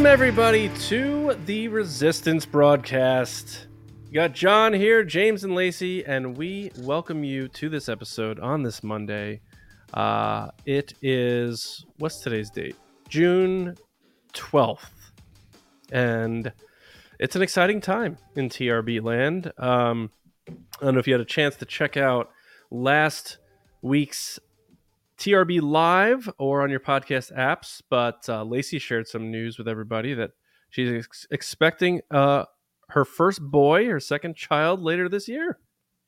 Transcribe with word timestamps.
Welcome, 0.00 0.12
everybody, 0.12 0.70
to 0.88 1.34
the 1.44 1.68
Resistance 1.68 2.46
broadcast. 2.46 3.66
Got 4.14 4.32
John 4.32 4.72
here, 4.72 5.04
James 5.04 5.44
and 5.44 5.54
Lacey, 5.54 6.06
and 6.06 6.38
we 6.38 6.72
welcome 6.78 7.22
you 7.22 7.48
to 7.48 7.68
this 7.68 7.86
episode 7.86 8.40
on 8.40 8.62
this 8.62 8.82
Monday. 8.82 9.42
Uh, 9.92 10.52
it 10.64 10.94
is, 11.02 11.84
what's 11.98 12.20
today's 12.20 12.48
date? 12.48 12.76
June 13.10 13.76
12th. 14.32 14.88
And 15.92 16.50
it's 17.18 17.36
an 17.36 17.42
exciting 17.42 17.82
time 17.82 18.16
in 18.36 18.48
TRB 18.48 19.02
land. 19.02 19.52
Um, 19.58 20.10
I 20.48 20.54
don't 20.80 20.94
know 20.94 21.00
if 21.00 21.08
you 21.08 21.12
had 21.12 21.20
a 21.20 21.26
chance 21.26 21.56
to 21.56 21.66
check 21.66 21.98
out 21.98 22.30
last 22.70 23.36
week's 23.82 24.40
TRB 25.20 25.60
live 25.60 26.30
or 26.38 26.62
on 26.62 26.70
your 26.70 26.80
podcast 26.80 27.36
apps, 27.36 27.82
but 27.90 28.26
uh, 28.28 28.42
Lacey 28.42 28.78
shared 28.78 29.06
some 29.06 29.30
news 29.30 29.58
with 29.58 29.68
everybody 29.68 30.14
that 30.14 30.30
she's 30.70 31.04
ex- 31.04 31.26
expecting 31.30 32.00
uh, 32.10 32.46
her 32.88 33.04
first 33.04 33.42
boy, 33.42 33.86
her 33.86 34.00
second 34.00 34.34
child 34.34 34.80
later 34.80 35.08
this 35.08 35.28
year. 35.28 35.58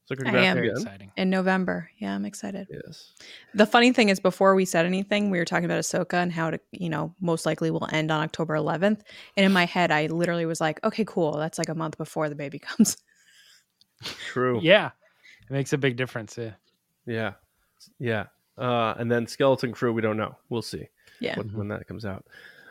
So 0.06 0.16
I 0.26 0.36
am. 0.38 0.58
Again. 0.58 0.70
exciting. 0.70 1.12
in 1.16 1.30
November. 1.30 1.90
Yeah, 1.98 2.14
I'm 2.14 2.24
excited. 2.24 2.66
Yes. 2.70 3.12
The 3.54 3.66
funny 3.66 3.92
thing 3.92 4.08
is, 4.08 4.18
before 4.18 4.54
we 4.54 4.64
said 4.64 4.84
anything, 4.84 5.30
we 5.30 5.38
were 5.38 5.44
talking 5.44 5.64
about 5.64 5.78
Ahsoka 5.78 6.14
and 6.14 6.32
how 6.32 6.50
to, 6.50 6.58
you 6.72 6.88
know, 6.88 7.14
most 7.20 7.46
likely 7.46 7.70
will 7.70 7.88
end 7.92 8.10
on 8.10 8.20
October 8.22 8.54
11th. 8.54 9.02
And 9.36 9.46
in 9.46 9.52
my 9.52 9.64
head, 9.64 9.92
I 9.92 10.06
literally 10.06 10.44
was 10.44 10.60
like, 10.60 10.82
okay, 10.82 11.04
cool. 11.04 11.36
That's 11.36 11.56
like 11.56 11.68
a 11.68 11.74
month 11.74 11.98
before 11.98 12.28
the 12.28 12.34
baby 12.34 12.58
comes. 12.58 12.96
True. 14.26 14.58
Yeah, 14.60 14.90
it 15.48 15.52
makes 15.52 15.72
a 15.72 15.78
big 15.78 15.96
difference. 15.96 16.36
Yeah. 16.36 16.54
Yeah. 17.06 17.32
Yeah. 18.00 18.24
Uh, 18.58 18.94
and 18.98 19.10
then 19.10 19.26
Skeleton 19.26 19.72
Crew, 19.72 19.92
we 19.92 20.02
don't 20.02 20.16
know. 20.16 20.36
We'll 20.48 20.62
see 20.62 20.88
Yeah. 21.20 21.36
when, 21.38 21.48
when 21.54 21.68
that 21.68 21.86
comes 21.86 22.04
out. 22.04 22.26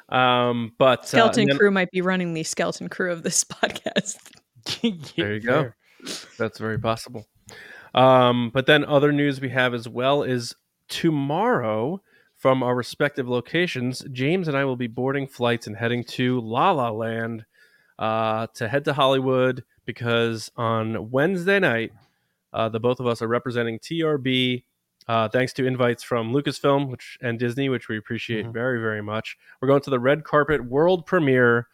Um, 0.10 0.74
but 0.78 1.00
uh, 1.02 1.06
Skeleton 1.06 1.42
and 1.44 1.52
then- 1.52 1.58
Crew 1.58 1.72
might 1.72 1.90
be 1.92 2.02
running 2.02 2.34
the 2.34 2.44
Skeleton 2.44 2.90
Crew 2.90 3.12
of 3.12 3.24
this 3.24 3.44
podcast. 3.44 4.18
There 5.16 5.34
you 5.34 5.40
go. 5.40 5.72
That's 6.38 6.59
very 6.59 6.78
possible. 6.78 7.26
Um, 7.96 8.52
but 8.54 8.68
then 8.68 8.86
other 8.86 9.12
news 9.12 9.42
we 9.42 9.50
have 9.50 9.74
as 9.74 9.90
well 9.90 10.22
is 10.24 10.54
tomorrow 10.88 12.02
from 12.38 12.62
our 12.64 12.76
respective 12.76 13.28
locations, 13.28 14.04
James 14.12 14.48
and 14.48 14.56
I 14.56 14.66
will 14.66 14.76
be 14.76 14.88
boarding 14.88 15.28
flights 15.28 15.68
and 15.68 15.76
heading 15.76 16.04
to 16.06 16.40
La 16.42 16.72
La 16.72 16.90
Land 16.90 17.46
uh, 18.00 18.48
to 18.56 18.68
head 18.68 18.86
to 18.86 18.94
Hollywood 18.94 19.64
because 19.86 20.52
on 20.56 21.09
Wednesday 21.12 21.59
night, 21.59 21.92
uh, 22.54 22.70
the 22.70 22.80
both 22.80 23.00
of 23.00 23.08
us 23.08 23.22
are 23.22 23.28
representing 23.28 23.80
TRB. 23.80 24.64
Uh, 25.08 25.28
thanks 25.28 25.52
to 25.54 25.66
invites 25.66 26.04
from 26.04 26.32
Lucasfilm 26.32 26.90
which 26.90 27.18
and 27.22 27.40
Disney, 27.40 27.70
which 27.70 27.90
we 27.90 27.98
appreciate 27.98 28.46
Mhm. 28.46 28.54
very, 28.54 28.80
very 28.80 29.02
much. 29.02 29.38
We're 29.60 29.68
going 29.68 29.82
to 29.82 29.90
the 29.90 30.00
red 30.00 30.24
carpet 30.24 30.66
world 30.66 31.06
premiere 31.06 31.68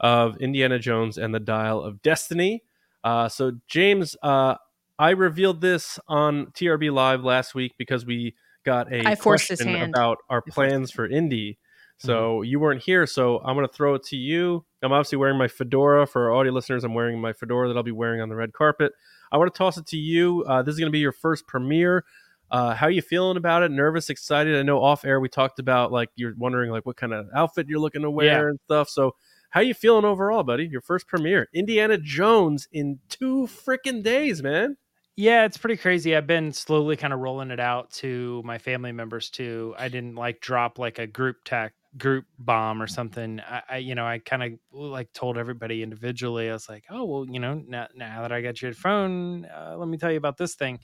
of 0.00 0.36
Indiana 0.38 0.78
Jones 0.78 1.18
and 1.18 1.34
the 1.34 1.40
Dial 1.40 1.82
of 1.82 2.02
Destiny. 2.02 2.62
Uh, 3.02 3.28
so, 3.28 3.52
James, 3.66 4.16
uh, 4.22 4.54
I 4.98 5.10
revealed 5.10 5.60
this 5.60 5.98
on 6.08 6.46
TRB 6.52 6.90
Live 6.90 7.24
last 7.24 7.54
week 7.54 7.74
because 7.78 8.06
we 8.06 8.34
got 8.64 8.92
a 8.92 9.06
I 9.06 9.14
forced 9.14 9.48
his 9.48 9.60
question 9.60 9.90
about 9.90 10.18
our 10.28 10.42
plans 10.42 10.90
for 10.90 11.06
Indy. 11.06 11.58
So 12.00 12.42
you 12.42 12.60
weren't 12.60 12.80
here, 12.82 13.06
so 13.06 13.38
I'm 13.40 13.56
going 13.56 13.66
to 13.66 13.72
throw 13.72 13.94
it 13.94 14.04
to 14.04 14.16
you. 14.16 14.64
I'm 14.82 14.92
obviously 14.92 15.18
wearing 15.18 15.36
my 15.36 15.48
fedora 15.48 16.06
for 16.06 16.26
our 16.30 16.36
audio 16.36 16.52
listeners. 16.52 16.84
I'm 16.84 16.94
wearing 16.94 17.20
my 17.20 17.32
fedora 17.32 17.66
that 17.66 17.76
I'll 17.76 17.82
be 17.82 17.90
wearing 17.90 18.20
on 18.20 18.28
the 18.28 18.36
red 18.36 18.52
carpet. 18.52 18.92
I 19.32 19.36
want 19.36 19.52
to 19.52 19.58
toss 19.58 19.78
it 19.78 19.86
to 19.86 19.96
you. 19.96 20.44
Uh, 20.46 20.62
this 20.62 20.74
is 20.74 20.78
going 20.78 20.86
to 20.86 20.92
be 20.92 21.00
your 21.00 21.10
first 21.10 21.48
premiere. 21.48 22.04
Uh, 22.50 22.74
how 22.74 22.86
you 22.88 23.02
feeling 23.02 23.36
about 23.36 23.62
it? 23.62 23.70
Nervous, 23.70 24.10
excited? 24.10 24.56
I 24.56 24.62
know 24.62 24.82
off 24.82 25.04
air 25.04 25.20
we 25.20 25.28
talked 25.28 25.58
about 25.58 25.92
like 25.92 26.10
you're 26.16 26.34
wondering 26.36 26.70
like 26.70 26.86
what 26.86 26.96
kind 26.96 27.12
of 27.12 27.26
outfit 27.34 27.66
you're 27.68 27.78
looking 27.78 28.02
to 28.02 28.10
wear 28.10 28.26
Yeah. 28.44 28.48
and 28.50 28.58
stuff. 28.64 28.88
So 28.88 29.14
how 29.50 29.60
you 29.60 29.74
feeling 29.74 30.04
overall, 30.04 30.42
buddy? 30.42 30.66
Your 30.66 30.80
first 30.82 31.06
premiere, 31.06 31.48
Indiana 31.54 31.98
Jones 31.98 32.68
in 32.72 32.98
two 33.08 33.46
freaking 33.46 34.02
days, 34.02 34.42
man. 34.42 34.76
Yeah, 35.16 35.44
it's 35.44 35.56
pretty 35.58 35.76
crazy. 35.76 36.14
I've 36.14 36.28
been 36.28 36.52
slowly 36.52 36.96
kind 36.96 37.12
of 37.12 37.18
rolling 37.18 37.50
it 37.50 37.58
out 37.58 37.90
to 37.94 38.40
my 38.44 38.56
family 38.58 38.92
members 38.92 39.30
too. 39.30 39.74
I 39.76 39.88
didn't 39.88 40.14
like 40.14 40.40
drop 40.40 40.78
like 40.78 40.98
a 41.00 41.06
group 41.08 41.38
tech 41.44 41.74
group 41.96 42.26
bomb 42.38 42.80
or 42.80 42.86
something. 42.86 43.40
I, 43.40 43.62
I 43.68 43.76
you 43.78 43.94
know, 43.96 44.06
I 44.06 44.18
kind 44.20 44.42
of 44.44 44.52
like 44.70 45.12
told 45.14 45.36
everybody 45.36 45.82
individually. 45.82 46.48
I 46.50 46.52
was 46.52 46.68
like, 46.68 46.84
oh 46.90 47.04
well, 47.04 47.26
you 47.28 47.40
know, 47.40 47.54
now, 47.66 47.88
now 47.96 48.22
that 48.22 48.30
I 48.32 48.42
got 48.42 48.62
your 48.62 48.74
phone, 48.74 49.46
uh, 49.46 49.74
let 49.76 49.88
me 49.88 49.96
tell 49.98 50.10
you 50.12 50.18
about 50.18 50.36
this 50.36 50.54
thing. 50.54 50.78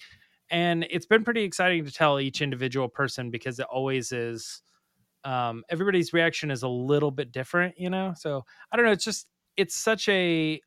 And 0.54 0.86
it's 0.90 1.06
been 1.06 1.24
pretty 1.24 1.44
exciting 1.44 1.84
to 1.84 1.92
tell 1.92 2.20
each 2.20 2.42
individual 2.42 2.88
person 2.88 3.30
because 3.30 3.60
it 3.60 3.66
always 3.70 4.12
is. 4.12 4.62
Um, 5.24 5.64
everybody's 5.70 6.12
reaction 6.12 6.50
is 6.50 6.62
a 6.62 6.68
little 6.68 7.10
bit 7.10 7.32
different, 7.32 7.78
you 7.78 7.90
know. 7.90 8.14
So 8.16 8.44
I 8.72 8.76
don't 8.76 8.86
know. 8.86 8.92
It's 8.92 9.04
just 9.04 9.28
it's 9.56 9.76
such 9.76 10.08
a 10.08 10.60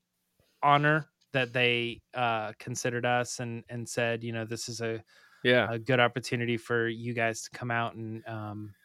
honor 0.63 1.07
that 1.33 1.53
they 1.53 2.01
uh 2.13 2.53
considered 2.59 3.05
us 3.05 3.39
and 3.39 3.63
and 3.69 3.87
said 3.87 4.23
you 4.23 4.33
know 4.33 4.45
this 4.45 4.69
is 4.69 4.81
a, 4.81 5.03
Yeah, 5.43 5.69
a 5.69 5.79
good 5.79 5.99
opportunity 5.99 6.57
for 6.57 6.87
you 6.87 7.13
guys 7.13 7.43
to 7.43 7.51
come 7.51 7.71
out 7.71 7.95
and 7.95 8.25
um 8.27 8.75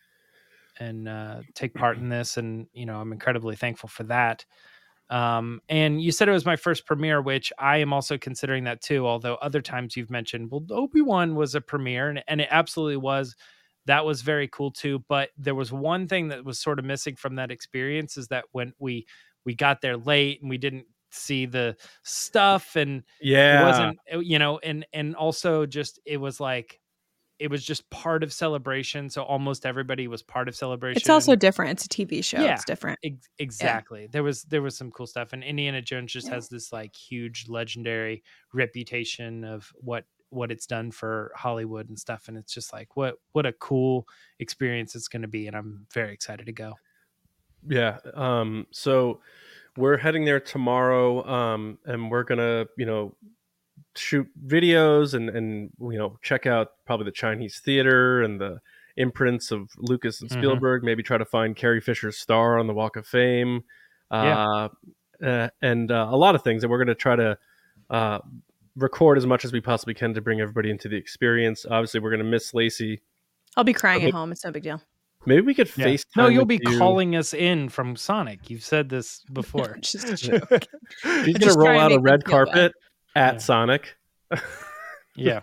and 0.78 1.08
uh 1.08 1.42
take 1.54 1.74
part 1.74 1.98
in 1.98 2.08
this 2.08 2.36
and 2.38 2.66
you 2.72 2.86
know 2.86 3.00
i'm 3.00 3.12
incredibly 3.12 3.56
thankful 3.56 3.88
for 3.88 4.04
that 4.04 4.44
um 5.12 5.60
and 5.68 6.00
you 6.00 6.10
said 6.10 6.28
it 6.28 6.32
was 6.32 6.46
my 6.46 6.56
first 6.56 6.86
premiere 6.86 7.20
which 7.20 7.52
i 7.58 7.76
am 7.76 7.92
also 7.92 8.16
considering 8.16 8.64
that 8.64 8.80
too 8.80 9.06
although 9.06 9.34
other 9.36 9.60
times 9.60 9.96
you've 9.96 10.10
mentioned 10.10 10.50
well 10.50 10.64
obi-wan 10.70 11.34
was 11.34 11.54
a 11.54 11.60
premiere 11.60 12.08
and, 12.08 12.24
and 12.26 12.40
it 12.40 12.48
absolutely 12.50 12.96
was 12.96 13.36
that 13.86 14.04
was 14.04 14.22
very 14.22 14.48
cool 14.48 14.70
too 14.70 15.04
but 15.08 15.28
there 15.36 15.54
was 15.54 15.70
one 15.70 16.08
thing 16.08 16.28
that 16.28 16.44
was 16.44 16.58
sort 16.58 16.78
of 16.78 16.84
missing 16.84 17.14
from 17.14 17.36
that 17.36 17.50
experience 17.50 18.16
is 18.16 18.28
that 18.28 18.44
when 18.52 18.72
we 18.78 19.06
we 19.44 19.54
got 19.54 19.80
there 19.82 19.96
late 19.96 20.40
and 20.40 20.48
we 20.48 20.58
didn't 20.58 20.86
see 21.10 21.44
the 21.44 21.76
stuff 22.04 22.74
and 22.74 23.02
yeah. 23.20 23.60
it 23.60 23.64
wasn't 23.64 24.26
you 24.26 24.38
know 24.38 24.58
and 24.60 24.86
and 24.94 25.14
also 25.14 25.66
just 25.66 26.00
it 26.06 26.16
was 26.16 26.40
like 26.40 26.80
it 27.42 27.50
was 27.50 27.64
just 27.64 27.88
part 27.90 28.22
of 28.22 28.32
celebration 28.32 29.10
so 29.10 29.22
almost 29.22 29.66
everybody 29.66 30.06
was 30.08 30.22
part 30.22 30.48
of 30.48 30.54
celebration 30.54 30.98
It's 31.00 31.10
also 31.10 31.34
different. 31.36 31.72
It's 31.72 31.84
a 31.86 31.88
TV 31.88 32.22
show. 32.24 32.40
Yeah. 32.40 32.54
It's 32.54 32.64
different. 32.64 32.98
Ex- 33.04 33.28
exactly 33.38 34.06
there 34.10 34.22
was 34.22 34.44
there 34.44 34.62
was 34.62 34.76
some 34.76 34.90
cool 34.90 35.06
stuff 35.06 35.32
and 35.32 35.42
indiana 35.42 35.82
jones 35.82 36.12
just 36.12 36.28
Yeah. 36.28 36.34
has 36.34 36.48
this 36.48 36.72
like 36.72 36.94
huge 36.94 37.46
legendary 37.48 38.22
reputation 38.54 39.44
of 39.44 39.70
what 39.80 40.04
what 40.30 40.50
it's 40.50 40.66
done 40.66 40.90
for 40.90 41.32
hollywood 41.36 41.88
and 41.88 41.98
stuff 41.98 42.28
and 42.28 42.38
it's 42.38 42.54
just 42.54 42.72
like 42.72 42.96
what 42.96 43.16
what 43.32 43.44
a 43.44 43.52
cool 43.52 44.06
experience 44.38 44.94
it's 44.94 45.08
going 45.08 45.22
to 45.22 45.28
be 45.28 45.46
and 45.46 45.54
i'm 45.56 45.86
very 45.92 46.12
excited 46.14 46.46
to 46.46 46.52
go 46.52 46.74
Yeah. 47.68 47.98
Um, 48.14 48.66
so 48.72 49.20
we're 49.76 49.96
heading 49.96 50.24
there 50.24 50.40
tomorrow, 50.40 51.24
um, 51.26 51.78
and 51.86 52.10
we're 52.10 52.24
gonna, 52.24 52.66
you 52.76 52.84
know, 52.86 53.14
shoot 53.96 54.26
videos 54.46 55.14
and 55.14 55.28
and 55.30 55.70
you 55.80 55.98
know 55.98 56.18
check 56.22 56.46
out 56.46 56.68
probably 56.86 57.04
the 57.04 57.12
Chinese 57.12 57.60
theater 57.60 58.22
and 58.22 58.40
the 58.40 58.58
imprints 58.96 59.50
of 59.50 59.70
Lucas 59.78 60.20
and 60.20 60.30
Mhm. 60.30 60.34
Spielberg. 60.38 60.82
Maybe 60.84 61.02
try 61.02 61.18
to 61.18 61.24
find 61.24 61.56
Carrie 61.56 61.80
Fisher's 61.80 62.18
star 62.18 62.58
on 62.58 62.66
the 62.66 62.74
Walk 62.74 62.96
of 62.96 63.06
Fame, 63.06 63.64
uh, 64.10 64.68
uh, 65.22 65.48
and 65.62 65.90
uh, 65.90 66.08
a 66.10 66.16
lot 66.16 66.34
of 66.34 66.42
things. 66.42 66.62
And 66.64 66.70
we're 66.70 66.78
gonna 66.78 66.94
try 66.94 67.16
to. 67.16 67.38
Uh, 67.90 68.18
record 68.76 69.18
as 69.18 69.26
much 69.26 69.44
as 69.44 69.52
we 69.52 69.60
possibly 69.60 69.92
can 69.92 70.14
to 70.14 70.22
bring 70.22 70.40
everybody 70.40 70.70
into 70.70 70.88
the 70.88 70.96
experience 70.96 71.66
obviously 71.66 72.00
we're 72.00 72.08
going 72.08 72.24
to 72.24 72.24
miss 72.24 72.54
lacey 72.54 73.02
I'll 73.54 73.64
be 73.64 73.74
crying 73.74 73.98
Okay. 73.98 74.06
at 74.06 74.14
home. 74.14 74.32
It's 74.32 74.42
no 74.46 74.50
big 74.50 74.62
deal. 74.62 74.80
maybe 75.26 75.42
we 75.42 75.52
could 75.52 75.70
Yeah. 75.76 75.88
FaceTime 75.88 76.06
no 76.16 76.28
you'll 76.28 76.46
be 76.46 76.58
you. 76.64 76.78
calling 76.78 77.14
us 77.14 77.34
in 77.34 77.68
from 77.68 77.96
sonic 77.96 78.48
you've 78.48 78.64
said 78.64 78.88
this 78.88 79.24
before 79.32 79.76
Just 79.82 80.08
a 80.08 80.16
joke. 80.16 80.64
she's 81.02 81.36
gonna 81.38 81.52
roll 81.58 81.78
out 81.78 81.92
a 81.92 81.98
red 82.00 82.24
feel 82.24 82.44
bad. 82.44 82.46
carpet 82.46 82.72
at 83.14 83.34
Yeah. 83.34 83.38
sonic 83.38 83.96
yeah 85.16 85.40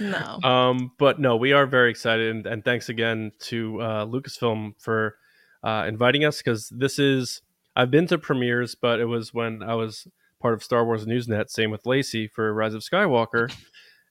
No. 0.00 0.38
Um, 0.42 0.92
but 0.98 1.20
no, 1.20 1.36
we 1.36 1.52
are 1.52 1.66
very 1.66 1.90
excited, 1.90 2.34
and, 2.34 2.46
and 2.46 2.64
thanks 2.64 2.88
again 2.88 3.32
to 3.40 3.80
uh, 3.80 4.06
Lucasfilm 4.06 4.72
for 4.80 5.16
uh, 5.62 5.84
inviting 5.86 6.24
us 6.24 6.38
because 6.38 6.68
this 6.70 6.98
is 6.98 7.42
I've 7.74 7.90
been 7.90 8.06
to 8.08 8.18
premieres, 8.18 8.74
but 8.74 9.00
it 9.00 9.04
was 9.04 9.34
when 9.34 9.62
I 9.62 9.74
was 9.74 10.06
part 10.40 10.54
of 10.54 10.62
Star 10.62 10.84
Wars 10.84 11.06
Newsnet. 11.06 11.50
Same 11.50 11.70
with 11.70 11.86
Lacey 11.86 12.26
for 12.26 12.52
Rise 12.52 12.74
of 12.74 12.82
Skywalker, 12.82 13.52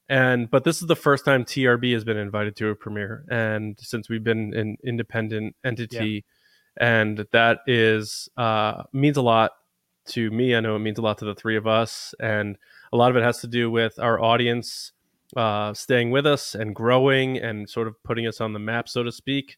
and 0.08 0.50
but 0.50 0.64
this 0.64 0.82
is 0.82 0.88
the 0.88 0.96
first 0.96 1.26
time 1.26 1.44
TRB 1.44 1.94
has 1.94 2.04
been 2.04 2.18
invited 2.18 2.56
to 2.58 2.70
a 2.70 2.76
premiere, 2.76 3.26
and 3.30 3.78
since 3.82 4.08
we've 4.08 4.24
been 4.24 4.54
an 4.54 4.78
independent 4.86 5.56
entity, 5.66 6.26
and 6.80 7.26
that 7.32 7.60
is 7.68 8.30
uh, 8.38 8.84
means 8.94 9.18
a 9.18 9.22
lot 9.22 9.52
to 10.08 10.32
me. 10.32 10.56
I 10.56 10.60
know 10.60 10.76
it 10.76 10.80
means 10.80 10.98
a 10.98 11.02
lot 11.02 11.18
to 11.20 11.26
the 11.26 11.36
three 11.36 11.58
of 11.58 11.68
us, 11.68 12.14
and 12.20 12.58
a 12.94 12.98
lot 12.98 13.12
of 13.12 13.18
it 13.18 13.24
has 13.24 13.40
to 13.42 13.48
do 13.48 13.70
with 13.72 14.00
our 14.00 14.22
audience 14.22 14.92
uh, 15.36 15.74
staying 15.74 16.12
with 16.12 16.26
us 16.26 16.56
and 16.56 16.76
growing 16.76 17.38
and 17.38 17.70
sort 17.70 17.88
of 17.88 18.02
putting 18.04 18.28
us 18.28 18.40
on 18.42 18.54
the 18.54 18.60
map, 18.60 18.88
so 18.88 19.04
to 19.04 19.12
speak. 19.12 19.58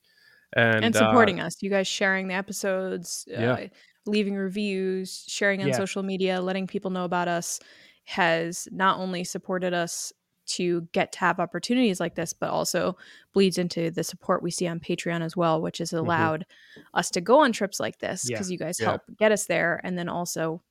And, 0.53 0.85
and 0.85 0.95
uh, 0.95 0.99
supporting 0.99 1.39
us. 1.39 1.61
You 1.61 1.69
guys 1.69 1.87
sharing 1.87 2.27
the 2.27 2.33
episodes, 2.33 3.25
Yeah. 3.29 3.53
uh, 3.53 3.67
leaving 4.05 4.35
reviews, 4.35 5.25
sharing 5.27 5.61
on 5.61 5.67
Yeah. 5.67 5.77
social 5.77 6.03
media, 6.03 6.41
letting 6.41 6.67
people 6.67 6.91
know 6.91 7.03
about 7.03 7.27
us 7.27 7.59
has 8.05 8.67
not 8.71 8.97
only 8.99 9.25
supported 9.25 9.73
us 9.73 10.13
to 10.47 10.87
get 10.91 11.11
to 11.13 11.19
have 11.19 11.39
opportunities 11.39 11.99
like 11.99 12.15
this, 12.15 12.33
but 12.33 12.49
also 12.49 12.97
bleeds 13.33 13.57
into 13.57 13.91
the 13.91 14.03
support 14.03 14.43
we 14.43 14.51
see 14.51 14.67
on 14.67 14.79
Patreon 14.79 15.21
as 15.21 15.35
well, 15.37 15.61
which 15.61 15.77
has 15.79 15.93
allowed 15.93 16.41
mm-hmm. 16.41 16.97
us 16.97 17.09
to 17.11 17.21
go 17.21 17.39
on 17.39 17.51
trips 17.51 17.79
like 17.79 17.99
this 17.99 18.25
because 18.27 18.49
yeah. 18.49 18.53
you 18.53 18.57
guys 18.57 18.79
yeah. 18.79 18.85
help 18.87 19.01
get 19.17 19.31
us 19.31 19.45
there 19.45 19.79
and 19.83 19.97
then 19.97 20.09
also 20.09 20.61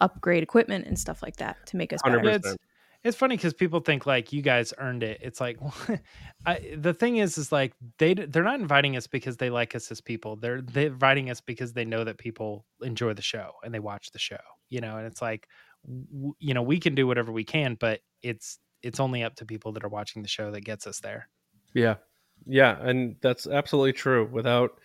upgrade 0.00 0.42
equipment 0.42 0.86
and 0.86 0.98
stuff 0.98 1.22
like 1.22 1.36
that 1.36 1.56
to 1.66 1.76
make 1.76 1.92
us 1.92 2.00
better. 2.02 2.20
It's, 2.28 2.56
it's 3.06 3.16
funny 3.16 3.36
because 3.36 3.54
people 3.54 3.80
think 3.80 4.04
like 4.04 4.32
you 4.32 4.42
guys 4.42 4.74
earned 4.78 5.04
it. 5.04 5.20
It's 5.22 5.40
like 5.40 5.58
I, 6.46 6.74
the 6.76 6.92
thing 6.92 7.18
is, 7.18 7.38
is 7.38 7.52
like 7.52 7.72
they 7.98 8.14
they're 8.14 8.42
not 8.42 8.58
inviting 8.58 8.96
us 8.96 9.06
because 9.06 9.36
they 9.36 9.48
like 9.48 9.76
us 9.76 9.90
as 9.92 10.00
people. 10.00 10.36
They're 10.36 10.60
they're 10.60 10.88
inviting 10.88 11.30
us 11.30 11.40
because 11.40 11.72
they 11.72 11.84
know 11.84 12.02
that 12.02 12.18
people 12.18 12.64
enjoy 12.82 13.14
the 13.14 13.22
show 13.22 13.52
and 13.62 13.72
they 13.72 13.78
watch 13.78 14.10
the 14.10 14.18
show. 14.18 14.36
You 14.70 14.80
know, 14.80 14.96
and 14.96 15.06
it's 15.06 15.22
like 15.22 15.46
w- 15.84 16.34
you 16.40 16.52
know 16.52 16.62
we 16.62 16.80
can 16.80 16.96
do 16.96 17.06
whatever 17.06 17.30
we 17.30 17.44
can, 17.44 17.76
but 17.78 18.00
it's 18.22 18.58
it's 18.86 19.00
only 19.00 19.22
up 19.22 19.34
to 19.36 19.44
people 19.44 19.72
that 19.72 19.84
are 19.84 19.88
watching 19.88 20.22
the 20.22 20.28
show 20.28 20.50
that 20.52 20.62
gets 20.62 20.86
us 20.86 21.00
there. 21.00 21.28
Yeah, 21.74 21.96
yeah, 22.46 22.76
and 22.80 23.16
that's 23.20 23.46
absolutely 23.46 23.92
true. 23.92 24.28
Without 24.30 24.78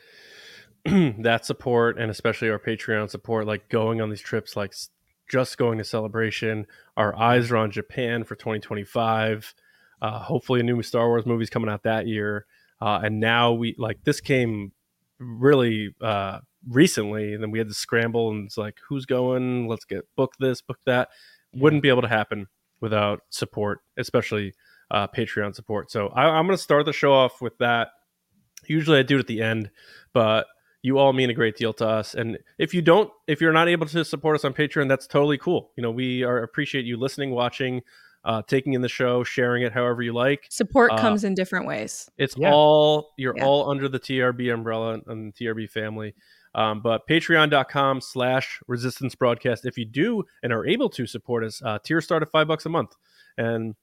that 0.85 1.45
support 1.45 1.99
and 1.99 2.09
especially 2.09 2.49
our 2.49 2.59
Patreon 2.59 3.09
support, 3.09 3.45
like 3.45 3.69
going 3.69 4.01
on 4.01 4.09
these 4.09 4.21
trips, 4.21 4.55
like 4.55 4.73
just 5.29 5.57
going 5.57 5.77
to 5.77 5.83
celebration. 5.83 6.65
Our 6.97 7.17
eyes 7.17 7.51
are 7.51 7.57
on 7.57 7.71
Japan 7.71 8.23
for 8.23 8.35
2025. 8.35 9.53
Uh, 10.01 10.19
hopefully, 10.19 10.59
a 10.59 10.63
new 10.63 10.81
Star 10.81 11.07
Wars 11.07 11.25
movie's 11.25 11.49
coming 11.49 11.69
out 11.69 11.83
that 11.83 12.07
year. 12.07 12.45
Uh, 12.81 13.01
and 13.03 13.19
now 13.19 13.53
we 13.53 13.75
like 13.77 14.03
this 14.03 14.19
came 14.19 14.71
really 15.19 15.93
uh, 16.01 16.39
recently, 16.67 17.33
and 17.33 17.43
then 17.43 17.51
we 17.51 17.59
had 17.59 17.67
to 17.67 17.75
scramble 17.75 18.31
and 18.31 18.47
it's 18.47 18.57
like, 18.57 18.77
who's 18.89 19.05
going? 19.05 19.67
Let's 19.67 19.85
get 19.85 20.03
book 20.15 20.33
this, 20.39 20.61
book 20.61 20.79
that. 20.87 21.09
Wouldn't 21.53 21.83
be 21.83 21.89
able 21.89 22.01
to 22.01 22.07
happen 22.07 22.47
without 22.81 23.21
support, 23.29 23.79
especially 23.97 24.53
uh, 24.89 25.07
Patreon 25.07 25.55
support. 25.55 25.91
So 25.91 26.07
I, 26.09 26.23
I'm 26.23 26.45
going 26.45 26.57
to 26.57 26.61
start 26.61 26.85
the 26.85 26.93
show 26.93 27.13
off 27.13 27.41
with 27.41 27.57
that. 27.59 27.89
Usually 28.67 28.99
I 28.99 29.03
do 29.03 29.15
it 29.17 29.21
at 29.21 29.27
the 29.27 29.41
end, 29.41 29.71
but 30.13 30.47
you 30.81 30.97
all 30.97 31.13
mean 31.13 31.29
a 31.29 31.33
great 31.33 31.55
deal 31.55 31.73
to 31.73 31.87
us. 31.87 32.15
And 32.15 32.39
if 32.57 32.73
you 32.73 32.81
don't, 32.81 33.11
if 33.27 33.39
you're 33.39 33.53
not 33.53 33.69
able 33.69 33.85
to 33.87 34.03
support 34.03 34.35
us 34.35 34.45
on 34.45 34.53
Patreon, 34.53 34.87
that's 34.87 35.07
totally 35.07 35.37
cool. 35.37 35.71
You 35.77 35.83
know, 35.83 35.91
we 35.91 36.23
are 36.23 36.43
appreciate 36.43 36.85
you 36.85 36.97
listening, 36.97 37.31
watching, 37.31 37.81
uh, 38.23 38.41
taking 38.47 38.73
in 38.73 38.81
the 38.81 38.89
show, 38.89 39.23
sharing 39.23 39.63
it 39.63 39.73
however 39.73 40.01
you 40.01 40.13
like. 40.13 40.47
Support 40.49 40.91
uh, 40.93 40.97
comes 40.97 41.23
in 41.23 41.33
different 41.33 41.65
ways. 41.65 42.09
It's 42.17 42.35
yeah. 42.37 42.51
all 42.51 43.11
you're 43.17 43.35
yeah. 43.37 43.45
all 43.45 43.69
under 43.69 43.87
the 43.87 43.99
TRB 43.99 44.53
umbrella 44.53 44.99
and 45.07 45.33
the 45.33 45.45
TRB 45.45 45.69
family. 45.69 46.13
Um, 46.53 46.81
but 46.81 47.07
patreon.com 47.07 48.01
slash 48.01 48.59
resistance 48.67 49.15
broadcast. 49.15 49.65
If 49.65 49.77
you 49.77 49.85
do 49.85 50.23
and 50.43 50.51
are 50.51 50.65
able 50.65 50.89
to 50.89 51.07
support 51.07 51.43
us, 51.43 51.61
uh, 51.63 51.79
tiers 51.83 52.03
start 52.03 52.23
at 52.23 52.31
five 52.31 52.47
bucks 52.47 52.65
a 52.65 52.69
month. 52.69 52.93
And 53.37 53.75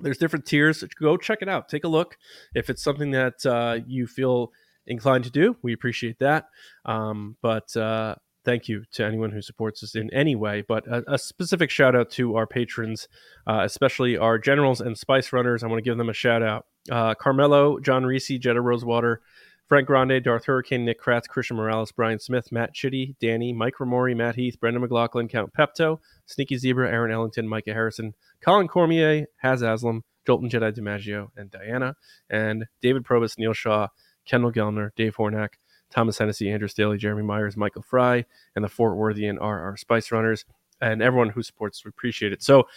there's 0.00 0.18
different 0.18 0.44
tiers. 0.44 0.84
Go 1.00 1.16
check 1.16 1.38
it 1.40 1.48
out. 1.48 1.68
Take 1.68 1.84
a 1.84 1.88
look. 1.88 2.18
If 2.54 2.68
it's 2.68 2.82
something 2.82 3.10
that 3.12 3.44
uh, 3.46 3.78
you 3.86 4.06
feel 4.06 4.52
inclined 4.86 5.24
to 5.24 5.30
do. 5.30 5.56
We 5.62 5.72
appreciate 5.72 6.18
that. 6.18 6.46
Um, 6.84 7.36
but 7.42 7.74
uh, 7.76 8.16
thank 8.50 8.68
you 8.68 8.82
to 8.90 9.04
anyone 9.04 9.30
who 9.30 9.40
supports 9.40 9.80
us 9.84 9.94
in 9.94 10.12
any 10.12 10.34
way. 10.34 10.64
But 10.66 10.84
a, 10.88 11.14
a 11.14 11.18
specific 11.18 11.70
shout 11.70 11.94
out 11.94 12.10
to 12.12 12.34
our 12.34 12.48
patrons, 12.48 13.06
uh, 13.46 13.60
especially 13.62 14.16
our 14.16 14.38
generals 14.38 14.80
and 14.80 14.98
spice 14.98 15.32
runners. 15.32 15.62
I 15.62 15.68
want 15.68 15.78
to 15.78 15.88
give 15.88 15.96
them 15.96 16.08
a 16.08 16.14
shout 16.14 16.42
out. 16.42 16.66
Uh, 16.90 17.14
Carmelo, 17.14 17.78
John 17.78 18.04
Reese, 18.04 18.38
Jetta 18.40 18.60
Rosewater, 18.60 19.20
Frank 19.68 19.86
Grande, 19.86 20.20
Darth 20.24 20.46
Hurricane, 20.46 20.84
Nick 20.84 21.00
Kratz, 21.00 21.28
Christian 21.28 21.56
Morales, 21.58 21.92
Brian 21.92 22.18
Smith, 22.18 22.50
Matt 22.50 22.74
Chitty, 22.74 23.14
Danny, 23.20 23.52
Mike 23.52 23.74
Ramori, 23.78 24.16
Matt 24.16 24.34
Heath, 24.34 24.58
Brendan 24.58 24.82
McLaughlin, 24.82 25.28
Count 25.28 25.52
Pepto, 25.56 26.00
Sneaky 26.26 26.56
Zebra, 26.56 26.90
Aaron 26.90 27.12
Ellington, 27.12 27.46
Micah 27.46 27.72
Harrison, 27.72 28.14
Colin 28.42 28.66
Cormier, 28.66 29.26
Haz 29.36 29.62
Aslam, 29.62 30.00
Jolton 30.26 30.50
Jedi 30.50 30.76
DiMaggio, 30.76 31.28
and 31.36 31.52
Diana, 31.52 31.94
and 32.28 32.66
David 32.82 33.04
Probus, 33.04 33.38
Neil 33.38 33.52
Shaw, 33.52 33.86
Kendall 34.26 34.50
Gellner, 34.50 34.90
Dave 34.96 35.14
Hornack, 35.14 35.50
Thomas 35.90 36.18
Hennessy, 36.18 36.50
Andrew 36.50 36.68
Staley, 36.68 36.98
Jeremy 36.98 37.22
Myers, 37.22 37.56
Michael 37.56 37.82
Fry, 37.82 38.24
and 38.54 38.64
the 38.64 38.68
Fort 38.68 38.96
Worthian 38.96 39.38
are 39.38 39.60
our 39.60 39.76
Spice 39.76 40.12
Runners, 40.12 40.44
and 40.80 41.02
everyone 41.02 41.30
who 41.30 41.42
supports, 41.42 41.84
we 41.84 41.88
appreciate 41.88 42.32
it. 42.32 42.42
So, 42.42 42.68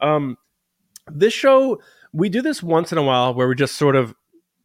um, 0.00 0.36
this 1.10 1.32
show, 1.32 1.80
we 2.12 2.28
do 2.28 2.42
this 2.42 2.62
once 2.62 2.92
in 2.92 2.98
a 2.98 3.02
while 3.02 3.34
where 3.34 3.48
we 3.48 3.54
just 3.54 3.76
sort 3.76 3.96
of 3.96 4.14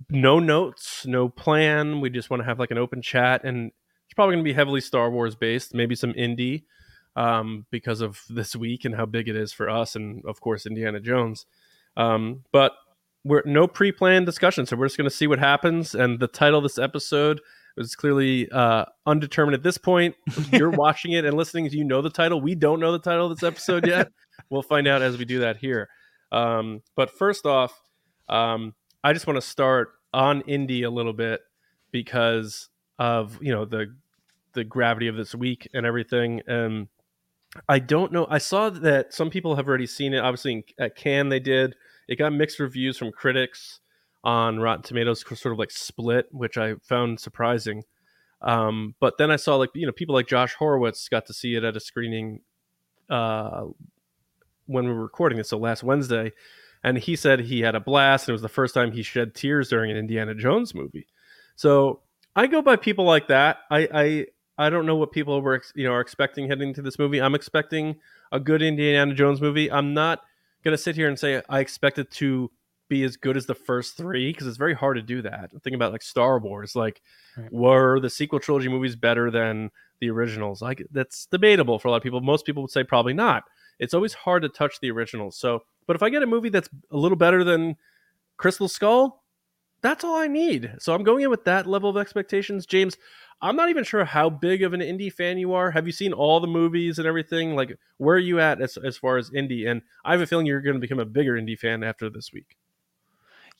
no 0.10 0.40
notes, 0.40 1.06
no 1.06 1.30
plan. 1.30 2.02
We 2.02 2.10
just 2.10 2.30
want 2.30 2.42
to 2.42 2.46
have 2.46 2.60
like 2.60 2.72
an 2.72 2.78
open 2.78 3.02
chat, 3.02 3.44
and 3.44 3.72
it's 4.06 4.14
probably 4.14 4.36
going 4.36 4.44
to 4.44 4.50
be 4.50 4.54
heavily 4.54 4.82
Star 4.82 5.10
Wars 5.10 5.36
based, 5.36 5.74
maybe 5.74 5.96
some 5.96 6.14
Indy 6.16 6.66
um, 7.16 7.66
because 7.72 8.02
of 8.02 8.22
this 8.30 8.56
week 8.56 8.86
and 8.86 8.96
how 8.96 9.06
big 9.06 9.28
it 9.28 9.36
is 9.36 9.54
for 9.54 9.70
us, 9.70 9.96
and 9.96 10.24
of 10.26 10.42
course 10.42 10.66
Indiana 10.66 11.00
Jones. 11.00 11.46
Um, 11.96 12.44
but 12.52 12.74
we're 13.24 13.44
no 13.46 13.68
pre-planned 13.68 14.26
discussion, 14.26 14.66
so 14.66 14.76
we're 14.76 14.88
just 14.88 14.98
going 14.98 15.10
to 15.10 15.16
see 15.16 15.28
what 15.28 15.40
happens. 15.40 15.96
And 15.96 16.20
the 16.20 16.28
title 16.28 16.60
of 16.60 16.64
this 16.64 16.78
episode 16.78 17.40
is 17.78 17.96
clearly 17.96 18.50
uh, 18.52 18.86
undetermined 19.06 19.56
at 19.56 19.64
this 19.64 19.78
point. 19.78 20.16
You're 20.52 20.70
watching 20.70 21.14
it 21.14 21.26
and 21.26 21.36
listening. 21.36 21.70
You 21.72 21.84
know 21.84 22.02
the 22.02 22.10
title. 22.10 22.42
We 22.42 22.56
don't 22.56 22.80
know 22.80 22.92
the 22.92 23.00
title 23.00 23.32
of 23.32 23.38
this 23.38 23.48
episode 23.48 23.88
yet. 23.88 24.10
we'll 24.50 24.62
find 24.62 24.88
out 24.88 25.02
as 25.02 25.18
we 25.18 25.26
do 25.26 25.40
that 25.40 25.58
here. 25.58 25.90
Um, 26.32 26.82
but 26.96 27.12
first 27.12 27.46
off, 27.46 27.80
um, 28.30 28.74
I 29.04 29.14
just 29.14 29.28
want 29.28 29.38
to 29.38 29.42
start 29.42 29.90
on 30.14 30.42
Indy 30.42 30.84
a 30.84 30.90
little 30.90 31.14
bit 31.14 31.42
because 31.92 32.70
of 33.00 33.38
you 33.42 33.54
know 33.54 33.66
the 33.66 33.96
the 34.54 34.64
gravity 34.64 35.08
of 35.08 35.16
this 35.16 35.34
week 35.34 35.68
and 35.74 35.86
everything. 35.86 36.42
And 36.48 36.88
I 37.68 37.80
don't 37.80 38.12
know. 38.12 38.28
I 38.30 38.38
saw 38.38 38.70
that 38.70 39.14
some 39.14 39.30
people 39.30 39.56
have 39.56 39.68
already 39.68 39.88
seen 39.88 40.14
it. 40.14 40.20
Obviously, 40.20 40.66
at 40.80 40.96
Cannes 40.96 41.30
they 41.30 41.40
did. 41.40 41.76
It 42.08 42.18
got 42.18 42.34
mixed 42.34 42.60
reviews 42.60 42.98
from 42.98 43.12
critics 43.12 43.80
on 44.24 44.60
Rotten 44.60 44.84
Tomatoes, 44.84 45.24
sort 45.28 45.52
of 45.52 45.60
like 45.60 45.72
split, 45.72 46.28
which 46.32 46.58
I 46.58 46.76
found 46.82 47.20
surprising. 47.20 47.84
Um, 48.42 48.96
but 49.00 49.18
then 49.18 49.32
I 49.32 49.38
saw 49.38 49.56
like 49.56 49.70
you 49.74 49.86
know 49.86 49.92
people 49.92 50.16
like 50.16 50.28
Josh 50.28 50.54
Horowitz 50.56 51.08
got 51.10 51.26
to 51.28 51.34
see 51.34 51.56
it 51.56 51.64
at 51.64 51.78
a 51.78 51.80
screening 51.80 52.42
uh, 53.10 53.66
when 54.66 54.86
we 54.86 54.94
were 54.94 55.02
recording 55.02 55.38
this, 55.38 55.50
so 55.50 55.58
last 55.58 55.84
Wednesday, 55.84 56.32
and 56.84 56.98
he 56.98 57.16
said 57.16 57.42
he 57.42 57.62
had 57.62 57.76
a 57.76 57.80
blast. 57.80 58.28
And 58.28 58.34
it 58.34 58.34
was 58.34 58.42
the 58.42 58.50
first 58.50 58.74
time 58.74 58.92
he 58.92 59.04
shed 59.04 59.34
tears 59.34 59.70
during 59.70 59.92
an 59.92 59.98
Indiana 59.98 60.36
Jones 60.36 60.76
movie. 60.76 61.08
So 61.56 62.02
I 62.36 62.48
go 62.48 62.62
by 62.62 62.76
people 62.76 63.06
like 63.06 63.28
that. 63.28 63.60
I 63.70 63.88
I, 63.94 64.26
I 64.58 64.70
don't 64.70 64.86
know 64.86 64.96
what 64.96 65.12
people 65.12 65.42
were 65.42 65.62
you 65.76 65.86
know 65.86 65.94
are 65.94 66.02
expecting 66.02 66.48
heading 66.48 66.74
to 66.76 66.82
this 66.82 67.00
movie. 67.00 67.22
I'm 67.22 67.36
expecting 67.36 67.96
a 68.32 68.40
good 68.40 68.62
Indiana 68.62 69.14
Jones 69.14 69.42
movie. 69.42 69.72
I'm 69.72 69.94
not 69.94 70.22
gonna 70.64 70.78
sit 70.78 70.96
here 70.96 71.08
and 71.08 71.18
say 71.18 71.42
I 71.50 71.60
expect 71.60 71.98
it 71.98 72.12
to 72.12 72.52
be 72.90 73.04
as 73.04 73.18
good 73.18 73.38
as 73.38 73.46
the 73.46 73.56
first 73.56 73.98
three 73.98 74.32
because 74.32 74.48
it's 74.48 74.58
very 74.58 74.74
hard 74.74 74.98
to 74.98 75.02
do 75.02 75.22
that. 75.22 75.52
Think 75.64 75.76
about 75.76 75.92
like 75.92 76.02
Star 76.02 76.40
Wars. 76.40 76.76
Like, 76.76 77.02
right. 77.38 77.52
were 77.52 78.00
the 78.00 78.10
sequel 78.10 78.40
trilogy 78.40 78.70
movies 78.70 78.96
better 78.96 79.32
than 79.32 79.72
the 80.00 80.10
originals? 80.10 80.62
Like, 80.62 80.86
that's 80.92 81.26
debatable 81.28 81.80
for 81.80 81.88
a 81.88 81.92
lot 81.92 81.98
of 81.98 82.04
people. 82.04 82.22
Most 82.22 82.46
people 82.46 82.64
would 82.64 82.72
say 82.72 82.84
probably 82.84 83.14
not. 83.14 83.44
It's 83.80 83.94
always 83.94 84.14
hard 84.14 84.44
to 84.44 84.50
touch 84.50 84.80
the 84.80 84.92
originals. 84.92 85.38
So, 85.38 85.64
but 85.88 85.96
if 85.96 86.04
I 86.04 86.10
get 86.10 86.24
a 86.24 86.28
movie 86.28 86.50
that's 86.50 86.70
a 86.92 86.98
little 86.98 87.18
better 87.18 87.44
than 87.44 87.76
Crystal 88.38 88.68
Skull, 88.68 89.24
that's 89.82 90.04
all 90.04 90.16
I 90.16 90.28
need. 90.28 90.74
So 90.80 90.94
I'm 90.94 91.04
going 91.04 91.24
in 91.24 91.30
with 91.30 91.44
that 91.46 91.68
level 91.68 91.90
of 91.90 91.98
expectations. 91.98 92.66
James, 92.66 92.98
I'm 93.42 93.58
not 93.58 93.70
even 93.70 93.84
sure 93.84 94.06
how 94.06 94.30
big 94.30 94.64
of 94.64 94.74
an 94.74 94.82
Indy 94.82 95.10
fan 95.10 95.38
you 95.38 95.54
are. 95.54 95.72
Have 95.72 95.86
you 95.86 95.92
seen 95.92 96.14
all 96.14 96.40
the 96.40 96.48
movies 96.48 96.98
and 96.98 97.08
everything? 97.08 97.56
Like, 97.56 97.78
where 97.98 98.16
are 98.16 98.20
you 98.20 98.40
at 98.40 98.62
as, 98.62 98.78
as 98.78 98.96
far 98.96 99.18
as 99.18 99.32
Indy? 99.34 99.66
And 99.66 99.82
I 100.06 100.12
have 100.14 100.22
a 100.22 100.26
feeling 100.26 100.46
you're 100.46 100.62
going 100.62 100.76
to 100.76 100.80
become 100.80 101.00
a 101.00 101.06
bigger 101.06 101.36
Indy 101.36 101.58
fan 101.58 101.84
after 101.84 102.10
this 102.10 102.32
week. 102.32 102.56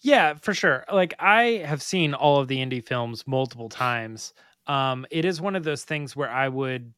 Yeah, 0.04 0.34
for 0.36 0.54
sure. 0.54 0.84
Like, 0.92 1.14
I 1.20 1.64
have 1.66 1.82
seen 1.82 2.14
all 2.14 2.40
of 2.40 2.48
the 2.48 2.62
Indy 2.62 2.82
films 2.82 3.26
multiple 3.26 3.70
times. 3.70 4.34
Um, 4.68 5.06
it 5.12 5.26
is 5.26 5.42
one 5.42 5.56
of 5.56 5.64
those 5.64 5.84
things 5.86 6.16
where 6.16 6.30
I 6.30 6.50
would, 6.50 6.94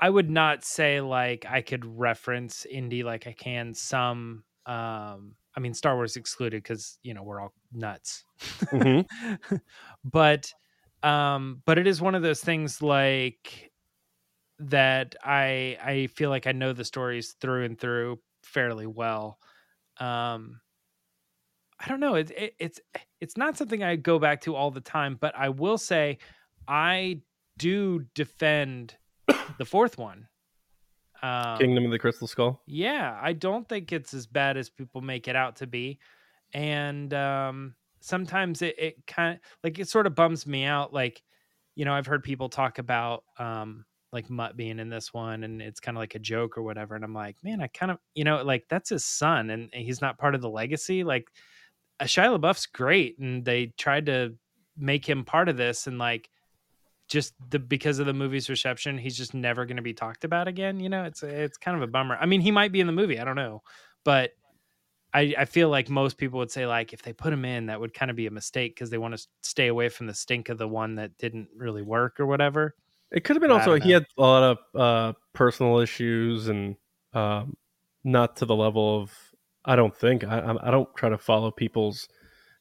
I 0.00 0.10
would 0.10 0.30
not 0.30 0.64
say 0.64 1.00
like 1.00 1.46
I 1.48 1.62
could 1.62 1.84
reference 1.84 2.66
Indy 2.66 3.02
like 3.02 3.26
I 3.26 3.32
can 3.32 3.74
some. 3.74 4.44
Um, 4.66 5.36
I 5.56 5.60
mean, 5.60 5.74
Star 5.74 5.94
Wars 5.94 6.16
excluded 6.16 6.62
because 6.62 6.98
you 7.02 7.14
know 7.14 7.22
we're 7.22 7.40
all 7.40 7.52
nuts. 7.72 8.24
Mm-hmm. 8.72 9.56
but 10.04 10.52
um, 11.02 11.62
but 11.64 11.78
it 11.78 11.86
is 11.86 12.00
one 12.00 12.14
of 12.14 12.22
those 12.22 12.40
things 12.40 12.82
like 12.82 13.70
that 14.60 15.16
I 15.24 15.78
I 15.84 16.08
feel 16.08 16.30
like 16.30 16.46
I 16.46 16.52
know 16.52 16.72
the 16.72 16.84
stories 16.84 17.36
through 17.40 17.64
and 17.64 17.78
through 17.78 18.20
fairly 18.42 18.86
well. 18.86 19.38
Um, 19.98 20.60
I 21.84 21.88
don't 21.88 22.00
know. 22.00 22.14
It, 22.14 22.30
it, 22.30 22.54
it's 22.58 22.80
it's 23.20 23.36
not 23.36 23.58
something 23.58 23.82
I 23.82 23.96
go 23.96 24.18
back 24.18 24.40
to 24.42 24.54
all 24.54 24.70
the 24.70 24.80
time, 24.80 25.18
but 25.20 25.34
I 25.36 25.50
will 25.50 25.76
say 25.76 26.18
I 26.66 27.20
do 27.58 28.04
defend 28.14 28.96
the 29.58 29.64
fourth 29.64 29.98
one. 29.98 30.28
Um, 31.22 31.58
Kingdom 31.58 31.84
of 31.84 31.90
the 31.90 31.98
Crystal 31.98 32.26
Skull. 32.26 32.62
Yeah, 32.66 33.18
I 33.20 33.32
don't 33.34 33.68
think 33.68 33.92
it's 33.92 34.14
as 34.14 34.26
bad 34.26 34.56
as 34.56 34.70
people 34.70 35.00
make 35.00 35.28
it 35.28 35.36
out 35.36 35.56
to 35.56 35.66
be, 35.66 35.98
and 36.54 37.12
um, 37.12 37.74
sometimes 38.00 38.62
it, 38.62 38.74
it 38.78 39.06
kind 39.06 39.34
of 39.34 39.40
like 39.62 39.78
it 39.78 39.88
sort 39.88 40.06
of 40.06 40.14
bums 40.14 40.46
me 40.46 40.64
out 40.64 40.92
like 40.92 41.22
you 41.74 41.84
know 41.84 41.92
i've 41.94 42.06
heard 42.06 42.22
people 42.22 42.48
talk 42.48 42.78
about 42.78 43.24
um 43.38 43.84
like 44.14 44.30
Mutt 44.30 44.56
being 44.56 44.78
in 44.78 44.88
this 44.88 45.12
one, 45.12 45.42
and 45.42 45.60
it's 45.60 45.80
kind 45.80 45.96
of 45.96 46.00
like 46.00 46.14
a 46.14 46.20
joke 46.20 46.56
or 46.56 46.62
whatever. 46.62 46.94
And 46.94 47.04
I'm 47.04 47.12
like, 47.12 47.36
man, 47.42 47.60
I 47.60 47.66
kind 47.66 47.90
of, 47.90 47.98
you 48.14 48.22
know, 48.22 48.42
like 48.44 48.64
that's 48.70 48.90
his 48.90 49.04
son, 49.04 49.50
and 49.50 49.68
he's 49.74 50.00
not 50.00 50.18
part 50.18 50.36
of 50.36 50.40
the 50.40 50.48
legacy. 50.48 51.02
Like, 51.02 51.26
Shia 52.02 52.38
LaBeouf's 52.38 52.66
great, 52.66 53.18
and 53.18 53.44
they 53.44 53.66
tried 53.78 54.06
to 54.06 54.34
make 54.76 55.08
him 55.08 55.24
part 55.24 55.48
of 55.48 55.56
this, 55.56 55.86
and 55.86 55.98
like, 55.98 56.28
just 57.08 57.34
the 57.50 57.58
because 57.58 57.98
of 57.98 58.06
the 58.06 58.14
movie's 58.14 58.48
reception, 58.48 58.98
he's 58.98 59.16
just 59.16 59.34
never 59.34 59.66
going 59.66 59.76
to 59.76 59.82
be 59.82 59.94
talked 59.94 60.24
about 60.24 60.48
again. 60.48 60.80
You 60.80 60.88
know, 60.88 61.04
it's 61.04 61.22
it's 61.22 61.58
kind 61.58 61.76
of 61.76 61.82
a 61.82 61.86
bummer. 61.86 62.16
I 62.20 62.26
mean, 62.26 62.40
he 62.40 62.50
might 62.50 62.72
be 62.72 62.80
in 62.80 62.86
the 62.86 62.92
movie, 62.92 63.18
I 63.18 63.24
don't 63.24 63.36
know, 63.36 63.62
but 64.04 64.30
I, 65.14 65.32
I 65.38 65.44
feel 65.44 65.68
like 65.68 65.88
most 65.88 66.18
people 66.18 66.40
would 66.40 66.50
say 66.50 66.66
like 66.66 66.92
if 66.92 67.02
they 67.02 67.12
put 67.12 67.32
him 67.32 67.44
in, 67.44 67.66
that 67.66 67.78
would 67.78 67.94
kind 67.94 68.10
of 68.10 68.16
be 68.16 68.26
a 68.26 68.32
mistake 68.32 68.74
because 68.74 68.90
they 68.90 68.98
want 68.98 69.16
to 69.16 69.26
stay 69.42 69.68
away 69.68 69.88
from 69.88 70.08
the 70.08 70.14
stink 70.14 70.48
of 70.48 70.58
the 70.58 70.66
one 70.66 70.96
that 70.96 71.16
didn't 71.18 71.48
really 71.56 71.82
work 71.82 72.18
or 72.18 72.26
whatever. 72.26 72.74
It 73.12 73.22
could 73.22 73.36
have 73.36 73.40
been 73.40 73.52
also 73.52 73.78
he 73.78 73.92
had 73.92 74.06
a 74.18 74.20
lot 74.20 74.42
of 74.42 74.58
uh, 74.80 75.12
personal 75.32 75.78
issues 75.78 76.48
and 76.48 76.74
um, 77.12 77.56
not 78.02 78.36
to 78.38 78.44
the 78.44 78.56
level 78.56 79.02
of 79.02 79.12
I 79.64 79.76
don't 79.76 79.96
think 79.96 80.24
I, 80.24 80.56
I 80.62 80.70
don't 80.70 80.88
try 80.96 81.08
to 81.08 81.18
follow 81.18 81.50
people's 81.50 82.08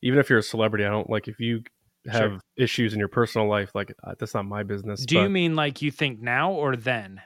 even 0.02 0.20
if 0.20 0.30
you're 0.30 0.40
a 0.40 0.44
celebrity 0.44 0.86
I 0.86 0.90
don't 0.90 1.10
like 1.10 1.28
if 1.28 1.40
you 1.40 1.64
have 2.08 2.32
sure. 2.32 2.40
issues 2.58 2.94
in 2.94 3.00
your 3.00 3.08
personal 3.08 3.50
life 3.50 3.72
like 3.74 3.94
uh, 4.04 4.14
that's 4.20 4.34
not 4.34 4.46
my 4.46 4.64
business. 4.64 5.06
Do 5.06 5.20
you 5.20 5.30
mean 5.30 5.56
like 5.56 5.82
you 5.82 5.92
think 5.92 6.22
now 6.22 6.52
or 6.52 6.76
then? 6.76 7.22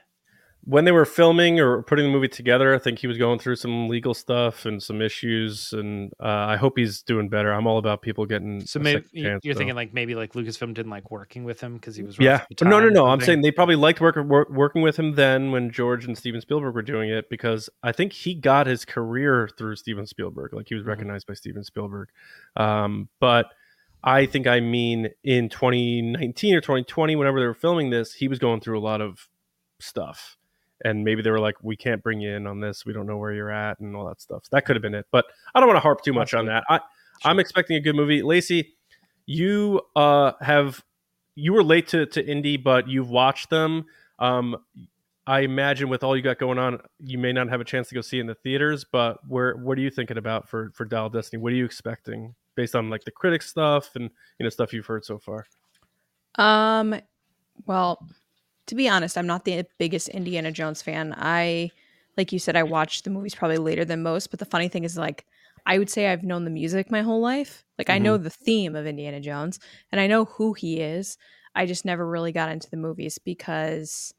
When 0.68 0.84
they 0.84 0.92
were 0.92 1.06
filming 1.06 1.58
or 1.58 1.82
putting 1.82 2.04
the 2.04 2.12
movie 2.12 2.28
together, 2.28 2.74
I 2.74 2.78
think 2.78 2.98
he 2.98 3.06
was 3.06 3.16
going 3.16 3.38
through 3.38 3.56
some 3.56 3.88
legal 3.88 4.12
stuff 4.12 4.66
and 4.66 4.82
some 4.82 5.00
issues, 5.00 5.72
and 5.72 6.12
uh, 6.20 6.26
I 6.26 6.56
hope 6.56 6.76
he's 6.76 7.00
doing 7.00 7.30
better. 7.30 7.50
I'm 7.50 7.66
all 7.66 7.78
about 7.78 8.02
people 8.02 8.26
getting. 8.26 8.60
So 8.66 8.78
maybe 8.78 9.00
chance, 9.16 9.42
you're 9.46 9.54
so. 9.54 9.58
thinking 9.58 9.74
like 9.74 9.94
maybe 9.94 10.14
like 10.14 10.34
Lucasfilm 10.34 10.74
didn't 10.74 10.90
like 10.90 11.10
working 11.10 11.44
with 11.44 11.58
him 11.58 11.76
because 11.76 11.96
he 11.96 12.02
was 12.02 12.18
yeah. 12.18 12.44
No, 12.60 12.80
no, 12.80 12.90
no. 12.90 13.06
I'm 13.06 13.22
saying 13.22 13.40
they 13.40 13.50
probably 13.50 13.76
liked 13.76 14.02
work, 14.02 14.16
work, 14.16 14.50
working 14.50 14.82
with 14.82 14.98
him 14.98 15.14
then 15.14 15.52
when 15.52 15.70
George 15.70 16.04
and 16.04 16.18
Steven 16.18 16.42
Spielberg 16.42 16.74
were 16.74 16.82
doing 16.82 17.08
it 17.08 17.30
because 17.30 17.70
I 17.82 17.92
think 17.92 18.12
he 18.12 18.34
got 18.34 18.66
his 18.66 18.84
career 18.84 19.48
through 19.56 19.76
Steven 19.76 20.06
Spielberg. 20.06 20.52
Like 20.52 20.68
he 20.68 20.74
was 20.74 20.82
mm-hmm. 20.82 20.90
recognized 20.90 21.26
by 21.26 21.34
Steven 21.34 21.64
Spielberg, 21.64 22.10
um, 22.56 23.08
but. 23.20 23.46
I 24.00 24.26
think 24.26 24.46
I 24.46 24.60
mean 24.60 25.08
in 25.24 25.48
2019 25.48 26.54
or 26.54 26.60
2020, 26.60 27.16
whenever 27.16 27.40
they 27.40 27.46
were 27.46 27.52
filming 27.52 27.90
this, 27.90 28.14
he 28.14 28.28
was 28.28 28.38
going 28.38 28.60
through 28.60 28.78
a 28.78 28.80
lot 28.80 29.00
of 29.00 29.26
stuff 29.80 30.38
and 30.84 31.04
maybe 31.04 31.22
they 31.22 31.30
were 31.30 31.40
like, 31.40 31.56
"We 31.62 31.76
can't 31.76 32.02
bring 32.02 32.20
you 32.20 32.34
in 32.34 32.46
on 32.46 32.60
this. 32.60 32.86
We 32.86 32.92
don't 32.92 33.06
know 33.06 33.16
where 33.16 33.32
you're 33.32 33.50
at," 33.50 33.80
and 33.80 33.94
all 33.96 34.06
that 34.06 34.20
stuff. 34.20 34.44
So 34.44 34.48
that 34.52 34.64
could 34.64 34.76
have 34.76 34.82
been 34.82 34.94
it, 34.94 35.06
but 35.10 35.26
I 35.54 35.60
don't 35.60 35.68
want 35.68 35.76
to 35.76 35.82
harp 35.82 36.02
too 36.02 36.12
much 36.12 36.34
on 36.34 36.46
that. 36.46 36.64
I, 36.68 36.76
sure. 36.76 36.86
I'm 37.24 37.38
expecting 37.38 37.76
a 37.76 37.80
good 37.80 37.96
movie. 37.96 38.22
Lacey, 38.22 38.74
you 39.26 39.80
uh, 39.96 40.32
have 40.40 40.82
you 41.34 41.52
were 41.52 41.62
late 41.62 41.88
to 41.88 42.06
to 42.06 42.26
Indy, 42.26 42.56
but 42.56 42.88
you've 42.88 43.10
watched 43.10 43.50
them. 43.50 43.84
Um, 44.18 44.56
I 45.26 45.40
imagine 45.40 45.90
with 45.90 46.02
all 46.02 46.16
you 46.16 46.22
got 46.22 46.38
going 46.38 46.58
on, 46.58 46.80
you 47.04 47.18
may 47.18 47.32
not 47.32 47.50
have 47.50 47.60
a 47.60 47.64
chance 47.64 47.88
to 47.90 47.94
go 47.94 48.00
see 48.00 48.18
in 48.18 48.26
the 48.26 48.34
theaters. 48.34 48.84
But 48.84 49.18
where 49.28 49.56
what 49.56 49.76
are 49.78 49.80
you 49.82 49.90
thinking 49.90 50.16
about 50.16 50.48
for 50.48 50.70
for 50.74 50.84
Dial 50.84 51.10
Destiny? 51.10 51.42
What 51.42 51.52
are 51.52 51.56
you 51.56 51.64
expecting 51.64 52.34
based 52.54 52.74
on 52.74 52.88
like 52.88 53.04
the 53.04 53.10
critic 53.10 53.42
stuff 53.42 53.94
and 53.94 54.04
you 54.38 54.44
know 54.44 54.48
stuff 54.48 54.72
you've 54.72 54.86
heard 54.86 55.04
so 55.04 55.18
far? 55.18 55.46
Um, 56.36 56.98
well, 57.66 58.08
to 58.68 58.74
be 58.74 58.88
honest, 58.88 59.18
I'm 59.18 59.26
not 59.26 59.44
the 59.44 59.66
biggest 59.78 60.08
Indiana 60.08 60.52
Jones 60.52 60.82
fan. 60.82 61.14
I, 61.16 61.70
like 62.16 62.32
you 62.32 62.38
said, 62.38 62.56
I 62.56 62.62
watched 62.62 63.04
the 63.04 63.10
movies 63.10 63.34
probably 63.34 63.56
later 63.56 63.84
than 63.84 64.02
most. 64.02 64.30
But 64.30 64.38
the 64.38 64.44
funny 64.44 64.68
thing 64.68 64.84
is, 64.84 64.96
like, 64.96 65.24
I 65.66 65.78
would 65.78 65.90
say 65.90 66.08
I've 66.08 66.22
known 66.22 66.44
the 66.44 66.50
music 66.50 66.90
my 66.90 67.02
whole 67.02 67.20
life. 67.20 67.64
Like, 67.78 67.88
mm-hmm. 67.88 67.94
I 67.94 67.98
know 67.98 68.14
mm-hmm. 68.14 68.24
the 68.24 68.30
theme 68.30 68.76
of 68.76 68.86
Indiana 68.86 69.20
Jones 69.20 69.58
and 69.90 70.00
I 70.00 70.06
know 70.06 70.26
who 70.26 70.52
he 70.52 70.80
is. 70.80 71.18
I 71.54 71.66
just 71.66 71.84
never 71.84 72.06
really 72.06 72.32
got 72.32 72.50
into 72.50 72.70
the 72.70 72.76
movies 72.76 73.18
because, 73.18 74.14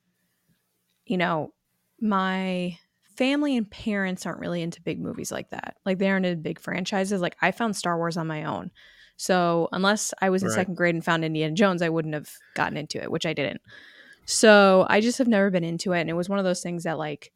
you 1.05 1.17
know, 1.17 1.53
my 2.01 2.77
family 3.15 3.55
and 3.55 3.69
parents 3.69 4.25
aren't 4.25 4.39
really 4.39 4.61
into 4.61 4.81
big 4.81 4.99
movies 4.99 5.31
like 5.31 5.49
that. 5.51 5.75
Like, 5.85 5.99
they 5.99 6.09
aren't 6.09 6.25
into 6.25 6.41
big 6.41 6.59
franchises. 6.59 7.21
Like, 7.21 7.37
I 7.41 7.51
found 7.51 7.75
Star 7.75 7.97
Wars 7.97 8.17
on 8.17 8.27
my 8.27 8.45
own. 8.45 8.71
So, 9.15 9.67
unless 9.73 10.13
I 10.21 10.29
was 10.29 10.43
in 10.43 10.49
right. 10.49 10.55
second 10.55 10.75
grade 10.75 10.95
and 10.95 11.03
found 11.03 11.25
Indiana 11.25 11.53
Jones, 11.53 11.81
I 11.81 11.89
wouldn't 11.89 12.13
have 12.13 12.29
gotten 12.55 12.77
into 12.77 13.01
it, 13.01 13.11
which 13.11 13.25
I 13.25 13.33
didn't. 13.33 13.61
So 14.25 14.85
I 14.89 15.01
just 15.01 15.17
have 15.17 15.27
never 15.27 15.49
been 15.49 15.63
into 15.63 15.93
it. 15.93 16.01
And 16.01 16.09
it 16.09 16.13
was 16.13 16.29
one 16.29 16.39
of 16.39 16.45
those 16.45 16.61
things 16.61 16.83
that, 16.83 16.97
like, 16.97 17.31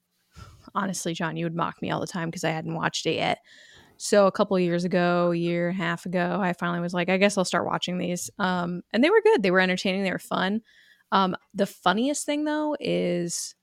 honestly, 0.75 1.13
John, 1.13 1.38
you 1.38 1.46
would 1.46 1.56
mock 1.56 1.82
me 1.82 1.92
all 1.92 2.00
the 2.00 2.08
time 2.08 2.30
because 2.30 2.44
I 2.44 2.52
hadn't 2.52 2.75
watched 2.75 3.06
it 3.06 3.16
yet. 3.16 3.40
So 3.98 4.28
a 4.28 4.32
couple 4.32 4.60
years 4.60 4.84
ago, 4.84 5.32
a 5.32 5.36
year 5.36 5.70
and 5.70 5.80
a 5.80 5.84
half 5.84 6.06
ago, 6.06 6.40
I 6.42 6.54
finally 6.54 6.82
was 6.82 6.94
like, 6.94 7.10
I 7.10 7.18
guess 7.18 7.38
I'll 7.38 7.46
start 7.46 7.66
watching 7.66 7.98
these. 7.98 8.30
Um, 8.40 8.82
and 8.92 9.04
they 9.04 9.10
were 9.10 9.22
good. 9.22 9.44
They 9.44 9.52
were 9.52 9.60
entertaining. 9.60 10.04
They 10.04 10.12
were 10.12 10.20
fun. 10.20 10.62
Um, 11.12 11.36
the 11.54 11.68
funniest 11.68 12.25
thing 12.25 12.44
though 12.44 12.75
is 12.80 13.56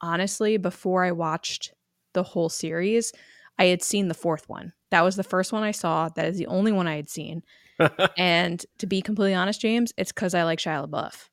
honestly, 0.00 0.56
before 0.56 1.04
I 1.04 1.12
watched 1.12 1.72
the 2.12 2.22
whole 2.22 2.48
series, 2.48 3.12
I 3.58 3.66
had 3.66 3.82
seen 3.82 4.08
the 4.08 4.14
fourth 4.14 4.48
one. 4.48 4.72
That 4.90 5.04
was 5.04 5.16
the 5.16 5.22
first 5.24 5.52
one 5.52 5.62
I 5.62 5.70
saw. 5.70 6.08
That 6.08 6.26
is 6.26 6.38
the 6.38 6.46
only 6.46 6.72
one 6.72 6.86
I 6.86 6.96
had 6.96 7.08
seen. 7.08 7.42
and 8.18 8.64
to 8.78 8.86
be 8.86 9.00
completely 9.00 9.34
honest, 9.34 9.60
James, 9.60 9.92
it's 9.96 10.12
because 10.12 10.34
I 10.34 10.42
like 10.42 10.58
Shia 10.58 10.88
LaBeouf. 10.88 11.28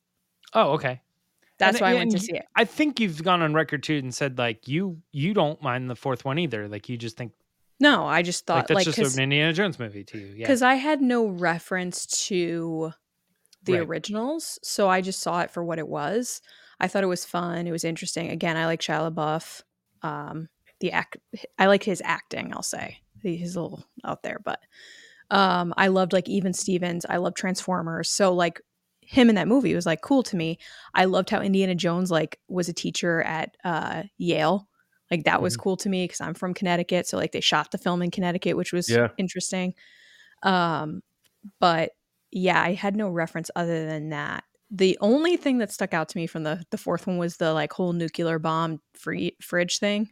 Oh, 0.53 0.73
okay. 0.73 1.01
That's 1.57 1.77
and, 1.77 1.81
why 1.81 1.91
I 1.91 1.93
went 1.93 2.11
to 2.11 2.19
see 2.19 2.33
it. 2.33 2.45
I 2.55 2.65
think 2.65 2.99
you've 2.99 3.23
gone 3.23 3.41
on 3.41 3.53
record 3.53 3.83
too 3.83 3.97
and 3.97 4.13
said 4.13 4.37
like 4.37 4.67
you 4.67 5.01
you 5.11 5.33
don't 5.33 5.61
mind 5.61 5.89
the 5.89 5.95
fourth 5.95 6.25
one 6.25 6.37
either. 6.39 6.67
Like 6.67 6.89
you 6.89 6.97
just 6.97 7.17
think 7.17 7.31
No, 7.79 8.05
I 8.05 8.21
just 8.21 8.45
thought 8.45 8.69
like 8.69 8.85
that's 8.85 8.87
like, 8.87 8.95
just 8.95 9.17
an 9.17 9.23
Indiana 9.23 9.53
Jones 9.53 9.79
movie 9.79 10.03
to 10.05 10.17
you. 10.17 10.27
Yeah. 10.27 10.33
Because 10.45 10.61
I 10.61 10.75
had 10.75 11.01
no 11.01 11.27
reference 11.27 12.05
to 12.27 12.91
the 13.63 13.73
right. 13.73 13.87
originals, 13.87 14.59
so 14.63 14.89
I 14.89 15.01
just 15.01 15.21
saw 15.21 15.41
it 15.41 15.51
for 15.51 15.63
what 15.63 15.79
it 15.79 15.87
was. 15.87 16.41
I 16.79 16.87
thought 16.87 17.03
it 17.03 17.07
was 17.07 17.25
fun. 17.25 17.67
It 17.67 17.71
was 17.71 17.83
interesting. 17.83 18.29
Again, 18.29 18.57
I 18.57 18.65
like 18.65 18.81
Shia 18.81 19.11
LaBeouf. 19.11 19.61
Um, 20.01 20.49
the 20.81 20.91
act, 20.91 21.17
I 21.57 21.67
like 21.67 21.83
his 21.83 22.01
acting. 22.05 22.53
I'll 22.53 22.61
say 22.61 22.99
he's 23.21 23.55
a 23.55 23.61
little 23.61 23.85
out 24.03 24.23
there, 24.23 24.39
but 24.43 24.59
um, 25.31 25.73
I 25.77 25.87
loved 25.87 26.13
like 26.13 26.27
even 26.29 26.53
Stevens. 26.53 27.05
I 27.09 27.17
love 27.17 27.33
Transformers. 27.33 28.09
So 28.09 28.33
like 28.33 28.61
him 29.05 29.29
in 29.29 29.35
that 29.35 29.47
movie 29.47 29.75
was 29.75 29.85
like 29.85 30.01
cool 30.01 30.23
to 30.23 30.35
me. 30.35 30.59
I 30.93 31.05
loved 31.05 31.29
how 31.29 31.41
Indiana 31.41 31.75
Jones 31.75 32.11
like 32.11 32.39
was 32.47 32.69
a 32.69 32.73
teacher 32.73 33.21
at 33.21 33.55
uh, 33.63 34.03
Yale. 34.17 34.67
Like 35.11 35.25
that 35.25 35.41
was 35.41 35.53
mm-hmm. 35.53 35.61
cool 35.61 35.77
to 35.77 35.89
me 35.89 36.05
because 36.05 36.21
I'm 36.21 36.33
from 36.33 36.53
Connecticut, 36.53 37.07
so 37.07 37.17
like 37.17 37.31
they 37.31 37.41
shot 37.41 37.71
the 37.71 37.77
film 37.77 38.01
in 38.01 38.11
Connecticut, 38.11 38.57
which 38.57 38.73
was 38.73 38.89
yeah. 38.89 39.09
interesting. 39.17 39.75
Um, 40.41 41.01
but 41.59 41.91
yeah, 42.31 42.61
I 42.61 42.73
had 42.73 42.95
no 42.95 43.09
reference 43.09 43.51
other 43.55 43.85
than 43.85 44.09
that. 44.09 44.43
The 44.71 44.97
only 44.99 45.37
thing 45.37 45.59
that 45.59 45.71
stuck 45.71 45.93
out 45.93 46.09
to 46.09 46.17
me 46.17 46.25
from 46.25 46.43
the 46.43 46.63
the 46.71 46.77
fourth 46.77 47.05
one 47.05 47.17
was 47.17 47.37
the 47.37 47.53
like 47.53 47.71
whole 47.71 47.93
nuclear 47.93 48.39
bomb 48.39 48.81
free 48.93 49.37
fridge 49.41 49.77
thing. 49.79 50.09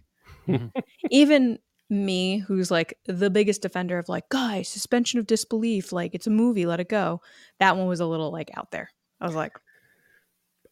Even 1.09 1.57
me 1.93 2.39
who's 2.39 2.71
like 2.71 2.97
the 3.05 3.29
biggest 3.29 3.61
defender 3.61 3.97
of 3.97 4.09
like 4.09 4.27
guys 4.29 4.67
suspension 4.67 5.19
of 5.19 5.27
disbelief 5.27 5.91
like 5.91 6.13
it's 6.13 6.27
a 6.27 6.31
movie 6.31 6.65
let 6.65 6.79
it 6.79 6.89
go 6.89 7.21
that 7.59 7.77
one 7.77 7.87
was 7.87 7.99
a 7.99 8.05
little 8.05 8.31
like 8.31 8.51
out 8.55 8.71
there. 8.71 8.89
I 9.21 9.25
was 9.25 9.35
like 9.35 9.53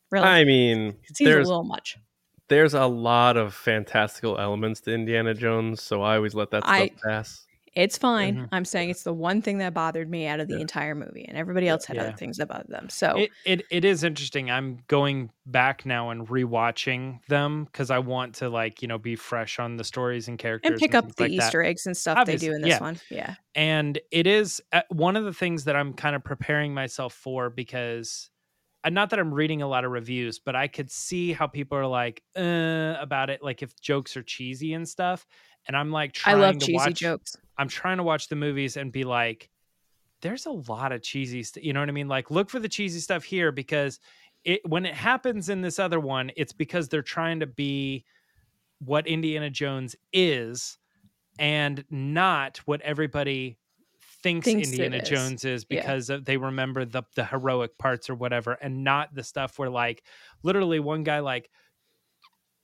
really? 0.09 0.25
I 0.25 0.43
mean 0.43 0.97
it 1.09 1.17
seems 1.17 1.29
a 1.29 1.37
little 1.37 1.63
much. 1.63 1.97
there's 2.49 2.73
a 2.73 2.85
lot 2.85 3.37
of 3.37 3.53
fantastical 3.53 4.37
elements 4.37 4.81
to 4.81 4.93
indiana 4.93 5.33
jones 5.33 5.81
so 5.81 6.01
i 6.01 6.15
always 6.15 6.35
let 6.35 6.51
that 6.51 6.63
stuff 6.63 6.73
I, 6.73 6.91
pass 7.03 7.45
it's 7.73 7.97
fine. 7.97 8.35
Mm-hmm. 8.35 8.45
I'm 8.53 8.65
saying 8.65 8.89
it's 8.89 9.03
the 9.03 9.13
one 9.13 9.41
thing 9.41 9.59
that 9.59 9.73
bothered 9.73 10.09
me 10.09 10.27
out 10.27 10.41
of 10.41 10.49
the 10.49 10.55
yeah. 10.55 10.61
entire 10.61 10.93
movie, 10.93 11.23
and 11.25 11.37
everybody 11.37 11.69
else 11.69 11.85
had 11.85 11.95
yeah. 11.95 12.03
other 12.03 12.17
things 12.17 12.39
about 12.39 12.67
them. 12.67 12.89
So 12.89 13.15
it, 13.17 13.31
it, 13.45 13.65
it 13.71 13.85
is 13.85 14.03
interesting. 14.03 14.51
I'm 14.51 14.79
going 14.87 15.31
back 15.45 15.85
now 15.85 16.09
and 16.09 16.27
rewatching 16.27 17.19
them 17.27 17.65
because 17.65 17.89
I 17.89 17.99
want 17.99 18.35
to 18.35 18.49
like 18.49 18.81
you 18.81 18.89
know 18.89 18.97
be 18.97 19.15
fresh 19.15 19.57
on 19.57 19.77
the 19.77 19.85
stories 19.85 20.27
and 20.27 20.37
characters 20.37 20.71
and 20.71 20.79
pick 20.79 20.93
and 20.93 21.05
up 21.05 21.15
the 21.15 21.23
like 21.23 21.31
Easter 21.31 21.63
that. 21.63 21.69
eggs 21.69 21.85
and 21.85 21.95
stuff 21.95 22.17
Obviously, 22.17 22.47
they 22.47 22.51
do 22.51 22.55
in 22.55 22.61
this 22.61 22.71
yeah. 22.71 22.79
one. 22.79 22.99
Yeah, 23.09 23.35
and 23.55 23.97
it 24.11 24.27
is 24.27 24.61
uh, 24.73 24.81
one 24.89 25.15
of 25.15 25.23
the 25.23 25.33
things 25.33 25.63
that 25.63 25.75
I'm 25.77 25.93
kind 25.93 26.15
of 26.15 26.23
preparing 26.23 26.73
myself 26.73 27.13
for 27.13 27.49
because. 27.49 28.29
Uh, 28.83 28.89
not 28.89 29.11
that 29.11 29.19
I'm 29.19 29.31
reading 29.31 29.61
a 29.61 29.67
lot 29.67 29.85
of 29.85 29.91
reviews, 29.91 30.39
but 30.39 30.55
I 30.55 30.67
could 30.67 30.89
see 30.89 31.33
how 31.33 31.45
people 31.45 31.77
are 31.77 31.85
like 31.85 32.23
uh, 32.35 32.95
about 32.99 33.29
it, 33.29 33.43
like 33.43 33.61
if 33.61 33.79
jokes 33.79 34.17
are 34.17 34.23
cheesy 34.23 34.73
and 34.73 34.89
stuff 34.89 35.27
and 35.67 35.77
I'm 35.77 35.91
like 35.91 36.13
trying. 36.13 36.37
I 36.37 36.39
love 36.39 36.59
cheesy 36.59 36.73
watch, 36.73 36.93
jokes. 36.93 37.35
I'm 37.61 37.67
trying 37.67 37.97
to 37.97 38.03
watch 38.03 38.27
the 38.27 38.35
movies 38.35 38.75
and 38.75 38.91
be 38.91 39.03
like, 39.03 39.51
there's 40.21 40.47
a 40.47 40.51
lot 40.51 40.91
of 40.91 41.03
cheesy 41.03 41.43
stuff. 41.43 41.63
You 41.63 41.73
know 41.73 41.79
what 41.79 41.89
I 41.89 41.91
mean? 41.91 42.07
Like, 42.07 42.31
look 42.31 42.49
for 42.49 42.59
the 42.59 42.67
cheesy 42.67 42.99
stuff 42.99 43.23
here 43.23 43.51
because 43.51 43.99
it 44.43 44.67
when 44.67 44.83
it 44.83 44.95
happens 44.95 45.47
in 45.47 45.61
this 45.61 45.77
other 45.77 45.99
one, 45.99 46.31
it's 46.35 46.53
because 46.53 46.89
they're 46.89 47.03
trying 47.03 47.39
to 47.41 47.45
be 47.45 48.03
what 48.79 49.05
Indiana 49.05 49.51
Jones 49.51 49.95
is 50.11 50.79
and 51.37 51.85
not 51.91 52.57
what 52.65 52.81
everybody 52.81 53.59
thinks, 54.23 54.45
thinks 54.45 54.71
Indiana 54.71 54.97
is. 54.97 55.09
Jones 55.09 55.45
is 55.45 55.63
because 55.63 56.09
yeah. 56.09 56.17
they 56.23 56.37
remember 56.37 56.83
the 56.83 57.03
the 57.15 57.25
heroic 57.25 57.77
parts 57.77 58.09
or 58.09 58.15
whatever, 58.15 58.53
and 58.53 58.83
not 58.83 59.13
the 59.13 59.23
stuff 59.23 59.59
where 59.59 59.69
like 59.69 60.03
literally 60.41 60.79
one 60.79 61.03
guy 61.03 61.19
like 61.19 61.51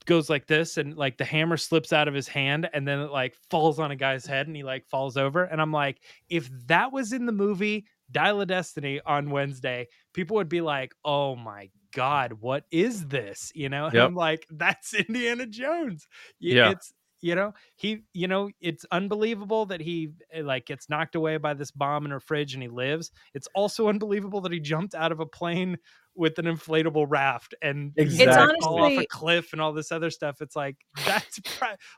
goes 0.08 0.30
like 0.30 0.48
this 0.48 0.78
and 0.78 0.98
like 0.98 1.18
the 1.18 1.26
hammer 1.26 1.58
slips 1.58 1.94
out 1.94 2.08
of 2.08 2.14
his 2.14 2.28
hand 2.28 2.68
and 2.74 2.88
then 2.88 3.00
it 3.00 3.12
like 3.12 3.36
falls 3.52 3.78
on 3.78 3.92
a 3.92 3.96
guy's 3.96 4.26
head 4.26 4.48
and 4.48 4.56
he 4.56 4.64
like 4.64 4.86
falls 4.88 5.18
over 5.18 5.44
and 5.44 5.62
i'm 5.62 5.72
like 5.72 6.00
if 6.30 6.50
that 6.66 6.92
was 6.92 7.14
in 7.14 7.26
the 7.26 7.32
movie 7.32 7.86
dial 8.10 8.42
of 8.42 8.48
destiny 8.48 9.02
on 9.06 9.30
wednesday 9.30 9.86
people 10.14 10.36
would 10.38 10.50
be 10.50 10.62
like 10.62 10.96
oh 11.04 11.36
my 11.36 11.70
god 11.94 12.34
what 12.34 12.64
is 12.72 13.06
this 13.08 13.52
you 13.54 13.70
know 13.70 13.90
yep. 13.94 14.08
i'm 14.08 14.16
like 14.16 14.46
that's 14.52 14.94
indiana 15.08 15.46
jones. 15.46 16.08
Yeah. 16.40 16.72
it's 16.72 16.94
you 17.22 17.36
know 17.36 17.54
he 17.76 18.04
you 18.14 18.28
know 18.28 18.50
it's 18.62 18.86
unbelievable 18.92 19.66
that 19.66 19.82
he 19.82 20.12
eh, 20.32 20.42
like 20.44 20.66
gets 20.66 20.90
knocked 20.90 21.16
away 21.16 21.38
by 21.38 21.54
this 21.54 21.72
bomb 21.72 22.06
in 22.06 22.12
her 22.12 22.20
fridge 22.20 22.54
and 22.54 22.62
he 22.62 22.70
lives 22.70 23.12
it's 23.34 23.48
also 23.56 23.88
unbelievable 23.90 24.42
that 24.42 24.52
he 24.52 24.60
jumped 24.60 24.96
out 24.96 25.12
of 25.12 25.20
a 25.20 25.26
plane 25.26 25.78
with 26.16 26.38
an 26.40 26.46
inflatable 26.46 27.06
raft 27.08 27.54
and 27.62 27.94
exactly. 27.96 28.28
it's 28.28 28.38
honestly, 28.38 28.60
fall 28.62 28.84
off 28.84 28.92
a 28.92 29.06
cliff 29.08 29.54
and 29.54 29.62
all 29.62 29.74
this 29.74 29.92
other 29.92 30.10
stuff 30.10 30.42
it's 30.42 30.56
like 30.56 30.76
that's 31.06 31.40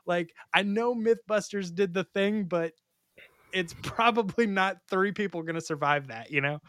like 0.06 0.32
i 0.54 0.62
know 0.62 0.94
mythbusters 0.94 1.74
did 1.74 1.94
the 1.94 2.04
thing 2.04 2.44
but 2.44 2.72
it's 3.52 3.74
probably 3.82 4.46
not 4.46 4.76
three 4.88 5.12
people 5.12 5.42
going 5.42 5.54
to 5.54 5.60
survive 5.60 6.08
that 6.08 6.30
you 6.30 6.40
know 6.40 6.60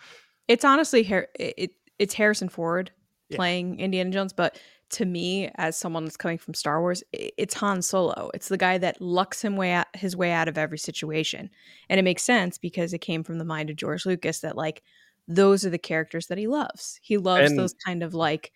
it's 0.48 0.66
honestly 0.66 1.02
it, 1.40 1.72
it's 2.00 2.14
harrison 2.14 2.50
ford 2.50 2.92
playing 3.32 3.78
yeah. 3.78 3.86
indiana 3.86 4.10
jones 4.10 4.34
but 4.34 4.58
to 4.92 5.06
me 5.06 5.50
as 5.56 5.78
someone 5.78 6.04
that's 6.06 6.18
coming 6.18 6.38
from 6.38 6.54
Star 6.54 6.82
Wars, 6.82 7.04
it's 7.14 7.54
Han 7.56 7.82
Solo. 7.82 8.30
It's 8.34 8.50
the 8.50 8.58
guy 8.58 8.78
that 8.78 9.02
lucks 9.02 9.42
him 9.42 9.56
way 9.56 9.72
out, 9.72 9.88
his 9.96 10.16
way 10.16 10.32
out 10.32 10.48
of 10.48 10.58
every 10.58 10.78
situation. 10.78 11.50
And 11.90 12.00
it 12.00 12.04
makes 12.04 12.24
sense 12.24 12.58
because 12.58 12.94
it 12.94 13.00
came 13.00 13.24
from 13.24 13.38
the 13.38 13.46
mind 13.46 13.70
of 13.70 13.76
George 13.76 14.06
Lucas 14.06 14.40
that 14.40 14.56
like 14.56 14.84
those 15.28 15.66
are 15.66 15.70
the 15.70 15.78
characters 15.78 16.28
that 16.28 16.38
he 16.38 16.48
loves. 16.48 17.00
He 17.02 17.18
loves 17.18 17.52
and, 17.52 17.60
those 17.60 17.74
kind 17.86 18.04
of 18.04 18.14
like 18.14 18.52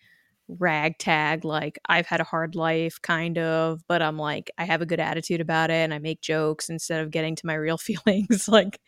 ragtag 0.48 1.44
like 1.44 1.78
I've 1.88 2.06
had 2.06 2.20
a 2.20 2.24
hard 2.24 2.54
life 2.54 3.00
kind 3.02 3.38
of, 3.38 3.82
but 3.88 4.02
I'm 4.02 4.18
like 4.18 4.50
I 4.58 4.64
have 4.64 4.82
a 4.82 4.86
good 4.86 5.00
attitude 5.00 5.40
about 5.40 5.70
it 5.70 5.74
and 5.74 5.92
I 5.92 5.98
make 5.98 6.20
jokes 6.20 6.68
instead 6.68 7.02
of 7.02 7.10
getting 7.10 7.34
to 7.36 7.46
my 7.46 7.54
real 7.54 7.78
feelings 7.78 8.48
like 8.48 8.80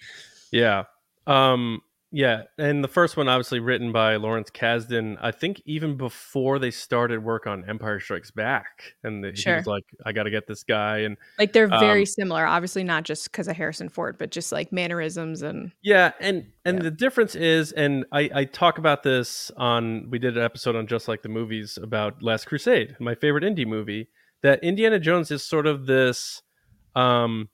Yeah. 0.53 0.85
Um 1.27 1.81
yeah, 2.11 2.45
and 2.57 2.83
the 2.83 2.89
first 2.89 3.19
one 3.19 3.29
obviously 3.29 3.61
written 3.61 3.93
by 3.93 4.17
Lawrence 4.17 4.49
Kasdan. 4.51 5.19
I 5.21 5.31
think 5.31 5.61
even 5.67 5.99
before 5.99 6.59
they 6.59 6.71
started 6.71 7.23
work 7.23 7.47
on 7.47 7.69
Empire 7.69 8.01
Strikes 8.01 8.31
Back, 8.31 8.95
and 9.05 9.23
the, 9.23 9.37
sure. 9.37 9.53
he 9.53 9.57
was 9.59 9.67
like, 9.67 9.85
"I 10.07 10.13
got 10.13 10.23
to 10.23 10.31
get 10.31 10.47
this 10.47 10.65
guy," 10.65 10.99
and 10.99 11.19
like 11.39 11.53
they're 11.53 11.69
very 11.69 12.01
um, 12.01 12.07
similar. 12.07 12.47
Obviously, 12.47 12.83
not 12.83 13.03
just 13.03 13.31
because 13.31 13.47
of 13.47 13.57
Harrison 13.57 13.91
Ford, 13.91 14.17
but 14.19 14.31
just 14.31 14.53
like 14.53 14.73
mannerisms 14.73 15.43
and 15.43 15.71
yeah, 15.83 16.13
and 16.19 16.47
and 16.65 16.79
yeah. 16.79 16.85
the 16.85 16.91
difference 16.91 17.35
is, 17.35 17.73
and 17.73 18.07
I 18.11 18.31
I 18.35 18.45
talk 18.45 18.79
about 18.79 19.03
this 19.03 19.51
on 19.59 20.09
we 20.09 20.19
did 20.19 20.39
an 20.39 20.43
episode 20.43 20.77
on 20.77 20.87
just 20.87 21.09
like 21.09 21.21
the 21.21 21.29
movies 21.29 21.79
about 21.83 22.23
Last 22.23 22.47
Crusade, 22.47 22.97
my 23.01 23.17
favorite 23.17 23.45
Indy 23.45 23.67
movie. 23.67 24.09
That 24.43 24.65
Indiana 24.65 24.99
Jones 24.99 25.31
is 25.31 25.43
sort 25.43 25.67
of 25.67 25.85
this 25.85 26.43
um 26.95 27.51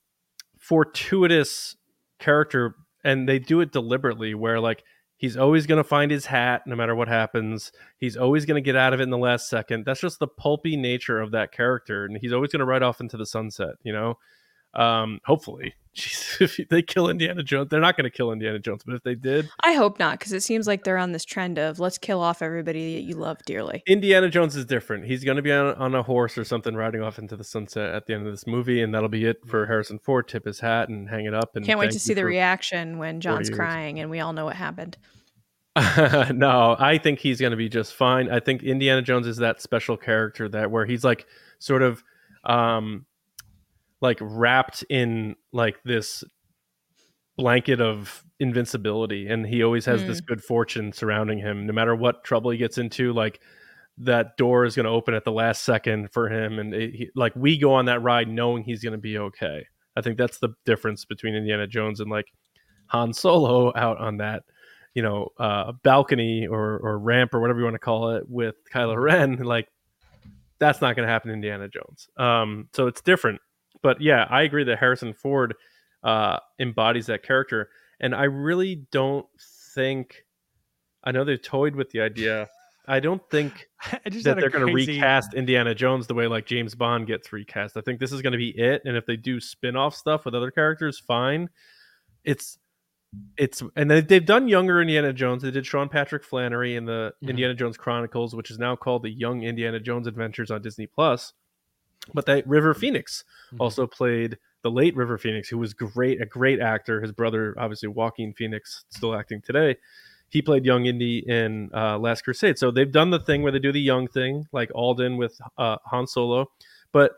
fortuitous 0.61 1.75
character 2.20 2.76
and 3.04 3.28
they 3.28 3.38
do 3.38 3.61
it 3.61 3.73
deliberately 3.73 4.34
where 4.34 4.61
like 4.61 4.82
he's 5.16 5.37
always 5.37 5.66
going 5.66 5.82
to 5.82 5.88
find 5.88 6.11
his 6.11 6.26
hat 6.26 6.62
no 6.66 6.75
matter 6.75 6.94
what 6.94 7.08
happens. 7.08 7.70
He's 7.99 8.16
always 8.16 8.44
going 8.46 8.62
to 8.62 8.66
get 8.66 8.76
out 8.76 8.92
of 8.92 9.00
it 9.00 9.04
in 9.04 9.11
the 9.11 9.18
last 9.18 9.49
second. 9.49 9.84
That's 9.84 10.00
just 10.00 10.18
the 10.18 10.26
pulpy 10.26 10.76
nature 10.76 11.20
of 11.20 11.30
that 11.32 11.52
character 11.52 12.04
and 12.04 12.16
he's 12.20 12.32
always 12.32 12.50
going 12.50 12.61
to 12.61 12.66
ride 12.66 12.82
off 12.82 13.00
into 13.00 13.16
the 13.16 13.26
sunset 13.26 13.75
you 13.82 13.92
know 13.92 14.18
um, 14.75 15.21
hopefully, 15.25 15.75
Jeez, 15.95 16.40
if 16.61 16.69
they 16.69 16.83
kill 16.83 17.09
Indiana 17.09 17.45
Jones, 17.45 17.69
they're 17.71 17.81
not 17.81 17.97
going 17.97 18.04
to 18.04 18.11
kill 18.11 18.33
Indiana 18.33 18.59
Jones. 18.59 18.83
But 18.85 18.97
if 18.97 19.04
they 19.04 19.14
did, 19.14 19.49
I 19.61 19.75
hope 19.75 20.00
not, 20.00 20.19
because 20.19 20.33
it 20.33 20.43
seems 20.43 20.66
like 20.66 20.83
they're 20.83 20.99
on 20.99 21.12
this 21.12 21.25
trend 21.25 21.57
of 21.57 21.78
let's 21.78 21.99
kill 21.99 22.21
off 22.21 22.43
everybody 22.43 22.97
that 22.97 23.02
you 23.02 23.14
love 23.14 23.38
dearly. 23.47 23.85
Indiana 23.87 24.28
Jones 24.28 24.57
is 24.57 24.64
different. 24.64 25.07
He's 25.07 25.23
going 25.23 25.37
to 25.37 25.43
be 25.43 25.52
on, 25.52 25.75
on 25.76 25.95
a 25.95 26.02
horse 26.02 26.37
or 26.37 26.43
something, 26.43 26.75
riding 26.75 27.00
off 27.00 27.21
into 27.21 27.37
the 27.37 27.45
sunset 27.45 27.95
at 27.95 28.07
the 28.07 28.14
end 28.14 28.26
of 28.26 28.32
this 28.32 28.45
movie, 28.45 28.82
and 28.82 28.93
that'll 28.93 29.08
be 29.08 29.25
it 29.25 29.47
for 29.47 29.67
Harrison 29.67 30.00
Ford. 30.00 30.26
Tip 30.26 30.47
his 30.47 30.58
hat 30.58 30.89
and 30.89 31.08
hang 31.08 31.26
it 31.26 31.34
up. 31.34 31.54
And 31.54 31.65
can't 31.65 31.78
wait 31.78 31.93
to 31.93 32.00
see 32.00 32.15
the 32.15 32.25
reaction 32.25 32.99
when 32.99 33.21
John's 33.21 33.50
crying, 33.50 34.00
and 34.00 34.10
we 34.10 34.19
all 34.19 34.32
know 34.32 34.47
what 34.47 34.56
happened. 34.56 34.99
no, 36.32 36.75
I 36.76 36.99
think 36.99 37.21
he's 37.21 37.41
going 37.41 37.52
to 37.52 37.56
be 37.56 37.69
just 37.69 37.95
fine. 37.95 38.30
I 38.30 38.41
think 38.41 38.65
Indiana 38.65 39.02
Jones 39.02 39.28
is 39.28 39.37
that 39.37 39.60
special 39.60 39.97
character 39.97 40.49
that 40.49 40.73
where 40.73 40.87
he's 40.87 41.04
like 41.04 41.26
sort 41.60 41.82
of 41.82 42.02
um 42.45 43.06
like 44.00 44.19
wrapped 44.21 44.85
in 44.91 45.37
like 45.52 45.83
this 45.85 46.25
blanket 47.37 47.80
of 47.80 48.25
invincibility 48.39 49.26
and 49.26 49.47
he 49.47 49.63
always 49.63 49.85
has 49.87 50.02
mm. 50.02 50.07
this 50.07 50.21
good 50.21 50.43
fortune 50.43 50.93
surrounding 50.93 51.39
him. 51.39 51.67
No 51.67 51.73
matter 51.73 51.95
what 51.95 52.25
trouble 52.25 52.50
he 52.50 52.59
gets 52.59 52.78
into 52.78 53.13
like 53.13 53.41
that 53.99 54.37
door 54.37 54.65
is 54.65 54.76
going 54.76 54.85
to 54.85 54.91
open 54.91 55.15
at 55.15 55.25
the 55.25 55.33
last 55.33 55.65
second 55.65 56.13
for 56.13 56.28
him 56.28 56.59
and 56.59 56.75
it, 56.75 56.95
he, 56.95 57.11
like 57.15 57.35
we 57.37 57.57
go 57.59 57.75
on 57.75 57.87
that 57.87 58.02
ride 58.02 58.28
knowing 58.28 58.65
he's 58.65 58.83
going 58.83 58.93
to 58.93 58.99
be 58.99 59.19
okay. 59.19 59.67
I 59.97 60.00
think 60.00 60.19
that's 60.19 60.39
the 60.39 60.50
difference 60.65 61.04
between 61.04 61.35
indiana 61.35 61.69
jones 61.69 62.00
and 62.00 62.11
like 62.11 62.26
han 62.89 63.13
solo 63.13 63.73
out 63.76 63.99
on 63.99 64.17
that 64.19 64.43
you 64.95 65.02
know 65.02 65.28
uh, 65.39 65.73
balcony 65.83 66.47
or, 66.49 66.78
or 66.78 66.99
ramp 66.99 67.33
or 67.33 67.41
whatever 67.41 67.61
you 67.61 67.65
want 67.65 67.75
to 67.75 67.78
call 67.78 68.11
it 68.11 68.25
with 68.28 68.57
kylo 68.73 69.00
ren 69.00 69.37
like 69.37 69.69
that's 70.59 70.80
not 70.80 70.97
going 70.97 71.07
to 71.07 71.13
happen 71.13 71.30
in 71.30 71.37
indiana 71.37 71.69
jones. 71.69 72.09
Um, 72.17 72.69
so 72.73 72.87
it's 72.87 73.00
different 73.00 73.41
but 73.84 74.00
yeah, 74.00 74.26
I 74.30 74.42
agree 74.42 74.64
that 74.64 74.78
Harrison 74.78 75.12
Ford 75.12 75.54
uh, 76.02 76.38
embodies 76.58 77.06
that 77.06 77.23
character, 77.23 77.68
and 78.00 78.14
I 78.14 78.25
really 78.25 78.86
don't 78.90 79.26
think. 79.75 80.25
I 81.04 81.12
know 81.12 81.23
they've 81.23 81.40
toyed 81.40 81.76
with 81.76 81.90
the 81.90 82.00
idea. 82.00 82.49
I 82.88 82.99
don't 82.99 83.23
think 83.30 83.68
I 83.82 83.99
that 84.08 84.38
they're 84.38 84.49
going 84.49 84.66
to 84.66 84.73
recast 84.73 85.34
Indiana 85.34 85.75
Jones 85.75 86.06
the 86.06 86.14
way 86.14 86.26
like 86.26 86.47
James 86.47 86.75
Bond 86.75 87.06
gets 87.06 87.30
recast. 87.30 87.76
I 87.76 87.82
think 87.82 88.00
this 88.00 88.10
is 88.10 88.23
going 88.23 88.32
to 88.32 88.38
be 88.38 88.58
it, 88.58 88.80
and 88.86 88.97
if 88.97 89.04
they 89.04 89.16
do 89.16 89.38
spin-off 89.38 89.94
stuff 89.94 90.25
with 90.25 90.34
other 90.34 90.50
characters, 90.50 90.99
fine. 90.99 91.50
It's 92.25 92.58
it's 93.36 93.62
and 93.76 93.90
they've 93.90 94.25
done 94.25 94.49
younger 94.49 94.80
Indiana 94.80 95.12
Jones. 95.12 95.42
They 95.42 95.50
did 95.50 95.66
Sean 95.66 95.90
Patrick 95.90 96.25
Flanery 96.25 96.75
in 96.75 96.86
the 96.86 97.12
mm-hmm. 97.16 97.28
Indiana 97.28 97.54
Jones 97.54 97.76
Chronicles, 97.76 98.34
which 98.34 98.50
is 98.50 98.58
now 98.58 98.76
called 98.76 99.02
the 99.02 99.10
Young 99.10 99.42
Indiana 99.42 99.78
Jones 99.78 100.06
Adventures 100.06 100.50
on 100.50 100.62
Disney 100.62 100.86
Plus. 100.86 101.34
But 102.12 102.26
that 102.26 102.47
River 102.47 102.75
Phoenix 102.75 103.25
mm-hmm. 103.49 103.62
also 103.62 103.86
played 103.86 104.38
the 104.62 104.71
late 104.71 104.97
River 104.97 105.19
Phoenix, 105.19 105.49
who 105.49 105.58
was 105.58 105.73
great, 105.75 106.21
a 106.21 106.26
great 106.26 106.60
actor. 106.60 107.00
His 107.00 107.12
brother, 107.12 107.54
obviously 107.58 107.88
Joaquin 107.88 108.34
Phoenix, 108.34 108.84
still 108.90 109.14
acting 109.14 109.40
today. 109.40 109.76
He 110.28 110.43
played 110.43 110.64
young 110.64 110.86
Indy 110.86 111.19
in 111.19 111.71
uh, 111.73 111.99
Last 111.99 112.23
Crusade. 112.23 112.58
So 112.58 112.71
they've 112.71 112.90
done 112.90 113.10
the 113.10 113.21
thing 113.21 113.43
where 113.43 113.52
they 113.52 113.58
do 113.58 113.73
the 113.73 113.80
young 113.80 114.08
thing, 114.08 114.47
like 114.52 114.71
Alden 114.75 115.17
with 115.17 115.38
uh, 115.58 115.76
Han 115.86 116.06
Solo. 116.06 116.50
But 116.93 117.12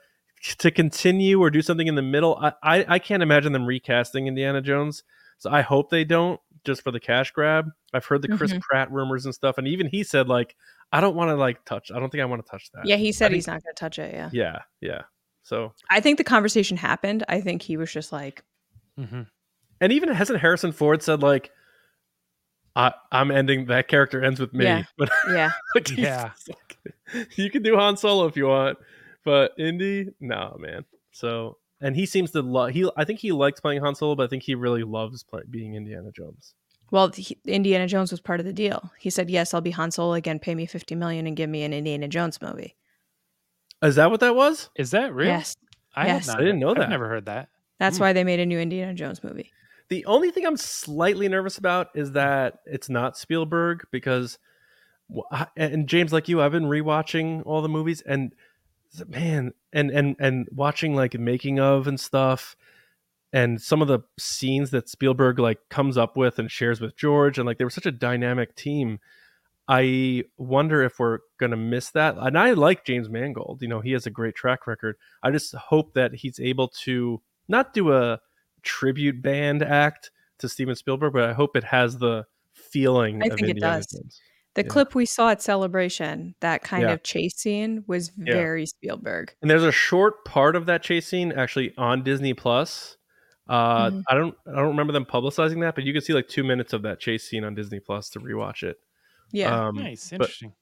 to 0.59 0.70
continue 0.70 1.40
or 1.40 1.51
do 1.51 1.62
something 1.62 1.87
in 1.87 1.94
the 1.94 2.03
middle, 2.03 2.37
I, 2.37 2.53
I, 2.62 2.85
I 2.88 2.99
can't 2.99 3.22
imagine 3.22 3.53
them 3.53 3.64
recasting 3.64 4.27
Indiana 4.27 4.61
Jones. 4.61 5.03
So 5.38 5.51
I 5.51 5.62
hope 5.62 5.90
they 5.90 6.05
don't, 6.05 6.40
just 6.64 6.83
for 6.83 6.90
the 6.90 7.01
cash 7.01 7.31
grab. 7.31 7.70
I've 7.94 8.05
heard 8.05 8.22
the 8.22 8.29
Chris 8.29 8.51
mm-hmm. 8.51 8.61
Pratt 8.61 8.90
rumors 8.90 9.25
and 9.25 9.35
stuff, 9.35 9.57
and 9.57 9.68
even 9.68 9.87
he 9.87 10.03
said 10.03 10.29
like, 10.29 10.57
I 10.92 11.01
don't 11.01 11.16
want 11.16 11.31
to 11.31 11.37
like 11.37 11.64
touch. 11.64 11.90
I 11.94 11.99
don't 11.99 12.11
think 12.11 12.22
I 12.22 12.25
want 12.27 12.44
to 12.44 12.51
touch 12.51 12.70
that. 12.75 12.87
Yeah, 12.87 12.96
he 12.96 13.12
said 13.12 13.33
he's 13.33 13.46
not 13.46 13.62
going 13.62 13.75
to 13.75 13.79
touch 13.79 13.99
it. 13.99 14.14
Yeah. 14.14 14.31
Yeah, 14.33 14.59
yeah. 14.81 15.03
So 15.42 15.72
I 15.90 16.01
think 16.01 16.18
the 16.18 16.25
conversation 16.25 16.77
happened. 16.77 17.25
I 17.29 17.40
think 17.40 17.62
he 17.62 17.77
was 17.77 17.92
just 17.92 18.12
like, 18.12 18.42
mm-hmm. 18.99 19.22
and 19.81 19.92
even 19.92 20.09
hasn't 20.09 20.40
Harrison 20.40 20.72
Ford 20.72 21.03
said 21.03 21.22
like, 21.22 21.51
I, 22.75 22.92
am 23.12 23.31
ending 23.31 23.66
that 23.66 23.88
character 23.88 24.22
ends 24.22 24.40
with 24.40 24.53
me. 24.53 24.64
Yeah. 24.64 24.83
But 24.99 25.11
yeah, 25.29 25.53
like, 25.75 25.90
yeah. 25.96 26.31
Like, 26.49 27.31
you 27.37 27.51
can 27.51 27.62
do 27.62 27.77
Han 27.77 27.96
Solo 27.96 28.27
if 28.27 28.37
you 28.37 28.46
want, 28.46 28.79
but 29.25 29.53
Indy, 29.59 30.09
no, 30.20 30.57
man. 30.59 30.85
So 31.12 31.59
and 31.81 31.94
he 31.94 32.07
seems 32.07 32.31
to 32.33 32.42
love. 32.42 32.70
He 32.70 32.88
I 32.96 33.05
think 33.05 33.20
he 33.20 33.33
likes 33.33 33.61
playing 33.61 33.83
Han 33.83 33.94
Solo, 33.94 34.14
but 34.14 34.25
I 34.25 34.27
think 34.29 34.42
he 34.42 34.55
really 34.55 34.83
loves 34.83 35.22
play, 35.22 35.42
being 35.49 35.75
Indiana 35.75 36.11
Jones. 36.14 36.55
Well, 36.90 37.11
he, 37.11 37.37
Indiana 37.44 37.87
Jones 37.87 38.11
was 38.11 38.20
part 38.20 38.40
of 38.40 38.46
the 38.46 38.53
deal. 38.53 38.92
He 38.99 39.11
said, 39.11 39.29
"Yes, 39.31 39.53
I'll 39.53 39.61
be 39.61 39.72
Han 39.72 39.90
Solo 39.90 40.14
again. 40.14 40.38
Pay 40.38 40.55
me 40.55 40.66
fifty 40.66 40.94
million 40.94 41.27
and 41.27 41.37
give 41.37 41.51
me 41.51 41.64
an 41.64 41.72
Indiana 41.72 42.09
Jones 42.09 42.40
movie." 42.40 42.77
Is 43.83 43.96
that 43.96 44.11
what 44.11 44.20
that 44.20 44.37
was? 44.37 44.70
Is 44.77 44.92
that 44.92 45.14
real? 45.14 45.29
Yes. 45.29 45.57
I, 45.94 46.07
yes. 46.07 46.27
Not, 46.27 46.38
I 46.38 46.40
didn't 46.40 46.61
know 46.61 46.75
that. 46.75 46.85
I've 46.85 46.90
never 46.90 47.09
heard 47.09 47.27
that. 47.27 47.49
That's 47.79 47.99
mm. 47.99 48.01
why 48.01 48.12
they 48.12 48.25
made 48.25 48.40
a 48.40 48.46
new 48.46 48.59
Indiana 48.59 48.94
Jones 48.94 49.22
movie. 49.22 49.53
The 49.88 50.05
only 50.07 50.31
thing 50.31 50.46
I'm 50.46 50.57
slightly 50.57 51.29
nervous 51.29 51.59
about 51.59 51.88
is 51.94 52.12
that 52.12 52.59
it's 52.66 52.88
not 52.88 53.16
Spielberg 53.16 53.87
because, 53.92 54.38
and 55.57 55.87
James, 55.87 56.12
like 56.12 56.29
you, 56.29 56.40
I've 56.40 56.53
been 56.53 56.64
rewatching 56.64 57.42
all 57.46 57.62
the 57.62 57.68
movies 57.68 58.03
and 58.03 58.35
man, 59.07 59.53
and 59.72 59.90
and 59.90 60.16
and 60.18 60.49
watching 60.51 60.94
like 60.94 61.18
making 61.18 61.61
of 61.61 61.87
and 61.87 62.01
stuff 62.01 62.57
and 63.37 63.61
some 63.61 63.83
of 63.83 63.88
the 63.88 63.99
scenes 64.18 64.70
that 64.70 64.88
Spielberg 64.88 65.38
like 65.38 65.59
comes 65.68 65.99
up 65.99 66.16
with 66.16 66.38
and 66.38 66.51
shares 66.51 66.81
with 66.81 66.96
George 66.96 67.37
and 67.37 67.46
like 67.46 67.59
they 67.59 67.64
were 67.64 67.70
such 67.70 67.85
a 67.85 67.92
dynamic 67.92 68.57
team. 68.57 68.99
I 69.68 70.25
wonder 70.38 70.83
if 70.83 70.99
we're 70.99 71.18
going 71.38 71.51
to 71.51 71.57
miss 71.59 71.90
that. 71.90 72.16
And 72.16 72.38
I 72.38 72.53
like 72.53 72.87
James 72.87 73.11
Mangold. 73.11 73.61
You 73.61 73.68
know, 73.68 73.81
he 73.81 73.92
has 73.92 74.07
a 74.07 74.11
great 74.11 74.37
track 74.37 74.66
record. 74.66 74.96
I 75.22 75.33
just 75.33 75.55
hope 75.55 75.92
that 75.92 76.14
he's 76.14 76.40
able 76.40 76.68
to 76.85 77.20
not 77.46 77.75
do 77.75 77.92
a 77.92 78.20
tribute 78.62 79.20
band 79.20 79.62
act 79.62 80.11
to 80.38 80.49
Steven 80.49 80.75
Spielberg, 80.75 81.12
but 81.12 81.25
I 81.25 81.35
hope 81.35 81.57
it 81.57 81.64
has 81.64 81.99
the 81.99 82.25
feeling. 82.55 83.22
I 83.22 83.29
think 83.29 83.51
Indiana 83.51 83.77
it 83.77 83.81
does. 83.81 84.20
The 84.55 84.62
yeah. 84.62 84.68
clip 84.68 84.94
we 84.94 85.05
saw 85.05 85.29
at 85.29 85.42
Celebration, 85.42 86.37
that 86.40 86.62
kind 86.62 86.85
yeah. 86.85 86.92
of 86.92 87.03
chase 87.03 87.37
scene 87.37 87.85
was 87.87 88.12
very 88.16 88.62
yeah. 88.62 88.66
Spielberg. 88.66 89.35
And 89.42 89.51
there's 89.51 89.62
a 89.62 89.72
short 89.72 90.25
part 90.25 90.57
of 90.57 90.64
that 90.64 90.83
chase 90.83 91.07
scene 91.07 91.33
actually 91.33 91.75
on 91.77 92.03
Disney 92.03 92.33
Plus 92.33 92.96
uh, 93.49 93.91
mm-hmm. 93.91 94.01
I 94.09 94.15
don't 94.15 94.35
I 94.47 94.57
don't 94.57 94.69
remember 94.69 94.93
them 94.93 95.05
publicizing 95.05 95.61
that, 95.61 95.75
but 95.75 95.85
you 95.85 95.93
can 95.93 96.03
see 96.03 96.13
like 96.13 96.29
two 96.29 96.45
minutes 96.45 96.73
of 96.73 96.83
that 96.83 97.01
chase 97.01 97.29
scene 97.29 97.45
on 97.45 97.55
Disney 97.55 97.81
Plus 97.81 98.11
to 98.11 98.21
rewatch 98.21 98.63
it. 98.63 98.79
Yeah, 99.33 99.69
um, 99.69 99.77
nice, 99.77 100.13
interesting. 100.13 100.53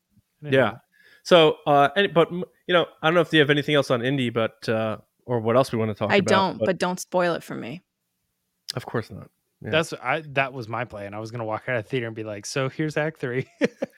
Yeah. 0.43 0.77
So, 1.23 1.57
uh, 1.67 1.89
and, 1.97 2.13
but 2.13 2.31
you 2.31 2.45
know, 2.69 2.87
I 3.03 3.07
don't 3.07 3.15
know 3.15 3.23
if 3.23 3.33
you 3.33 3.41
have 3.41 3.51
anything 3.51 3.75
else 3.75 3.91
on 3.91 4.05
Indy, 4.05 4.31
but 4.31 4.69
uh, 4.69 4.99
or 5.25 5.41
what 5.41 5.57
else 5.57 5.73
we 5.73 5.79
want 5.79 5.91
to 5.91 5.95
talk 5.95 6.13
I 6.13 6.17
about. 6.17 6.33
I 6.33 6.37
don't, 6.37 6.59
but, 6.59 6.67
but, 6.67 6.79
don't 6.79 7.01
spoil 7.01 7.35
it 7.35 7.43
for 7.43 7.55
me. 7.55 7.83
Of 8.75 8.85
course 8.87 9.11
not. 9.11 9.31
Yeah. 9.63 9.71
That's 9.71 9.95
I. 9.95 10.23
That 10.33 10.53
was 10.53 10.69
my 10.69 10.85
plan. 10.85 11.15
I 11.15 11.21
was 11.21 11.31
gonna 11.31 11.45
walk 11.45 11.65
out 11.69 11.77
of 11.77 11.87
theater 11.87 12.07
and 12.07 12.15
be 12.15 12.25
like, 12.25 12.45
"So 12.45 12.69
here's 12.69 12.99
Act 12.99 13.19
three. 13.19 13.47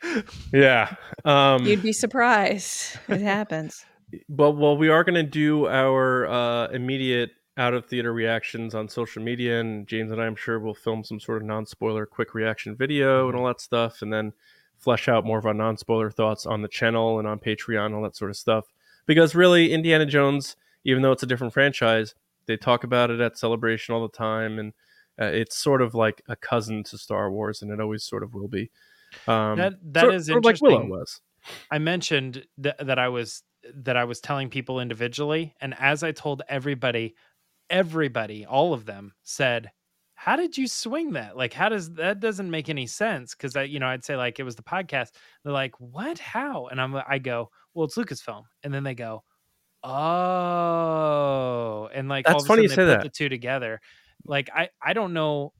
yeah. 0.52 0.94
Um, 1.24 1.66
You'd 1.66 1.82
be 1.82 1.92
surprised. 1.92 2.98
It 3.08 3.20
happens. 3.20 3.84
But 4.28 4.52
well, 4.52 4.76
we 4.76 4.88
are 4.88 5.02
gonna 5.02 5.24
do 5.24 5.66
our 5.66 6.26
uh, 6.28 6.68
immediate 6.68 7.32
out 7.56 7.74
of 7.74 7.86
theater 7.86 8.12
reactions 8.12 8.74
on 8.74 8.88
social 8.88 9.22
media, 9.22 9.60
and 9.60 9.86
James 9.86 10.12
and 10.12 10.20
I, 10.20 10.26
I'm 10.26 10.36
sure, 10.36 10.58
will 10.58 10.74
film 10.74 11.04
some 11.04 11.20
sort 11.20 11.42
of 11.42 11.48
non 11.48 11.66
spoiler 11.66 12.06
quick 12.06 12.34
reaction 12.34 12.76
video 12.76 13.26
and 13.26 13.34
mm-hmm. 13.34 13.40
all 13.40 13.46
that 13.48 13.60
stuff, 13.60 14.02
and 14.02 14.12
then 14.12 14.32
flesh 14.76 15.08
out 15.08 15.24
more 15.24 15.38
of 15.38 15.46
our 15.46 15.54
non 15.54 15.76
spoiler 15.76 16.10
thoughts 16.10 16.46
on 16.46 16.62
the 16.62 16.68
channel 16.68 17.18
and 17.18 17.26
on 17.26 17.38
Patreon, 17.38 17.94
all 17.94 18.02
that 18.02 18.16
sort 18.16 18.30
of 18.30 18.36
stuff. 18.36 18.66
Because 19.06 19.34
really, 19.34 19.72
Indiana 19.72 20.06
Jones, 20.06 20.56
even 20.84 21.02
though 21.02 21.12
it's 21.12 21.22
a 21.22 21.26
different 21.26 21.54
franchise, 21.54 22.14
they 22.46 22.56
talk 22.56 22.84
about 22.84 23.10
it 23.10 23.20
at 23.20 23.38
Celebration 23.38 23.94
all 23.94 24.02
the 24.02 24.16
time, 24.16 24.58
and 24.58 24.72
uh, 25.20 25.26
it's 25.26 25.56
sort 25.56 25.80
of 25.80 25.94
like 25.94 26.22
a 26.28 26.36
cousin 26.36 26.82
to 26.84 26.98
Star 26.98 27.30
Wars, 27.30 27.62
and 27.62 27.70
it 27.70 27.80
always 27.80 28.04
sort 28.04 28.22
of 28.22 28.34
will 28.34 28.48
be. 28.48 28.70
Um, 29.26 29.56
that 29.56 29.74
that 29.92 30.02
sort, 30.02 30.14
is 30.14 30.28
interesting. 30.28 30.70
Like 30.70 30.82
Willow 30.82 30.98
was. 30.98 31.20
I 31.70 31.78
mentioned 31.78 32.44
th- 32.62 32.74
that 32.80 32.98
I 32.98 33.08
was 33.08 33.42
that 33.74 33.96
I 33.96 34.04
was 34.04 34.20
telling 34.20 34.50
people 34.50 34.80
individually, 34.80 35.54
and 35.60 35.74
as 35.78 36.02
I 36.02 36.12
told 36.12 36.42
everybody, 36.48 37.14
everybody, 37.70 38.46
all 38.46 38.72
of 38.72 38.86
them 38.86 39.12
said, 39.22 39.70
"How 40.14 40.36
did 40.36 40.56
you 40.56 40.68
swing 40.68 41.12
that? 41.12 41.36
Like, 41.36 41.52
how 41.52 41.68
does 41.68 41.92
that 41.94 42.20
doesn't 42.20 42.50
make 42.50 42.68
any 42.68 42.86
sense?" 42.86 43.34
Because 43.34 43.56
I, 43.56 43.64
you 43.64 43.78
know, 43.78 43.86
I'd 43.86 44.04
say 44.04 44.16
like 44.16 44.38
it 44.38 44.44
was 44.44 44.56
the 44.56 44.62
podcast. 44.62 45.10
They're 45.44 45.52
like, 45.52 45.78
"What? 45.80 46.18
How?" 46.18 46.66
And 46.68 46.80
I'm, 46.80 46.94
I 47.08 47.18
go, 47.18 47.50
"Well, 47.74 47.86
it's 47.86 47.96
Lucasfilm," 47.96 48.44
and 48.62 48.72
then 48.72 48.84
they 48.84 48.94
go, 48.94 49.24
"Oh," 49.84 51.88
and 51.92 52.08
like 52.08 52.26
that's 52.26 52.46
funny 52.46 52.62
you 52.62 52.68
say 52.68 52.86
that. 52.86 53.02
The 53.02 53.10
two 53.10 53.28
together, 53.28 53.80
like 54.24 54.50
I 54.54 54.70
I 54.82 54.92
don't 54.92 55.12
know. 55.12 55.52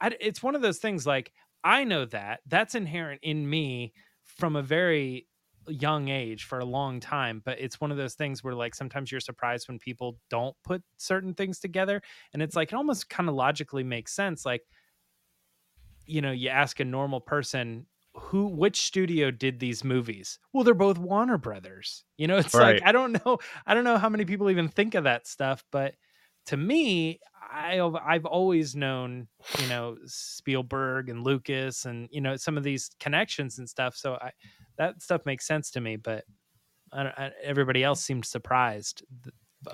I, 0.00 0.14
it's 0.20 0.42
one 0.42 0.54
of 0.54 0.62
those 0.62 0.78
things 0.78 1.06
like 1.06 1.32
I 1.64 1.84
know 1.84 2.04
that 2.06 2.40
that's 2.46 2.74
inherent 2.74 3.20
in 3.22 3.48
me 3.48 3.92
from 4.24 4.56
a 4.56 4.62
very 4.62 5.26
young 5.68 6.08
age 6.08 6.44
for 6.44 6.58
a 6.58 6.64
long 6.64 7.00
time 7.00 7.42
but 7.44 7.58
it's 7.60 7.80
one 7.80 7.90
of 7.90 7.96
those 7.96 8.14
things 8.14 8.42
where 8.42 8.54
like 8.54 8.74
sometimes 8.74 9.10
you're 9.10 9.20
surprised 9.20 9.68
when 9.68 9.78
people 9.78 10.18
don't 10.30 10.54
put 10.64 10.82
certain 10.96 11.34
things 11.34 11.58
together 11.58 12.00
and 12.32 12.42
it's 12.42 12.56
like 12.56 12.72
it 12.72 12.76
almost 12.76 13.08
kind 13.08 13.28
of 13.28 13.34
logically 13.34 13.82
makes 13.82 14.14
sense 14.14 14.46
like 14.46 14.62
you 16.06 16.20
know 16.20 16.30
you 16.30 16.48
ask 16.48 16.80
a 16.80 16.84
normal 16.84 17.20
person 17.20 17.86
who 18.14 18.46
which 18.46 18.80
studio 18.80 19.30
did 19.30 19.60
these 19.60 19.84
movies 19.84 20.38
well 20.52 20.64
they're 20.64 20.74
both 20.74 20.98
warner 20.98 21.38
brothers 21.38 22.04
you 22.16 22.26
know 22.26 22.36
it's 22.38 22.54
right. 22.54 22.80
like 22.80 22.82
i 22.86 22.92
don't 22.92 23.12
know 23.24 23.38
i 23.66 23.74
don't 23.74 23.84
know 23.84 23.98
how 23.98 24.08
many 24.08 24.24
people 24.24 24.50
even 24.50 24.68
think 24.68 24.94
of 24.94 25.04
that 25.04 25.26
stuff 25.26 25.64
but 25.70 25.94
to 26.46 26.56
me, 26.56 27.20
I've 27.52 27.94
I've 27.94 28.24
always 28.24 28.74
known, 28.74 29.28
you 29.60 29.68
know, 29.68 29.96
Spielberg 30.06 31.08
and 31.08 31.22
Lucas 31.22 31.84
and 31.84 32.08
you 32.10 32.20
know 32.20 32.36
some 32.36 32.56
of 32.56 32.64
these 32.64 32.90
connections 33.00 33.58
and 33.58 33.68
stuff. 33.68 33.96
So 33.96 34.14
I 34.14 34.30
that 34.78 35.02
stuff 35.02 35.22
makes 35.26 35.46
sense 35.46 35.70
to 35.72 35.80
me, 35.80 35.96
but 35.96 36.24
I, 36.92 37.04
I, 37.04 37.30
everybody 37.42 37.82
else 37.82 38.02
seemed 38.02 38.24
surprised. 38.24 39.02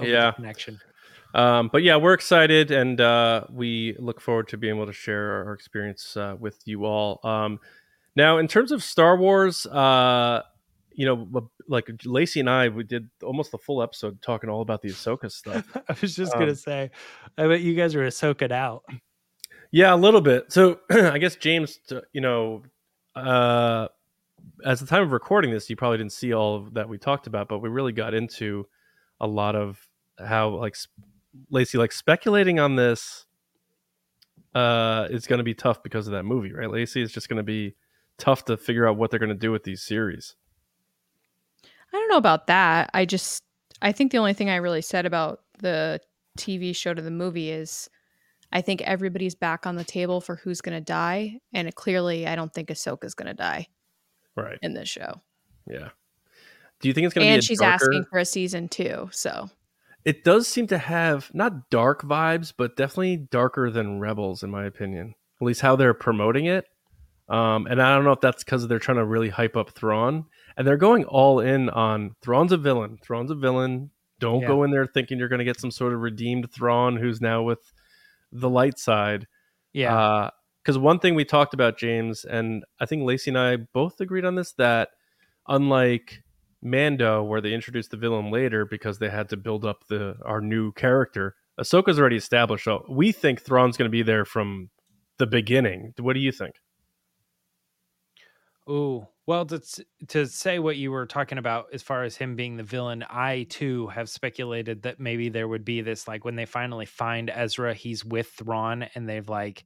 yeah, 0.00 0.32
connection. 0.32 0.80
Um, 1.34 1.70
but 1.72 1.82
yeah, 1.82 1.96
we're 1.96 2.12
excited, 2.12 2.70
and 2.70 3.00
uh, 3.00 3.44
we 3.50 3.96
look 3.98 4.20
forward 4.20 4.48
to 4.48 4.56
being 4.56 4.76
able 4.76 4.86
to 4.86 4.92
share 4.92 5.44
our 5.46 5.52
experience 5.54 6.16
uh, 6.16 6.36
with 6.38 6.58
you 6.66 6.84
all. 6.84 7.20
Um, 7.24 7.58
now, 8.14 8.38
in 8.38 8.48
terms 8.48 8.72
of 8.72 8.82
Star 8.82 9.16
Wars, 9.16 9.66
uh, 9.66 10.42
you 10.94 11.06
know, 11.06 11.50
like 11.68 11.90
Lacey 12.04 12.40
and 12.40 12.50
I, 12.50 12.68
we 12.68 12.84
did 12.84 13.08
almost 13.22 13.50
the 13.50 13.58
full 13.58 13.82
episode 13.82 14.20
talking 14.22 14.50
all 14.50 14.62
about 14.62 14.82
the 14.82 14.88
Ahsoka 14.88 15.30
stuff. 15.30 15.64
I 15.88 15.96
was 16.00 16.14
just 16.14 16.34
um, 16.34 16.40
gonna 16.40 16.54
say, 16.54 16.90
I 17.38 17.46
bet 17.46 17.60
you 17.60 17.74
guys 17.74 17.94
are 17.94 18.06
Ahsoka 18.06 18.50
out. 18.50 18.84
Yeah, 19.70 19.94
a 19.94 19.96
little 19.96 20.20
bit. 20.20 20.52
So 20.52 20.80
I 20.90 21.18
guess 21.18 21.36
James, 21.36 21.80
you 22.12 22.20
know, 22.20 22.62
uh, 23.14 23.88
as 24.64 24.80
the 24.80 24.86
time 24.86 25.02
of 25.02 25.12
recording 25.12 25.50
this, 25.50 25.68
you 25.70 25.76
probably 25.76 25.98
didn't 25.98 26.12
see 26.12 26.32
all 26.32 26.56
of 26.56 26.74
that 26.74 26.88
we 26.88 26.98
talked 26.98 27.26
about, 27.26 27.48
but 27.48 27.58
we 27.58 27.68
really 27.68 27.92
got 27.92 28.14
into 28.14 28.66
a 29.20 29.26
lot 29.26 29.56
of 29.56 29.78
how 30.18 30.50
like 30.50 30.76
Lacey 31.50 31.78
like 31.78 31.92
speculating 31.92 32.60
on 32.60 32.76
this 32.76 33.26
uh 34.54 35.08
is 35.10 35.26
going 35.26 35.38
to 35.38 35.44
be 35.44 35.54
tough 35.54 35.82
because 35.82 36.06
of 36.06 36.12
that 36.12 36.24
movie, 36.24 36.52
right? 36.52 36.70
Lacey 36.70 37.00
is 37.00 37.10
just 37.10 37.28
going 37.28 37.38
to 37.38 37.42
be 37.42 37.74
tough 38.18 38.44
to 38.44 38.56
figure 38.56 38.86
out 38.86 38.96
what 38.96 39.10
they're 39.10 39.20
going 39.20 39.30
to 39.30 39.34
do 39.34 39.50
with 39.50 39.64
these 39.64 39.82
series. 39.82 40.36
I 41.92 41.96
don't 41.96 42.08
know 42.08 42.16
about 42.16 42.46
that. 42.46 42.90
I 42.94 43.04
just 43.04 43.42
I 43.80 43.92
think 43.92 44.12
the 44.12 44.18
only 44.18 44.34
thing 44.34 44.48
I 44.48 44.56
really 44.56 44.82
said 44.82 45.06
about 45.06 45.40
the 45.58 46.00
TV 46.38 46.74
show 46.74 46.94
to 46.94 47.02
the 47.02 47.10
movie 47.10 47.50
is 47.50 47.90
I 48.52 48.60
think 48.60 48.82
everybody's 48.82 49.34
back 49.34 49.66
on 49.66 49.76
the 49.76 49.84
table 49.84 50.20
for 50.20 50.36
who's 50.36 50.60
going 50.60 50.76
to 50.76 50.84
die, 50.84 51.38
and 51.52 51.74
clearly 51.74 52.26
I 52.26 52.36
don't 52.36 52.52
think 52.52 52.68
Ahsoka's 52.68 53.14
going 53.14 53.28
to 53.28 53.34
die. 53.34 53.66
Right. 54.36 54.58
In 54.62 54.74
this 54.74 54.88
show. 54.88 55.20
Yeah. 55.66 55.90
Do 56.80 56.88
you 56.88 56.94
think 56.94 57.06
it's 57.06 57.14
going 57.14 57.26
to 57.26 57.30
be? 57.30 57.34
And 57.34 57.44
she's 57.44 57.60
darker... 57.60 57.84
asking 57.84 58.04
for 58.10 58.18
a 58.18 58.24
season 58.24 58.68
two, 58.68 59.08
so. 59.12 59.50
It 60.04 60.24
does 60.24 60.48
seem 60.48 60.66
to 60.68 60.78
have 60.78 61.30
not 61.32 61.70
dark 61.70 62.02
vibes, 62.02 62.52
but 62.56 62.76
definitely 62.76 63.16
darker 63.16 63.70
than 63.70 64.00
Rebels, 64.00 64.42
in 64.42 64.50
my 64.50 64.64
opinion. 64.64 65.14
At 65.40 65.44
least 65.46 65.60
how 65.60 65.76
they're 65.76 65.94
promoting 65.94 66.46
it. 66.46 66.66
Um, 67.28 67.66
and 67.66 67.80
I 67.80 67.94
don't 67.94 68.04
know 68.04 68.12
if 68.12 68.20
that's 68.20 68.42
because 68.42 68.66
they're 68.66 68.80
trying 68.80 68.98
to 68.98 69.04
really 69.04 69.28
hype 69.28 69.56
up 69.56 69.70
Thrawn 69.70 70.26
and 70.56 70.66
they're 70.66 70.76
going 70.76 71.04
all 71.04 71.40
in 71.40 71.68
on 71.70 72.14
Thrawn's 72.22 72.52
a 72.52 72.56
villain. 72.56 72.98
Thrawn's 73.02 73.30
a 73.30 73.34
villain. 73.34 73.90
Don't 74.18 74.42
yeah. 74.42 74.48
go 74.48 74.62
in 74.62 74.70
there 74.70 74.86
thinking 74.86 75.18
you're 75.18 75.28
going 75.28 75.40
to 75.40 75.44
get 75.44 75.60
some 75.60 75.70
sort 75.70 75.92
of 75.92 76.00
redeemed 76.00 76.52
Thrawn 76.52 76.96
who's 76.96 77.20
now 77.20 77.42
with 77.42 77.72
the 78.30 78.48
light 78.48 78.78
side. 78.78 79.26
Yeah. 79.72 80.30
Because 80.62 80.76
uh, 80.76 80.80
one 80.80 80.98
thing 80.98 81.14
we 81.14 81.24
talked 81.24 81.54
about, 81.54 81.78
James, 81.78 82.24
and 82.24 82.64
I 82.80 82.86
think 82.86 83.02
Lacey 83.02 83.30
and 83.30 83.38
I 83.38 83.56
both 83.56 84.00
agreed 84.00 84.24
on 84.24 84.34
this 84.34 84.52
that 84.52 84.90
unlike 85.48 86.22
Mando, 86.62 87.22
where 87.22 87.40
they 87.40 87.52
introduced 87.52 87.90
the 87.90 87.96
villain 87.96 88.30
later 88.30 88.64
because 88.64 88.98
they 88.98 89.10
had 89.10 89.28
to 89.30 89.36
build 89.36 89.64
up 89.64 89.86
the 89.88 90.16
our 90.24 90.40
new 90.40 90.72
character, 90.72 91.34
Ahsoka's 91.60 91.98
already 91.98 92.16
established. 92.16 92.64
So 92.64 92.84
we 92.88 93.12
think 93.12 93.42
Thrawn's 93.42 93.76
going 93.76 93.88
to 93.88 93.92
be 93.92 94.02
there 94.02 94.24
from 94.24 94.70
the 95.18 95.26
beginning. 95.26 95.94
What 95.98 96.14
do 96.14 96.20
you 96.20 96.32
think? 96.32 96.54
Oh, 98.66 99.08
well, 99.26 99.44
to 99.46 99.60
to 100.08 100.26
say 100.26 100.58
what 100.58 100.76
you 100.76 100.92
were 100.92 101.06
talking 101.06 101.38
about 101.38 101.66
as 101.72 101.82
far 101.82 102.04
as 102.04 102.16
him 102.16 102.36
being 102.36 102.56
the 102.56 102.62
villain, 102.62 103.04
I 103.08 103.44
too 103.50 103.88
have 103.88 104.08
speculated 104.08 104.82
that 104.82 105.00
maybe 105.00 105.28
there 105.28 105.48
would 105.48 105.64
be 105.64 105.80
this 105.80 106.06
like 106.06 106.24
when 106.24 106.36
they 106.36 106.46
finally 106.46 106.86
find 106.86 107.28
Ezra, 107.30 107.74
he's 107.74 108.04
with 108.04 108.28
Thrawn, 108.28 108.84
and 108.94 109.08
they've 109.08 109.28
like 109.28 109.64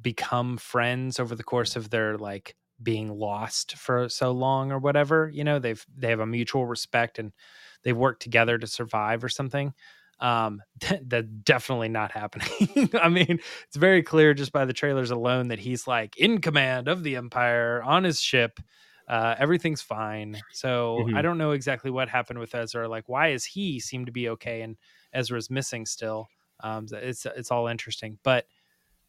become 0.00 0.58
friends 0.58 1.20
over 1.20 1.34
the 1.36 1.44
course 1.44 1.76
of 1.76 1.90
their 1.90 2.18
like 2.18 2.56
being 2.82 3.10
lost 3.10 3.76
for 3.76 4.08
so 4.08 4.32
long 4.32 4.72
or 4.72 4.78
whatever. 4.78 5.30
You 5.32 5.44
know, 5.44 5.58
they've 5.58 5.84
they 5.96 6.10
have 6.10 6.20
a 6.20 6.26
mutual 6.26 6.66
respect 6.66 7.18
and 7.18 7.32
they've 7.84 7.96
worked 7.96 8.22
together 8.22 8.58
to 8.58 8.66
survive 8.66 9.24
or 9.24 9.28
something 9.30 9.74
um 10.20 10.62
that's 11.02 11.28
definitely 11.42 11.88
not 11.88 12.12
happening. 12.12 12.90
I 13.00 13.08
mean 13.08 13.40
it's 13.66 13.76
very 13.76 14.02
clear 14.02 14.34
just 14.34 14.52
by 14.52 14.64
the 14.64 14.72
trailers 14.72 15.10
alone 15.10 15.48
that 15.48 15.58
he's 15.58 15.86
like 15.86 16.16
in 16.16 16.40
command 16.40 16.88
of 16.88 17.02
the 17.02 17.16
empire 17.16 17.82
on 17.82 18.04
his 18.04 18.20
ship 18.20 18.60
uh 19.08 19.34
everything's 19.38 19.82
fine. 19.82 20.40
So 20.52 21.00
mm-hmm. 21.00 21.16
i 21.16 21.22
don't 21.22 21.38
know 21.38 21.50
exactly 21.50 21.90
what 21.90 22.08
happened 22.08 22.38
with 22.38 22.54
ezra 22.54 22.88
like 22.88 23.08
why 23.08 23.28
is 23.28 23.44
he 23.44 23.80
seem 23.80 24.06
to 24.06 24.12
be 24.12 24.28
okay 24.30 24.62
and 24.62 24.76
ezra's 25.12 25.50
missing 25.50 25.86
still? 25.86 26.28
Um 26.60 26.86
it's 26.92 27.26
it's 27.26 27.50
all 27.50 27.66
interesting. 27.66 28.18
But 28.22 28.46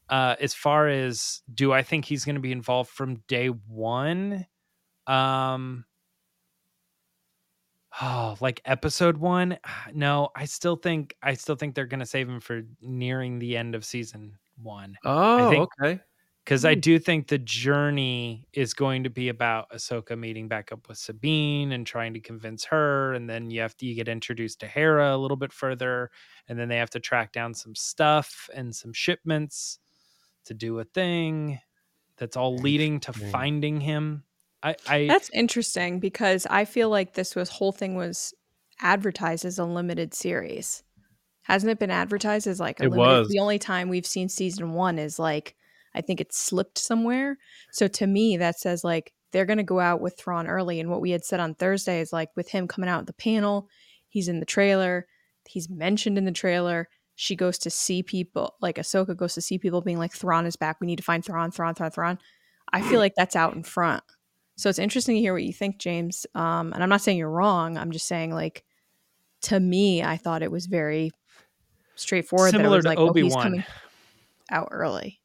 uh 0.10 0.36
as 0.39 0.54
far 0.54 0.88
as 0.88 1.41
do 1.54 1.72
i 1.72 1.82
think 1.82 2.06
he's 2.06 2.26
going 2.26 2.36
to 2.36 2.41
be 2.41 2.52
involved 2.52 2.89
from 2.89 3.24
day 3.28 3.48
one? 3.48 4.46
Um 5.08 5.86
oh 8.02 8.36
like 8.40 8.62
episode 8.66 9.18
one? 9.18 9.58
No 9.94 10.30
i 10.36 10.46
still 10.46 10.76
think 10.76 11.16
i 11.22 11.34
still 11.34 11.56
think 11.56 11.76
they're 11.76 11.86
gonna 11.86 12.06
save 12.06 12.28
him 12.28 12.40
for 12.40 12.64
nearing 12.82 13.40
the 13.40 13.56
end 13.56 13.76
of 13.76 13.86
season 13.86 14.38
one. 14.62 14.98
Oh 15.04 15.50
think, 15.50 15.70
okay. 15.82 16.00
because 16.44 16.66
I 16.66 16.74
hmm. 16.74 16.80
do 16.80 17.00
think 17.00 17.28
the 17.28 17.38
journey 17.38 18.48
is 18.54 18.74
going 18.74 19.04
to 19.04 19.10
be 19.10 19.30
about 19.30 19.70
Ahsoka 19.72 20.18
meeting 20.18 20.48
back 20.48 20.72
up 20.72 20.88
with 20.88 20.98
Sabine 20.98 21.74
and 21.74 21.86
trying 21.86 22.14
to 22.14 22.20
convince 22.20 22.64
her, 22.66 23.14
and 23.14 23.30
then 23.30 23.50
you 23.52 23.62
have 23.62 23.76
to 23.78 23.86
you 23.86 23.96
get 23.96 24.08
introduced 24.08 24.60
to 24.62 24.68
Hera 24.68 25.16
a 25.16 25.18
little 25.18 25.38
bit 25.38 25.54
further, 25.54 26.12
and 26.48 26.58
then 26.58 26.70
they 26.70 26.78
have 26.78 26.90
to 26.92 27.00
track 27.00 27.32
down 27.32 27.54
some 27.54 27.76
stuff 27.76 28.50
and 28.54 28.76
some 28.76 28.94
shipments 28.94 29.80
to 30.46 30.54
do 30.54 30.80
a 30.80 30.84
thing 30.84 31.60
that's 32.18 32.38
all 32.38 32.56
leading 32.56 33.00
to 33.02 33.14
finding 33.14 33.82
him. 33.82 34.24
I, 34.65 34.75
I 34.88 35.08
That's 35.08 35.30
interesting 35.32 35.99
because 35.99 36.47
I 36.49 36.65
feel 36.65 36.89
like 36.89 37.13
this 37.13 37.36
was 37.36 37.49
whole 37.49 37.71
thing 37.71 37.95
was 37.95 38.34
advertised 38.82 39.45
as 39.45 39.60
a 39.60 39.65
limited 39.65 40.13
series. 40.15 40.82
Hasn't 41.43 41.71
it 41.71 41.78
been 41.78 41.91
advertised 41.91 42.47
as 42.47 42.60
like 42.60 42.80
a 42.80 42.86
it 42.86 42.89
limited? 42.89 43.19
Was. 43.19 43.28
The 43.30 43.39
only 43.39 43.60
time 43.60 43.89
we've 43.89 44.08
seen 44.08 44.28
season 44.28 44.73
one 44.73 44.97
is 44.97 45.19
like 45.19 45.56
I 45.93 46.01
think 46.01 46.19
it 46.19 46.34
slipped 46.34 46.80
somewhere. 46.80 47.38
So 47.71 47.88
to 47.88 48.08
me, 48.08 48.38
that 48.38 48.60
says 48.60 48.84
like 48.84 49.13
they're 49.32 49.45
going 49.45 49.58
to 49.58 49.63
go 49.63 49.80
out 49.80 50.01
with 50.01 50.17
Thrawn 50.17 50.47
early. 50.47 50.80
And 50.80 50.89
what 50.89 51.01
we 51.01 51.12
had 51.12 51.23
said 51.23 51.39
on 51.39 51.54
Thursday 51.54 51.99
is 51.99 52.12
like 52.12 52.30
with 52.36 52.49
him 52.49 52.67
coming 52.67 52.89
out 52.89 53.01
at 53.01 53.08
the 53.08 53.13
panel, 53.13 53.69
he's 54.08 54.28
in 54.28 54.39
the 54.39 54.45
trailer, 54.45 55.06
he's 55.47 55.69
mentioned 55.69 56.17
in 56.17 56.25
the 56.25 56.32
trailer. 56.32 56.89
She 57.15 57.36
goes 57.36 57.58
to 57.60 57.69
see 57.69 58.01
people, 58.01 58.56
like 58.62 58.78
Ahsoka 58.78 59.15
goes 59.15 59.36
to 59.36 59.41
see 59.41 59.58
people 59.58 59.82
being 59.82 59.99
like, 59.99 60.13
Thrawn 60.13 60.45
is 60.45 60.56
back. 60.56 60.78
We 60.82 60.88
need 60.88 60.97
to 60.97 61.04
find 61.04 61.23
Thrawn, 61.23 61.51
Thrawn, 61.51 61.75
Thrawn, 61.75 61.91
Thrawn. 61.91 62.19
I 62.73 62.82
feel 62.82 62.99
like 62.99 63.13
that's 63.15 63.36
out 63.36 63.54
in 63.54 63.63
front. 63.63 64.04
So 64.58 64.70
it's 64.70 64.80
interesting 64.80 65.15
to 65.15 65.22
hear 65.22 65.34
what 65.34 65.44
you 65.44 65.54
think, 65.54 65.78
James. 65.78 66.26
Um, 66.34 66.72
and 66.74 66.82
I'm 66.82 66.89
not 66.89 67.02
saying 67.02 67.18
you're 67.18 67.30
wrong. 67.30 67.78
I'm 67.78 67.91
just 67.91 68.08
saying, 68.08 68.34
like, 68.34 68.63
to 69.44 69.60
me, 69.60 70.02
I 70.02 70.18
thought 70.18 70.44
it 70.44 70.52
was 70.52 70.65
very 70.65 71.12
straightforward. 71.96 72.52
Similar 72.52 72.82
to 72.82 72.88
like, 72.88 72.98
Obi 72.98 73.24
Wan, 73.24 73.63
oh, 73.68 74.56
out 74.56 74.70
early. 74.72 75.20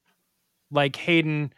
Like 0.70 0.96
Hayden 0.96 1.52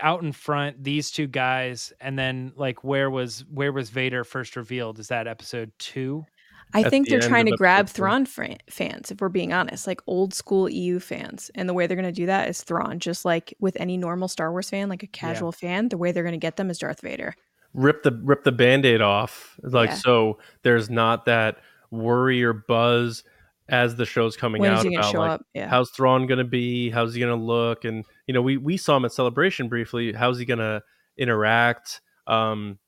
out 0.00 0.22
in 0.22 0.32
front, 0.32 0.82
these 0.82 1.10
two 1.10 1.26
guys, 1.26 1.92
and 2.00 2.18
then 2.18 2.52
like 2.56 2.84
where 2.84 3.10
was 3.10 3.44
where 3.52 3.72
was 3.72 3.90
Vader 3.90 4.24
first 4.24 4.56
revealed? 4.56 4.98
Is 4.98 5.08
that 5.08 5.26
episode 5.26 5.72
two? 5.78 6.24
I 6.72 6.88
think 6.88 7.06
the 7.06 7.18
they're 7.18 7.28
trying 7.28 7.46
to 7.46 7.56
grab 7.56 7.88
Thrawn 7.88 8.26
fans, 8.26 9.10
if 9.10 9.20
we're 9.20 9.28
being 9.28 9.52
honest, 9.52 9.86
like 9.86 10.00
old 10.06 10.34
school 10.34 10.68
EU 10.68 11.00
fans. 11.00 11.50
And 11.54 11.68
the 11.68 11.74
way 11.74 11.86
they're 11.86 11.96
going 11.96 12.04
to 12.04 12.12
do 12.12 12.26
that 12.26 12.48
is 12.48 12.62
Thrawn, 12.62 12.98
just 12.98 13.24
like 13.24 13.54
with 13.60 13.76
any 13.80 13.96
normal 13.96 14.28
Star 14.28 14.50
Wars 14.50 14.70
fan, 14.70 14.88
like 14.88 15.02
a 15.02 15.08
casual 15.08 15.54
yeah. 15.60 15.68
fan, 15.68 15.88
the 15.88 15.98
way 15.98 16.12
they're 16.12 16.22
going 16.22 16.32
to 16.32 16.38
get 16.38 16.56
them 16.56 16.70
is 16.70 16.78
Darth 16.78 17.00
Vader. 17.00 17.34
Rip 17.72 18.02
the 18.02 18.12
rip 18.24 18.44
the 18.44 18.52
band-aid 18.52 19.00
off. 19.00 19.58
Like 19.62 19.90
yeah. 19.90 19.94
so 19.96 20.38
there's 20.62 20.90
not 20.90 21.26
that 21.26 21.58
worry 21.90 22.42
or 22.42 22.52
buzz 22.52 23.22
as 23.68 23.94
the 23.94 24.04
show's 24.04 24.36
coming 24.36 24.60
when 24.60 24.72
out 24.72 24.84
about 24.84 25.14
like 25.14 25.40
yeah. 25.54 25.68
how's 25.68 25.90
Thrawn 25.90 26.26
going 26.26 26.38
to 26.38 26.44
be, 26.44 26.90
how's 26.90 27.14
he 27.14 27.20
going 27.20 27.36
to 27.36 27.42
look, 27.42 27.84
and 27.84 28.04
you 28.26 28.34
know 28.34 28.42
we 28.42 28.56
we 28.56 28.76
saw 28.76 28.96
him 28.96 29.04
at 29.04 29.12
Celebration 29.12 29.68
briefly. 29.68 30.12
How's 30.12 30.38
he 30.38 30.44
going 30.44 30.58
to 30.58 30.82
interact? 31.16 32.00
Um, 32.26 32.78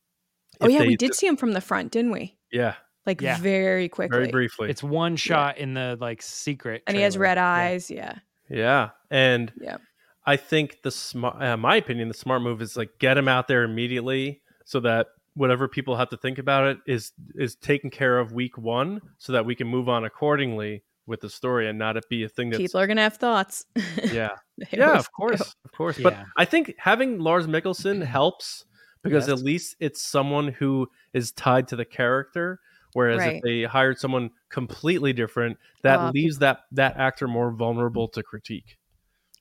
oh 0.61 0.69
yeah, 0.69 0.81
we 0.81 0.97
did 0.97 1.15
see 1.15 1.27
him 1.27 1.37
from 1.37 1.53
the 1.53 1.61
front, 1.61 1.93
didn't 1.93 2.11
we? 2.11 2.37
Yeah, 2.51 2.75
like 3.07 3.21
yeah. 3.21 3.39
very 3.39 3.89
quickly, 3.89 4.17
very 4.19 4.31
briefly. 4.31 4.71
It's 4.71 4.83
one 4.83 5.17
shot 5.17 5.57
yeah. 5.57 5.63
in 5.63 5.75
the 5.75 5.99
like 6.01 6.23
secret, 6.23 6.83
and 6.87 6.97
he 6.97 7.03
has 7.03 7.19
red 7.19 7.39
eyes. 7.39 7.91
Yeah, 7.91 8.19
yeah, 8.49 8.91
and 9.11 9.53
yeah, 9.61 9.79
I 10.27 10.37
think 10.37 10.83
the 10.83 10.91
smart, 10.91 11.43
uh, 11.43 11.57
my 11.57 11.77
opinion, 11.77 12.09
the 12.09 12.15
smart 12.15 12.43
move 12.43 12.63
is 12.63 12.77
like 12.77 12.91
get 12.99 13.19
him 13.19 13.29
out 13.29 13.49
there 13.49 13.65
immediately 13.65 14.41
so 14.65 14.81
that 14.81 15.09
whatever 15.35 15.69
people 15.69 15.97
have 15.97 16.11
to 16.11 16.17
think 16.17 16.39
about 16.39 16.67
it 16.67 16.79
is 16.87 17.13
is 17.35 17.55
taken 17.57 17.91
care 17.91 18.19
of 18.19 18.33
week 18.33 18.59
one 18.59 19.01
so 19.19 19.33
that 19.33 19.45
we 19.45 19.55
can 19.55 19.67
move 19.67 19.89
on 19.89 20.05
accordingly 20.05 20.83
with 21.07 21.21
the 21.21 21.31
story 21.31 21.69
and 21.69 21.79
not 21.79 21.97
it 21.97 22.09
be 22.09 22.25
a 22.25 22.29
thing 22.29 22.51
that 22.51 22.59
people 22.59 22.81
are 22.81 22.87
gonna 22.87 23.03
have 23.03 23.17
thoughts 23.17 23.65
yeah 24.13 24.31
yeah 24.73 24.97
of 24.97 25.11
course 25.13 25.39
do. 25.39 25.45
of 25.65 25.73
course 25.73 25.99
yeah. 25.99 26.05
but 26.05 26.17
i 26.37 26.45
think 26.45 26.75
having 26.79 27.19
lars 27.19 27.47
mikkelsen 27.47 28.03
helps 28.07 28.65
because 29.03 29.27
yes. 29.27 29.39
at 29.39 29.45
least 29.45 29.77
it's 29.81 30.01
someone 30.03 30.49
who 30.49 30.87
is 31.13 31.33
tied 31.33 31.67
to 31.67 31.77
the 31.77 31.85
character 31.85 32.61
whereas 32.95 33.19
right. 33.19 33.37
if 33.37 33.43
they 33.43 33.63
hired 33.65 33.99
someone 33.99 34.31
completely 34.51 35.13
different 35.13 35.57
that 35.83 35.99
uh, 35.99 36.11
leaves 36.13 36.39
that 36.39 36.61
that 36.73 36.97
actor 36.97 37.27
more 37.29 37.51
vulnerable 37.51 38.09
to 38.09 38.23
critique 38.23 38.77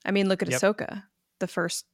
i 0.04 0.10
mean 0.10 0.28
look 0.28 0.42
at 0.42 0.50
yep. 0.50 0.60
ahsoka 0.60 1.04
the 1.40 1.46
first 1.46 1.86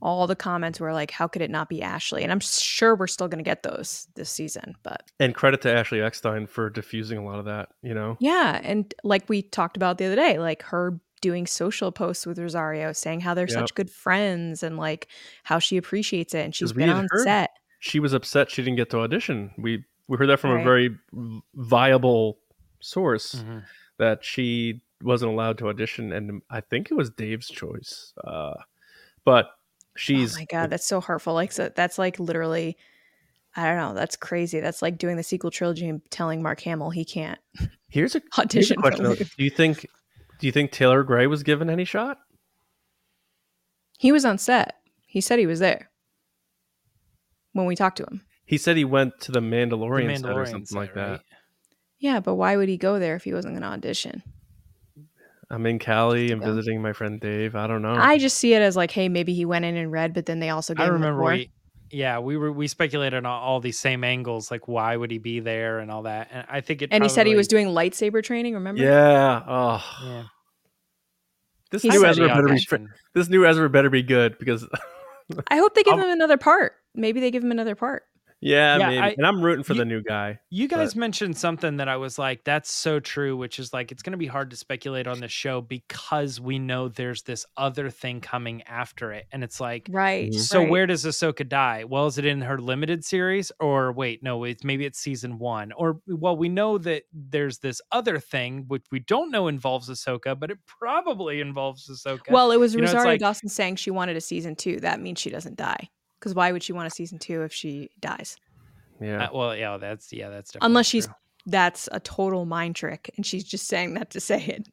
all 0.00 0.26
the 0.26 0.36
comments 0.36 0.80
were 0.80 0.92
like, 0.92 1.10
how 1.10 1.26
could 1.26 1.42
it 1.42 1.50
not 1.50 1.68
be 1.68 1.82
Ashley? 1.82 2.22
And 2.22 2.30
I'm 2.30 2.40
sure 2.40 2.94
we're 2.94 3.06
still 3.06 3.28
going 3.28 3.42
to 3.42 3.48
get 3.48 3.62
those 3.62 4.06
this 4.14 4.30
season, 4.30 4.76
but. 4.82 5.02
And 5.18 5.34
credit 5.34 5.60
to 5.62 5.72
Ashley 5.72 6.00
Eckstein 6.00 6.46
for 6.46 6.70
diffusing 6.70 7.18
a 7.18 7.24
lot 7.24 7.38
of 7.38 7.46
that, 7.46 7.70
you 7.82 7.94
know? 7.94 8.16
Yeah. 8.20 8.60
And 8.62 8.92
like 9.02 9.28
we 9.28 9.42
talked 9.42 9.76
about 9.76 9.98
the 9.98 10.06
other 10.06 10.16
day, 10.16 10.38
like 10.38 10.62
her 10.64 11.00
doing 11.20 11.46
social 11.46 11.90
posts 11.90 12.26
with 12.26 12.38
Rosario 12.38 12.92
saying 12.92 13.20
how 13.20 13.34
they're 13.34 13.48
yep. 13.48 13.58
such 13.58 13.74
good 13.74 13.90
friends 13.90 14.62
and 14.62 14.76
like 14.76 15.08
how 15.42 15.58
she 15.58 15.76
appreciates 15.76 16.34
it. 16.34 16.44
And 16.44 16.54
she's 16.54 16.72
been 16.72 16.90
on 16.90 17.08
set. 17.24 17.50
She 17.80 18.00
was 18.00 18.12
upset 18.12 18.50
she 18.50 18.62
didn't 18.62 18.76
get 18.76 18.90
to 18.90 19.00
audition. 19.00 19.52
We, 19.58 19.84
we 20.08 20.16
heard 20.16 20.28
that 20.28 20.40
from 20.40 20.52
right. 20.52 20.60
a 20.60 20.64
very 20.64 20.96
viable 21.54 22.38
source 22.80 23.36
mm-hmm. 23.36 23.58
that 23.98 24.24
she 24.24 24.80
wasn't 25.02 25.30
allowed 25.30 25.58
to 25.58 25.68
audition. 25.68 26.12
And 26.12 26.42
I 26.50 26.60
think 26.60 26.90
it 26.90 26.94
was 26.94 27.10
Dave's 27.10 27.48
choice. 27.48 28.12
Uh, 28.24 28.54
but 29.24 29.50
she's 29.98 30.36
oh 30.36 30.38
my 30.38 30.44
god 30.44 30.70
that's 30.70 30.86
so 30.86 31.00
hurtful 31.00 31.34
like 31.34 31.50
so 31.50 31.70
that's 31.74 31.98
like 31.98 32.18
literally 32.20 32.76
i 33.56 33.66
don't 33.66 33.76
know 33.76 33.94
that's 33.94 34.16
crazy 34.16 34.60
that's 34.60 34.80
like 34.80 34.96
doing 34.96 35.16
the 35.16 35.22
sequel 35.22 35.50
trilogy 35.50 35.88
and 35.88 36.00
telling 36.10 36.40
mark 36.40 36.60
hamill 36.60 36.90
he 36.90 37.04
can't 37.04 37.38
here's 37.88 38.14
a 38.14 38.22
audition 38.38 38.80
here's 38.80 38.94
a 38.94 39.02
question 39.02 39.28
do 39.36 39.44
you 39.44 39.50
think 39.50 39.86
do 40.38 40.46
you 40.46 40.52
think 40.52 40.70
taylor 40.70 41.02
gray 41.02 41.26
was 41.26 41.42
given 41.42 41.68
any 41.68 41.84
shot 41.84 42.18
he 43.98 44.12
was 44.12 44.24
on 44.24 44.38
set 44.38 44.76
he 45.06 45.20
said 45.20 45.38
he 45.38 45.46
was 45.46 45.58
there 45.58 45.90
when 47.52 47.66
we 47.66 47.74
talked 47.74 47.96
to 47.96 48.04
him 48.04 48.22
he 48.48 48.58
said 48.58 48.76
he 48.76 48.84
went 48.84 49.20
to 49.20 49.32
the 49.32 49.40
mandalorian, 49.40 50.06
the 50.06 50.14
mandalorian 50.14 50.20
set 50.20 50.36
or 50.36 50.46
something 50.46 50.66
set, 50.66 50.78
like 50.78 50.94
that 50.94 51.10
right? 51.10 51.20
yeah 51.98 52.20
but 52.20 52.34
why 52.34 52.56
would 52.56 52.68
he 52.68 52.76
go 52.76 52.98
there 52.98 53.14
if 53.14 53.24
he 53.24 53.32
wasn't 53.32 53.52
going 53.52 53.62
to 53.62 53.68
audition 53.68 54.22
I'm 55.50 55.64
in 55.64 55.78
Cali 55.78 56.30
and 56.30 56.42
visiting 56.42 56.82
my 56.82 56.92
friend 56.92 57.18
Dave. 57.18 57.56
I 57.56 57.66
don't 57.66 57.80
know. 57.80 57.94
I 57.94 58.18
just 58.18 58.36
see 58.36 58.52
it 58.52 58.60
as 58.60 58.76
like, 58.76 58.90
hey, 58.90 59.08
maybe 59.08 59.32
he 59.32 59.46
went 59.46 59.64
in 59.64 59.78
and 59.78 59.90
read, 59.90 60.12
but 60.12 60.26
then 60.26 60.40
they 60.40 60.50
also. 60.50 60.74
Gave 60.74 60.84
I 60.84 60.88
remember 60.90 61.22
we, 61.22 61.50
yeah, 61.90 62.18
we 62.18 62.36
were 62.36 62.52
we 62.52 62.68
speculated 62.68 63.16
on 63.16 63.26
all 63.26 63.60
these 63.60 63.78
same 63.78 64.04
angles, 64.04 64.50
like 64.50 64.68
why 64.68 64.96
would 64.96 65.10
he 65.10 65.18
be 65.18 65.40
there 65.40 65.78
and 65.78 65.90
all 65.90 66.02
that. 66.02 66.28
And 66.30 66.46
I 66.48 66.60
think 66.60 66.82
it. 66.82 66.86
And 66.86 67.00
probably, 67.00 67.08
he 67.08 67.14
said 67.14 67.26
he 67.26 67.34
was 67.34 67.48
doing 67.48 67.68
lightsaber 67.68 68.22
training. 68.22 68.54
Remember? 68.54 68.82
Yeah. 68.82 69.42
Oh. 69.46 69.84
Yeah. 70.04 70.24
This 71.70 71.84
new 71.84 72.04
Ezra 72.04 72.28
better 72.28 72.48
be. 72.48 72.86
This 73.14 73.28
new 73.28 73.46
Ezra 73.46 73.68
better 73.68 73.90
be 73.90 74.02
good 74.02 74.38
because. 74.38 74.66
I 75.48 75.56
hope 75.56 75.74
they 75.74 75.82
give 75.84 75.94
I'll, 75.94 76.00
him 76.00 76.10
another 76.10 76.36
part. 76.36 76.74
Maybe 76.94 77.20
they 77.20 77.30
give 77.30 77.42
him 77.42 77.52
another 77.52 77.74
part. 77.74 78.04
Yeah, 78.40 78.76
yeah 78.78 79.04
I, 79.04 79.14
and 79.16 79.26
I'm 79.26 79.42
rooting 79.42 79.64
for 79.64 79.72
you, 79.72 79.80
the 79.80 79.84
new 79.84 80.00
guy. 80.00 80.38
You 80.48 80.68
guys 80.68 80.94
but. 80.94 81.00
mentioned 81.00 81.36
something 81.36 81.78
that 81.78 81.88
I 81.88 81.96
was 81.96 82.18
like, 82.18 82.44
that's 82.44 82.70
so 82.70 83.00
true, 83.00 83.36
which 83.36 83.58
is 83.58 83.72
like, 83.72 83.90
it's 83.90 84.02
going 84.02 84.12
to 84.12 84.18
be 84.18 84.26
hard 84.26 84.50
to 84.50 84.56
speculate 84.56 85.08
on 85.08 85.18
this 85.18 85.32
show 85.32 85.60
because 85.60 86.40
we 86.40 86.60
know 86.60 86.88
there's 86.88 87.22
this 87.22 87.44
other 87.56 87.90
thing 87.90 88.20
coming 88.20 88.62
after 88.62 89.12
it. 89.12 89.26
And 89.32 89.42
it's 89.42 89.60
like, 89.60 89.88
right. 89.90 90.30
Mm-hmm. 90.30 90.38
So 90.38 90.60
right. 90.60 90.70
where 90.70 90.86
does 90.86 91.04
Ahsoka 91.04 91.48
die? 91.48 91.84
Well, 91.84 92.06
is 92.06 92.16
it 92.16 92.24
in 92.24 92.40
her 92.42 92.58
limited 92.58 93.04
series? 93.04 93.50
Or 93.58 93.90
wait, 93.90 94.22
no, 94.22 94.44
it's 94.44 94.62
maybe 94.62 94.84
it's 94.84 95.00
season 95.00 95.38
one. 95.38 95.72
Or, 95.72 96.00
well, 96.06 96.36
we 96.36 96.48
know 96.48 96.78
that 96.78 97.02
there's 97.12 97.58
this 97.58 97.80
other 97.90 98.20
thing, 98.20 98.66
which 98.68 98.84
we 98.92 99.00
don't 99.00 99.32
know 99.32 99.48
involves 99.48 99.88
Ahsoka, 99.88 100.38
but 100.38 100.52
it 100.52 100.58
probably 100.64 101.40
involves 101.40 101.88
Ahsoka. 101.88 102.30
Well, 102.30 102.52
it 102.52 102.60
was 102.60 102.74
you 102.74 102.82
Rosario 102.82 103.02
know, 103.02 103.10
like, 103.10 103.20
Dawson 103.20 103.48
saying 103.48 103.76
she 103.76 103.90
wanted 103.90 104.16
a 104.16 104.20
season 104.20 104.54
two. 104.54 104.78
That 104.78 105.00
means 105.00 105.18
she 105.18 105.30
doesn't 105.30 105.56
die. 105.56 105.88
Because 106.18 106.34
why 106.34 106.52
would 106.52 106.62
she 106.62 106.72
want 106.72 106.86
a 106.86 106.90
season 106.90 107.18
two 107.18 107.42
if 107.42 107.52
she 107.52 107.90
dies? 108.00 108.36
Yeah. 109.00 109.26
Uh, 109.26 109.28
well, 109.32 109.56
yeah, 109.56 109.76
that's 109.76 110.12
yeah, 110.12 110.28
that's 110.28 110.56
unless 110.60 110.86
she's 110.86 111.06
true. 111.06 111.14
that's 111.46 111.88
a 111.92 112.00
total 112.00 112.44
mind 112.44 112.76
trick, 112.76 113.10
and 113.16 113.24
she's 113.24 113.44
just 113.44 113.68
saying 113.68 113.94
that 113.94 114.10
to 114.10 114.20
say 114.20 114.42
it. 114.42 114.68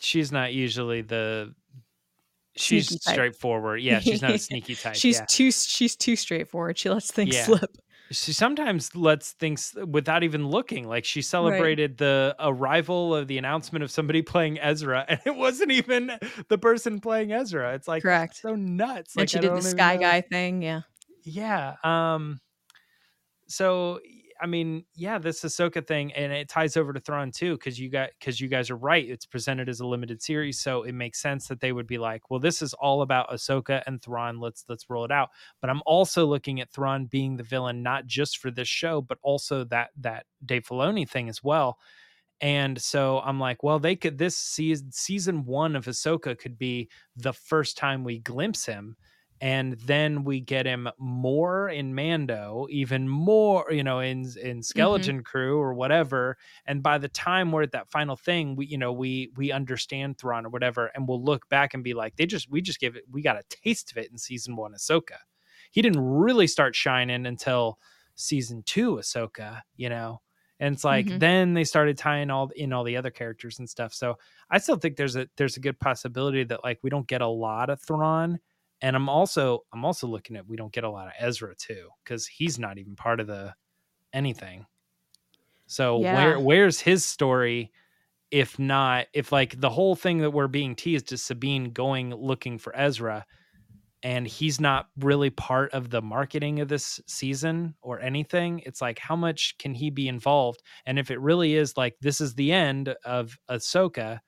She's 0.00 0.32
not 0.32 0.52
usually 0.52 1.02
the. 1.02 1.54
She's 2.56 2.88
straightforward. 3.02 3.82
Yeah, 3.82 4.00
she's 4.00 4.20
not 4.20 4.32
a 4.32 4.38
sneaky 4.38 4.74
type. 4.74 4.96
she's 4.96 5.18
yeah. 5.18 5.26
too. 5.28 5.52
She's 5.52 5.94
too 5.94 6.16
straightforward. 6.16 6.76
She 6.76 6.90
lets 6.90 7.12
things 7.12 7.36
yeah. 7.36 7.44
slip. 7.44 7.76
She 8.10 8.32
sometimes 8.32 8.94
lets 8.96 9.32
things 9.32 9.74
without 9.86 10.22
even 10.22 10.48
looking. 10.48 10.88
Like 10.88 11.04
she 11.04 11.20
celebrated 11.20 11.92
right. 11.92 11.98
the 11.98 12.36
arrival 12.38 13.14
of 13.14 13.28
the 13.28 13.38
announcement 13.38 13.82
of 13.82 13.90
somebody 13.90 14.22
playing 14.32 14.58
Ezra, 14.58 15.04
and 15.08 15.20
it 15.26 15.36
wasn't 15.36 15.72
even 15.72 16.12
the 16.48 16.58
person 16.58 17.00
playing 17.00 17.32
Ezra. 17.32 17.74
It's 17.74 17.88
like 17.88 18.02
correct. 18.02 18.36
So 18.36 18.54
nuts. 18.54 19.14
And 19.14 19.22
like, 19.22 19.28
she 19.28 19.38
did 19.38 19.52
the 19.52 19.62
sky 19.62 19.96
guy 19.96 20.22
thing. 20.22 20.62
Yeah. 20.62 20.82
Yeah. 21.24 21.74
Um 21.84 22.40
so 23.48 24.00
I 24.40 24.46
mean, 24.46 24.84
yeah, 24.94 25.18
this 25.18 25.42
Ahsoka 25.42 25.86
thing, 25.86 26.12
and 26.12 26.32
it 26.32 26.48
ties 26.48 26.76
over 26.76 26.92
to 26.92 27.00
Thrawn 27.00 27.30
too, 27.30 27.54
because 27.54 27.78
you 27.78 27.90
got 27.90 28.10
because 28.18 28.40
you 28.40 28.48
guys 28.48 28.70
are 28.70 28.76
right. 28.76 29.08
It's 29.08 29.26
presented 29.26 29.68
as 29.68 29.80
a 29.80 29.86
limited 29.86 30.22
series, 30.22 30.58
so 30.58 30.82
it 30.84 30.92
makes 30.92 31.20
sense 31.20 31.48
that 31.48 31.60
they 31.60 31.72
would 31.72 31.86
be 31.86 31.98
like, 31.98 32.30
well, 32.30 32.40
this 32.40 32.62
is 32.62 32.74
all 32.74 33.02
about 33.02 33.30
Ahsoka 33.30 33.82
and 33.86 34.00
Thrawn. 34.02 34.40
Let's 34.40 34.64
let's 34.68 34.88
roll 34.88 35.04
it 35.04 35.10
out. 35.10 35.30
But 35.60 35.70
I'm 35.70 35.82
also 35.86 36.26
looking 36.26 36.60
at 36.60 36.70
Thrawn 36.70 37.06
being 37.06 37.36
the 37.36 37.42
villain, 37.42 37.82
not 37.82 38.06
just 38.06 38.38
for 38.38 38.50
this 38.50 38.68
show, 38.68 39.00
but 39.00 39.18
also 39.22 39.64
that 39.64 39.90
that 39.98 40.26
Dave 40.44 40.64
Filoni 40.64 41.08
thing 41.08 41.28
as 41.28 41.42
well. 41.42 41.78
And 42.40 42.80
so 42.80 43.20
I'm 43.20 43.40
like, 43.40 43.62
well, 43.64 43.78
they 43.78 43.96
could 43.96 44.18
this 44.18 44.36
season 44.36 44.92
season 44.92 45.44
one 45.44 45.74
of 45.74 45.86
Ahsoka 45.86 46.38
could 46.38 46.56
be 46.56 46.88
the 47.16 47.32
first 47.32 47.76
time 47.76 48.04
we 48.04 48.20
glimpse 48.20 48.64
him 48.66 48.96
and 49.40 49.74
then 49.80 50.24
we 50.24 50.40
get 50.40 50.66
him 50.66 50.88
more 50.98 51.68
in 51.68 51.94
Mando, 51.94 52.66
even 52.70 53.08
more, 53.08 53.66
you 53.70 53.84
know, 53.84 54.00
in 54.00 54.20
in 54.20 54.24
mm-hmm. 54.24 54.60
Skeleton 54.60 55.16
mm-hmm. 55.16 55.22
Crew 55.22 55.58
or 55.58 55.74
whatever. 55.74 56.36
And 56.66 56.82
by 56.82 56.98
the 56.98 57.08
time 57.08 57.52
we're 57.52 57.62
at 57.62 57.72
that 57.72 57.90
final 57.90 58.16
thing, 58.16 58.56
we 58.56 58.66
you 58.66 58.78
know 58.78 58.92
we 58.92 59.30
we 59.36 59.52
understand 59.52 60.18
Thrawn 60.18 60.46
or 60.46 60.48
whatever, 60.48 60.86
and 60.94 61.06
we'll 61.06 61.22
look 61.22 61.48
back 61.48 61.74
and 61.74 61.84
be 61.84 61.94
like, 61.94 62.16
they 62.16 62.26
just 62.26 62.50
we 62.50 62.60
just 62.60 62.80
gave 62.80 62.96
it, 62.96 63.04
we 63.10 63.22
got 63.22 63.36
a 63.36 63.42
taste 63.48 63.92
of 63.92 63.98
it 63.98 64.10
in 64.10 64.18
season 64.18 64.56
one, 64.56 64.72
Ahsoka. 64.72 65.18
He 65.70 65.82
didn't 65.82 66.00
really 66.00 66.46
start 66.46 66.74
shining 66.74 67.26
until 67.26 67.78
season 68.16 68.62
two, 68.66 68.96
Ahsoka, 68.96 69.62
you 69.76 69.88
know. 69.88 70.20
And 70.60 70.74
it's 70.74 70.82
like 70.82 71.06
mm-hmm. 71.06 71.18
then 71.18 71.54
they 71.54 71.62
started 71.62 71.96
tying 71.96 72.30
all 72.30 72.50
in 72.56 72.72
all 72.72 72.82
the 72.82 72.96
other 72.96 73.10
characters 73.10 73.60
and 73.60 73.70
stuff. 73.70 73.94
So 73.94 74.16
I 74.50 74.58
still 74.58 74.76
think 74.76 74.96
there's 74.96 75.14
a 75.14 75.28
there's 75.36 75.56
a 75.56 75.60
good 75.60 75.78
possibility 75.78 76.42
that 76.42 76.64
like 76.64 76.80
we 76.82 76.90
don't 76.90 77.06
get 77.06 77.20
a 77.20 77.28
lot 77.28 77.70
of 77.70 77.80
Thrawn 77.80 78.40
And 78.80 78.94
I'm 78.94 79.08
also 79.08 79.64
I'm 79.72 79.84
also 79.84 80.06
looking 80.06 80.36
at 80.36 80.46
we 80.46 80.56
don't 80.56 80.72
get 80.72 80.84
a 80.84 80.90
lot 80.90 81.08
of 81.08 81.12
Ezra 81.18 81.54
too 81.56 81.88
because 82.02 82.26
he's 82.26 82.58
not 82.58 82.78
even 82.78 82.96
part 82.96 83.20
of 83.20 83.26
the 83.26 83.54
anything. 84.12 84.66
So 85.66 86.00
yeah. 86.00 86.14
where 86.14 86.40
where's 86.40 86.80
his 86.80 87.04
story? 87.04 87.72
If 88.30 88.58
not, 88.58 89.06
if 89.12 89.32
like 89.32 89.60
the 89.60 89.70
whole 89.70 89.96
thing 89.96 90.18
that 90.18 90.30
we're 90.30 90.48
being 90.48 90.74
teased 90.74 91.12
is 91.12 91.22
Sabine 91.22 91.72
going 91.72 92.14
looking 92.14 92.58
for 92.58 92.76
Ezra, 92.76 93.24
and 94.02 94.26
he's 94.26 94.60
not 94.60 94.88
really 94.98 95.30
part 95.30 95.72
of 95.72 95.90
the 95.90 96.02
marketing 96.02 96.60
of 96.60 96.68
this 96.68 97.00
season 97.06 97.74
or 97.82 98.00
anything, 98.00 98.62
it's 98.64 98.80
like 98.80 98.98
how 98.98 99.16
much 99.16 99.56
can 99.58 99.74
he 99.74 99.90
be 99.90 100.08
involved? 100.08 100.62
And 100.86 100.98
if 100.98 101.10
it 101.10 101.20
really 101.20 101.54
is 101.54 101.76
like 101.76 101.96
this 102.00 102.20
is 102.20 102.34
the 102.34 102.52
end 102.52 102.94
of 103.04 103.36
Ahsoka, 103.50 104.20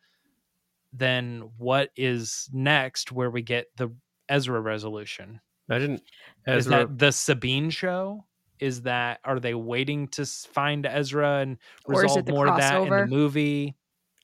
then 0.92 1.50
what 1.56 1.90
is 1.96 2.48
next 2.52 3.12
where 3.12 3.30
we 3.30 3.42
get 3.42 3.66
the 3.76 3.94
Ezra 4.30 4.60
resolution? 4.60 5.40
Imagine 5.68 6.00
Ezra. 6.46 6.56
Is 6.56 6.66
that 6.66 6.98
the 6.98 7.12
Sabine 7.12 7.70
show? 7.70 8.24
Is 8.58 8.82
that 8.82 9.20
are 9.24 9.40
they 9.40 9.54
waiting 9.54 10.08
to 10.08 10.24
find 10.24 10.86
Ezra 10.86 11.40
and 11.40 11.58
resolve 11.86 12.28
more 12.28 12.46
crossover? 12.46 12.50
of 12.50 12.58
that 12.58 12.82
in 12.82 12.88
the 12.88 13.06
movie? 13.06 13.76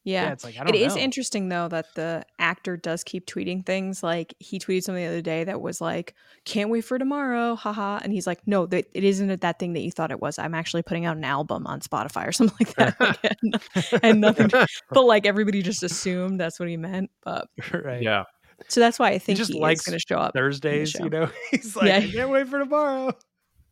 Yeah. 0.06 0.26
yeah, 0.26 0.32
it's 0.34 0.44
like 0.44 0.56
it 0.56 0.64
know. 0.66 0.72
is 0.72 0.94
interesting 0.94 1.48
though 1.48 1.66
that 1.66 1.86
the 1.96 2.24
actor 2.38 2.76
does 2.76 3.02
keep 3.02 3.26
tweeting 3.26 3.66
things. 3.66 4.04
Like 4.04 4.34
he 4.38 4.60
tweeted 4.60 4.84
something 4.84 5.02
the 5.02 5.10
other 5.10 5.20
day 5.20 5.42
that 5.42 5.60
was 5.60 5.80
like, 5.80 6.14
"Can't 6.44 6.70
wait 6.70 6.82
for 6.82 6.96
tomorrow, 6.96 7.56
haha." 7.56 7.98
And 8.00 8.12
he's 8.12 8.24
like, 8.24 8.38
"No, 8.46 8.66
that 8.66 8.86
it 8.94 9.02
isn't 9.02 9.40
that 9.40 9.58
thing 9.58 9.72
that 9.72 9.80
you 9.80 9.90
thought 9.90 10.12
it 10.12 10.20
was. 10.20 10.38
I'm 10.38 10.54
actually 10.54 10.82
putting 10.82 11.06
out 11.06 11.16
an 11.16 11.24
album 11.24 11.66
on 11.66 11.80
Spotify 11.80 12.28
or 12.28 12.30
something 12.32 12.56
like 12.60 12.76
that." 12.76 13.36
and, 13.42 14.00
and 14.04 14.20
nothing, 14.20 14.48
but 14.48 15.02
like 15.04 15.26
everybody 15.26 15.60
just 15.60 15.82
assumed 15.82 16.38
that's 16.38 16.60
what 16.60 16.68
he 16.68 16.76
meant. 16.76 17.10
But 17.24 17.48
right, 17.72 18.00
yeah. 18.00 18.22
So 18.68 18.80
that's 18.80 18.98
why 18.98 19.10
I 19.10 19.18
think 19.18 19.38
he 19.38 19.42
just 19.42 19.52
he 19.52 19.60
likes 19.60 19.84
going 19.84 19.98
to 19.98 20.04
show 20.06 20.18
up 20.18 20.34
Thursdays. 20.34 20.94
You 20.94 21.10
know, 21.10 21.30
he's 21.50 21.76
like, 21.76 21.88
yeah. 21.88 21.96
"I 21.96 22.10
can't 22.10 22.30
wait 22.30 22.48
for 22.48 22.58
tomorrow." 22.58 23.12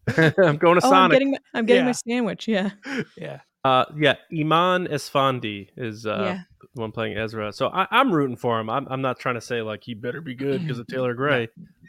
I'm 0.16 0.56
going 0.56 0.80
to 0.80 0.86
oh, 0.86 0.90
Sonic. 0.90 0.94
I'm 0.94 1.10
getting, 1.10 1.30
my, 1.30 1.38
I'm 1.54 1.66
getting 1.66 1.82
yeah. 1.82 1.86
my 1.86 1.92
sandwich. 1.92 2.48
Yeah. 2.48 2.70
Yeah. 3.16 3.40
Uh, 3.64 3.86
yeah, 3.96 4.16
Eman 4.30 4.90
Esfandi 4.90 5.70
is 5.74 6.04
uh, 6.04 6.18
yeah. 6.20 6.40
the 6.74 6.80
one 6.82 6.92
playing 6.92 7.16
Ezra. 7.16 7.50
So 7.50 7.68
I, 7.68 7.86
am 7.90 8.12
rooting 8.12 8.36
for 8.36 8.60
him. 8.60 8.68
I'm, 8.68 8.86
I'm 8.90 9.00
not 9.00 9.18
trying 9.18 9.36
to 9.36 9.40
say 9.40 9.62
like 9.62 9.82
he 9.82 9.94
better 9.94 10.20
be 10.20 10.34
good 10.34 10.60
because 10.60 10.78
of 10.78 10.86
Taylor 10.86 11.14
Gray. 11.14 11.48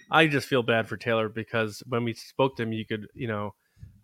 I 0.09 0.27
just 0.27 0.47
feel 0.47 0.63
bad 0.63 0.87
for 0.87 0.95
Taylor 0.95 1.27
because 1.27 1.83
when 1.85 2.05
we 2.05 2.13
spoke 2.13 2.55
to 2.55 2.63
him, 2.63 2.71
you 2.71 2.85
could, 2.85 3.07
you 3.13 3.27
know, 3.27 3.55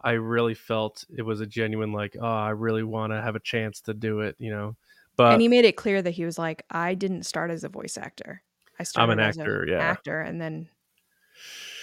I 0.01 0.11
really 0.11 0.53
felt 0.53 1.05
it 1.15 1.21
was 1.21 1.39
a 1.39 1.45
genuine 1.45 1.93
like, 1.93 2.17
oh, 2.19 2.25
I 2.25 2.49
really 2.49 2.83
want 2.83 3.13
to 3.13 3.21
have 3.21 3.37
a 3.37 3.39
chance 3.39 3.79
to 3.81 3.93
do 3.93 4.19
it, 4.19 4.35
you 4.37 4.51
know. 4.51 4.75
But 5.15 5.31
and 5.33 5.41
he 5.41 5.47
made 5.47 5.63
it 5.63 5.77
clear 5.77 6.01
that 6.01 6.11
he 6.11 6.25
was 6.25 6.37
like, 6.37 6.65
I 6.71 6.93
didn't 6.93 7.23
start 7.23 7.51
as 7.51 7.63
a 7.63 7.69
voice 7.69 7.97
actor. 7.97 8.41
I 8.81 8.83
started 8.83 9.11
I'm 9.11 9.19
an 9.19 9.23
actor, 9.23 9.65
yeah, 9.67 9.79
actor, 9.79 10.19
and 10.19 10.41
then 10.41 10.67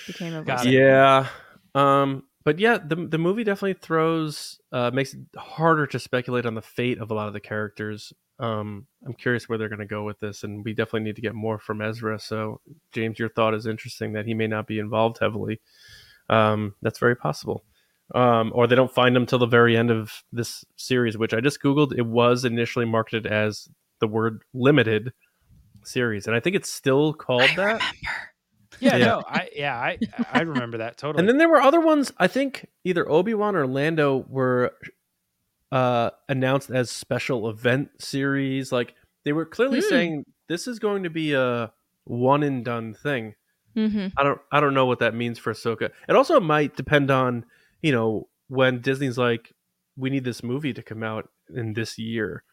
became 0.08 0.34
a 0.34 0.42
voice. 0.42 0.64
Yeah. 0.64 1.28
Um, 1.74 2.24
but 2.44 2.58
yeah, 2.58 2.78
the 2.78 2.96
the 2.96 3.18
movie 3.18 3.44
definitely 3.44 3.74
throws 3.74 4.58
uh, 4.72 4.90
makes 4.92 5.14
it 5.14 5.20
harder 5.36 5.86
to 5.86 5.98
speculate 5.98 6.44
on 6.44 6.54
the 6.54 6.62
fate 6.62 6.98
of 6.98 7.10
a 7.10 7.14
lot 7.14 7.28
of 7.28 7.34
the 7.34 7.40
characters. 7.40 8.12
Um, 8.40 8.86
I'm 9.06 9.14
curious 9.14 9.48
where 9.48 9.58
they're 9.58 9.68
going 9.68 9.78
to 9.80 9.86
go 9.86 10.02
with 10.02 10.18
this, 10.18 10.42
and 10.42 10.64
we 10.64 10.72
definitely 10.72 11.02
need 11.02 11.16
to 11.16 11.22
get 11.22 11.34
more 11.34 11.58
from 11.58 11.80
Ezra. 11.80 12.18
So, 12.18 12.60
James, 12.92 13.18
your 13.18 13.28
thought 13.28 13.54
is 13.54 13.66
interesting 13.66 14.12
that 14.14 14.26
he 14.26 14.34
may 14.34 14.46
not 14.46 14.66
be 14.66 14.78
involved 14.78 15.18
heavily. 15.20 15.60
Um, 16.28 16.74
that's 16.82 16.98
very 16.98 17.16
possible. 17.16 17.64
Um, 18.14 18.52
or 18.54 18.66
they 18.66 18.76
don't 18.76 18.94
find 18.94 19.16
him 19.16 19.26
till 19.26 19.38
the 19.38 19.46
very 19.46 19.76
end 19.76 19.90
of 19.90 20.24
this 20.32 20.64
series, 20.76 21.18
which 21.18 21.34
I 21.34 21.40
just 21.40 21.62
googled. 21.62 21.96
It 21.96 22.06
was 22.06 22.44
initially 22.44 22.86
marketed 22.86 23.26
as 23.26 23.68
the 24.00 24.08
word 24.08 24.42
limited 24.54 25.12
series, 25.84 26.26
and 26.26 26.34
I 26.36 26.40
think 26.40 26.56
it's 26.56 26.70
still 26.70 27.12
called 27.12 27.42
I 27.42 27.56
that. 27.56 27.56
Remember. 27.56 27.84
Yeah, 28.80 28.96
yeah, 28.96 29.04
no, 29.06 29.24
I 29.26 29.48
yeah, 29.54 29.76
I 29.76 29.98
I 30.32 30.40
remember 30.42 30.78
that 30.78 30.96
totally. 30.98 31.20
And 31.20 31.28
then 31.28 31.38
there 31.38 31.48
were 31.48 31.60
other 31.60 31.80
ones. 31.80 32.12
I 32.18 32.28
think 32.28 32.68
either 32.84 33.08
Obi 33.10 33.34
Wan 33.34 33.56
or 33.56 33.66
Lando 33.66 34.24
were 34.28 34.72
uh, 35.72 36.10
announced 36.28 36.70
as 36.70 36.90
special 36.90 37.48
event 37.48 37.90
series. 37.98 38.72
Like 38.72 38.94
they 39.24 39.32
were 39.32 39.46
clearly 39.46 39.80
mm. 39.80 39.88
saying 39.88 40.24
this 40.48 40.66
is 40.66 40.78
going 40.78 41.02
to 41.02 41.10
be 41.10 41.32
a 41.32 41.72
one 42.04 42.42
and 42.42 42.64
done 42.64 42.94
thing. 42.94 43.34
Mm-hmm. 43.76 44.08
I 44.16 44.22
don't 44.22 44.40
I 44.50 44.60
don't 44.60 44.74
know 44.74 44.86
what 44.86 45.00
that 45.00 45.14
means 45.14 45.38
for 45.38 45.52
Ahsoka. 45.52 45.90
It 46.08 46.16
also 46.16 46.40
might 46.40 46.76
depend 46.76 47.10
on 47.10 47.44
you 47.82 47.92
know 47.92 48.28
when 48.48 48.80
Disney's 48.80 49.18
like 49.18 49.52
we 49.96 50.10
need 50.10 50.24
this 50.24 50.42
movie 50.42 50.72
to 50.72 50.82
come 50.82 51.02
out 51.02 51.28
in 51.54 51.74
this 51.74 51.98
year. 51.98 52.44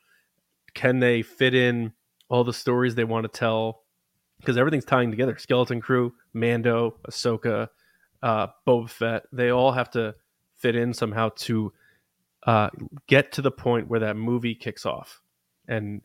Can 0.74 1.00
they 1.00 1.22
fit 1.22 1.54
in 1.54 1.94
all 2.30 2.44
the 2.44 2.54
stories 2.54 2.96
they 2.96 3.04
want 3.04 3.32
to 3.32 3.40
tell 3.40 3.84
because 4.40 4.58
everything's 4.58 4.86
tying 4.86 5.12
together. 5.12 5.38
Skeleton 5.38 5.82
Crew, 5.82 6.14
Mando, 6.34 6.98
Ahsoka, 7.08 7.70
uh, 8.22 8.48
Boba 8.68 8.90
Fett, 8.90 9.24
they 9.32 9.50
all 9.50 9.72
have 9.72 9.90
to 9.92 10.16
fit 10.56 10.76
in 10.76 10.94
somehow 10.94 11.30
to 11.36 11.74
uh, 12.46 12.70
get 13.08 13.32
to 13.34 13.42
the 13.42 13.52
point 13.52 13.88
where 13.88 14.02
that 14.02 14.16
movie 14.16 14.56
kicks 14.56 14.86
off. 14.86 15.22
And 15.68 16.02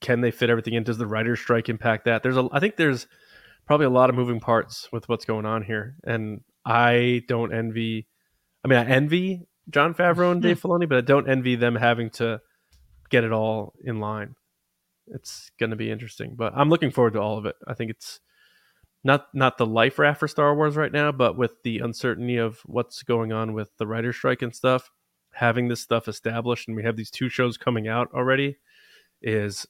can 0.00 0.20
they 0.20 0.30
fit 0.30 0.50
everything 0.50 0.74
in? 0.74 0.82
Does 0.82 0.98
the 0.98 1.06
writer's 1.06 1.40
strike 1.40 1.68
impact 1.68 2.04
that? 2.04 2.22
There's 2.22 2.36
a, 2.36 2.48
I 2.52 2.60
think 2.60 2.76
there's 2.76 3.06
probably 3.66 3.86
a 3.86 3.90
lot 3.90 4.10
of 4.10 4.16
moving 4.16 4.40
parts 4.40 4.88
with 4.92 5.08
what's 5.08 5.24
going 5.24 5.46
on 5.46 5.62
here, 5.62 5.96
and 6.04 6.42
I 6.64 7.22
don't 7.28 7.54
envy. 7.54 8.08
I 8.64 8.68
mean, 8.68 8.78
I 8.78 8.84
envy 8.84 9.46
Jon 9.70 9.94
Favreau 9.94 10.32
and 10.32 10.42
Dave 10.42 10.60
Filoni, 10.60 10.88
but 10.88 10.98
I 10.98 11.02
don't 11.02 11.28
envy 11.28 11.56
them 11.56 11.76
having 11.76 12.10
to 12.10 12.40
get 13.08 13.24
it 13.24 13.32
all 13.32 13.74
in 13.82 14.00
line 14.00 14.34
it's 15.06 15.50
going 15.58 15.70
to 15.70 15.76
be 15.76 15.90
interesting. 15.90 16.34
But 16.36 16.52
I'm 16.56 16.68
looking 16.68 16.90
forward 16.90 17.14
to 17.14 17.20
all 17.20 17.38
of 17.38 17.46
it. 17.46 17.56
I 17.66 17.74
think 17.74 17.90
it's 17.90 18.20
not 19.02 19.28
not 19.34 19.58
the 19.58 19.66
life 19.66 19.98
raft 19.98 20.20
for 20.20 20.28
Star 20.28 20.54
Wars 20.54 20.76
right 20.76 20.92
now, 20.92 21.12
but 21.12 21.36
with 21.36 21.62
the 21.62 21.78
uncertainty 21.78 22.36
of 22.36 22.60
what's 22.66 23.02
going 23.02 23.32
on 23.32 23.52
with 23.52 23.70
the 23.78 23.86
writer 23.86 24.12
strike 24.12 24.42
and 24.42 24.54
stuff, 24.54 24.90
having 25.32 25.68
this 25.68 25.80
stuff 25.80 26.08
established 26.08 26.68
and 26.68 26.76
we 26.76 26.84
have 26.84 26.96
these 26.96 27.10
two 27.10 27.28
shows 27.28 27.56
coming 27.56 27.88
out 27.88 28.08
already 28.12 28.58
is 29.22 29.66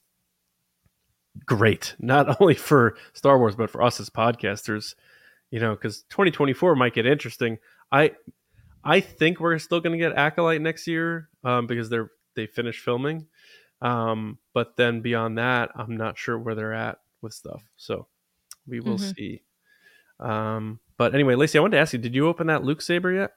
great. 1.45 1.95
Not 1.99 2.41
only 2.41 2.55
for 2.55 2.95
Star 3.13 3.37
Wars, 3.37 3.55
but 3.55 3.69
for 3.69 3.81
us 3.81 3.99
as 3.99 4.09
podcasters. 4.09 4.95
You 5.49 5.59
know, 5.59 5.75
because 5.75 6.03
2024 6.03 6.75
might 6.75 6.93
get 6.93 7.05
interesting. 7.05 7.57
I 7.91 8.11
I 8.83 8.99
think 8.99 9.39
we're 9.39 9.59
still 9.59 9.79
going 9.79 9.97
to 9.97 10.03
get 10.03 10.17
Acolyte 10.17 10.61
next 10.61 10.87
year 10.87 11.29
um, 11.43 11.67
because 11.67 11.89
they're 11.89 12.11
they 12.35 12.47
finished 12.47 12.81
filming. 12.83 13.27
Um, 13.81 14.37
but 14.53 14.75
then 14.77 15.01
beyond 15.01 15.37
that, 15.37 15.71
I'm 15.75 15.97
not 15.97 16.17
sure 16.17 16.37
where 16.37 16.55
they're 16.55 16.73
at 16.73 16.99
with 17.21 17.33
stuff. 17.33 17.63
So 17.77 18.07
we 18.67 18.79
will 18.79 18.97
mm-hmm. 18.97 19.11
see. 19.15 19.41
Um, 20.19 20.79
but 20.97 21.15
anyway, 21.15 21.35
Lacey, 21.35 21.57
I 21.57 21.61
wanted 21.61 21.77
to 21.77 21.81
ask 21.81 21.93
you, 21.93 21.99
did 21.99 22.13
you 22.13 22.27
open 22.27 22.47
that 22.47 22.63
Luke 22.63 22.81
Saber 22.81 23.11
yet? 23.11 23.31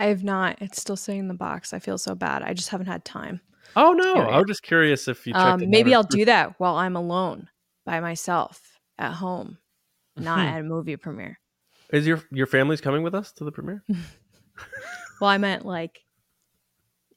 I 0.00 0.06
have 0.06 0.24
not. 0.24 0.60
It's 0.60 0.80
still 0.80 0.96
sitting 0.96 1.20
in 1.20 1.28
the 1.28 1.34
box. 1.34 1.72
I 1.72 1.78
feel 1.78 1.98
so 1.98 2.14
bad. 2.14 2.42
I 2.42 2.54
just 2.54 2.70
haven't 2.70 2.86
had 2.86 3.04
time. 3.04 3.40
Oh 3.76 3.92
no! 3.92 4.14
I 4.14 4.36
was 4.38 4.46
just 4.48 4.62
curious 4.62 5.08
if 5.08 5.26
you. 5.26 5.34
Um, 5.34 5.70
maybe 5.70 5.94
I'll 5.94 6.02
do 6.02 6.24
that 6.24 6.58
while 6.58 6.74
I'm 6.74 6.96
alone 6.96 7.48
by 7.86 8.00
myself 8.00 8.60
at 8.98 9.12
home, 9.12 9.58
not 10.16 10.40
at 10.40 10.60
a 10.60 10.62
movie 10.62 10.96
premiere. 10.96 11.38
Is 11.90 12.06
your 12.06 12.22
your 12.30 12.46
family's 12.46 12.80
coming 12.80 13.02
with 13.02 13.14
us 13.14 13.32
to 13.32 13.44
the 13.44 13.52
premiere? 13.52 13.84
well, 15.20 15.30
I 15.30 15.38
meant 15.38 15.64
like 15.64 16.00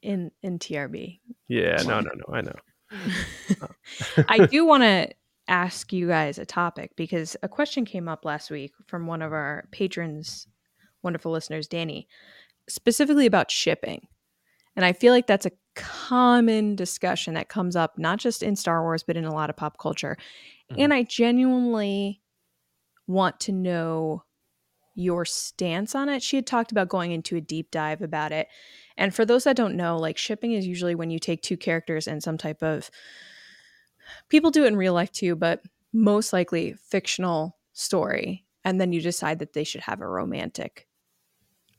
in 0.02 0.30
in 0.42 0.58
TRB. 0.58 1.20
Yeah, 1.48 1.82
no, 1.86 2.00
no, 2.00 2.10
no. 2.14 2.34
I 2.34 2.40
know. 2.42 3.68
I 4.28 4.46
do 4.46 4.64
want 4.64 4.82
to 4.82 5.10
ask 5.48 5.92
you 5.92 6.08
guys 6.08 6.38
a 6.38 6.46
topic 6.46 6.92
because 6.96 7.36
a 7.42 7.48
question 7.48 7.84
came 7.84 8.08
up 8.08 8.24
last 8.24 8.50
week 8.50 8.72
from 8.86 9.06
one 9.06 9.22
of 9.22 9.32
our 9.32 9.68
patrons, 9.70 10.46
wonderful 11.02 11.32
listeners, 11.32 11.68
Danny, 11.68 12.08
specifically 12.68 13.26
about 13.26 13.50
shipping. 13.50 14.08
And 14.74 14.84
I 14.84 14.92
feel 14.92 15.12
like 15.12 15.26
that's 15.26 15.46
a 15.46 15.52
common 15.74 16.76
discussion 16.76 17.34
that 17.34 17.48
comes 17.48 17.76
up 17.76 17.98
not 17.98 18.18
just 18.18 18.42
in 18.42 18.56
Star 18.56 18.82
Wars, 18.82 19.02
but 19.02 19.16
in 19.16 19.24
a 19.24 19.32
lot 19.32 19.50
of 19.50 19.56
pop 19.56 19.78
culture. 19.78 20.16
Mm-hmm. 20.70 20.82
And 20.82 20.94
I 20.94 21.02
genuinely 21.04 22.20
want 23.06 23.40
to 23.40 23.52
know 23.52 24.24
your 24.96 25.24
stance 25.24 25.94
on 25.94 26.08
it. 26.08 26.22
She 26.22 26.36
had 26.36 26.46
talked 26.46 26.72
about 26.72 26.88
going 26.88 27.12
into 27.12 27.36
a 27.36 27.40
deep 27.40 27.70
dive 27.70 28.02
about 28.02 28.32
it. 28.32 28.48
And 28.96 29.14
for 29.14 29.24
those 29.24 29.44
that 29.44 29.56
don't 29.56 29.76
know, 29.76 29.96
like 29.96 30.16
shipping 30.16 30.52
is 30.52 30.66
usually 30.66 30.94
when 30.94 31.10
you 31.10 31.18
take 31.18 31.42
two 31.42 31.56
characters 31.56 32.08
and 32.08 32.22
some 32.22 32.38
type 32.38 32.62
of 32.62 32.90
people 34.28 34.50
do 34.50 34.64
it 34.64 34.68
in 34.68 34.76
real 34.76 34.94
life 34.94 35.12
too, 35.12 35.36
but 35.36 35.62
most 35.92 36.32
likely 36.32 36.74
fictional 36.88 37.56
story. 37.72 38.44
And 38.64 38.80
then 38.80 38.92
you 38.92 39.00
decide 39.00 39.38
that 39.38 39.52
they 39.52 39.64
should 39.64 39.82
have 39.82 40.00
a 40.00 40.08
romantic 40.08 40.88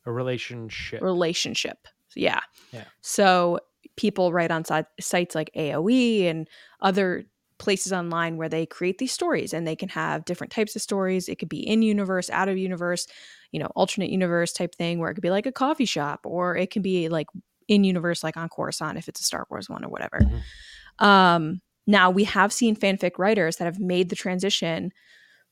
a 0.07 0.11
relationship. 0.11 1.01
Relationship. 1.01 1.87
Yeah. 2.15 2.39
Yeah. 2.71 2.85
So 3.01 3.59
people 3.97 4.31
write 4.31 4.51
on 4.51 4.63
sites 4.99 5.35
like 5.35 5.51
AO3 5.55 6.23
and 6.23 6.47
other 6.81 7.25
places 7.57 7.91
online 7.91 8.37
where 8.37 8.49
they 8.49 8.65
create 8.65 8.97
these 8.97 9.11
stories 9.11 9.53
and 9.53 9.67
they 9.67 9.75
can 9.75 9.89
have 9.89 10.25
different 10.25 10.51
types 10.51 10.75
of 10.75 10.81
stories. 10.81 11.27
It 11.27 11.39
could 11.39 11.49
be 11.49 11.67
in 11.67 11.81
universe, 11.81 12.29
out 12.29 12.49
of 12.49 12.57
universe, 12.57 13.07
you 13.51 13.59
know, 13.59 13.71
alternate 13.75 14.09
universe 14.09 14.53
type 14.53 14.75
thing 14.75 14.99
where 14.99 15.09
it 15.09 15.15
could 15.15 15.23
be 15.23 15.29
like 15.29 15.45
a 15.45 15.51
coffee 15.51 15.85
shop 15.85 16.21
or 16.23 16.55
it 16.55 16.71
can 16.71 16.81
be 16.81 17.09
like 17.09 17.27
in 17.67 17.83
universe, 17.83 18.23
like 18.23 18.37
on 18.37 18.49
Coruscant 18.49 18.97
if 18.97 19.07
it's 19.07 19.21
a 19.21 19.23
Star 19.23 19.45
Wars 19.49 19.69
one 19.69 19.83
or 19.83 19.89
whatever. 19.89 20.19
Mm-hmm. 20.19 21.05
Um, 21.05 21.61
now 21.85 22.09
we 22.09 22.25
have 22.25 22.51
seen 22.51 22.75
fanfic 22.75 23.17
writers 23.17 23.57
that 23.57 23.65
have 23.65 23.79
made 23.79 24.09
the 24.09 24.15
transition 24.15 24.91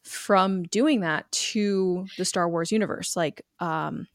from 0.04 0.64
doing 0.64 1.00
that 1.00 1.32
to 1.32 2.06
the 2.18 2.26
Star 2.26 2.48
Wars 2.48 2.72
universe. 2.72 3.16
Like 3.16 3.42
um, 3.60 4.08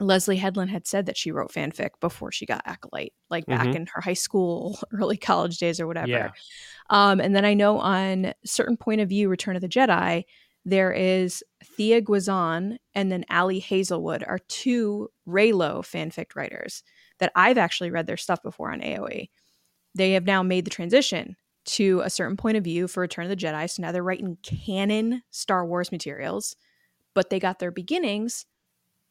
Leslie 0.00 0.36
Headland 0.36 0.70
had 0.70 0.86
said 0.86 1.06
that 1.06 1.16
she 1.16 1.30
wrote 1.30 1.52
fanfic 1.52 1.90
before 2.00 2.32
she 2.32 2.46
got 2.46 2.62
Acolyte, 2.64 3.12
like 3.28 3.46
back 3.46 3.66
mm-hmm. 3.68 3.76
in 3.76 3.86
her 3.92 4.00
high 4.00 4.14
school, 4.14 4.78
early 4.92 5.16
college 5.16 5.58
days 5.58 5.78
or 5.78 5.86
whatever. 5.86 6.08
Yeah. 6.08 6.30
Um, 6.88 7.20
and 7.20 7.36
then 7.36 7.44
I 7.44 7.54
know 7.54 7.78
on 7.78 8.32
certain 8.44 8.76
point 8.76 9.00
of 9.00 9.08
view, 9.08 9.28
Return 9.28 9.56
of 9.56 9.62
the 9.62 9.68
Jedi, 9.68 10.24
there 10.64 10.92
is 10.92 11.42
Thea 11.64 12.02
Guanzon 12.02 12.76
and 12.94 13.12
then 13.12 13.24
Ali 13.30 13.60
Hazelwood 13.60 14.24
are 14.26 14.40
two 14.48 15.08
Reylo 15.26 15.80
fanfic 15.80 16.34
writers 16.34 16.82
that 17.18 17.32
I've 17.34 17.58
actually 17.58 17.90
read 17.90 18.06
their 18.06 18.16
stuff 18.16 18.42
before 18.42 18.72
on 18.72 18.80
AO3. 18.80 19.28
They 19.94 20.12
have 20.12 20.24
now 20.24 20.42
made 20.42 20.64
the 20.64 20.70
transition 20.70 21.36
to 21.66 22.00
a 22.04 22.10
certain 22.10 22.36
point 22.36 22.56
of 22.56 22.64
view 22.64 22.88
for 22.88 23.00
Return 23.00 23.24
of 23.24 23.30
the 23.30 23.36
Jedi. 23.36 23.68
So 23.68 23.82
now 23.82 23.92
they're 23.92 24.02
writing 24.02 24.38
canon 24.42 25.22
Star 25.30 25.66
Wars 25.66 25.92
materials, 25.92 26.56
but 27.14 27.30
they 27.30 27.38
got 27.38 27.58
their 27.58 27.70
beginnings 27.70 28.46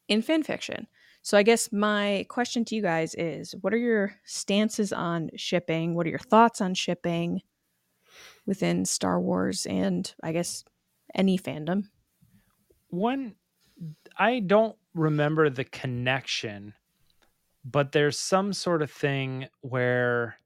in 0.09 0.21
fan 0.21 0.43
fiction. 0.43 0.87
So 1.21 1.37
I 1.37 1.43
guess 1.43 1.71
my 1.71 2.25
question 2.29 2.65
to 2.65 2.75
you 2.75 2.81
guys 2.81 3.13
is 3.15 3.53
what 3.61 3.73
are 3.73 3.77
your 3.77 4.15
stances 4.25 4.91
on 4.91 5.29
shipping? 5.35 5.95
What 5.95 6.05
are 6.05 6.09
your 6.09 6.19
thoughts 6.19 6.59
on 6.59 6.73
shipping 6.73 7.41
within 8.45 8.85
Star 8.85 9.19
Wars 9.21 9.65
and 9.65 10.11
I 10.23 10.31
guess 10.31 10.63
any 11.15 11.37
fandom? 11.37 11.85
One 12.89 13.35
I 14.17 14.39
don't 14.39 14.75
remember 14.93 15.49
the 15.49 15.63
connection, 15.63 16.73
but 17.63 17.91
there's 17.91 18.19
some 18.19 18.51
sort 18.51 18.81
of 18.81 18.91
thing 18.91 19.47
where 19.61 20.37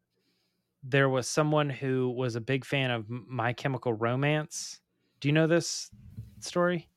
there 0.83 1.07
was 1.07 1.27
someone 1.27 1.69
who 1.69 2.09
was 2.09 2.35
a 2.35 2.41
big 2.41 2.65
fan 2.65 2.91
of 2.91 3.09
My 3.09 3.53
Chemical 3.53 3.93
Romance. 3.93 4.81
Do 5.21 5.29
you 5.29 5.33
know 5.33 5.47
this 5.47 5.89
story? 6.41 6.89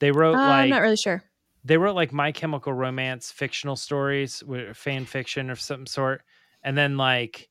They 0.00 0.10
wrote 0.12 0.34
uh, 0.34 0.38
like 0.38 0.64
I'm 0.64 0.68
not 0.70 0.82
really 0.82 0.96
sure. 0.96 1.22
They 1.64 1.76
wrote 1.76 1.94
like 1.94 2.12
My 2.12 2.32
Chemical 2.32 2.72
Romance 2.72 3.30
fictional 3.30 3.76
stories, 3.76 4.42
fan 4.74 5.04
fiction 5.04 5.50
of 5.50 5.60
some 5.60 5.86
sort, 5.86 6.22
and 6.62 6.76
then 6.76 6.96
like 6.96 7.48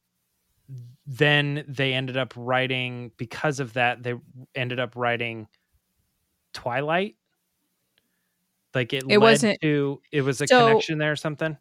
then 1.05 1.63
they 1.67 1.93
ended 1.93 2.17
up 2.17 2.33
writing 2.35 3.11
because 3.17 3.59
of 3.59 3.73
that 3.73 4.03
they 4.03 4.15
ended 4.55 4.79
up 4.79 4.95
writing 4.95 5.47
Twilight. 6.53 7.15
Like 8.73 8.93
it, 8.93 9.03
it 9.09 9.17
wasn't 9.17 9.59
to 9.61 10.01
it 10.11 10.21
was 10.21 10.41
a 10.41 10.47
so, 10.47 10.67
connection 10.67 10.99
there 10.99 11.11
or 11.11 11.15
something. 11.15 11.57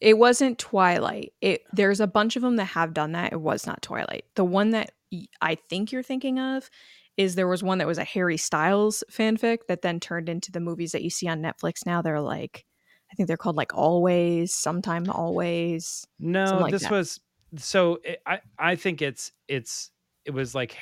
It 0.00 0.18
wasn't 0.18 0.58
Twilight. 0.58 1.32
It 1.40 1.62
there's 1.72 2.00
a 2.00 2.06
bunch 2.06 2.36
of 2.36 2.42
them 2.42 2.56
that 2.56 2.66
have 2.66 2.94
done 2.94 3.12
that. 3.12 3.32
It 3.32 3.40
was 3.40 3.66
not 3.66 3.82
Twilight. 3.82 4.24
The 4.34 4.44
one 4.44 4.70
that 4.70 4.92
I 5.40 5.56
think 5.68 5.92
you're 5.92 6.02
thinking 6.02 6.38
of 6.38 6.70
is 7.16 7.34
there 7.34 7.48
was 7.48 7.62
one 7.62 7.78
that 7.78 7.86
was 7.86 7.98
a 7.98 8.04
Harry 8.04 8.36
Styles 8.36 9.02
fanfic 9.10 9.66
that 9.68 9.82
then 9.82 10.00
turned 10.00 10.28
into 10.28 10.52
the 10.52 10.60
movies 10.60 10.92
that 10.92 11.02
you 11.02 11.10
see 11.10 11.28
on 11.28 11.40
Netflix 11.40 11.86
now. 11.86 12.02
They're 12.02 12.20
like 12.20 12.64
I 13.10 13.14
think 13.14 13.28
they're 13.28 13.36
called 13.36 13.56
like 13.56 13.74
Always, 13.74 14.52
sometime 14.52 15.08
Always. 15.10 16.06
No, 16.18 16.58
like 16.60 16.72
this 16.72 16.82
that. 16.82 16.90
was 16.90 17.20
so 17.56 17.98
it, 18.04 18.20
I 18.26 18.40
I 18.58 18.76
think 18.76 19.02
it's 19.02 19.32
it's 19.48 19.90
it 20.24 20.32
was 20.32 20.54
like 20.54 20.76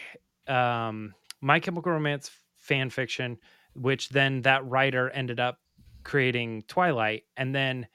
um 0.47 1.14
My 1.41 1.61
Chemical 1.61 1.93
Romance 1.93 2.30
fan 2.57 2.91
fiction, 2.91 3.39
which 3.74 4.09
then 4.09 4.43
that 4.43 4.66
writer 4.66 5.11
ended 5.11 5.39
up 5.39 5.59
creating 6.03 6.62
Twilight, 6.68 7.24
and 7.37 7.55
then 7.55 7.87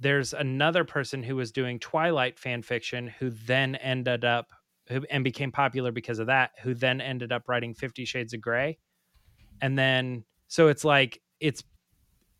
there's 0.00 0.34
another 0.34 0.84
person 0.84 1.22
who 1.22 1.36
was 1.36 1.52
doing 1.52 1.78
Twilight 1.78 2.38
fan 2.38 2.62
fiction 2.62 3.08
who 3.18 3.30
then 3.30 3.76
ended 3.76 4.24
up 4.24 4.50
who, 4.88 5.04
and 5.10 5.24
became 5.24 5.52
popular 5.52 5.92
because 5.92 6.18
of 6.18 6.26
that, 6.26 6.50
who 6.62 6.74
then 6.74 7.00
ended 7.00 7.32
up 7.32 7.48
writing 7.48 7.74
Fifty 7.74 8.04
Shades 8.04 8.32
of 8.34 8.40
Grey. 8.40 8.78
And 9.60 9.78
then 9.78 10.24
so 10.48 10.68
it's 10.68 10.84
like 10.84 11.20
it's 11.40 11.62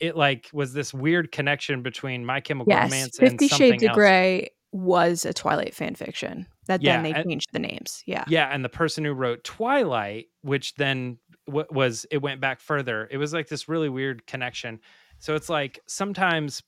it 0.01 0.17
like 0.17 0.51
was 0.53 0.73
this 0.73 0.93
weird 0.93 1.33
connection 1.33 1.83
between 1.83 2.25
My 2.25 2.41
Chemical 2.41 2.73
yes, 2.73 2.91
Romance 2.91 3.19
and 3.19 3.31
Fifty 3.31 3.49
Shades 3.49 3.83
of 3.83 3.93
Grey 3.93 4.51
was 4.73 5.25
a 5.25 5.33
Twilight 5.33 5.75
fan 5.75 5.95
fiction 5.95 6.47
that 6.67 6.83
yeah, 6.83 6.95
then 6.97 7.03
they 7.05 7.13
and, 7.13 7.29
changed 7.29 7.49
the 7.53 7.59
names. 7.59 8.03
Yeah. 8.07 8.25
Yeah. 8.29 8.49
And 8.53 8.65
the 8.65 8.69
person 8.69 9.05
who 9.05 9.13
wrote 9.13 9.43
Twilight, 9.45 10.27
which 10.43 10.75
then 10.75 11.19
w- 11.47 11.67
was, 11.71 12.05
it 12.11 12.19
went 12.19 12.41
back 12.41 12.61
further. 12.61 13.09
It 13.11 13.17
was 13.17 13.33
like 13.33 13.49
this 13.49 13.69
really 13.69 13.89
weird 13.89 14.27
connection. 14.27 14.81
So 15.19 15.35
it's 15.35 15.49
like 15.49 15.79
sometimes 15.87 16.63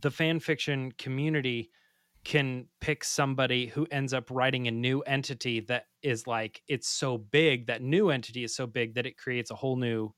the 0.00 0.10
fan 0.10 0.38
fiction 0.38 0.92
community 0.92 1.70
can 2.24 2.66
pick 2.80 3.02
somebody 3.02 3.66
who 3.66 3.86
ends 3.90 4.14
up 4.14 4.30
writing 4.30 4.68
a 4.68 4.70
new 4.70 5.00
entity 5.00 5.60
that 5.60 5.86
is 6.02 6.26
like 6.26 6.62
it's 6.68 6.88
so 6.88 7.18
big 7.18 7.66
that 7.66 7.82
new 7.82 8.10
entity 8.10 8.44
is 8.44 8.54
so 8.54 8.66
big 8.66 8.94
that 8.94 9.06
it 9.06 9.16
creates 9.16 9.50
a 9.50 9.54
whole 9.56 9.76
new 9.76 10.12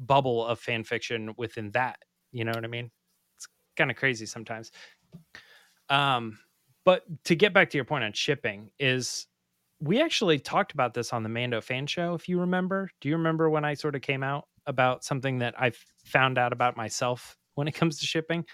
bubble 0.00 0.44
of 0.44 0.58
fan 0.58 0.82
fiction 0.82 1.32
within 1.38 1.70
that 1.70 1.98
you 2.32 2.44
know 2.44 2.52
what 2.52 2.64
i 2.64 2.68
mean? 2.68 2.90
It's 3.36 3.46
kind 3.76 3.90
of 3.90 3.96
crazy 3.96 4.26
sometimes. 4.26 4.72
Um 5.88 6.38
but 6.84 7.02
to 7.24 7.34
get 7.34 7.52
back 7.52 7.70
to 7.70 7.78
your 7.78 7.84
point 7.84 8.04
on 8.04 8.12
shipping 8.12 8.70
is 8.78 9.26
we 9.80 10.00
actually 10.00 10.38
talked 10.38 10.72
about 10.72 10.94
this 10.94 11.12
on 11.12 11.22
the 11.22 11.28
mando 11.28 11.60
fan 11.60 11.86
show 11.86 12.14
if 12.14 12.28
you 12.28 12.40
remember. 12.40 12.90
Do 13.00 13.08
you 13.08 13.16
remember 13.16 13.48
when 13.48 13.64
i 13.64 13.74
sort 13.74 13.94
of 13.94 14.02
came 14.02 14.22
out 14.22 14.48
about 14.66 15.04
something 15.04 15.38
that 15.38 15.54
i 15.60 15.70
found 16.04 16.38
out 16.38 16.52
about 16.52 16.76
myself 16.76 17.38
when 17.54 17.68
it 17.68 17.74
comes 17.74 18.00
to 18.00 18.06
shipping 18.06 18.44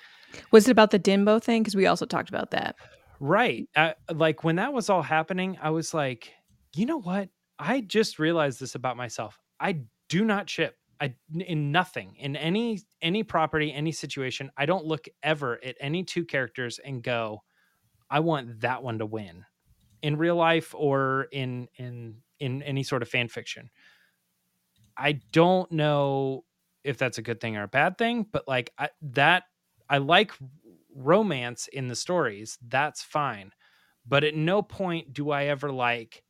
was 0.50 0.68
it 0.68 0.70
about 0.70 0.90
the 0.90 0.98
Dinbo 0.98 1.42
thing? 1.42 1.62
Because 1.62 1.76
we 1.76 1.86
also 1.86 2.06
talked 2.06 2.28
about 2.28 2.50
that. 2.52 2.76
Right. 3.20 3.68
Like 4.12 4.44
when 4.44 4.56
that 4.56 4.72
was 4.72 4.90
all 4.90 5.02
happening, 5.02 5.58
I 5.62 5.70
was 5.70 5.94
like, 5.94 6.32
you 6.74 6.86
know 6.86 7.00
what? 7.00 7.28
I 7.58 7.80
just 7.80 8.18
realized 8.18 8.58
this 8.58 8.74
about 8.74 8.96
myself. 8.96 9.38
I 9.60 9.82
do 10.08 10.24
not 10.24 10.50
ship. 10.50 10.76
I 11.00 11.14
in 11.34 11.72
nothing 11.72 12.14
in 12.18 12.36
any 12.36 12.80
any 13.00 13.22
property, 13.24 13.72
any 13.72 13.92
situation. 13.92 14.50
I 14.56 14.66
don't 14.66 14.84
look 14.84 15.08
ever 15.22 15.58
at 15.64 15.76
any 15.80 16.04
two 16.04 16.24
characters 16.24 16.78
and 16.78 17.02
go, 17.02 17.42
I 18.10 18.20
want 18.20 18.60
that 18.60 18.82
one 18.82 18.98
to 18.98 19.06
win, 19.06 19.44
in 20.02 20.16
real 20.16 20.36
life 20.36 20.74
or 20.76 21.28
in 21.32 21.68
in 21.76 22.16
in 22.38 22.62
any 22.62 22.82
sort 22.82 23.02
of 23.02 23.08
fan 23.08 23.28
fiction. 23.28 23.70
I 24.96 25.20
don't 25.32 25.70
know 25.72 26.44
if 26.84 26.98
that's 26.98 27.18
a 27.18 27.22
good 27.22 27.40
thing 27.40 27.56
or 27.56 27.64
a 27.64 27.68
bad 27.68 27.98
thing, 27.98 28.26
but 28.30 28.46
like 28.46 28.72
I, 28.78 28.90
that 29.02 29.44
I 29.92 29.98
like 29.98 30.32
romance 30.96 31.68
in 31.68 31.88
the 31.88 31.94
stories. 31.94 32.58
That's 32.66 33.02
fine. 33.02 33.52
But 34.08 34.24
at 34.24 34.34
no 34.34 34.62
point 34.62 35.12
do 35.12 35.30
I 35.30 35.44
ever 35.44 35.70
like 35.70 36.22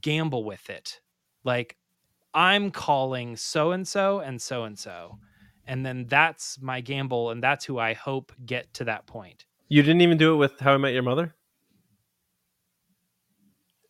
gamble 0.00 0.42
with 0.42 0.68
it. 0.68 1.00
Like 1.44 1.76
I'm 2.34 2.72
calling 2.72 3.36
so 3.36 3.70
and 3.70 3.86
so 3.86 4.18
and 4.18 4.42
so 4.42 4.64
and 4.64 4.76
so. 4.76 5.18
And 5.64 5.86
then 5.86 6.06
that's 6.08 6.60
my 6.60 6.80
gamble 6.80 7.30
and 7.30 7.40
that's 7.40 7.64
who 7.64 7.78
I 7.78 7.92
hope 7.94 8.32
get 8.44 8.74
to 8.74 8.84
that 8.84 9.06
point. 9.06 9.46
You 9.68 9.82
didn't 9.82 10.00
even 10.00 10.18
do 10.18 10.34
it 10.34 10.36
with 10.36 10.58
How 10.58 10.74
I 10.74 10.76
Met 10.76 10.92
Your 10.92 11.04
Mother? 11.04 11.36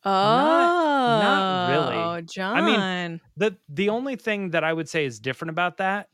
Oh, 0.04 0.12
not, 0.12 1.22
not 1.22 1.70
really. 1.70 2.22
John. 2.26 2.56
I 2.58 2.60
mean, 2.60 3.20
the 3.38 3.56
the 3.70 3.88
only 3.88 4.16
thing 4.16 4.50
that 4.50 4.64
I 4.64 4.72
would 4.72 4.88
say 4.88 5.06
is 5.06 5.18
different 5.18 5.48
about 5.48 5.78
that 5.78 6.10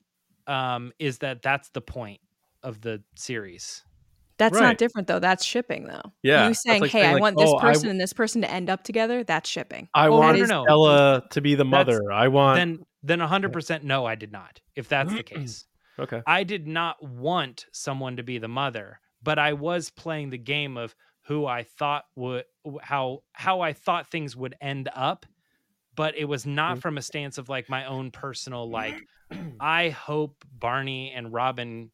um, 0.47 0.93
is 1.01 1.19
that 1.19 1.43
that's 1.43 1.71
the 1.71 1.81
point 1.81 2.21
of 2.63 2.81
the 2.81 3.03
series. 3.17 3.83
That's 4.41 4.55
right. 4.55 4.69
not 4.69 4.79
different 4.79 5.07
though. 5.07 5.19
That's 5.19 5.45
shipping 5.45 5.85
though. 5.85 6.13
Yeah. 6.23 6.49
You 6.49 6.55
saying, 6.55 6.81
like 6.81 6.91
"Hey, 6.91 7.03
saying, 7.03 7.17
I 7.17 7.21
want 7.21 7.37
this 7.37 7.51
oh, 7.51 7.59
person 7.59 7.91
and 7.91 8.01
this 8.01 8.15
person 8.15 8.41
to 8.41 8.51
end 8.51 8.71
up 8.71 8.85
together." 8.85 9.23
That's 9.23 9.51
shipping. 9.51 9.89
I 9.93 10.07
oh, 10.07 10.17
want 10.17 10.39
Stella 10.39 11.23
to 11.31 11.41
be 11.43 11.55
the 11.55 11.67
mother. 11.67 12.01
That's, 12.09 12.11
I 12.11 12.29
want 12.29 12.57
then 12.57 12.79
then 13.03 13.19
100% 13.19 13.83
no, 13.83 14.07
I 14.07 14.15
did 14.15 14.33
not. 14.33 14.61
If 14.77 14.89
that's 14.89 15.13
the 15.13 15.23
case. 15.25 15.67
okay. 15.99 16.23
I 16.27 16.45
did 16.45 16.67
not 16.67 17.03
want 17.03 17.67
someone 17.73 18.17
to 18.17 18.23
be 18.23 18.39
the 18.39 18.49
mother, 18.49 19.01
but 19.23 19.39
I 19.39 19.53
was 19.53 19.91
playing 19.91 20.31
the 20.31 20.39
game 20.39 20.79
of 20.79 20.95
who 21.27 21.45
I 21.45 21.65
thought 21.65 22.05
would 22.17 22.45
how 22.81 23.23
how 23.33 23.61
I 23.61 23.75
thought 23.75 24.11
things 24.11 24.35
would 24.37 24.55
end 24.63 24.89
up, 24.95 25.27
but 25.97 26.17
it 26.17 26.25
was 26.25 26.47
not 26.47 26.73
mm-hmm. 26.73 26.81
from 26.81 26.97
a 26.97 27.03
stance 27.03 27.37
of 27.37 27.51
like 27.51 27.69
my 27.69 27.85
own 27.85 28.11
personal 28.11 28.71
like 28.71 28.97
I 29.61 29.91
hope 29.91 30.45
Barney 30.51 31.13
and 31.15 31.31
Robin 31.31 31.91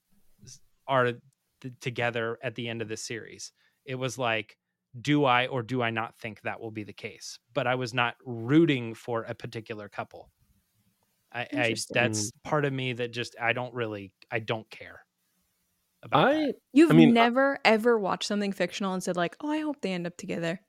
are 0.88 1.14
th- 1.60 1.74
together 1.80 2.38
at 2.42 2.54
the 2.54 2.68
end 2.68 2.82
of 2.82 2.88
the 2.88 2.96
series. 2.96 3.52
It 3.84 3.96
was 3.96 4.18
like, 4.18 4.58
do 5.00 5.24
I 5.24 5.46
or 5.46 5.62
do 5.62 5.82
I 5.82 5.90
not 5.90 6.16
think 6.18 6.42
that 6.42 6.60
will 6.60 6.70
be 6.70 6.84
the 6.84 6.92
case? 6.92 7.38
But 7.54 7.66
I 7.66 7.74
was 7.74 7.92
not 7.94 8.16
rooting 8.24 8.94
for 8.94 9.22
a 9.24 9.34
particular 9.34 9.88
couple. 9.88 10.30
I, 11.32 11.48
I 11.54 11.82
that's 11.92 12.32
part 12.44 12.64
of 12.64 12.72
me 12.72 12.94
that 12.94 13.12
just 13.12 13.36
I 13.40 13.52
don't 13.52 13.74
really 13.74 14.12
I 14.30 14.38
don't 14.38 14.68
care. 14.70 15.04
About 16.02 16.30
I 16.30 16.32
that. 16.32 16.54
you've 16.72 16.90
I 16.90 16.94
mean, 16.94 17.14
uh 17.18 17.28
never 17.30 17.58
ever 17.64 17.98
watched 17.98 18.26
something 18.28 18.52
fictional 18.52 18.94
and 18.94 19.02
said 19.02 19.16
like, 19.16 19.36
oh, 19.40 19.50
I 19.50 19.58
hope 19.58 19.80
they 19.80 19.92
end 19.92 20.06
up 20.06 20.16
together 20.16 20.60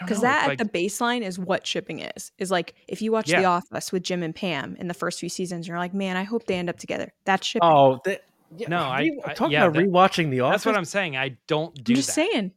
because 0.00 0.20
that 0.20 0.48
like, 0.48 0.60
at 0.60 0.72
the 0.72 0.78
baseline 0.78 1.22
is 1.22 1.38
what 1.38 1.66
shipping 1.66 2.00
is 2.00 2.32
is 2.38 2.50
like 2.50 2.74
if 2.86 3.02
you 3.02 3.12
watch 3.12 3.28
yeah. 3.28 3.40
the 3.40 3.46
office 3.46 3.92
with 3.92 4.02
jim 4.02 4.22
and 4.22 4.34
pam 4.34 4.76
in 4.76 4.88
the 4.88 4.94
first 4.94 5.20
few 5.20 5.28
seasons 5.28 5.68
you're 5.68 5.78
like 5.78 5.94
man 5.94 6.16
i 6.16 6.24
hope 6.24 6.44
they 6.46 6.54
end 6.54 6.68
up 6.68 6.78
together 6.78 7.12
that's 7.24 7.46
shipping 7.46 7.68
oh 7.68 8.00
they, 8.04 8.18
yeah, 8.56 8.68
no 8.68 8.78
i, 8.78 9.10
I 9.24 9.34
talking 9.34 9.52
yeah, 9.52 9.66
about 9.66 9.80
rewatching 9.80 10.30
the 10.30 10.40
office 10.40 10.62
that's 10.62 10.66
what 10.66 10.76
i'm 10.76 10.84
saying 10.84 11.16
i 11.16 11.36
don't 11.46 11.74
do 11.82 11.92
I'm 11.92 11.96
just 11.96 12.08
that. 12.08 12.14
saying 12.14 12.52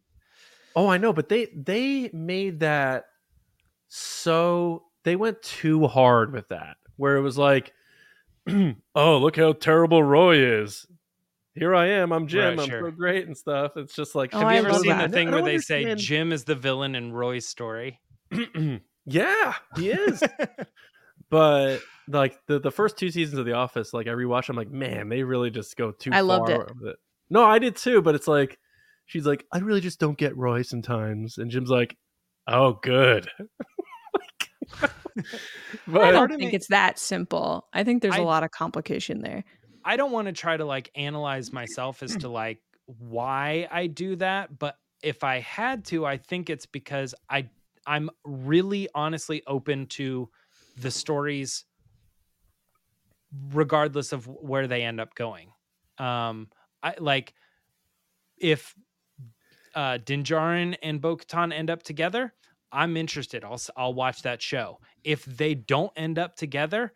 oh 0.75 0.87
i 0.87 0.97
know 0.97 1.13
but 1.13 1.29
they 1.29 1.47
they 1.55 2.09
made 2.13 2.61
that 2.61 3.05
so 3.93 4.83
they 5.03 5.17
went 5.17 5.41
too 5.41 5.87
hard 5.87 6.31
with 6.31 6.47
that, 6.47 6.77
where 6.95 7.17
it 7.17 7.21
was 7.21 7.37
like, 7.37 7.73
oh, 8.47 9.17
look 9.17 9.35
how 9.35 9.53
terrible 9.53 10.01
Roy 10.01 10.37
is. 10.37 10.87
Here 11.53 11.75
I 11.75 11.87
am. 11.87 12.13
I'm 12.13 12.27
Jim. 12.27 12.57
Right, 12.57 12.59
I'm 12.59 12.69
sure. 12.69 12.81
so 12.89 12.91
great 12.91 13.27
and 13.27 13.37
stuff. 13.37 13.73
It's 13.75 13.93
just 13.93 14.15
like, 14.15 14.33
oh, 14.33 14.39
have 14.39 14.51
you 14.51 14.69
ever 14.69 14.73
seen 14.79 14.89
that. 14.89 15.11
the 15.11 15.15
thing 15.15 15.31
where 15.31 15.41
they 15.41 15.55
understand. 15.55 15.99
say 15.99 16.05
Jim 16.05 16.31
is 16.31 16.45
the 16.45 16.55
villain 16.55 16.95
in 16.95 17.11
Roy's 17.11 17.47
story? 17.47 17.99
yeah, 19.05 19.53
he 19.75 19.89
is. 19.89 20.23
but 21.29 21.79
like 22.07 22.39
the 22.47 22.59
the 22.59 22.71
first 22.71 22.97
two 22.97 23.11
seasons 23.11 23.37
of 23.37 23.45
The 23.45 23.53
Office, 23.53 23.93
like 23.93 24.07
I 24.07 24.11
rewatch, 24.11 24.49
I'm 24.49 24.55
like, 24.55 24.71
man, 24.71 25.09
they 25.09 25.23
really 25.23 25.49
just 25.49 25.75
go 25.75 25.91
too. 25.91 26.11
I 26.13 26.17
far 26.19 26.23
loved 26.23 26.49
it. 26.49 26.61
it. 26.83 26.95
No, 27.29 27.43
I 27.43 27.59
did 27.59 27.75
too, 27.75 28.01
but 28.01 28.15
it's 28.15 28.27
like 28.27 28.57
she's 29.05 29.25
like, 29.25 29.45
I 29.51 29.59
really 29.59 29.81
just 29.81 29.99
don't 29.99 30.17
get 30.17 30.37
Roy 30.37 30.61
sometimes, 30.61 31.37
and 31.37 31.51
Jim's 31.51 31.69
like, 31.69 31.97
oh, 32.47 32.79
good. 32.81 33.29
but 35.87 36.01
I 36.01 36.11
don't 36.11 36.29
think 36.29 36.51
me, 36.51 36.53
it's 36.53 36.67
that 36.67 36.97
simple. 36.97 37.67
I 37.73 37.83
think 37.83 38.01
there's 38.01 38.15
I, 38.15 38.19
a 38.19 38.23
lot 38.23 38.43
of 38.43 38.51
complication 38.51 39.21
there. 39.21 39.43
I 39.83 39.97
don't 39.97 40.11
want 40.11 40.27
to 40.27 40.33
try 40.33 40.57
to 40.57 40.65
like 40.65 40.91
analyze 40.95 41.51
myself 41.51 42.03
as 42.03 42.15
to 42.17 42.29
like 42.29 42.61
why 42.85 43.67
I 43.71 43.87
do 43.87 44.15
that, 44.17 44.57
but 44.57 44.77
if 45.01 45.23
I 45.23 45.39
had 45.39 45.85
to, 45.85 46.05
I 46.05 46.17
think 46.17 46.49
it's 46.49 46.65
because 46.65 47.15
I 47.29 47.49
I'm 47.85 48.09
really 48.23 48.87
honestly 48.93 49.41
open 49.47 49.87
to 49.87 50.29
the 50.77 50.91
stories 50.91 51.65
regardless 53.53 54.11
of 54.11 54.27
where 54.27 54.67
they 54.67 54.83
end 54.83 54.99
up 54.99 55.15
going. 55.15 55.51
Um 55.97 56.49
I 56.83 56.95
like 56.99 57.33
if 58.37 58.75
uh 59.73 59.97
Din 60.03 60.23
Djarin 60.23 60.75
and 60.83 61.01
Bo-Katan 61.01 61.53
end 61.53 61.69
up 61.69 61.83
together, 61.83 62.33
I'm 62.71 62.97
interested. 62.97 63.43
I'll 63.43 63.61
I'll 63.75 63.93
watch 63.93 64.21
that 64.23 64.41
show. 64.41 64.79
If 65.03 65.25
they 65.25 65.55
don't 65.55 65.91
end 65.95 66.19
up 66.19 66.35
together, 66.35 66.93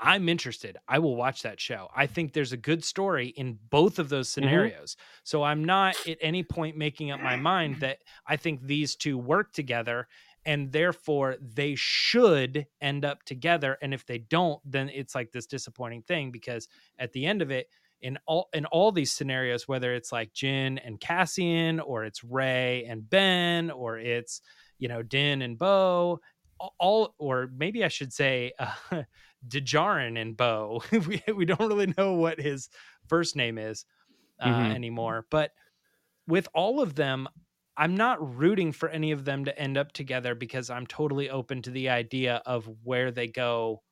I'm 0.00 0.28
interested. 0.28 0.76
I 0.88 0.98
will 0.98 1.16
watch 1.16 1.42
that 1.42 1.60
show. 1.60 1.88
I 1.94 2.06
think 2.06 2.32
there's 2.32 2.52
a 2.52 2.56
good 2.56 2.84
story 2.84 3.28
in 3.28 3.58
both 3.70 3.98
of 3.98 4.08
those 4.08 4.28
mm-hmm. 4.28 4.42
scenarios. 4.42 4.94
Mm-hmm. 4.94 5.20
So 5.24 5.42
I'm 5.42 5.64
not 5.64 5.96
at 6.06 6.18
any 6.20 6.42
point 6.42 6.76
making 6.76 7.10
up 7.10 7.20
my 7.20 7.36
mind 7.36 7.80
that 7.80 7.98
I 8.26 8.36
think 8.36 8.62
these 8.62 8.96
two 8.96 9.18
work 9.18 9.52
together 9.52 10.08
and 10.46 10.70
therefore 10.70 11.36
they 11.40 11.74
should 11.74 12.66
end 12.80 13.04
up 13.04 13.24
together 13.24 13.76
and 13.82 13.92
if 13.92 14.06
they 14.06 14.18
don't 14.18 14.60
then 14.64 14.88
it's 14.88 15.14
like 15.14 15.32
this 15.32 15.44
disappointing 15.44 16.02
thing 16.02 16.30
because 16.30 16.68
at 16.98 17.12
the 17.12 17.26
end 17.26 17.42
of 17.42 17.50
it 17.50 17.68
in 18.00 18.16
all 18.26 18.48
in 18.54 18.64
all 18.66 18.92
these 18.92 19.12
scenarios 19.12 19.66
whether 19.66 19.92
it's 19.92 20.12
like 20.12 20.32
Jyn 20.32 20.78
and 20.84 21.00
Cassian 21.00 21.80
or 21.80 22.04
it's 22.04 22.22
Rey 22.22 22.84
and 22.88 23.08
Ben 23.10 23.70
or 23.70 23.98
it's 23.98 24.40
you 24.78 24.88
know 24.88 25.02
Din 25.02 25.42
and 25.42 25.58
Bo 25.58 26.20
all 26.78 27.14
or 27.18 27.50
maybe 27.56 27.84
I 27.84 27.88
should 27.88 28.12
say 28.12 28.52
uh, 28.90 29.02
Djarin 29.48 30.20
and 30.20 30.36
Bo. 30.36 30.82
we 30.92 31.22
we 31.34 31.44
don't 31.44 31.60
really 31.60 31.92
know 31.96 32.14
what 32.14 32.40
his 32.40 32.68
first 33.08 33.36
name 33.36 33.58
is 33.58 33.84
uh, 34.40 34.48
mm-hmm. 34.48 34.72
anymore, 34.72 35.26
but 35.30 35.52
with 36.26 36.48
all 36.54 36.80
of 36.80 36.94
them, 36.94 37.28
I'm 37.76 37.96
not 37.96 38.36
rooting 38.36 38.72
for 38.72 38.88
any 38.88 39.12
of 39.12 39.24
them 39.24 39.44
to 39.44 39.58
end 39.58 39.76
up 39.76 39.92
together 39.92 40.34
because 40.34 40.70
I'm 40.70 40.86
totally 40.86 41.30
open 41.30 41.62
to 41.62 41.70
the 41.70 41.90
idea 41.90 42.42
of 42.46 42.68
where 42.82 43.10
they 43.10 43.28
go 43.28 43.82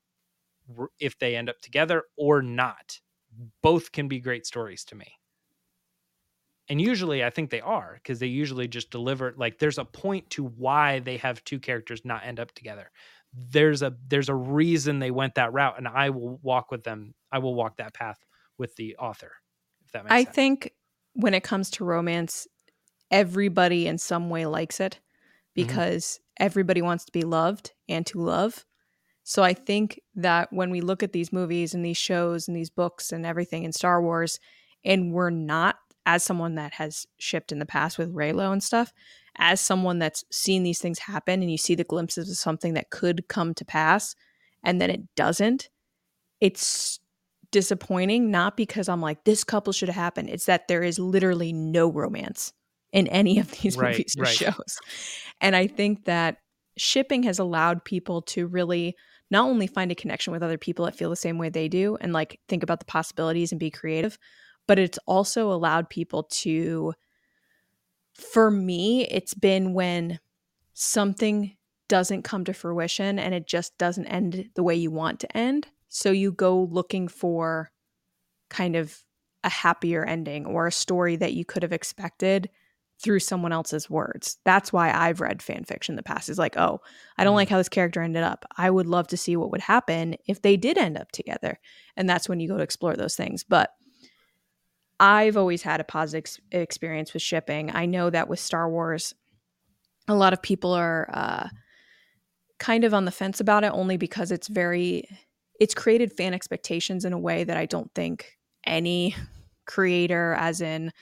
if 0.99 1.19
they 1.19 1.37
end 1.37 1.51
up 1.51 1.61
together 1.61 2.05
or 2.17 2.43
not. 2.43 2.99
Both 3.63 3.93
can 3.93 4.09
be 4.09 4.21
great 4.21 4.47
stories 4.47 4.85
to 4.87 4.95
me. 4.95 5.13
And 6.69 6.81
usually 6.81 7.23
I 7.23 7.29
think 7.29 7.51
they 7.51 7.61
are 7.61 7.95
because 8.03 8.21
they 8.21 8.27
usually 8.27 8.69
just 8.69 8.91
deliver 8.91 9.35
like 9.37 9.59
there's 9.59 9.79
a 9.79 9.85
point 9.85 10.31
to 10.31 10.45
why 10.45 11.01
they 11.01 11.19
have 11.19 11.45
two 11.45 11.59
characters 11.59 12.05
not 12.05 12.25
end 12.25 12.41
up 12.41 12.53
together 12.53 12.91
there's 13.37 13.83
a 13.83 13.95
there's 14.09 14.29
a 14.29 14.35
reason 14.35 14.99
they 14.99 15.11
went 15.11 15.35
that 15.35 15.53
route 15.53 15.77
and 15.79 15.89
i 15.89 16.11
will 16.11 16.39
walk 16.43 16.71
with 16.71 16.85
them 16.85 17.15
i 17.33 17.39
will 17.39 17.55
walk 17.55 17.77
that 17.77 17.95
path 17.95 18.25
with 18.59 18.75
the 18.77 18.97
author 18.97 19.33
if 19.85 19.93
that 19.93 20.05
makes 20.05 20.11
sense 20.11 20.21
i 20.21 20.25
sense. 20.25 20.35
think 20.35 20.73
when 21.15 21.35
it 21.35 21.43
comes 21.43 21.71
to 21.71 21.85
romance 21.85 22.47
everybody 23.11 23.87
in 23.87 23.99
some 23.99 24.31
way 24.31 24.47
likes 24.47 24.81
it 24.81 25.01
mm-hmm. 25.01 25.67
because 25.67 26.05
mm-hmm. 26.05 26.45
everybody 26.45 26.83
wants 26.83 27.05
to 27.05 27.13
be 27.13 27.23
loved 27.23 27.73
and 27.89 28.07
to 28.07 28.21
love 28.21 28.65
so 29.25 29.43
i 29.43 29.53
think 29.53 30.01
that 30.15 30.53
when 30.53 30.71
we 30.71 30.81
look 30.81 31.03
at 31.03 31.13
these 31.13 31.33
movies 31.33 31.75
and 31.75 31.85
these 31.85 31.97
shows 31.99 32.47
and 32.47 32.57
these 32.57 32.71
books 32.71 33.11
and 33.13 33.27
everything 33.27 33.65
in 33.65 33.73
star 33.73 34.01
wars 34.01 34.39
and 34.85 35.13
we're 35.13 35.31
not 35.31 35.77
as 36.07 36.23
someone 36.23 36.55
that 36.57 36.75
has 36.75 37.07
shipped 37.19 37.53
in 37.53 37.59
the 37.59 37.67
past 37.67 37.99
with 37.99 38.15
Reylo 38.15 38.53
and 38.53 38.63
stuff 38.63 38.93
as 39.37 39.61
someone 39.61 39.99
that's 39.99 40.25
seen 40.31 40.63
these 40.63 40.79
things 40.79 40.99
happen 41.01 41.43
and 41.43 41.51
you 41.51 41.59
see 41.59 41.75
the 41.75 41.85
glimpses 41.85 42.31
of 42.31 42.37
something 42.37 42.75
that 42.75 42.91
could 42.91 43.27
come 43.29 43.53
to 43.55 43.65
pass 43.65 44.15
and 44.63 44.81
then 44.81 44.91
it 44.91 45.15
doesn't, 45.15 45.69
it's 46.41 47.01
disappointing. 47.51 48.31
Not 48.31 48.57
because 48.57 48.89
I'm 48.89 49.01
like, 49.01 49.25
this 49.25 49.45
couple 49.45 49.73
should 49.73 49.89
have 49.89 49.97
happened. 49.97 50.31
It's 50.31 50.47
that 50.47 50.69
there 50.69 50.83
is 50.83 50.99
literally 50.99 51.53
no 51.53 51.91
romance 51.91 52.53
in 52.93 53.07
any 53.09 53.39
of 53.39 53.51
these 53.63 53.77
right, 53.77 53.93
movies 53.93 54.15
or 54.19 54.25
right. 54.25 54.35
shows. 54.35 54.79
And 55.41 55.55
I 55.55 55.67
think 55.67 56.05
that 56.05 56.39
shipping 56.77 57.23
has 57.25 57.39
allowed 57.39 57.85
people 57.85 58.23
to 58.23 58.47
really 58.47 58.97
not 59.31 59.49
only 59.49 59.67
find 59.67 59.91
a 59.91 59.95
connection 59.95 60.33
with 60.33 60.43
other 60.43 60.59
people 60.59 60.85
that 60.85 60.97
feel 60.97 61.11
the 61.11 61.17
same 61.17 61.39
way 61.39 61.49
they 61.49 61.69
do 61.69 61.97
and 62.01 62.13
like 62.13 62.41
think 62.49 62.63
about 62.63 62.79
the 62.79 62.87
possibilities 62.87 63.53
and 63.53 63.59
be 63.59 63.71
creative, 63.71 64.19
but 64.67 64.79
it's 64.79 64.99
also 65.07 65.53
allowed 65.53 65.89
people 65.89 66.25
to 66.25 66.95
for 68.15 68.51
me, 68.51 69.07
it's 69.09 69.35
been 69.35 69.75
when 69.75 70.21
something 70.73 71.57
doesn't 71.89 72.23
come 72.23 72.45
to 72.45 72.55
fruition 72.55 73.19
and 73.19 73.35
it 73.35 73.47
just 73.47 73.77
doesn't 73.77 74.07
end 74.07 74.51
the 74.55 74.63
way 74.63 74.75
you 74.75 74.91
want 74.91 75.21
to 75.21 75.37
end. 75.37 75.67
So 75.89 76.11
you 76.11 76.33
go 76.33 76.63
looking 76.71 77.09
for 77.09 77.71
kind 78.51 78.77
of 78.77 79.03
a 79.43 79.49
happier 79.49 80.05
ending 80.05 80.47
or 80.47 80.67
a 80.67 80.73
story 80.73 81.17
that 81.17 81.35
you 81.35 81.45
could 81.45 81.63
have 81.63 81.73
expected 81.73 82.49
through 83.03 83.19
someone 83.19 83.53
else's 83.53 83.91
words. 83.91 84.39
That's 84.45 84.73
why 84.73 84.91
I've 84.93 85.21
read 85.21 85.43
fan 85.43 85.65
fiction 85.65 85.93
in 85.93 85.97
the 85.97 86.03
past. 86.03 86.29
Is 86.29 86.39
like, 86.39 86.57
oh, 86.57 86.81
I 87.19 87.25
don't 87.25 87.35
like 87.35 87.49
mm-hmm. 87.49 87.55
how 87.55 87.59
this 87.59 87.69
character 87.69 88.01
ended 88.01 88.23
up. 88.23 88.47
I 88.57 88.71
would 88.71 88.87
love 88.87 89.09
to 89.09 89.17
see 89.17 89.37
what 89.37 89.51
would 89.51 89.61
happen 89.61 90.15
if 90.27 90.41
they 90.41 90.57
did 90.57 90.79
end 90.79 90.97
up 90.97 91.11
together. 91.11 91.59
And 91.97 92.09
that's 92.09 92.29
when 92.29 92.41
you 92.41 92.49
go 92.49 92.57
to 92.57 92.63
explore 92.63 92.95
those 92.95 93.17
things. 93.17 93.45
But 93.45 93.71
I've 95.01 95.37
always 95.37 95.63
had 95.63 95.81
a 95.81 95.85
positive 95.85 96.39
experience 96.53 97.13
with 97.13 97.23
shipping. 97.23 97.71
I 97.75 97.87
know 97.87 98.11
that 98.11 98.29
with 98.29 98.39
Star 98.39 98.71
Wars, 98.71 99.15
a 100.07 100.15
lot 100.15 100.33
of 100.33 100.43
people 100.43 100.73
are 100.73 101.09
uh, 101.13 101.49
kind 102.59 102.85
of 102.85 102.95
on 102.95 103.05
the 103.05 103.11
fence 103.11 103.41
about 103.41 103.65
it 103.65 103.73
only 103.73 103.97
because 103.97 104.31
it's 104.31 104.49
very, 104.49 105.09
it's 105.59 105.75
created 105.75 106.13
fan 106.13 106.35
expectations 106.35 107.05
in 107.05 107.13
a 107.13 107.19
way 107.19 107.45
that 107.45 107.57
I 107.57 107.67
don't 107.67 107.93
think 107.95 108.39
any 108.65 109.15
creator, 109.67 110.35
as 110.39 110.61
in 110.61 110.93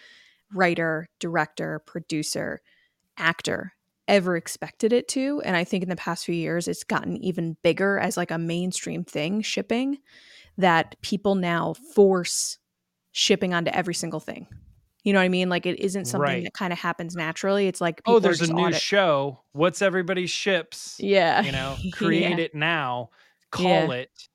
writer, 0.55 1.09
director, 1.19 1.83
producer, 1.87 2.61
actor, 3.19 3.73
ever 4.09 4.37
expected 4.37 4.93
it 4.93 5.09
to. 5.09 5.41
And 5.45 5.57
I 5.57 5.65
think 5.65 5.83
in 5.83 5.89
the 5.89 5.97
past 5.97 6.25
few 6.25 6.35
years, 6.35 6.69
it's 6.69 6.85
gotten 6.85 7.17
even 7.19 7.57
bigger 7.63 7.99
as 7.99 8.17
like 8.17 8.31
a 8.31 8.39
mainstream 8.39 9.05
thing, 9.05 9.43
shipping, 9.43 9.99
that 10.59 10.97
people 11.03 11.35
now 11.35 11.75
force 11.95 12.59
shipping 13.13 13.55
onto 13.55 13.71
every 13.71 13.95
single 13.95 14.21
thing. 14.21 14.47
You 15.05 15.13
know 15.13 15.19
what 15.19 15.25
I 15.25 15.29
mean? 15.29 15.49
Like 15.49 15.67
it 15.67 15.81
isn't 15.81 16.07
something 16.07 16.23
right. 16.23 16.45
that 16.45 16.55
kind 16.55 16.73
of 16.73 16.79
happens 16.79 17.17
naturally. 17.17 17.67
It's 17.67 17.81
like 17.81 18.01
oh, 18.07 18.19
there's 18.19 18.41
a 18.41 18.53
new 18.53 18.67
audit. 18.67 18.81
show. 18.81 19.41
What's 19.53 19.83
everybody's 19.83 20.31
ships? 20.31 20.97
Yeah, 20.99 21.43
you 21.43 21.53
know, 21.53 21.77
create 21.93 22.39
yeah. 22.39 22.45
it 22.45 22.55
now. 22.55 23.11
Call 23.51 23.65
yeah. 23.65 23.91
it. 23.93 24.29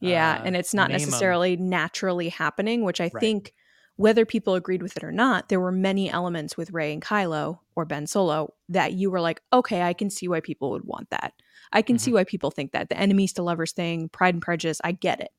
Yeah, 0.00 0.38
uh, 0.40 0.44
and 0.44 0.56
it's 0.56 0.72
not 0.72 0.90
necessarily 0.90 1.56
them. 1.56 1.68
naturally 1.68 2.28
happening, 2.28 2.84
which 2.84 3.00
I 3.00 3.10
right. 3.12 3.20
think 3.20 3.54
whether 3.96 4.24
people 4.24 4.54
agreed 4.54 4.80
with 4.80 4.96
it 4.96 5.02
or 5.02 5.10
not, 5.10 5.48
there 5.48 5.58
were 5.58 5.72
many 5.72 6.08
elements 6.08 6.56
with 6.56 6.70
Rey 6.70 6.92
and 6.92 7.02
Kylo 7.02 7.58
or 7.74 7.84
Ben 7.84 8.06
Solo 8.06 8.54
that 8.68 8.92
you 8.92 9.10
were 9.10 9.20
like, 9.20 9.42
okay, 9.52 9.82
I 9.82 9.92
can 9.92 10.08
see 10.08 10.28
why 10.28 10.38
people 10.38 10.70
would 10.70 10.84
want 10.84 11.10
that. 11.10 11.32
I 11.72 11.82
can 11.82 11.96
mm-hmm. 11.96 12.04
see 12.04 12.12
why 12.12 12.22
people 12.22 12.52
think 12.52 12.70
that 12.70 12.90
the 12.90 12.96
enemies 12.96 13.32
to 13.34 13.42
lovers 13.42 13.72
thing, 13.72 14.08
Pride 14.08 14.34
and 14.34 14.42
Prejudice, 14.42 14.80
I 14.84 14.92
get 14.92 15.20
it 15.20 15.32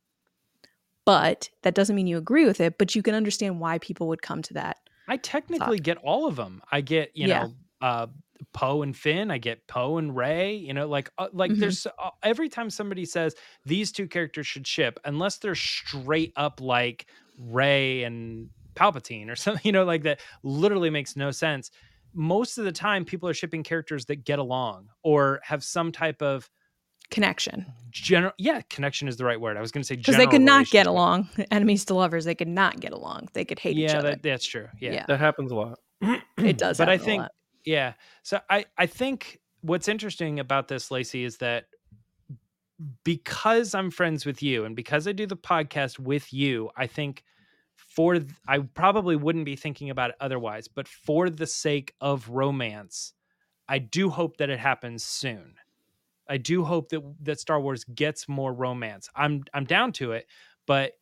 but 1.10 1.50
that 1.64 1.74
doesn't 1.74 1.96
mean 1.96 2.06
you 2.06 2.18
agree 2.18 2.46
with 2.46 2.62
it 2.62 2.78
but 2.78 2.94
you 2.94 3.02
can 3.02 3.16
understand 3.16 3.60
why 3.60 3.80
people 3.80 4.08
would 4.08 4.22
come 4.22 4.44
to 4.44 4.54
that 4.54 4.78
i 5.08 5.18
technically 5.18 5.78
thought. 5.78 5.84
get 5.84 5.98
all 5.98 6.28
of 6.28 6.36
them 6.36 6.62
i 6.72 6.82
get 6.82 7.10
you 7.16 7.28
yeah. 7.28 7.44
know 7.44 7.54
uh 7.82 8.08
poe 8.54 8.84
and 8.84 8.96
finn 8.96 9.32
i 9.32 9.38
get 9.38 9.66
poe 9.68 9.98
and 9.98 10.16
Rey, 10.16 10.54
you 10.54 10.74
know 10.74 10.88
like 10.88 11.10
uh, 11.18 11.28
like 11.34 11.52
mm-hmm. 11.52 11.62
there's 11.62 11.88
uh, 11.88 12.12
every 12.24 12.48
time 12.48 12.70
somebody 12.70 13.06
says 13.06 13.36
these 13.66 13.92
two 13.92 14.08
characters 14.08 14.46
should 14.46 14.68
ship 14.68 15.00
unless 15.04 15.38
they're 15.38 15.56
straight 15.56 16.32
up 16.36 16.62
like 16.62 17.08
Rey 17.38 18.04
and 18.04 18.50
palpatine 18.76 19.30
or 19.30 19.36
something 19.36 19.62
you 19.66 19.72
know 19.72 19.84
like 19.86 20.04
that 20.04 20.20
literally 20.44 20.90
makes 20.90 21.16
no 21.16 21.32
sense 21.32 21.72
most 22.14 22.58
of 22.58 22.66
the 22.66 22.72
time 22.72 23.04
people 23.04 23.28
are 23.28 23.34
shipping 23.34 23.64
characters 23.64 24.06
that 24.06 24.24
get 24.24 24.40
along 24.40 24.88
or 25.04 25.42
have 25.44 25.64
some 25.64 25.92
type 25.92 26.22
of 26.22 26.50
connection. 27.12 27.66
General, 27.92 28.34
yeah, 28.38 28.62
connection 28.70 29.08
is 29.08 29.18
the 29.18 29.26
right 29.26 29.40
word. 29.40 29.58
I 29.58 29.62
was 29.62 29.72
going 29.72 29.82
to 29.82 29.88
say 29.88 29.96
because 29.96 30.18
they 30.18 30.28
could 30.28 30.42
not 30.42 30.68
get 30.68 30.88
along. 30.88 31.28
Enemies 31.52 31.86
to 31.86 31.96
lovers, 31.96 32.26
they 32.26 32.36
could 32.36 32.48
not 32.48 32.80
get 32.80 32.92
along. 32.92 33.30
They 33.34 33.46
could 33.46 33.60
hate 33.60 33.76
yeah, 33.76 33.90
each 33.90 33.96
other. 33.96 34.10
That, 34.12 34.24
that's 34.24 34.46
true. 34.46 34.68
Yeah. 34.80 34.94
yeah. 34.94 35.06
that 35.08 35.20
happens 35.20 35.52
a 35.52 35.56
lot. 35.56 35.80
it 36.38 36.58
does, 36.58 36.78
but 36.78 36.88
I 36.90 36.98
think, 36.98 37.26
yeah. 37.66 37.94
So 38.24 38.40
I 38.50 38.66
I 38.78 38.86
think 38.86 39.40
what's 39.62 39.88
interesting 39.88 40.40
about 40.40 40.68
this, 40.68 40.92
Lacey, 40.92 41.24
is 41.24 41.38
that 41.38 41.66
because 43.04 43.76
I'm 43.76 43.92
friends 43.92 44.26
with 44.26 44.42
you 44.42 44.66
and 44.66 44.76
because 44.76 45.08
I 45.08 45.12
do 45.12 45.26
the 45.26 45.36
podcast 45.36 46.00
with 46.00 46.32
you, 46.32 46.70
I 46.78 46.88
think 46.88 47.24
for 47.76 48.14
th- 48.14 48.26
I 48.48 48.60
probably 48.60 49.16
wouldn't 49.16 49.46
be 49.46 49.56
thinking 49.56 49.90
about 49.90 50.12
it 50.12 50.16
otherwise, 50.20 50.68
but 50.68 50.88
for 50.88 51.30
the 51.30 51.48
sake 51.48 51.94
of 52.00 52.30
romance, 52.30 53.14
I 53.68 53.80
do 53.80 54.10
hope 54.10 54.38
that 54.38 54.50
it 54.50 54.60
happens 54.60 55.04
soon. 55.04 55.56
I 56.30 56.38
do 56.38 56.64
hope 56.64 56.90
that 56.90 57.02
that 57.24 57.40
Star 57.40 57.60
Wars 57.60 57.84
gets 57.84 58.30
more 58.30 58.54
romance. 58.54 59.10
I'm 59.16 59.44
I'm 59.54 59.66
down 59.66 59.92
to 59.94 60.12
it, 60.14 60.28
but 60.66 60.94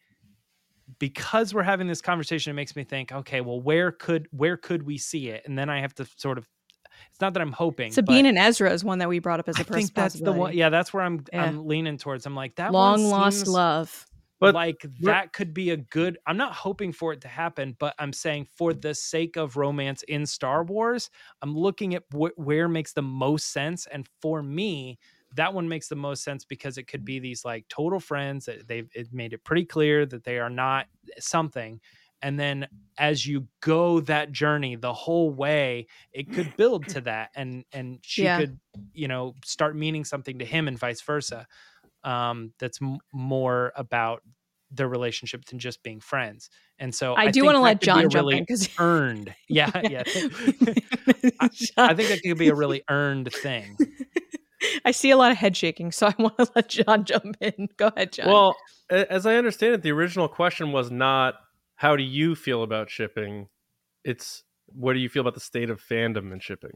because 0.99 1.53
we're 1.53 1.63
having 1.63 1.88
this 1.88 2.01
conversation, 2.01 2.51
it 2.51 2.53
makes 2.53 2.75
me 2.75 2.84
think, 2.84 3.11
okay, 3.11 3.41
well, 3.41 3.59
where 3.59 3.91
could 3.91 4.28
where 4.32 4.57
could 4.57 4.84
we 4.84 4.97
see 4.97 5.30
it? 5.30 5.43
And 5.45 5.57
then 5.57 5.69
I 5.69 5.82
have 5.82 5.93
to 5.95 6.07
sort 6.15 6.38
of 6.38 6.47
it's 7.11 7.21
not 7.21 7.34
that 7.34 7.41
I'm 7.41 7.51
hoping. 7.51 7.91
Sabine 7.91 8.25
and 8.25 8.38
Ezra 8.38 8.71
is 8.71 8.84
one 8.84 8.99
that 8.99 9.09
we 9.09 9.19
brought 9.19 9.39
up 9.39 9.49
as 9.49 9.57
a 9.57 9.61
I 9.61 9.63
think 9.63 9.93
that's 9.93 10.15
the 10.15 10.32
one. 10.32 10.55
Yeah, 10.55 10.69
that's 10.69 10.93
where 10.93 11.03
I'm 11.03 11.25
yeah. 11.32 11.43
I'm 11.43 11.67
leaning 11.67 11.97
towards. 11.97 12.25
I'm 12.25 12.36
like 12.36 12.55
that 12.55 12.71
long 12.71 13.03
lost 13.03 13.47
love. 13.47 14.05
But 14.39 14.53
like 14.53 14.86
that 15.01 15.34
could 15.34 15.53
be 15.53 15.71
a 15.71 15.78
good. 15.78 16.19
I'm 16.28 16.38
not 16.38 16.53
hoping 16.53 16.91
for 16.93 17.11
it 17.11 17.21
to 17.21 17.28
happen, 17.28 17.75
but 17.80 17.95
I'm 17.97 18.13
saying 18.13 18.47
for 18.55 18.71
the 18.71 18.93
sake 18.93 19.36
of 19.36 19.57
romance 19.57 20.03
in 20.03 20.28
Star 20.28 20.63
Wars, 20.63 21.09
I'm 21.41 21.57
looking 21.57 21.95
at 21.95 22.03
wh- 22.13 22.38
where 22.38 22.67
makes 22.67 22.93
the 22.93 23.01
most 23.01 23.51
sense. 23.51 23.88
And 23.91 24.07
for 24.21 24.43
me, 24.43 24.99
that 25.36 25.53
one 25.53 25.67
makes 25.67 25.88
the 25.88 25.95
most 25.95 26.23
sense 26.23 26.45
because 26.45 26.78
it 26.78 26.88
could 26.88 27.05
be 27.05 27.19
these 27.19 27.43
like 27.43 27.67
total 27.67 27.99
friends 27.99 28.45
that 28.45 28.67
they've 28.67 28.89
it 28.93 29.11
made 29.11 29.34
it 29.34 29.43
pretty 29.43 29.65
clear 29.65 30.05
that 30.05 30.23
they 30.23 30.39
are 30.39 30.49
not 30.49 30.88
something 31.19 31.80
and 32.21 32.39
then 32.39 32.67
as 32.97 33.25
you 33.25 33.47
go 33.61 33.99
that 34.01 34.32
journey 34.32 34.75
the 34.75 34.93
whole 34.93 35.30
way 35.30 35.88
it 36.11 36.32
could 36.32 36.55
build 36.57 36.88
to 36.88 37.01
that 37.01 37.30
and 37.36 37.63
and 37.71 37.99
she 38.03 38.23
yeah. 38.23 38.39
could 38.39 38.59
you 38.93 39.07
know 39.07 39.34
start 39.43 39.75
meaning 39.75 40.03
something 40.03 40.39
to 40.39 40.45
him 40.45 40.67
and 40.67 40.80
vice 40.80 41.01
versa 41.01 41.45
um 42.03 42.53
that's 42.59 42.82
m- 42.82 42.99
more 43.13 43.71
about 43.75 44.21
their 44.69 44.89
relationship 44.89 45.45
than 45.45 45.59
just 45.59 45.82
being 45.82 45.99
friends 45.99 46.49
and 46.78 46.93
so 46.93 47.13
i, 47.13 47.25
I 47.25 47.32
do 47.32 47.45
want 47.45 47.55
to 47.55 47.61
let 47.61 47.80
john 47.80 48.01
jump 48.09 48.15
really 48.15 48.38
in 48.38 48.43
because 48.43 48.69
earned 48.80 49.34
yeah 49.47 49.71
yeah 49.89 50.03
I, 51.39 51.49
I 51.78 51.93
think 51.93 52.09
that 52.09 52.19
could 52.23 52.38
be 52.38 52.49
a 52.49 52.55
really 52.55 52.84
earned 52.89 53.32
thing 53.32 53.78
I 54.86 54.91
see 54.91 55.12
a 55.12 55.18
lot 55.18 55.32
of 55.32 55.38
head 55.38 55.55
shaking, 55.55 55.91
so 55.91 56.08
I 56.08 56.16
want 56.18 56.38
to 56.38 56.49
let 56.55 56.70
John 56.70 57.03
jump 57.05 57.38
in. 57.41 57.70
Go 57.78 57.88
ahead, 57.95 58.14
John. 58.14 58.28
Well, 58.28 58.55
as 58.89 59.26
I 59.26 59.36
understand 59.36 59.76
it, 59.76 59.82
the 59.82 59.91
original 59.91 60.28
question 60.28 60.72
was 60.72 60.91
not 60.91 61.36
how 61.76 61.95
do 61.95 62.03
you 62.03 62.36
feel 62.36 62.64
about 62.64 62.89
shipping? 62.89 63.47
It's 64.03 64.43
what 64.66 64.93
do 64.93 64.99
you 64.99 65.10
feel 65.10 65.22
about 65.22 65.34
the 65.36 65.39
state 65.39 65.70
of 65.70 65.82
fandom 65.82 66.32
and 66.32 66.41
shipping, 66.41 66.72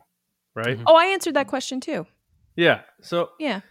right? 0.56 0.76
Mm-hmm. 0.76 0.84
Oh, 0.88 0.96
I 0.96 1.06
answered 1.06 1.34
that 1.34 1.48
question 1.48 1.80
too. 1.80 2.06
Yeah. 2.56 2.82
So 3.02 3.30
yeah, 3.40 3.62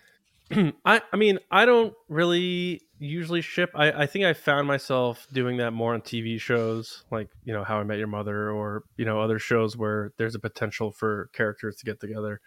I 0.85 1.01
I 1.13 1.17
mean 1.17 1.39
I 1.51 1.65
don't 1.65 1.95
really 2.09 2.83
usually 2.99 3.41
ship. 3.41 3.71
I 3.75 3.93
I 3.93 4.07
think 4.07 4.25
I 4.25 4.33
found 4.33 4.67
myself 4.67 5.27
doing 5.33 5.59
that 5.59 5.71
more 5.73 5.95
on 5.95 6.01
TV 6.01 6.41
shows 6.41 7.05
like 7.11 7.29
you 7.45 7.53
know 7.53 7.65
How 7.65 7.79
I 7.79 7.85
Met 7.85 7.99
Your 7.99 8.09
Mother 8.09 8.51
or 8.51 8.83
you 8.97 9.05
know 9.05 9.21
other 9.21 9.39
shows 9.39 9.77
where 9.77 10.13
there's 10.19 10.35
a 10.35 10.41
potential 10.41 10.93
for 10.93 11.31
characters 11.33 11.77
to 11.77 11.85
get 11.85 12.01
together. 12.01 12.41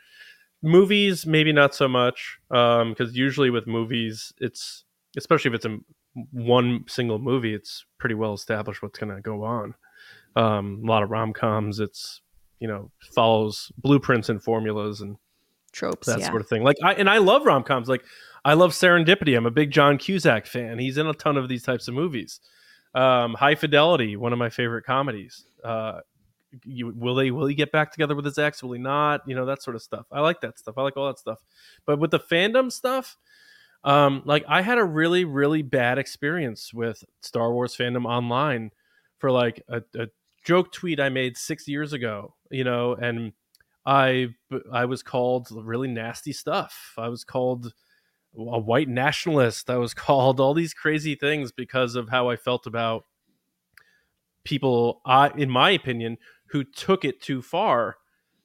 Movies 0.64 1.26
maybe 1.26 1.52
not 1.52 1.76
so 1.76 1.88
much 1.88 2.40
because 2.50 3.10
um, 3.10 3.12
usually 3.12 3.50
with 3.50 3.68
movies 3.68 4.32
it's 4.40 4.86
especially 5.18 5.50
if 5.50 5.56
it's 5.56 5.66
a 5.66 5.78
one 6.32 6.86
single 6.88 7.20
movie, 7.20 7.54
it's 7.54 7.86
pretty 7.98 8.16
well 8.16 8.34
established 8.34 8.82
what's 8.82 9.00
going 9.00 9.16
to 9.16 9.22
go 9.22 9.44
on. 9.44 9.76
Um, 10.36 10.82
a 10.84 10.88
lot 10.88 11.04
of 11.04 11.10
rom 11.10 11.34
coms, 11.34 11.80
it's 11.80 12.22
you 12.60 12.68
know 12.68 12.92
follows 13.14 13.72
blueprints 13.78 14.30
and 14.30 14.42
formulas 14.42 15.02
and 15.02 15.18
tropes, 15.72 16.08
that 16.08 16.20
yeah. 16.20 16.30
sort 16.30 16.42
of 16.42 16.48
thing. 16.48 16.64
Like 16.64 16.78
I 16.84 16.94
and 16.94 17.10
I 17.10 17.18
love 17.20 17.46
rom 17.46 17.64
coms. 17.64 17.88
Like 17.88 18.04
I 18.46 18.54
love 18.54 18.72
Serendipity. 18.72 19.36
I'm 19.36 19.46
a 19.46 19.52
big 19.52 19.72
John 19.72 19.98
Cusack 19.98 20.46
fan. 20.46 20.80
He's 20.80 20.98
in 20.98 21.08
a 21.08 21.14
ton 21.14 21.38
of 21.38 21.50
these 21.50 21.64
types 21.64 21.88
of 21.88 21.94
movies. 21.94 22.40
Um, 22.96 23.34
High 23.34 23.56
Fidelity, 23.56 24.16
one 24.16 24.34
of 24.34 24.40
my 24.40 24.50
favorite 24.50 24.86
comedies. 24.86 25.46
Uh, 25.64 26.02
you, 26.66 26.94
will 26.96 27.16
they 27.16 27.32
will 27.32 27.48
he 27.48 27.56
get 27.56 27.72
back 27.72 27.92
together 27.92 28.16
with 28.16 28.26
his 28.26 28.38
ex? 28.38 28.62
Will 28.64 28.74
he 28.74 28.80
not? 28.80 29.22
You 29.28 29.36
know 29.36 29.46
that 29.46 29.64
sort 29.64 29.76
of 29.76 29.82
stuff. 29.82 30.06
I 30.12 30.22
like 30.22 30.42
that 30.42 30.60
stuff. 30.60 30.78
I 30.78 30.82
like 30.82 30.98
all 30.98 31.08
that 31.08 31.20
stuff. 31.20 31.40
But 31.86 32.00
with 32.00 32.12
the 32.12 32.20
fandom 32.20 32.72
stuff, 32.72 33.18
um, 33.84 34.22
like 34.26 34.46
I 34.48 34.62
had 34.62 34.78
a 34.78 34.84
really, 34.84 35.26
really 35.26 35.62
bad 35.62 35.98
experience 35.98 36.74
with 36.74 37.04
Star 37.22 37.52
Wars 37.52 37.76
fandom 37.76 38.06
online 38.06 38.72
for 39.18 39.32
like 39.32 39.64
a, 39.68 39.82
a 39.98 40.08
joke 40.44 40.72
tweet 40.72 41.00
I 41.00 41.10
made 41.10 41.38
six 41.38 41.68
years 41.68 41.94
ago, 41.94 42.36
you 42.50 42.64
know, 42.64 42.94
and 42.94 43.34
I 43.86 44.30
I 44.72 44.86
was 44.86 45.04
called 45.04 45.50
really 45.52 45.88
nasty 45.88 46.34
stuff. 46.34 46.94
I 46.98 47.10
was 47.10 47.24
called 47.24 47.74
a 48.38 48.60
white 48.60 48.90
nationalist. 48.90 49.70
I 49.70 49.78
was 49.78 49.94
called 49.94 50.40
all 50.40 50.54
these 50.54 50.74
crazy 50.74 51.16
things 51.16 51.52
because 51.52 51.96
of 51.96 52.10
how 52.10 52.30
I 52.30 52.36
felt 52.36 52.66
about 52.66 53.06
people. 54.44 55.02
I, 55.06 55.30
in 55.38 55.50
my 55.50 55.72
opinion, 55.72 56.18
who 56.54 56.64
took 56.64 57.04
it 57.04 57.22
too 57.22 57.42
far 57.42 57.98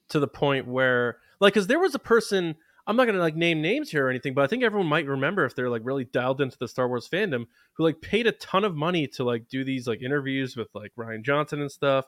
to 0.09 0.19
the 0.19 0.27
point 0.27 0.67
where, 0.67 1.17
like, 1.39 1.53
because 1.53 1.67
there 1.67 1.79
was 1.79 1.95
a 1.95 1.99
person 1.99 2.55
I'm 2.87 2.95
not 2.95 3.05
gonna 3.05 3.19
like 3.19 3.35
name 3.35 3.61
names 3.61 3.91
here 3.91 4.07
or 4.07 4.09
anything, 4.09 4.33
but 4.33 4.43
I 4.43 4.47
think 4.47 4.63
everyone 4.63 4.87
might 4.87 5.05
remember 5.05 5.45
if 5.45 5.55
they're 5.55 5.69
like 5.69 5.83
really 5.85 6.05
dialed 6.05 6.41
into 6.41 6.57
the 6.57 6.67
Star 6.67 6.87
Wars 6.87 7.07
fandom, 7.07 7.45
who 7.73 7.83
like 7.83 8.01
paid 8.01 8.25
a 8.25 8.31
ton 8.31 8.65
of 8.65 8.75
money 8.75 9.05
to 9.09 9.23
like 9.23 9.47
do 9.47 9.63
these 9.63 9.87
like 9.87 10.01
interviews 10.01 10.57
with 10.57 10.69
like 10.73 10.91
Rian 10.97 11.23
Johnson 11.23 11.61
and 11.61 11.71
stuff. 11.71 12.05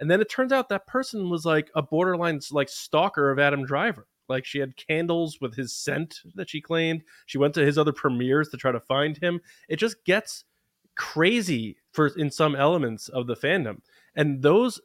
And 0.00 0.10
then 0.10 0.20
it 0.20 0.28
turns 0.28 0.50
out 0.50 0.68
that 0.70 0.88
person 0.88 1.30
was 1.30 1.44
like 1.44 1.70
a 1.76 1.82
borderline 1.82 2.40
like 2.50 2.68
stalker 2.68 3.30
of 3.30 3.38
Adam 3.38 3.64
Driver. 3.64 4.08
Like 4.28 4.44
she 4.44 4.58
had 4.58 4.76
candles 4.76 5.40
with 5.40 5.54
his 5.54 5.72
scent 5.72 6.18
that 6.34 6.50
she 6.50 6.60
claimed. 6.60 7.04
She 7.26 7.38
went 7.38 7.54
to 7.54 7.64
his 7.64 7.78
other 7.78 7.92
premieres 7.92 8.48
to 8.48 8.56
try 8.56 8.72
to 8.72 8.80
find 8.80 9.16
him. 9.18 9.40
It 9.68 9.76
just 9.76 10.04
gets 10.04 10.42
crazy 10.96 11.76
for 11.92 12.08
in 12.08 12.32
some 12.32 12.56
elements 12.56 13.08
of 13.08 13.28
the 13.28 13.36
fandom. 13.36 13.82
And 14.16 14.42
those 14.42 14.80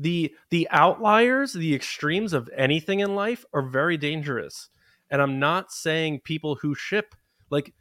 the 0.00 0.34
the 0.48 0.66
outliers, 0.70 1.52
the 1.52 1.74
extremes 1.74 2.32
of 2.32 2.50
anything 2.56 3.00
in 3.00 3.14
life 3.14 3.44
are 3.52 3.62
very 3.62 3.96
dangerous 3.96 4.70
and 5.10 5.20
I'm 5.20 5.38
not 5.38 5.72
saying 5.72 6.20
people 6.20 6.54
who 6.54 6.74
ship 6.74 7.14
like 7.50 7.74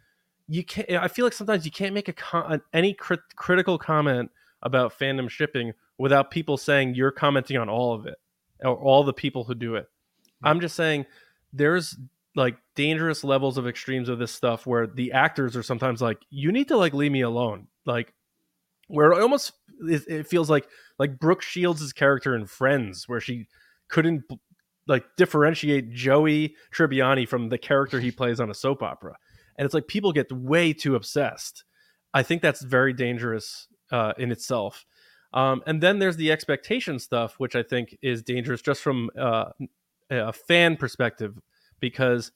you 0.48 0.64
can't. 0.64 0.90
I 0.92 1.08
feel 1.08 1.26
like 1.26 1.34
sometimes 1.34 1.64
you 1.64 1.72
can't 1.72 1.94
make 1.94 2.08
a 2.08 2.14
con- 2.14 2.62
any 2.74 2.94
crit- 2.94 3.36
critical 3.36 3.78
comment 3.78 4.32
about 4.64 4.98
fandom 4.98 5.30
shipping 5.30 5.74
without 5.98 6.32
people 6.32 6.58
saying 6.58 6.96
you're 6.96 7.12
commenting 7.12 7.58
on 7.58 7.70
all 7.70 7.94
of 7.94 8.08
it 8.08 8.16
or 8.64 8.76
all 8.76 9.04
the 9.04 9.14
people 9.14 9.44
who 9.44 9.54
do 9.54 9.76
it. 9.76 9.88
I'm 10.44 10.60
just 10.60 10.76
saying 10.76 11.06
there's 11.54 11.96
like 12.36 12.58
dangerous 12.76 13.24
levels 13.24 13.58
of 13.58 13.68
extremes 13.68 14.10
of 14.10 14.18
this 14.18 14.32
stuff 14.32 14.66
where 14.66 14.88
the 14.88 15.12
actors 15.12 15.56
are 15.56 15.64
sometimes 15.64 16.02
like 16.02 16.20
you 16.30 16.52
need 16.52 16.68
to 16.70 16.78
like 16.78 16.94
leave 16.94 17.12
me 17.12 17.22
alone 17.22 17.68
like 17.86 18.14
where 18.90 19.12
it 19.12 19.22
almost 19.22 19.54
it 19.82 20.28
feels 20.28 20.50
like 20.50 20.68
like 20.98 21.20
brooke 21.20 21.42
shields' 21.42 21.94
character 21.94 22.36
in 22.36 22.46
friends 22.46 23.08
where 23.08 23.22
she 23.22 23.48
couldn't 23.88 24.24
like 24.90 25.06
differentiate 25.16 25.92
Joey 25.92 26.56
Tribbiani 26.74 27.28
from 27.28 27.50
the 27.50 27.58
character 27.58 28.00
he 28.00 28.12
plays 28.12 28.40
on 28.40 28.50
a 28.50 28.56
soap 28.56 28.82
opera. 28.82 29.16
And 29.58 29.66
it's 29.66 29.74
like 29.74 29.88
people 29.88 30.12
get 30.12 30.32
way 30.32 30.74
too 30.74 30.96
obsessed. 30.96 31.64
I 32.14 32.24
think 32.24 32.42
that's 32.42 32.62
very 32.62 32.92
dangerous 32.92 33.68
uh, 33.92 34.14
in 34.18 34.32
itself. 34.32 34.86
Um, 35.32 35.62
and 35.68 35.82
then 35.82 36.00
there's 36.00 36.18
the 36.18 36.32
expectation 36.32 36.98
stuff, 36.98 37.36
which 37.38 37.56
I 37.56 37.62
think 37.62 37.96
is 38.02 38.24
dangerous 38.24 38.62
just 38.62 38.82
from 38.82 39.12
uh, 39.18 39.52
a 40.10 40.34
fan 40.34 40.76
perspective, 40.76 41.40
because 41.80 42.32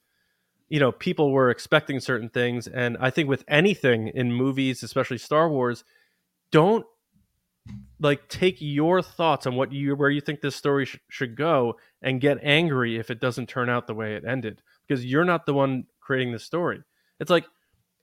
you 0.68 0.78
know 0.78 0.92
people 0.92 1.32
were 1.32 1.50
expecting 1.50 1.98
certain 1.98 2.28
things, 2.28 2.68
and 2.68 2.96
I 3.00 3.10
think 3.10 3.28
with 3.28 3.44
anything 3.48 4.08
in 4.14 4.32
movies, 4.32 4.84
especially 4.84 5.18
Star 5.18 5.48
Wars, 5.48 5.82
don't 6.50 6.86
like 8.00 8.28
take 8.28 8.56
your 8.60 9.02
thoughts 9.02 9.46
on 9.46 9.56
what 9.56 9.72
you 9.72 9.96
where 9.96 10.10
you 10.10 10.20
think 10.20 10.40
this 10.40 10.56
story 10.56 10.84
sh- 10.84 10.98
should 11.08 11.36
go 11.36 11.74
and 12.02 12.20
get 12.20 12.38
angry 12.42 12.96
if 12.98 13.10
it 13.10 13.20
doesn't 13.20 13.48
turn 13.48 13.70
out 13.70 13.86
the 13.86 13.94
way 13.94 14.14
it 14.14 14.24
ended 14.24 14.60
because 14.86 15.04
you're 15.04 15.24
not 15.24 15.46
the 15.46 15.54
one 15.54 15.84
creating 16.00 16.32
the 16.32 16.38
story. 16.38 16.82
It's 17.18 17.30
like 17.30 17.46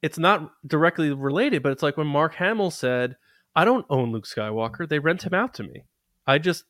it's 0.02 0.18
not 0.18 0.52
directly 0.66 1.14
related 1.14 1.62
but 1.62 1.72
it's 1.72 1.84
like 1.84 1.98
when 1.98 2.08
mark 2.08 2.34
hamill 2.34 2.72
said 2.72 3.16
i 3.56 3.64
don't 3.64 3.86
own 3.92 4.12
luke 4.12 4.26
skywalker 4.26 4.90
they 4.90 4.98
rent 4.98 5.24
him 5.24 5.34
out 5.34 5.54
to 5.54 5.64
me. 5.64 5.84
I 6.26 6.40
just 6.40 6.64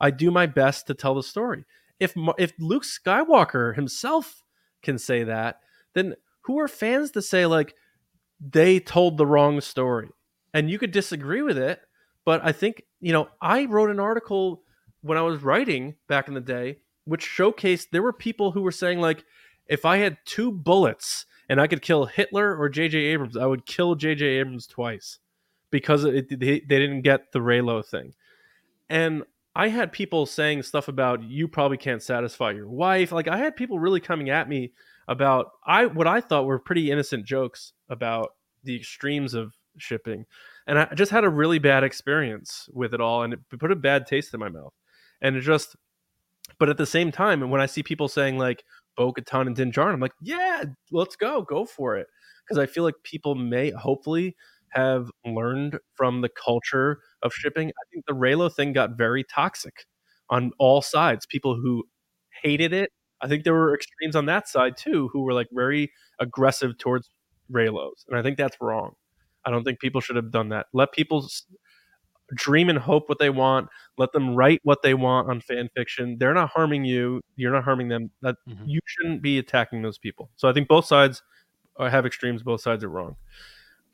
i 0.00 0.10
do 0.10 0.30
my 0.30 0.46
best 0.46 0.86
to 0.88 0.94
tell 0.94 1.14
the 1.14 1.22
story. 1.22 1.64
If 1.98 2.14
if 2.38 2.52
luke 2.58 2.84
skywalker 2.84 3.74
himself 3.74 4.42
can 4.82 4.98
say 4.98 5.24
that 5.24 5.60
then 5.94 6.16
who 6.42 6.58
are 6.58 6.68
fans 6.68 7.12
to 7.12 7.22
say 7.22 7.46
like 7.46 7.74
they 8.40 8.78
told 8.80 9.16
the 9.16 9.26
wrong 9.26 9.60
story 9.60 10.10
and 10.54 10.70
you 10.70 10.78
could 10.78 10.92
disagree 10.92 11.42
with 11.42 11.58
it 11.58 11.80
but 12.24 12.40
I 12.44 12.52
think, 12.52 12.84
you 13.00 13.12
know, 13.12 13.28
I 13.40 13.66
wrote 13.66 13.90
an 13.90 14.00
article 14.00 14.62
when 15.02 15.18
I 15.18 15.22
was 15.22 15.42
writing 15.42 15.94
back 16.08 16.28
in 16.28 16.34
the 16.34 16.40
day, 16.40 16.78
which 17.04 17.26
showcased 17.26 17.88
there 17.92 18.02
were 18.02 18.12
people 18.12 18.52
who 18.52 18.62
were 18.62 18.72
saying, 18.72 19.00
like, 19.00 19.24
if 19.66 19.84
I 19.84 19.98
had 19.98 20.18
two 20.24 20.50
bullets 20.50 21.26
and 21.48 21.60
I 21.60 21.66
could 21.66 21.82
kill 21.82 22.06
Hitler 22.06 22.56
or 22.56 22.68
J.J. 22.68 22.98
Abrams, 22.98 23.36
I 23.36 23.46
would 23.46 23.66
kill 23.66 23.94
J.J. 23.94 24.24
Abrams 24.24 24.66
twice 24.66 25.18
because 25.70 26.04
it, 26.04 26.28
they, 26.28 26.60
they 26.60 26.78
didn't 26.78 27.02
get 27.02 27.32
the 27.32 27.40
Reylo 27.40 27.84
thing. 27.84 28.14
And 28.88 29.24
I 29.54 29.68
had 29.68 29.92
people 29.92 30.26
saying 30.26 30.62
stuff 30.62 30.88
about 30.88 31.22
you 31.22 31.46
probably 31.46 31.76
can't 31.76 32.02
satisfy 32.02 32.52
your 32.52 32.68
wife. 32.68 33.12
Like 33.12 33.28
I 33.28 33.36
had 33.38 33.56
people 33.56 33.78
really 33.78 34.00
coming 34.00 34.30
at 34.30 34.48
me 34.48 34.72
about 35.06 35.50
I 35.66 35.86
what 35.86 36.06
I 36.06 36.20
thought 36.20 36.46
were 36.46 36.58
pretty 36.58 36.90
innocent 36.90 37.26
jokes 37.26 37.72
about 37.88 38.30
the 38.64 38.74
extremes 38.74 39.34
of 39.34 39.54
shipping, 39.78 40.26
and 40.66 40.78
I 40.78 40.94
just 40.94 41.10
had 41.12 41.24
a 41.24 41.28
really 41.30 41.58
bad 41.58 41.84
experience 41.84 42.68
with 42.72 42.94
it 42.94 43.00
all, 43.00 43.22
and 43.22 43.32
it 43.34 43.40
put 43.58 43.72
a 43.72 43.76
bad 43.76 44.06
taste 44.06 44.34
in 44.34 44.40
my 44.40 44.48
mouth, 44.48 44.74
and 45.22 45.36
it 45.36 45.40
just. 45.40 45.76
But 46.58 46.68
at 46.68 46.76
the 46.76 46.86
same 46.86 47.10
time, 47.10 47.42
and 47.42 47.50
when 47.50 47.60
I 47.60 47.66
see 47.66 47.82
people 47.82 48.08
saying 48.08 48.38
like 48.38 48.64
Bo 48.96 49.12
Katan 49.12 49.46
and 49.46 49.56
Din 49.56 49.72
I'm 49.76 50.00
like, 50.00 50.12
yeah, 50.20 50.64
let's 50.92 51.16
go, 51.16 51.42
go 51.42 51.64
for 51.64 51.96
it, 51.96 52.06
because 52.44 52.58
I 52.58 52.66
feel 52.66 52.84
like 52.84 52.94
people 53.02 53.34
may 53.34 53.70
hopefully 53.70 54.36
have 54.70 55.10
learned 55.24 55.78
from 55.94 56.20
the 56.20 56.28
culture 56.28 57.00
of 57.22 57.32
shipping. 57.32 57.68
I 57.70 57.84
think 57.92 58.06
the 58.06 58.12
Reylo 58.14 58.52
thing 58.52 58.72
got 58.72 58.96
very 58.98 59.24
toxic 59.24 59.86
on 60.30 60.52
all 60.58 60.82
sides. 60.82 61.26
People 61.26 61.54
who 61.54 61.84
hated 62.42 62.72
it. 62.72 62.90
I 63.20 63.28
think 63.28 63.44
there 63.44 63.54
were 63.54 63.74
extremes 63.74 64.16
on 64.16 64.26
that 64.26 64.48
side 64.48 64.76
too, 64.76 65.08
who 65.12 65.22
were 65.22 65.32
like 65.32 65.48
very 65.52 65.92
aggressive 66.20 66.76
towards 66.78 67.10
Reylos. 67.52 68.04
and 68.08 68.18
I 68.18 68.22
think 68.22 68.36
that's 68.36 68.56
wrong. 68.60 68.94
I 69.44 69.50
don't 69.50 69.64
think 69.64 69.80
people 69.80 70.00
should 70.00 70.16
have 70.16 70.30
done 70.30 70.48
that. 70.50 70.66
Let 70.72 70.92
people 70.92 71.28
dream 72.34 72.68
and 72.68 72.78
hope 72.78 73.08
what 73.08 73.18
they 73.18 73.30
want. 73.30 73.68
Let 73.98 74.12
them 74.12 74.34
write 74.34 74.60
what 74.64 74.82
they 74.82 74.94
want 74.94 75.28
on 75.28 75.40
fan 75.40 75.68
fiction. 75.76 76.16
They're 76.18 76.34
not 76.34 76.50
harming 76.50 76.84
you. 76.84 77.20
You're 77.36 77.52
not 77.52 77.64
harming 77.64 77.88
them. 77.88 78.10
That 78.22 78.36
mm-hmm. 78.48 78.64
you 78.66 78.80
shouldn't 78.86 79.22
be 79.22 79.38
attacking 79.38 79.82
those 79.82 79.98
people. 79.98 80.30
So 80.36 80.48
I 80.48 80.52
think 80.52 80.68
both 80.68 80.86
sides 80.86 81.22
have 81.78 82.06
extremes. 82.06 82.42
Both 82.42 82.62
sides 82.62 82.82
are 82.84 82.88
wrong. 82.88 83.16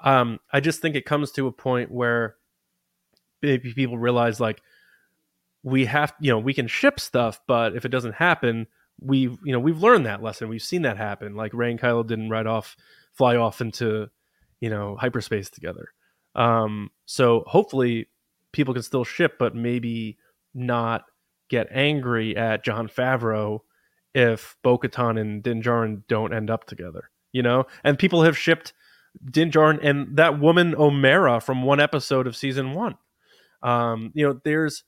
Um, 0.00 0.38
I 0.52 0.60
just 0.60 0.80
think 0.80 0.96
it 0.96 1.04
comes 1.04 1.30
to 1.32 1.46
a 1.46 1.52
point 1.52 1.90
where 1.90 2.36
maybe 3.42 3.72
people 3.74 3.98
realize 3.98 4.40
like 4.40 4.62
we 5.62 5.84
have, 5.86 6.14
you 6.20 6.30
know, 6.30 6.38
we 6.38 6.54
can 6.54 6.68
ship 6.68 6.98
stuff, 6.98 7.40
but 7.46 7.76
if 7.76 7.84
it 7.84 7.90
doesn't 7.90 8.14
happen, 8.14 8.66
we've, 9.00 9.36
you 9.44 9.52
know, 9.52 9.60
we've 9.60 9.82
learned 9.82 10.06
that 10.06 10.22
lesson. 10.22 10.48
We've 10.48 10.62
seen 10.62 10.82
that 10.82 10.96
happen. 10.96 11.34
Like 11.34 11.52
Rey 11.52 11.70
and 11.70 11.80
Kylo 11.80 12.06
didn't 12.06 12.30
ride 12.30 12.46
off, 12.46 12.76
fly 13.12 13.36
off 13.36 13.60
into, 13.60 14.08
you 14.60 14.70
know, 14.70 14.96
hyperspace 14.96 15.50
together. 15.50 15.88
Um, 16.34 16.90
so 17.06 17.44
hopefully 17.46 18.08
people 18.52 18.74
can 18.74 18.82
still 18.82 19.04
ship, 19.04 19.36
but 19.38 19.54
maybe 19.54 20.18
not 20.54 21.04
get 21.48 21.68
angry 21.70 22.36
at 22.36 22.64
Jon 22.64 22.88
Favreau 22.88 23.60
if 24.14 24.56
Bo 24.62 24.78
Katan 24.78 25.20
and 25.20 25.42
Din 25.42 25.62
Djarin 25.62 26.02
don't 26.08 26.34
end 26.34 26.50
up 26.50 26.66
together, 26.66 27.10
you 27.32 27.42
know? 27.42 27.66
And 27.84 27.98
people 27.98 28.22
have 28.22 28.38
shipped 28.38 28.72
Din 29.28 29.50
Djarin 29.50 29.78
and 29.82 30.16
that 30.16 30.38
woman 30.38 30.74
Omera 30.74 31.42
from 31.42 31.62
one 31.62 31.80
episode 31.80 32.26
of 32.26 32.36
season 32.36 32.74
one. 32.74 32.96
Um, 33.62 34.12
you 34.14 34.26
know, 34.26 34.40
there's, 34.44 34.84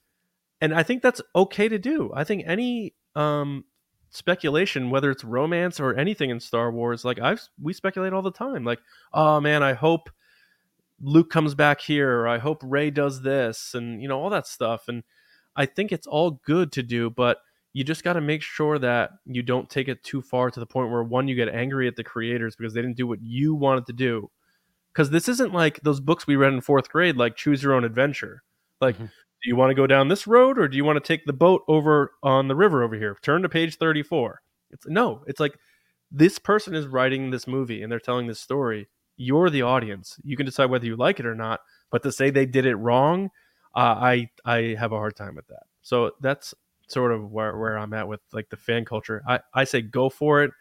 and 0.61 0.75
I 0.75 0.83
think 0.83 1.03
that's 1.03 1.21
okay 1.35 1.69
to 1.69 1.79
do. 1.79 2.11
I 2.15 2.25
think 2.25 2.45
any 2.47 2.95
um, 3.15 3.65
speculation, 4.13 4.91
whether 4.91 5.11
it's 5.11 5.25
romance 5.25 5.81
or 5.81 5.95
anything 5.97 6.31
in 6.31 6.39
Star 6.39 6.71
Wars, 6.71 7.05
like 7.05 7.19
I've 7.19 7.43
we 7.61 7.73
speculate 7.73 8.13
all 8.13 8.23
the 8.23 8.31
time. 8.31 8.65
Like, 8.65 8.79
oh 9.13 9.41
man, 9.41 9.63
I 9.63 9.73
hope 9.73 10.11
Luke 11.01 11.31
comes 11.31 11.55
back 11.55 11.81
here, 11.81 12.21
or 12.21 12.29
I 12.29 12.39
hope 12.39 12.63
Rey 12.63 12.91
does 12.91 13.23
this, 13.23 13.75
and 13.75 14.01
you 14.01 14.09
know 14.09 14.21
all 14.21 14.31
that 14.31 14.47
stuff. 14.47 14.85
And 14.87 15.03
I 15.57 15.67
think 15.67 15.91
it's 15.91 16.07
all 16.07 16.43
good 16.45 16.71
to 16.73 16.83
do, 16.83 17.11
but 17.11 17.39
you 17.73 17.85
just 17.85 18.05
got 18.05 18.15
to 18.15 18.21
make 18.21 18.43
sure 18.43 18.79
that 18.79 19.13
you 19.25 19.43
don't 19.43 19.69
take 19.69 19.89
it 19.89 20.05
too 20.05 20.21
far 20.23 20.51
to 20.51 20.61
the 20.61 20.67
point 20.67 20.91
where 20.91 21.03
one 21.03 21.27
you 21.27 21.35
get 21.35 21.49
angry 21.49 21.89
at 21.89 21.97
the 21.97 22.05
creators 22.05 22.55
because 22.55 22.75
they 22.75 22.83
didn't 22.83 22.97
do 22.97 23.07
what 23.07 23.23
you 23.23 23.55
wanted 23.55 23.87
to 23.87 23.93
do 23.93 24.31
because 24.93 25.11
this 25.11 25.29
isn't 25.29 25.55
like 25.55 25.81
those 25.81 26.01
books 26.01 26.27
we 26.27 26.37
read 26.37 26.53
in 26.53 26.61
fourth 26.61 26.91
grade 26.91 27.17
like 27.17 27.35
choose 27.35 27.63
your 27.63 27.73
own 27.73 27.85
adventure 27.85 28.43
like 28.81 28.95
mm-hmm. 28.97 29.07
Do 29.43 29.49
you 29.49 29.57
want 29.57 29.71
to 29.71 29.75
go 29.75 29.87
down 29.87 30.09
this 30.09 30.27
road 30.27 30.59
or 30.59 30.69
do 30.69 30.77
you 30.77 30.85
want 30.85 30.97
to 30.97 31.07
take 31.07 31.25
the 31.27 31.33
boat 31.33 31.63
over 31.69 32.13
on 32.23 32.49
the 32.49 32.57
river 32.57 32.83
over 32.83 32.97
here 32.97 33.17
turn 33.23 33.43
to 33.43 33.49
page 33.49 33.77
34 33.77 34.41
it's 34.71 34.87
no 34.87 35.23
it's 35.27 35.41
like 35.41 35.57
this 36.11 36.39
person 36.39 36.75
is 36.75 36.87
writing 36.87 37.31
this 37.31 37.47
movie 37.47 37.83
and 37.83 37.91
they're 37.91 37.99
telling 38.01 38.27
this 38.27 38.41
story 38.41 38.89
you're 39.17 39.51
the 39.51 39.63
audience 39.63 40.17
you 40.25 40.37
can 40.37 40.47
decide 40.47 40.71
whether 40.71 40.87
you 40.87 40.97
like 40.97 41.21
it 41.21 41.27
or 41.27 41.35
not 41.35 41.61
but 41.91 42.03
to 42.03 42.13
say 42.13 42.31
they 42.31 42.47
did 42.47 42.67
it 42.67 42.77
wrong 42.77 43.31
uh, 43.75 43.97
i 43.99 44.29
i 44.45 44.77
have 44.79 44.93
a 44.93 44.97
hard 44.97 45.17
time 45.17 45.35
with 45.35 45.47
that 45.49 45.63
so 45.83 46.13
that's 46.21 46.55
sort 46.93 47.13
of 47.13 47.31
where, 47.31 47.57
where 47.57 47.79
I'm 47.79 47.95
at 47.95 48.07
with 48.09 48.21
like 48.33 48.51
the 48.51 48.57
fan 48.57 48.85
culture. 48.85 49.23
I, 49.27 49.41
I 49.55 49.65
say 49.65 49.83
go 49.83 50.09
for 50.09 50.43
it. 50.43 50.53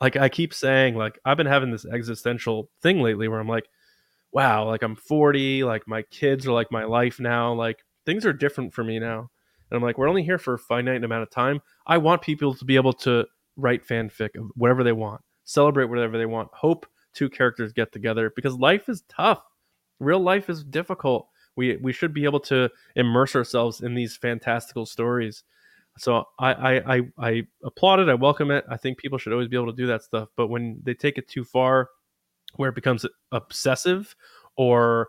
Like 0.00 0.16
I 0.16 0.28
keep 0.28 0.52
saying, 0.52 0.96
like 0.96 1.18
I've 1.24 1.36
been 1.36 1.46
having 1.46 1.70
this 1.70 1.86
existential 1.86 2.68
thing 2.82 3.00
lately 3.00 3.28
where 3.28 3.40
I'm 3.40 3.48
like, 3.48 3.68
wow, 4.32 4.66
like 4.66 4.82
I'm 4.82 4.96
40, 4.96 5.64
like 5.64 5.86
my 5.86 6.02
kids 6.02 6.46
are 6.46 6.52
like 6.52 6.70
my 6.70 6.84
life 6.84 7.20
now. 7.20 7.52
Like 7.54 7.78
things 8.06 8.24
are 8.24 8.32
different 8.32 8.72
for 8.72 8.84
me 8.84 8.98
now. 8.98 9.30
And 9.70 9.76
I'm 9.76 9.82
like, 9.82 9.98
we're 9.98 10.08
only 10.08 10.22
here 10.22 10.38
for 10.38 10.54
a 10.54 10.58
finite 10.58 11.04
amount 11.04 11.24
of 11.24 11.30
time. 11.30 11.60
I 11.86 11.98
want 11.98 12.22
people 12.22 12.54
to 12.54 12.64
be 12.64 12.76
able 12.76 12.92
to 12.94 13.26
write 13.56 13.86
fanfic 13.86 14.36
of 14.36 14.50
whatever 14.54 14.84
they 14.84 14.92
want, 14.92 15.20
celebrate 15.44 15.86
whatever 15.86 16.16
they 16.16 16.26
want, 16.26 16.48
hope 16.52 16.86
two 17.12 17.28
characters 17.28 17.72
get 17.72 17.92
together 17.92 18.32
because 18.36 18.54
life 18.54 18.88
is 18.88 19.02
tough. 19.08 19.42
Real 19.98 20.20
life 20.20 20.48
is 20.48 20.62
difficult. 20.64 21.28
We 21.56 21.76
we 21.76 21.92
should 21.92 22.14
be 22.14 22.24
able 22.24 22.40
to 22.40 22.70
immerse 22.94 23.34
ourselves 23.34 23.80
in 23.80 23.94
these 23.94 24.16
fantastical 24.16 24.86
stories 24.86 25.42
so 25.98 26.24
I, 26.38 26.52
I, 26.52 26.96
I 26.96 27.00
I 27.18 27.42
applaud 27.64 28.00
it. 28.00 28.08
I 28.08 28.14
welcome 28.14 28.50
it. 28.50 28.64
I 28.70 28.76
think 28.76 28.98
people 28.98 29.18
should 29.18 29.32
always 29.32 29.48
be 29.48 29.56
able 29.56 29.72
to 29.72 29.76
do 29.76 29.86
that 29.86 30.02
stuff. 30.02 30.28
But 30.36 30.48
when 30.48 30.80
they 30.82 30.94
take 30.94 31.18
it 31.18 31.28
too 31.28 31.44
far, 31.44 31.88
where 32.56 32.68
it 32.68 32.74
becomes 32.74 33.06
obsessive, 33.32 34.14
or 34.56 35.08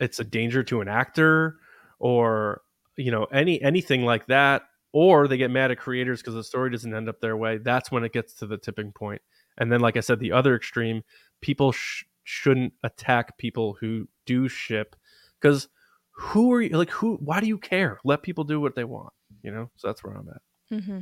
it's 0.00 0.20
a 0.20 0.24
danger 0.24 0.62
to 0.64 0.80
an 0.80 0.88
actor, 0.88 1.56
or 2.02 2.62
you 2.96 3.12
know 3.12 3.24
any 3.32 3.62
anything 3.62 4.04
like 4.04 4.26
that, 4.26 4.62
or 4.92 5.28
they 5.28 5.38
get 5.38 5.50
mad 5.50 5.70
at 5.70 5.78
creators 5.78 6.20
because 6.20 6.34
the 6.34 6.44
story 6.44 6.70
doesn't 6.70 6.92
end 6.92 7.08
up 7.08 7.20
their 7.20 7.36
way. 7.36 7.58
That's 7.58 7.90
when 7.90 8.04
it 8.04 8.12
gets 8.12 8.34
to 8.34 8.46
the 8.46 8.58
tipping 8.58 8.92
point. 8.92 9.22
And 9.56 9.70
then, 9.70 9.80
like 9.80 9.96
I 9.96 10.00
said, 10.00 10.18
the 10.18 10.32
other 10.32 10.56
extreme, 10.56 11.02
people 11.40 11.72
sh- 11.72 12.04
shouldn't 12.24 12.72
attack 12.82 13.38
people 13.38 13.76
who 13.80 14.08
do 14.26 14.48
ship 14.48 14.96
because 15.40 15.68
who 16.10 16.52
are 16.52 16.60
you 16.60 16.76
like 16.76 16.90
who 16.90 17.16
why 17.16 17.40
do 17.40 17.46
you 17.46 17.58
care 17.58 17.98
let 18.04 18.22
people 18.22 18.44
do 18.44 18.60
what 18.60 18.76
they 18.76 18.84
want 18.84 19.12
you 19.42 19.50
know 19.50 19.70
so 19.76 19.88
that's 19.88 20.04
where 20.04 20.14
i'm 20.14 20.28
at 20.28 20.78
mm-hmm. 20.78 20.98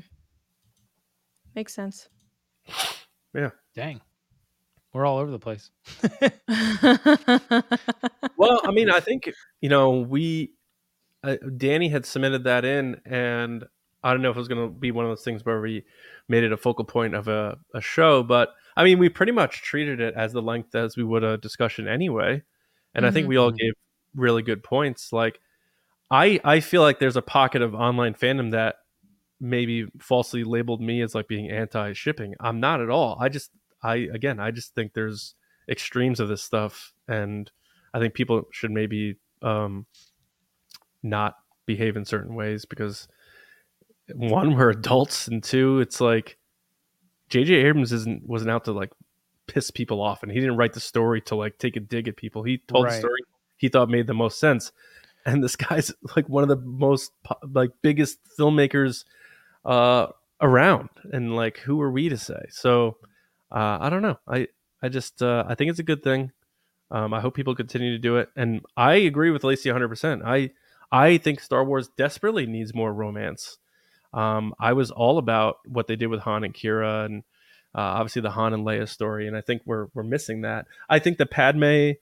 makes 1.54 1.74
sense 1.74 2.08
yeah 3.34 3.50
dang 3.74 4.00
we're 4.94 5.04
all 5.04 5.18
over 5.18 5.30
the 5.30 5.38
place 5.38 5.70
well 8.38 8.60
i 8.64 8.70
mean 8.70 8.88
i 8.88 9.00
think 9.00 9.30
you 9.60 9.68
know 9.68 10.00
we 10.00 10.54
uh, 11.24 11.36
danny 11.56 11.88
had 11.88 12.06
submitted 12.06 12.44
that 12.44 12.64
in 12.64 13.00
and 13.04 13.64
i 14.02 14.12
don't 14.12 14.22
know 14.22 14.30
if 14.30 14.36
it 14.36 14.40
was 14.40 14.48
going 14.48 14.66
to 14.66 14.72
be 14.72 14.90
one 14.90 15.04
of 15.04 15.10
those 15.10 15.24
things 15.24 15.44
where 15.44 15.60
we 15.60 15.84
made 16.28 16.44
it 16.44 16.52
a 16.52 16.56
focal 16.56 16.84
point 16.84 17.14
of 17.14 17.28
a, 17.28 17.56
a 17.74 17.80
show 17.80 18.22
but 18.22 18.54
i 18.76 18.84
mean 18.84 18.98
we 18.98 19.08
pretty 19.08 19.32
much 19.32 19.62
treated 19.62 20.00
it 20.00 20.14
as 20.14 20.32
the 20.32 20.42
length 20.42 20.74
as 20.74 20.96
we 20.96 21.04
would 21.04 21.24
a 21.24 21.36
discussion 21.38 21.86
anyway 21.88 22.42
and 22.94 23.04
mm-hmm. 23.04 23.04
i 23.04 23.10
think 23.10 23.28
we 23.28 23.36
all 23.36 23.50
mm-hmm. 23.50 23.56
gave 23.56 23.72
really 24.14 24.42
good 24.42 24.62
points. 24.62 25.12
Like 25.12 25.40
I 26.10 26.40
I 26.44 26.60
feel 26.60 26.82
like 26.82 26.98
there's 26.98 27.16
a 27.16 27.22
pocket 27.22 27.62
of 27.62 27.74
online 27.74 28.14
fandom 28.14 28.52
that 28.52 28.76
maybe 29.40 29.86
falsely 30.00 30.44
labeled 30.44 30.80
me 30.80 31.00
as 31.02 31.14
like 31.14 31.28
being 31.28 31.50
anti 31.50 31.92
shipping. 31.92 32.34
I'm 32.40 32.60
not 32.60 32.80
at 32.80 32.90
all. 32.90 33.16
I 33.20 33.28
just 33.28 33.50
I 33.82 34.08
again 34.12 34.40
I 34.40 34.50
just 34.50 34.74
think 34.74 34.92
there's 34.92 35.34
extremes 35.68 36.20
of 36.20 36.28
this 36.28 36.42
stuff 36.42 36.92
and 37.06 37.50
I 37.94 38.00
think 38.00 38.14
people 38.14 38.42
should 38.50 38.70
maybe 38.70 39.16
um 39.42 39.86
not 41.02 41.36
behave 41.66 41.96
in 41.96 42.04
certain 42.04 42.34
ways 42.34 42.64
because 42.64 43.08
one 44.14 44.54
we're 44.56 44.70
adults 44.70 45.28
and 45.28 45.42
two 45.42 45.80
it's 45.80 46.00
like 46.00 46.36
JJ 47.30 47.64
Abrams 47.64 47.92
isn't 47.92 48.26
wasn't 48.26 48.50
out 48.50 48.64
to 48.64 48.72
like 48.72 48.90
piss 49.46 49.70
people 49.70 50.00
off 50.00 50.22
and 50.22 50.30
he 50.30 50.38
didn't 50.38 50.56
write 50.56 50.72
the 50.72 50.80
story 50.80 51.20
to 51.22 51.34
like 51.34 51.58
take 51.58 51.76
a 51.76 51.80
dig 51.80 52.08
at 52.08 52.16
people. 52.16 52.42
He 52.42 52.58
told 52.58 52.84
right. 52.84 52.92
the 52.92 52.98
story 52.98 53.20
he 53.56 53.68
thought 53.68 53.88
made 53.88 54.06
the 54.06 54.14
most 54.14 54.40
sense. 54.40 54.72
And 55.26 55.44
this 55.44 55.54
guy's 55.54 55.92
like 56.16 56.28
one 56.28 56.42
of 56.42 56.48
the 56.48 56.56
most 56.56 57.12
like 57.52 57.70
biggest 57.82 58.18
filmmakers 58.38 59.04
uh, 59.64 60.08
around, 60.40 60.88
and 61.12 61.36
like 61.36 61.58
who 61.58 61.80
are 61.80 61.90
we 61.90 62.08
to 62.08 62.16
say? 62.16 62.46
So 62.48 62.96
uh, 63.52 63.78
I 63.80 63.90
don't 63.90 64.02
know. 64.02 64.18
I 64.26 64.48
I 64.82 64.88
just 64.88 65.22
uh, 65.22 65.44
I 65.46 65.54
think 65.54 65.70
it's 65.70 65.78
a 65.78 65.84
good 65.84 66.02
thing. 66.02 66.32
Um, 66.90 67.12
I 67.12 67.20
hope 67.20 67.34
people 67.34 67.54
continue 67.54 67.92
to 67.92 67.98
do 67.98 68.16
it, 68.16 68.30
and 68.34 68.62
I 68.76 68.94
agree 68.94 69.30
with 69.30 69.44
Lacey 69.44 69.68
100. 69.68 69.88
percent 69.88 70.22
I 70.24 70.50
I 70.92 71.18
think 71.18 71.40
Star 71.40 71.64
Wars 71.64 71.88
desperately 71.96 72.46
needs 72.46 72.74
more 72.74 72.92
romance. 72.92 73.58
Um, 74.12 74.54
I 74.58 74.72
was 74.72 74.90
all 74.90 75.18
about 75.18 75.58
what 75.66 75.86
they 75.86 75.96
did 75.96 76.08
with 76.08 76.20
Han 76.20 76.44
and 76.44 76.54
Qi'ra, 76.54 77.06
and 77.06 77.22
uh, 77.74 77.80
obviously 77.80 78.22
the 78.22 78.30
Han 78.30 78.52
and 78.52 78.66
Leia 78.66 78.88
story, 78.88 79.28
and 79.28 79.36
I 79.36 79.40
think 79.40 79.62
we're 79.64 79.86
we're 79.94 80.02
missing 80.02 80.40
that. 80.42 80.66
I 80.88 80.98
think 80.98 81.18
the 81.18 81.26
Padme 81.26 81.92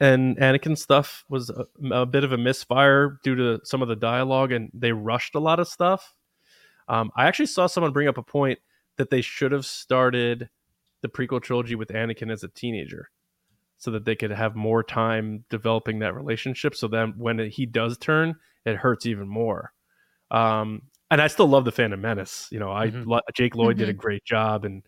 and 0.00 0.38
Anakin 0.38 0.78
stuff 0.78 1.24
was 1.28 1.50
a, 1.50 1.66
a, 1.92 2.06
bit 2.06 2.24
of 2.24 2.32
a 2.32 2.38
misfire 2.38 3.18
due 3.22 3.34
to 3.36 3.60
some 3.64 3.82
of 3.82 3.88
the 3.88 3.96
dialogue, 3.96 4.50
and 4.50 4.70
they 4.72 4.92
rushed 4.92 5.34
a 5.34 5.40
lot 5.40 5.60
of 5.60 5.68
stuff. 5.68 6.14
Um, 6.88 7.10
I 7.14 7.26
actually 7.26 7.46
saw 7.46 7.66
someone 7.66 7.92
bring 7.92 8.08
up 8.08 8.16
a 8.16 8.22
point 8.22 8.58
that 8.96 9.10
they 9.10 9.20
should 9.20 9.52
have 9.52 9.66
started 9.66 10.48
the 11.02 11.08
prequel 11.08 11.42
trilogy 11.42 11.74
with 11.74 11.90
Anakin 11.90 12.32
as 12.32 12.42
a 12.42 12.48
teenager, 12.48 13.10
so 13.80 13.90
that 13.90 14.04
they 14.04 14.14
could 14.14 14.30
have 14.30 14.54
more 14.54 14.82
time 14.82 15.42
developing 15.48 15.98
that 15.98 16.14
relationship. 16.14 16.76
So 16.76 16.86
then, 16.86 17.14
when 17.16 17.38
he 17.50 17.66
does 17.66 17.98
turn, 17.98 18.36
it 18.64 18.76
hurts 18.76 19.06
even 19.06 19.26
more. 19.26 19.72
Um, 20.30 20.82
and 21.10 21.20
I 21.20 21.26
still 21.26 21.48
love 21.48 21.64
the 21.64 21.72
Phantom 21.72 22.00
Menace. 22.00 22.46
You 22.52 22.60
know, 22.60 22.70
I 22.70 22.88
mm-hmm. 22.88 23.12
Jake 23.34 23.56
Lloyd 23.56 23.72
mm-hmm. 23.72 23.78
did 23.78 23.88
a 23.88 23.92
mm-hmm. 23.92 24.00
great 24.00 24.24
job, 24.24 24.66
and 24.66 24.82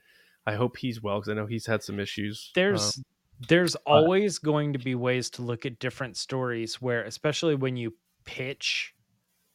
I 0.46 0.54
hope 0.54 0.76
he's 0.76 1.02
well 1.02 1.18
because 1.18 1.30
I 1.30 1.34
know 1.34 1.46
he's 1.46 1.66
had 1.66 1.82
some 1.82 1.98
issues. 1.98 2.52
There's 2.54 2.98
um, 2.98 3.04
there's 3.48 3.72
but, 3.72 3.82
always 3.86 4.38
going 4.38 4.74
to 4.74 4.78
be 4.78 4.94
ways 4.94 5.30
to 5.30 5.42
look 5.42 5.64
at 5.64 5.78
different 5.78 6.18
stories 6.18 6.80
where, 6.82 7.02
especially 7.04 7.54
when 7.54 7.76
you 7.76 7.94
pitch 8.24 8.94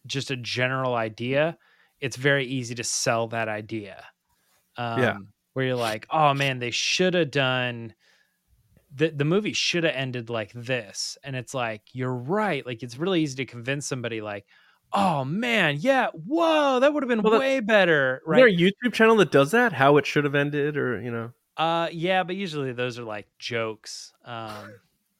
just 0.07 0.31
a 0.31 0.35
general 0.35 0.95
idea, 0.95 1.57
it's 2.01 2.17
very 2.17 2.45
easy 2.45 2.73
to 2.73 2.83
sell 2.83 3.27
that 3.27 3.47
idea. 3.47 4.03
Um, 4.77 5.01
yeah. 5.01 5.17
Where 5.53 5.67
you're 5.67 5.75
like, 5.75 6.07
oh 6.09 6.33
man, 6.33 6.57
they 6.57 6.71
should 6.71 7.13
have 7.13 7.31
done 7.31 7.93
the 8.93 9.09
the 9.09 9.25
movie 9.25 9.53
should 9.53 9.83
have 9.83 9.93
ended 9.95 10.29
like 10.29 10.51
this, 10.53 11.17
and 11.23 11.35
it's 11.35 11.53
like 11.53 11.81
you're 11.93 12.13
right. 12.13 12.65
Like 12.65 12.83
it's 12.83 12.97
really 12.97 13.21
easy 13.21 13.35
to 13.37 13.45
convince 13.45 13.85
somebody 13.85 14.21
like, 14.21 14.45
oh 14.93 15.25
man, 15.25 15.77
yeah, 15.79 16.07
whoa, 16.13 16.79
that 16.79 16.93
would 16.93 17.03
have 17.03 17.09
been 17.09 17.21
well, 17.21 17.39
way 17.39 17.59
better. 17.59 18.21
Right? 18.25 18.39
Is 18.39 18.57
there 18.57 18.67
a 18.67 18.71
YouTube 18.71 18.93
channel 18.93 19.15
that 19.17 19.31
does 19.31 19.51
that? 19.51 19.73
How 19.73 19.97
it 19.97 20.05
should 20.05 20.23
have 20.23 20.35
ended, 20.35 20.77
or 20.77 21.01
you 21.01 21.11
know? 21.11 21.31
Uh, 21.57 21.89
yeah, 21.91 22.23
but 22.23 22.35
usually 22.35 22.71
those 22.71 22.99
are 22.99 23.03
like 23.03 23.27
jokes. 23.39 24.13
Um, 24.23 24.73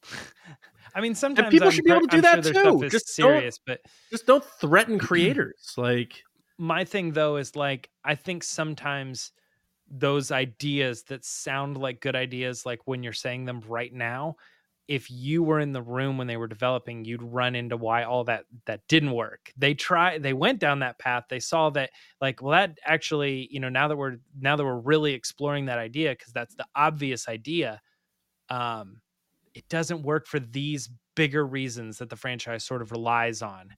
I 0.96 1.02
mean, 1.02 1.16
sometimes 1.16 1.46
and 1.46 1.52
people 1.52 1.68
I'm, 1.68 1.74
should 1.74 1.84
be 1.84 1.92
able 1.92 2.08
to 2.08 2.08
do 2.08 2.18
I'm 2.18 2.42
that 2.42 2.46
sure 2.46 2.80
too. 2.80 2.90
Just 2.90 3.10
serious, 3.10 3.60
but 3.66 3.82
just 4.10 4.26
don't 4.26 4.44
threaten 4.44 4.98
creators. 4.98 5.74
like 5.78 6.24
my 6.58 6.86
thing 6.86 7.12
though 7.12 7.38
is 7.38 7.56
like 7.56 7.90
I 8.04 8.16
think 8.16 8.44
sometimes 8.44 9.32
those 9.90 10.32
ideas 10.32 11.04
that 11.04 11.26
sound 11.26 11.78
like 11.78 12.02
good 12.02 12.16
ideas, 12.16 12.66
like 12.66 12.82
when 12.86 13.04
you're 13.04 13.14
saying 13.14 13.46
them 13.46 13.62
right 13.68 13.94
now, 13.94 14.36
if 14.88 15.12
you 15.12 15.44
were 15.44 15.60
in 15.60 15.74
the 15.74 15.82
room 15.82 16.18
when 16.18 16.28
they 16.28 16.38
were 16.38 16.48
developing 16.48 17.04
you'd 17.04 17.22
run 17.22 17.56
into 17.56 17.76
why 17.76 18.04
all 18.04 18.24
that 18.24 18.46
that 18.66 18.88
didn't 18.88 19.12
work. 19.12 19.52
They 19.58 19.74
try 19.74 20.18
they 20.18 20.34
went 20.34 20.60
down 20.60 20.80
that 20.80 21.00
path 21.00 21.26
they 21.30 21.40
saw 21.40 21.70
that 21.72 21.92
like 22.22 22.42
well 22.42 22.52
that 22.52 22.78
actually 22.86 23.48
you 23.52 23.60
know 23.60 23.70
now 23.70 23.88
that 23.90 23.98
we're 23.98 24.18
now 24.40 24.56
that 24.56 24.64
we're 24.64 24.80
really 24.80 25.14
exploring 25.14 25.66
that 25.66 25.80
idea 25.80 26.12
because 26.12 26.32
that's 26.32 26.56
the 26.56 26.66
obvious 26.76 27.28
idea 27.28 27.82
um 28.50 29.02
it 29.54 29.68
doesn't 29.70 30.04
work 30.04 30.28
for 30.28 30.40
these 30.40 30.90
bigger 31.16 31.46
reasons 31.46 31.98
that 31.98 32.10
the 32.10 32.16
franchise 32.16 32.64
sort 32.64 32.82
of 32.82 32.92
relies 32.92 33.42
on. 33.42 33.72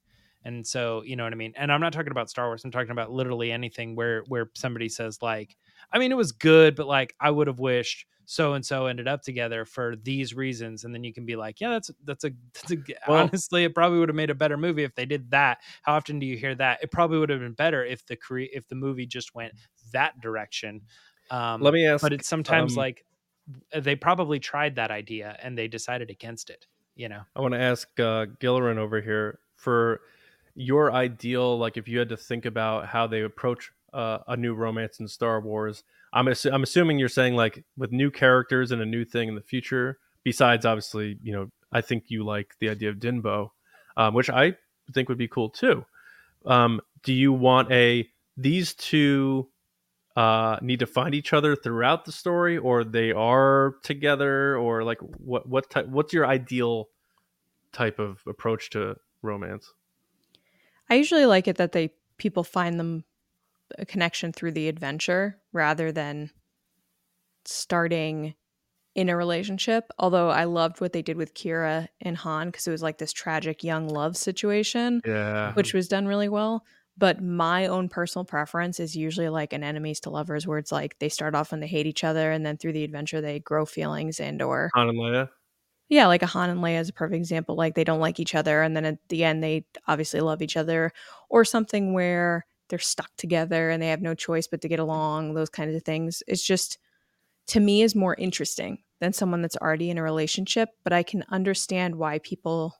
And 0.44 0.66
so 0.66 1.02
you 1.04 1.16
know 1.16 1.24
what 1.24 1.32
i 1.32 1.36
mean? 1.36 1.54
And 1.56 1.72
i'm 1.72 1.80
not 1.80 1.92
talking 1.92 2.12
about 2.12 2.30
star 2.30 2.46
wars 2.46 2.64
i'm 2.64 2.70
talking 2.70 2.92
about 2.92 3.10
literally 3.10 3.50
anything 3.50 3.96
where 3.96 4.22
where 4.28 4.50
somebody 4.54 4.88
says 4.88 5.18
like 5.22 5.56
i 5.92 5.98
mean 5.98 6.12
it 6.12 6.16
was 6.16 6.32
good 6.32 6.74
but 6.76 6.86
like 6.86 7.14
i 7.20 7.30
would 7.30 7.46
have 7.46 7.58
wished 7.58 8.06
so 8.30 8.52
and 8.52 8.64
so 8.64 8.86
ended 8.86 9.08
up 9.08 9.22
together 9.22 9.64
for 9.64 9.96
these 10.04 10.34
reasons 10.34 10.84
and 10.84 10.94
then 10.94 11.02
you 11.02 11.12
can 11.12 11.26
be 11.26 11.34
like 11.34 11.60
yeah 11.60 11.70
that's 11.70 11.90
that's 12.04 12.22
a, 12.22 12.30
that's 12.54 12.70
a 12.70 12.76
well, 13.08 13.18
honestly 13.18 13.64
it 13.64 13.74
probably 13.74 13.98
would 13.98 14.08
have 14.08 14.14
made 14.14 14.30
a 14.30 14.34
better 14.34 14.56
movie 14.56 14.84
if 14.84 14.94
they 14.94 15.04
did 15.04 15.28
that. 15.32 15.58
How 15.82 15.94
often 15.94 16.20
do 16.20 16.26
you 16.26 16.36
hear 16.36 16.54
that? 16.54 16.78
It 16.80 16.92
probably 16.92 17.18
would 17.18 17.28
have 17.28 17.40
been 17.40 17.54
better 17.54 17.84
if 17.84 18.06
the 18.06 18.14
cre- 18.14 18.52
if 18.52 18.68
the 18.68 18.76
movie 18.76 19.04
just 19.04 19.34
went 19.34 19.52
that 19.92 20.20
direction 20.20 20.82
um, 21.32 21.60
let 21.60 21.74
me 21.74 21.84
ask 21.84 22.02
but 22.02 22.12
it's 22.12 22.28
sometimes 22.28 22.76
um, 22.76 22.80
like 22.80 23.04
they 23.76 23.96
probably 23.96 24.38
tried 24.38 24.76
that 24.76 24.92
idea 24.92 25.36
and 25.42 25.58
they 25.58 25.66
decided 25.66 26.08
against 26.08 26.50
it 26.50 26.66
you 26.94 27.08
know? 27.08 27.22
I 27.34 27.40
want 27.40 27.54
to 27.54 27.60
ask 27.60 27.88
uh 27.98 28.26
Gillerin 28.40 28.76
over 28.76 29.00
here 29.00 29.40
for 29.56 30.02
your 30.54 30.92
ideal 30.92 31.58
like 31.58 31.76
if 31.76 31.88
you 31.88 31.98
had 31.98 32.10
to 32.10 32.16
think 32.16 32.44
about 32.44 32.86
how 32.86 33.06
they 33.06 33.22
approach 33.22 33.72
uh, 33.92 34.18
a 34.28 34.36
new 34.36 34.54
romance 34.54 35.00
in 35.00 35.08
star 35.08 35.40
wars 35.40 35.84
I'm 36.12 36.26
assu- 36.26 36.52
I'm 36.52 36.62
assuming 36.62 36.98
you're 36.98 37.08
saying 37.08 37.34
like 37.34 37.64
with 37.76 37.92
new 37.92 38.10
characters 38.10 38.72
and 38.72 38.82
a 38.82 38.86
new 38.86 39.04
thing 39.04 39.28
in 39.28 39.34
the 39.34 39.40
future. 39.40 39.98
Besides, 40.22 40.66
obviously, 40.66 41.18
you 41.22 41.32
know, 41.32 41.50
I 41.72 41.80
think 41.80 42.04
you 42.08 42.24
like 42.24 42.54
the 42.58 42.68
idea 42.68 42.90
of 42.90 42.96
Dinbo, 42.96 43.50
um, 43.96 44.14
which 44.14 44.28
I 44.28 44.56
think 44.92 45.08
would 45.08 45.18
be 45.18 45.28
cool 45.28 45.48
too. 45.48 45.84
Um, 46.44 46.80
do 47.04 47.12
you 47.12 47.32
want 47.32 47.70
a 47.70 48.08
these 48.36 48.74
two 48.74 49.48
uh, 50.16 50.58
need 50.60 50.80
to 50.80 50.86
find 50.86 51.14
each 51.14 51.32
other 51.32 51.54
throughout 51.54 52.04
the 52.04 52.12
story, 52.12 52.58
or 52.58 52.82
they 52.84 53.12
are 53.12 53.76
together, 53.82 54.56
or 54.56 54.82
like 54.82 54.98
what 55.00 55.48
what 55.48 55.70
type? 55.70 55.86
What's 55.86 56.12
your 56.12 56.26
ideal 56.26 56.88
type 57.72 57.98
of 58.00 58.20
approach 58.26 58.70
to 58.70 58.96
romance? 59.22 59.72
I 60.90 60.96
usually 60.96 61.26
like 61.26 61.46
it 61.46 61.56
that 61.56 61.70
they 61.70 61.92
people 62.18 62.42
find 62.42 62.80
them 62.80 63.04
a 63.78 63.86
connection 63.86 64.32
through 64.32 64.52
the 64.52 64.68
adventure 64.68 65.38
rather 65.52 65.92
than 65.92 66.30
starting 67.44 68.34
in 68.94 69.08
a 69.08 69.16
relationship. 69.16 69.90
Although 69.98 70.30
I 70.30 70.44
loved 70.44 70.80
what 70.80 70.92
they 70.92 71.02
did 71.02 71.16
with 71.16 71.34
Qi'ra 71.34 71.88
and 72.00 72.16
Han 72.16 72.48
because 72.48 72.66
it 72.66 72.72
was 72.72 72.82
like 72.82 72.98
this 72.98 73.12
tragic 73.12 73.62
young 73.64 73.88
love 73.88 74.16
situation, 74.16 75.00
yeah, 75.06 75.52
which 75.54 75.72
was 75.72 75.88
done 75.88 76.06
really 76.06 76.28
well. 76.28 76.64
But 76.98 77.22
my 77.22 77.66
own 77.66 77.88
personal 77.88 78.26
preference 78.26 78.78
is 78.78 78.94
usually 78.94 79.30
like 79.30 79.54
an 79.54 79.64
enemies 79.64 80.00
to 80.00 80.10
lovers, 80.10 80.46
where 80.46 80.58
it's 80.58 80.72
like 80.72 80.98
they 80.98 81.08
start 81.08 81.34
off 81.34 81.52
and 81.52 81.62
they 81.62 81.66
hate 81.66 81.86
each 81.86 82.04
other, 82.04 82.30
and 82.30 82.44
then 82.44 82.58
through 82.58 82.72
the 82.72 82.84
adventure 82.84 83.20
they 83.20 83.38
grow 83.38 83.64
feelings 83.64 84.20
and 84.20 84.42
or 84.42 84.70
Han 84.74 84.88
and 84.88 84.98
Leia. 84.98 85.28
Yeah, 85.88 86.06
like 86.08 86.22
a 86.22 86.26
Han 86.26 86.50
and 86.50 86.60
Leia 86.60 86.80
is 86.80 86.88
a 86.88 86.92
perfect 86.92 87.16
example. 87.16 87.56
Like 87.56 87.74
they 87.74 87.84
don't 87.84 88.00
like 88.00 88.20
each 88.20 88.34
other, 88.34 88.60
and 88.60 88.76
then 88.76 88.84
at 88.84 88.98
the 89.08 89.24
end 89.24 89.42
they 89.42 89.64
obviously 89.86 90.20
love 90.20 90.42
each 90.42 90.56
other, 90.56 90.92
or 91.30 91.44
something 91.44 91.94
where 91.94 92.44
they're 92.70 92.78
stuck 92.78 93.10
together 93.16 93.70
and 93.70 93.82
they 93.82 93.88
have 93.88 94.02
no 94.02 94.14
choice 94.14 94.46
but 94.46 94.62
to 94.62 94.68
get 94.68 94.78
along, 94.78 95.34
those 95.34 95.50
kinds 95.50 95.76
of 95.76 95.82
things. 95.82 96.22
It's 96.26 96.42
just 96.42 96.78
to 97.48 97.60
me 97.60 97.82
is 97.82 97.94
more 97.94 98.14
interesting 98.14 98.78
than 99.00 99.12
someone 99.12 99.42
that's 99.42 99.56
already 99.56 99.90
in 99.90 99.98
a 99.98 100.02
relationship, 100.02 100.70
but 100.84 100.92
I 100.92 101.02
can 101.02 101.24
understand 101.30 101.96
why 101.96 102.18
people 102.20 102.76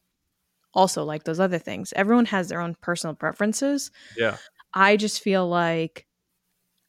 also 0.74 1.04
like 1.04 1.24
those 1.24 1.40
other 1.40 1.58
things. 1.58 1.92
Everyone 1.96 2.26
has 2.26 2.48
their 2.48 2.60
own 2.60 2.76
personal 2.80 3.14
preferences. 3.14 3.90
Yeah. 4.16 4.36
I 4.72 4.96
just 4.96 5.22
feel 5.22 5.48
like 5.48 6.06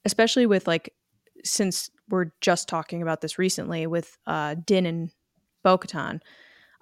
especially 0.05 0.45
with 0.45 0.67
like 0.67 0.93
since 1.43 1.89
we're 2.09 2.31
just 2.41 2.67
talking 2.67 3.01
about 3.01 3.21
this 3.21 3.39
recently 3.39 3.87
with 3.87 4.17
uh 4.27 4.55
Din 4.65 4.85
and 4.85 5.09
Bo-Katan, 5.63 6.19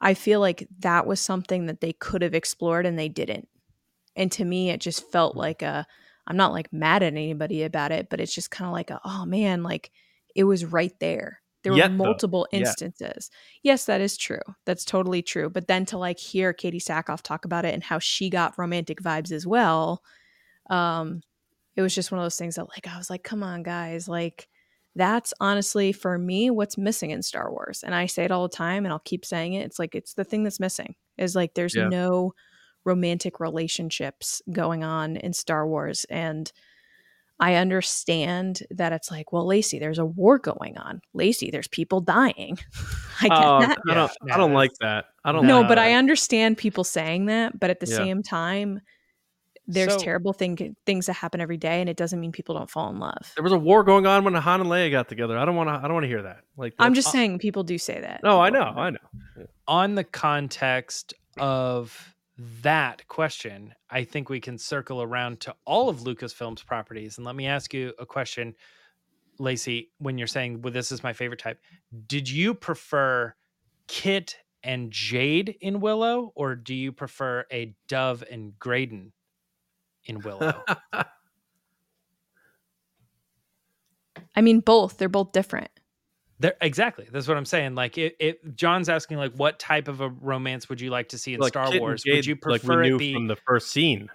I 0.02 0.14
feel 0.14 0.40
like 0.40 0.68
that 0.80 1.06
was 1.06 1.20
something 1.20 1.68
that 1.68 1.82
they 1.82 1.94
could 1.94 2.22
have 2.22 2.34
explored 2.34 2.86
and 2.86 2.98
they 2.98 3.10
didn't. 3.10 3.48
And 4.16 4.32
to 4.34 4.44
me 4.44 4.70
it 4.70 4.82
just 4.82 5.10
felt 5.12 5.38
like 5.38 5.62
a 5.62 5.86
I'm 6.28 6.38
not 6.38 6.52
like 6.52 6.72
mad 6.72 7.04
at 7.04 7.14
anybody 7.14 7.64
about 7.64 7.92
it, 7.92 8.10
but 8.10 8.20
it's 8.20 8.34
just 8.34 8.52
kind 8.52 8.68
of 8.68 8.74
like, 8.74 8.90
a, 8.92 9.00
oh 9.04 9.26
man, 9.26 9.64
like 9.64 9.92
it 10.36 10.44
was 10.44 10.66
right 10.66 10.94
there. 11.00 11.42
There 11.64 11.74
Yet, 11.74 11.92
were 11.92 11.98
multiple 11.98 12.48
though. 12.52 12.58
instances. 12.58 13.30
Yeah. 13.64 13.72
Yes, 13.74 13.86
that 13.86 14.00
is 14.00 14.16
true. 14.16 14.40
That's 14.66 14.86
totally 14.86 15.22
true. 15.22 15.50
But 15.50 15.68
then 15.68 15.86
to 15.88 15.98
like 15.98 16.18
hear 16.18 16.54
Katee 16.54 16.82
Sackhoff 16.82 17.22
talk 17.22 17.44
about 17.44 17.66
it 17.66 17.74
and 17.74 17.84
how 17.84 18.00
she 18.00 18.30
got 18.30 18.58
romantic 18.58 19.02
vibes 19.02 19.32
as 19.32 19.46
well, 19.46 20.02
um, 20.70 21.22
it 21.76 21.82
was 21.82 21.94
just 21.94 22.12
one 22.12 22.20
of 22.20 22.26
those 22.26 22.38
things 22.38 22.56
that 22.56 22.70
like 22.70 22.88
I 22.88 22.98
was 22.98 23.10
like, 23.10 23.24
come 23.24 23.44
on, 23.44 23.64
guys, 23.64 24.08
like 24.08 24.48
that's 24.96 25.34
honestly 25.40 25.92
for 25.92 26.18
me 26.18 26.50
what's 26.50 26.78
missing 26.78 27.12
in 27.12 27.22
Star 27.22 27.52
Wars. 27.52 27.84
And 27.84 27.94
I 27.94 28.06
say 28.06 28.24
it 28.24 28.32
all 28.32 28.44
the 28.48 28.56
time 28.56 28.86
and 28.86 28.94
I'll 28.94 29.00
keep 29.00 29.26
saying 29.26 29.54
it. 29.54 29.66
It's 29.66 29.80
like 29.80 29.96
it's 29.96 30.14
the 30.14 30.24
thing 30.24 30.44
that's 30.44 30.60
missing. 30.60 30.96
Is 31.18 31.36
like 31.36 31.54
there's 31.54 31.76
yeah. 31.76 31.90
no 31.90 32.34
romantic 32.86 33.40
relationships 33.40 34.42
going 34.52 34.84
on 34.84 35.18
in 35.18 35.34
Star 35.34 35.68
Wars. 35.68 36.06
And 36.10 36.52
I 37.40 37.56
understand 37.56 38.64
that 38.72 38.92
it's 38.92 39.10
like, 39.10 39.32
well, 39.32 39.46
Lacey, 39.46 39.80
there's 39.80 40.00
a 40.00 40.06
war 40.06 40.38
going 40.38 40.78
on. 40.78 41.02
Lacey, 41.14 41.52
there's 41.52 41.70
people 41.70 42.02
dying. 42.02 42.60
I 43.22 43.28
get 43.30 43.32
oh, 43.32 43.60
that. 43.62 43.78
I 43.90 43.94
don't, 43.94 44.12
I 44.32 44.38
don't 44.38 44.54
like 44.54 44.72
that. 44.82 45.06
I 45.24 45.32
don't. 45.32 45.46
No, 45.46 45.60
like 45.60 45.70
but 45.70 45.76
that. 45.76 45.86
I 45.86 45.94
understand 45.94 46.58
people 46.58 46.84
saying 46.84 47.28
that. 47.28 47.58
But 47.60 47.70
at 47.70 47.80
the 47.80 47.88
yeah. 47.88 47.98
same 47.98 48.24
time, 48.24 48.82
there's 49.68 49.94
so, 49.94 50.00
terrible 50.00 50.34
thing, 50.34 50.76
things 50.86 51.06
that 51.06 51.14
happen 51.14 51.40
every 51.40 51.58
day, 51.58 51.80
and 51.80 51.90
it 51.90 51.96
doesn't 51.96 52.20
mean 52.20 52.32
people 52.32 52.56
don't 52.56 52.70
fall 52.70 52.90
in 52.90 53.00
love. 53.00 53.32
There 53.36 53.44
was 53.44 53.54
a 53.54 53.58
war 53.58 53.84
going 53.84 54.08
on 54.08 54.24
when 54.24 54.34
Han 54.34 54.62
and 54.62 54.70
Leia 54.70 54.90
got 54.92 55.08
together. 55.08 55.38
I 55.38 55.46
don't 55.46 55.56
want 55.56 55.70
to. 55.70 55.76
I 55.76 55.84
don't 55.84 55.94
want 55.94 56.06
to 56.06 56.10
hear 56.10 56.24
that. 56.24 56.42
Like 56.58 56.74
I'm 56.80 56.94
just 56.94 57.10
uh, 57.10 57.12
saying, 57.12 57.40
people 57.40 57.64
do 57.64 57.78
say 57.78 58.02
that. 58.02 58.22
No, 58.24 58.42
I 58.42 58.50
know. 58.50 58.64
I 58.64 58.90
know. 58.90 58.98
On 59.68 59.96
the 59.96 60.04
context 60.04 61.14
of 61.38 62.16
that 62.62 63.08
question, 63.08 63.74
I 63.90 64.04
think 64.04 64.30
we 64.30 64.40
can 64.40 64.58
circle 64.58 65.02
around 65.02 65.42
to 65.42 65.56
all 65.66 65.90
of 65.90 66.00
Lucasfilm's 66.00 66.64
properties. 66.64 67.18
And 67.18 67.26
let 67.26 67.36
me 67.36 67.48
ask 67.48 67.74
you 67.74 67.94
a 68.00 68.06
question, 68.06 68.56
Lacey, 69.40 69.92
when 69.98 70.18
you're 70.18 70.28
saying, 70.28 70.62
well, 70.62 70.72
this 70.72 70.92
is 70.92 71.04
my 71.04 71.14
favorite 71.14 71.40
type, 71.40 71.60
did 72.08 72.30
you 72.30 72.54
prefer 72.54 73.34
Kit 73.88 74.38
and 74.64 74.92
Jade 74.92 75.58
in 75.62 75.80
Willow, 75.80 76.32
or 76.36 76.56
do 76.56 76.74
you 76.76 76.92
prefer 76.92 77.46
a 77.52 77.74
Dove 77.88 78.24
and 78.30 78.58
Graydon 78.60 79.12
in 80.06 80.20
Willow? 80.20 80.64
I 84.36 84.42
mean, 84.42 84.60
both. 84.60 84.98
They're 84.98 85.10
both 85.10 85.32
different. 85.32 85.70
There, 86.40 86.56
exactly. 86.62 87.08
That's 87.12 87.28
what 87.28 87.36
I'm 87.36 87.46
saying. 87.46 87.76
Like, 87.76 87.98
it, 87.98 88.16
it, 88.20 88.56
John's 88.56 88.88
asking, 88.88 89.18
like, 89.18 89.34
what 89.34 89.60
type 89.60 89.90
of 89.90 90.00
a 90.00 90.08
romance 90.08 90.70
would 90.70 90.80
you 90.80 90.90
like 90.90 91.10
to 91.10 91.18
see 91.18 91.34
in 91.34 91.42
like 91.42 91.50
Star 91.50 91.70
Wars? 91.78 92.04
would 92.08 92.26
you 92.26 92.38
prefer 92.38 92.84
like 92.84 92.94
it 92.94 92.98
be 92.98 93.14
from 93.14 93.28
the 93.28 93.36
first 93.36 93.72
scene? 93.72 94.10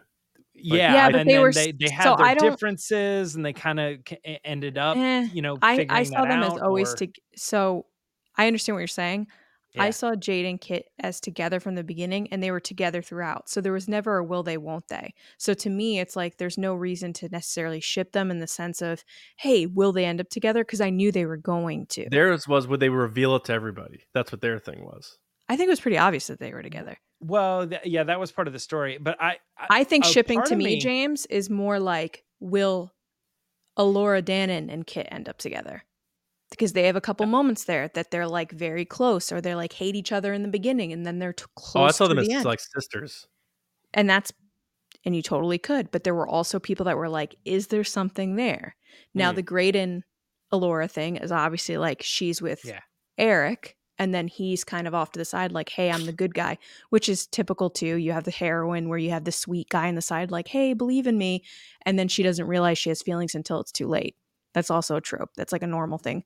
Yeah, 0.55 0.95
yeah, 0.95 1.11
but 1.11 1.21
and 1.21 1.29
they 1.31 1.39
were 1.39 1.53
they, 1.53 1.73
they 1.73 1.91
had 1.91 2.05
so 2.05 2.17
their 2.17 2.35
differences, 2.37 3.35
and 3.35 3.45
they 3.45 3.53
kind 3.53 3.79
of 3.79 3.99
ended 4.45 4.79
up, 4.79 4.97
eh, 4.97 5.29
you 5.33 5.43
know, 5.43 5.59
I 5.61 5.85
I 5.91 6.03
saw 6.05 6.23
them 6.23 6.43
as 6.43 6.59
always 6.63 6.95
or... 6.95 6.97
to. 6.99 7.09
So 7.37 7.87
I 8.37 8.47
understand 8.47 8.77
what 8.77 8.81
you're 8.81 8.87
saying. 8.87 9.27
Yeah. 9.75 9.85
I 9.85 9.91
saw 9.91 10.15
Jade 10.15 10.47
and 10.47 10.61
Kit 10.61 10.87
as 11.01 11.21
together 11.21 11.59
from 11.59 11.75
the 11.75 11.83
beginning 11.83 12.29
and 12.31 12.43
they 12.43 12.51
were 12.51 12.61
together 12.61 13.03
throughout. 13.03 13.49
So 13.49 13.61
there 13.61 13.73
was 13.73 13.89
never 13.89 14.19
a 14.19 14.25
will 14.25 14.43
they, 14.43 14.57
won't 14.57 14.87
they. 14.89 15.15
So 15.37 15.53
to 15.55 15.71
me, 15.71 15.99
it's 15.99 16.15
like 16.15 16.39
there's 16.39 16.57
no 16.57 16.75
reason 16.75 17.13
to 17.15 17.29
necessarily 17.29 17.81
ship 17.81 18.13
them 18.13 18.31
in 18.31 18.39
the 18.39 18.47
sense 18.47 18.81
of, 18.83 19.05
hey, 19.37 19.67
will 19.67 19.93
they 19.93 20.05
end 20.05 20.21
up 20.21 20.29
together? 20.29 20.65
Because 20.65 20.81
I 20.81 20.91
knew 20.91 21.11
they 21.11 21.27
were 21.27 21.37
going 21.37 21.87
to. 21.87 22.09
Theirs 22.09 22.47
was 22.47 22.69
would 22.69 22.81
they 22.81 22.89
reveal 22.89 23.35
it 23.37 23.45
to 23.47 23.53
everybody? 23.53 24.05
That's 24.15 24.31
what 24.31 24.41
their 24.41 24.59
thing 24.59 24.85
was. 24.85 25.19
I 25.49 25.57
think 25.57 25.67
it 25.67 25.71
was 25.71 25.81
pretty 25.81 25.99
obvious 25.99 26.29
that 26.29 26.39
they 26.39 26.53
were 26.53 26.63
together. 26.63 26.97
Well, 27.21 27.67
th- 27.67 27.83
yeah, 27.85 28.05
that 28.05 28.21
was 28.21 28.33
part 28.33 28.47
of 28.47 28.53
the 28.53 28.59
story. 28.59 28.99
But 29.01 29.21
I. 29.21 29.39
I, 29.59 29.67
I 29.81 29.85
think 29.85 30.05
shipping 30.05 30.43
to 30.45 30.57
me, 30.57 30.65
me, 30.65 30.79
James, 30.79 31.27
is 31.27 31.51
more 31.51 31.79
like, 31.79 32.25
will 32.41 32.93
Elora 33.79 34.23
Danan 34.23 34.73
and 34.73 34.87
Kit 34.87 35.09
end 35.11 35.29
up 35.29 35.39
together? 35.39 35.85
Because 36.55 36.73
they 36.73 36.85
have 36.85 36.95
a 36.95 37.01
couple 37.01 37.27
moments 37.27 37.65
there 37.65 37.89
that 37.95 38.13
they're 38.13 38.29
like 38.29 38.53
very 38.53 38.85
close 38.85 39.33
or 39.33 39.41
they're 39.41 39.57
like 39.57 39.73
hate 39.73 39.97
each 39.97 40.13
other 40.13 40.33
in 40.33 40.43
the 40.43 40.49
beginning 40.49 40.93
and 40.93 41.05
then 41.05 41.19
they're 41.19 41.33
t- 41.33 41.45
close. 41.57 41.83
Oh, 41.83 41.85
I 41.85 41.91
saw 41.91 42.07
them 42.07 42.19
as 42.19 42.29
end. 42.29 42.45
like 42.45 42.61
sisters. 42.61 43.27
And 43.93 44.09
that's 44.09 44.33
and 45.05 45.17
you 45.17 45.23
totally 45.23 45.59
could, 45.59 45.91
but 45.91 46.05
there 46.05 46.15
were 46.15 46.29
also 46.29 46.59
people 46.61 46.85
that 46.85 46.97
were 46.97 47.09
like, 47.09 47.35
"Is 47.45 47.67
there 47.67 47.85
something 47.85 48.37
there?" 48.37 48.77
Now 49.15 49.33
mm. 49.33 49.37
the 49.37 49.43
Graydon 49.43 50.05
Elora 50.53 50.91
thing 50.91 51.17
is 51.17 51.33
obviously 51.33 51.77
like 51.77 52.03
she's 52.03 52.41
with 52.41 52.65
yeah. 52.65 52.81
Eric, 53.19 53.77
and 53.99 54.15
then 54.15 54.29
he's 54.29 54.65
kind 54.65 54.87
of 54.87 54.95
off 54.95 55.11
to 55.13 55.19
the 55.19 55.25
side, 55.25 55.51
like, 55.51 55.71
"Hey, 55.71 55.91
I'm 55.91 56.07
the 56.07 56.13
good 56.13 56.35
guy," 56.35 56.57
which 56.91 57.09
is 57.09 57.27
typical 57.27 57.69
too. 57.69 57.97
You 57.97 58.13
have 58.13 58.25
the 58.25 58.31
heroine 58.31 58.89
where 58.89 58.99
you 58.99 59.11
have 59.11 59.25
the 59.25 59.33
sweet 59.33 59.69
guy 59.69 59.89
on 59.89 59.97
the 59.97 60.03
side, 60.03 60.31
like, 60.31 60.49
"Hey, 60.49 60.73
believe 60.73 61.09
in 61.09 61.19
me," 61.19 61.43
and 61.85 61.99
then 61.99 62.09
she 62.09 62.23
doesn't 62.23 62.47
realize 62.47 62.79
she 62.79 62.91
has 62.91 63.03
feelings 63.03 63.35
until 63.35 63.61
it's 63.61 63.73
too 63.73 63.89
late. 63.89 64.17
That's 64.55 64.71
also 64.71 64.97
a 64.97 65.01
trope. 65.01 65.31
That's 65.37 65.53
like 65.53 65.63
a 65.63 65.67
normal 65.67 65.99
thing. 65.99 66.25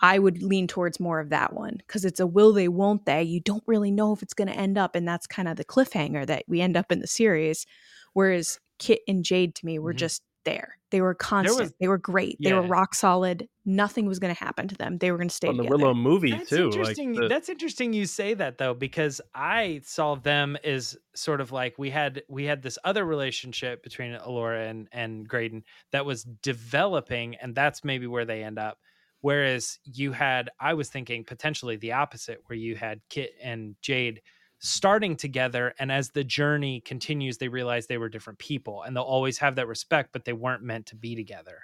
I 0.00 0.18
would 0.18 0.42
lean 0.42 0.66
towards 0.66 1.00
more 1.00 1.20
of 1.20 1.30
that 1.30 1.52
one 1.52 1.76
because 1.78 2.04
it's 2.04 2.20
a 2.20 2.26
will 2.26 2.52
they, 2.52 2.68
won't 2.68 3.06
they. 3.06 3.22
You 3.22 3.40
don't 3.40 3.64
really 3.66 3.90
know 3.90 4.12
if 4.12 4.22
it's 4.22 4.34
going 4.34 4.48
to 4.48 4.56
end 4.56 4.76
up. 4.76 4.94
And 4.94 5.06
that's 5.06 5.26
kind 5.26 5.48
of 5.48 5.56
the 5.56 5.64
cliffhanger 5.64 6.26
that 6.26 6.44
we 6.46 6.60
end 6.60 6.76
up 6.76 6.92
in 6.92 7.00
the 7.00 7.06
series. 7.06 7.66
Whereas 8.12 8.58
Kit 8.78 9.00
and 9.08 9.24
Jade 9.24 9.54
to 9.56 9.66
me 9.66 9.78
were 9.78 9.92
mm-hmm. 9.92 9.98
just 9.98 10.22
there. 10.44 10.76
They 10.90 11.00
were 11.00 11.14
constant. 11.14 11.58
Was, 11.58 11.74
they 11.80 11.88
were 11.88 11.98
great. 11.98 12.36
Yeah. 12.38 12.50
They 12.50 12.54
were 12.54 12.66
rock 12.66 12.94
solid. 12.94 13.48
Nothing 13.64 14.06
was 14.06 14.18
going 14.18 14.34
to 14.34 14.38
happen 14.38 14.68
to 14.68 14.76
them. 14.76 14.98
They 14.98 15.10
were 15.10 15.16
going 15.16 15.30
to 15.30 15.34
stay 15.34 15.48
on 15.48 15.56
the 15.56 15.64
Willow 15.64 15.94
movie 15.94 16.32
that's 16.32 16.50
too. 16.50 16.66
Interesting. 16.66 17.14
Like 17.14 17.22
the... 17.22 17.28
That's 17.28 17.48
interesting. 17.48 17.92
You 17.92 18.06
say 18.06 18.34
that 18.34 18.58
though, 18.58 18.74
because 18.74 19.20
I 19.34 19.80
saw 19.84 20.16
them 20.16 20.56
as 20.62 20.96
sort 21.14 21.40
of 21.40 21.50
like 21.50 21.78
we 21.78 21.90
had 21.90 22.22
we 22.28 22.44
had 22.44 22.62
this 22.62 22.78
other 22.84 23.04
relationship 23.04 23.82
between 23.82 24.12
Elora 24.12 24.68
and 24.68 24.88
and 24.92 25.26
Graydon 25.26 25.64
that 25.92 26.04
was 26.04 26.24
developing, 26.24 27.36
and 27.36 27.54
that's 27.54 27.82
maybe 27.82 28.06
where 28.06 28.26
they 28.26 28.44
end 28.44 28.58
up. 28.58 28.78
Whereas 29.24 29.78
you 29.84 30.12
had, 30.12 30.50
I 30.60 30.74
was 30.74 30.90
thinking 30.90 31.24
potentially 31.24 31.76
the 31.76 31.92
opposite, 31.92 32.42
where 32.44 32.58
you 32.58 32.76
had 32.76 33.00
Kit 33.08 33.32
and 33.42 33.74
Jade 33.80 34.20
starting 34.58 35.16
together 35.16 35.72
and 35.78 35.90
as 35.90 36.10
the 36.10 36.22
journey 36.22 36.82
continues 36.82 37.38
they 37.38 37.48
realize 37.48 37.86
they 37.86 37.96
were 37.96 38.10
different 38.10 38.38
people 38.38 38.82
and 38.82 38.94
they'll 38.94 39.02
always 39.02 39.38
have 39.38 39.56
that 39.56 39.66
respect 39.66 40.10
but 40.12 40.26
they 40.26 40.34
weren't 40.34 40.62
meant 40.62 40.84
to 40.86 40.96
be 40.96 41.16
together. 41.16 41.62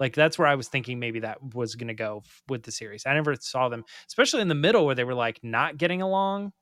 Like 0.00 0.14
that's 0.14 0.38
where 0.38 0.48
i 0.48 0.54
was 0.54 0.68
thinking 0.68 0.98
maybe 0.98 1.20
that 1.20 1.54
was 1.54 1.74
going 1.74 1.88
to 1.88 1.94
go 1.94 2.22
with 2.48 2.62
the 2.62 2.72
series. 2.72 3.04
I 3.04 3.12
never 3.12 3.36
saw 3.36 3.68
them 3.68 3.84
especially 4.08 4.40
in 4.40 4.48
the 4.48 4.54
middle 4.54 4.86
where 4.86 4.94
they 4.94 5.04
were 5.04 5.12
like 5.12 5.38
not 5.42 5.76
getting 5.76 6.00
along. 6.00 6.54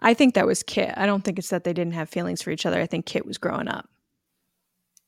I 0.00 0.12
think 0.12 0.34
that 0.34 0.46
was 0.46 0.64
kit. 0.64 0.92
I 0.96 1.06
don't 1.06 1.22
think 1.22 1.38
it's 1.38 1.50
that 1.50 1.62
they 1.62 1.72
didn't 1.72 1.94
have 1.94 2.08
feelings 2.08 2.42
for 2.42 2.50
each 2.50 2.66
other. 2.66 2.80
I 2.80 2.86
think 2.86 3.06
kit 3.06 3.24
was 3.24 3.38
growing 3.38 3.68
up 3.68 3.88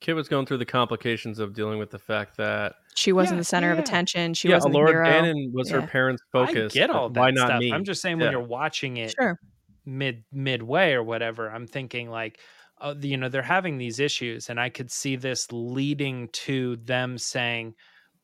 kit 0.02 0.14
was 0.14 0.28
going 0.28 0.44
through 0.44 0.58
the 0.58 0.66
complications 0.66 1.38
of 1.38 1.54
dealing 1.54 1.78
with 1.78 1.90
the 1.90 1.98
fact 1.98 2.36
that 2.36 2.74
she 2.94 3.12
wasn't 3.12 3.36
yeah, 3.36 3.40
the 3.40 3.44
center 3.44 3.68
yeah. 3.68 3.72
of 3.72 3.78
attention. 3.78 4.34
She 4.34 4.48
yeah, 4.48 4.56
wasn't 4.56 4.74
Elora 4.74 4.86
the 4.86 4.92
hero. 4.92 5.06
Danan 5.06 5.52
was 5.52 5.70
yeah. 5.70 5.80
her 5.80 5.86
parents' 5.86 6.22
focus. 6.30 6.72
I 6.76 6.78
get 6.78 6.90
all 6.90 7.08
that 7.08 7.20
Why 7.20 7.30
not 7.30 7.46
stuff. 7.46 7.60
Me? 7.60 7.72
I'm 7.72 7.84
just 7.84 8.02
saying 8.02 8.18
when 8.18 8.30
you're 8.30 8.40
watching 8.40 8.98
it, 8.98 9.14
sure 9.18 9.38
mid 9.84 10.24
midway 10.32 10.92
or 10.92 11.02
whatever 11.02 11.50
i'm 11.50 11.66
thinking 11.66 12.08
like 12.08 12.38
uh, 12.80 12.94
you 13.00 13.16
know 13.16 13.28
they're 13.28 13.42
having 13.42 13.78
these 13.78 13.98
issues 13.98 14.48
and 14.48 14.60
i 14.60 14.68
could 14.68 14.90
see 14.90 15.16
this 15.16 15.50
leading 15.50 16.28
to 16.28 16.76
them 16.84 17.18
saying 17.18 17.74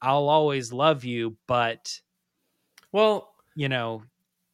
i'll 0.00 0.28
always 0.28 0.72
love 0.72 1.04
you 1.04 1.36
but 1.46 2.00
well 2.92 3.30
you 3.56 3.68
know 3.68 4.02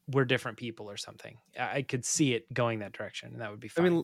we're 0.09 0.25
different 0.25 0.57
people 0.57 0.91
or 0.91 0.97
something 0.97 1.37
i 1.59 1.83
could 1.83 2.05
see 2.05 2.35
it 2.35 2.53
going 2.55 2.79
that 2.79 2.93
direction 2.93 3.31
and 3.33 3.41
that 3.41 3.51
would 3.51 3.61
be 3.61 3.69
fine. 3.69 3.87
i 3.87 3.89
mean 3.89 4.03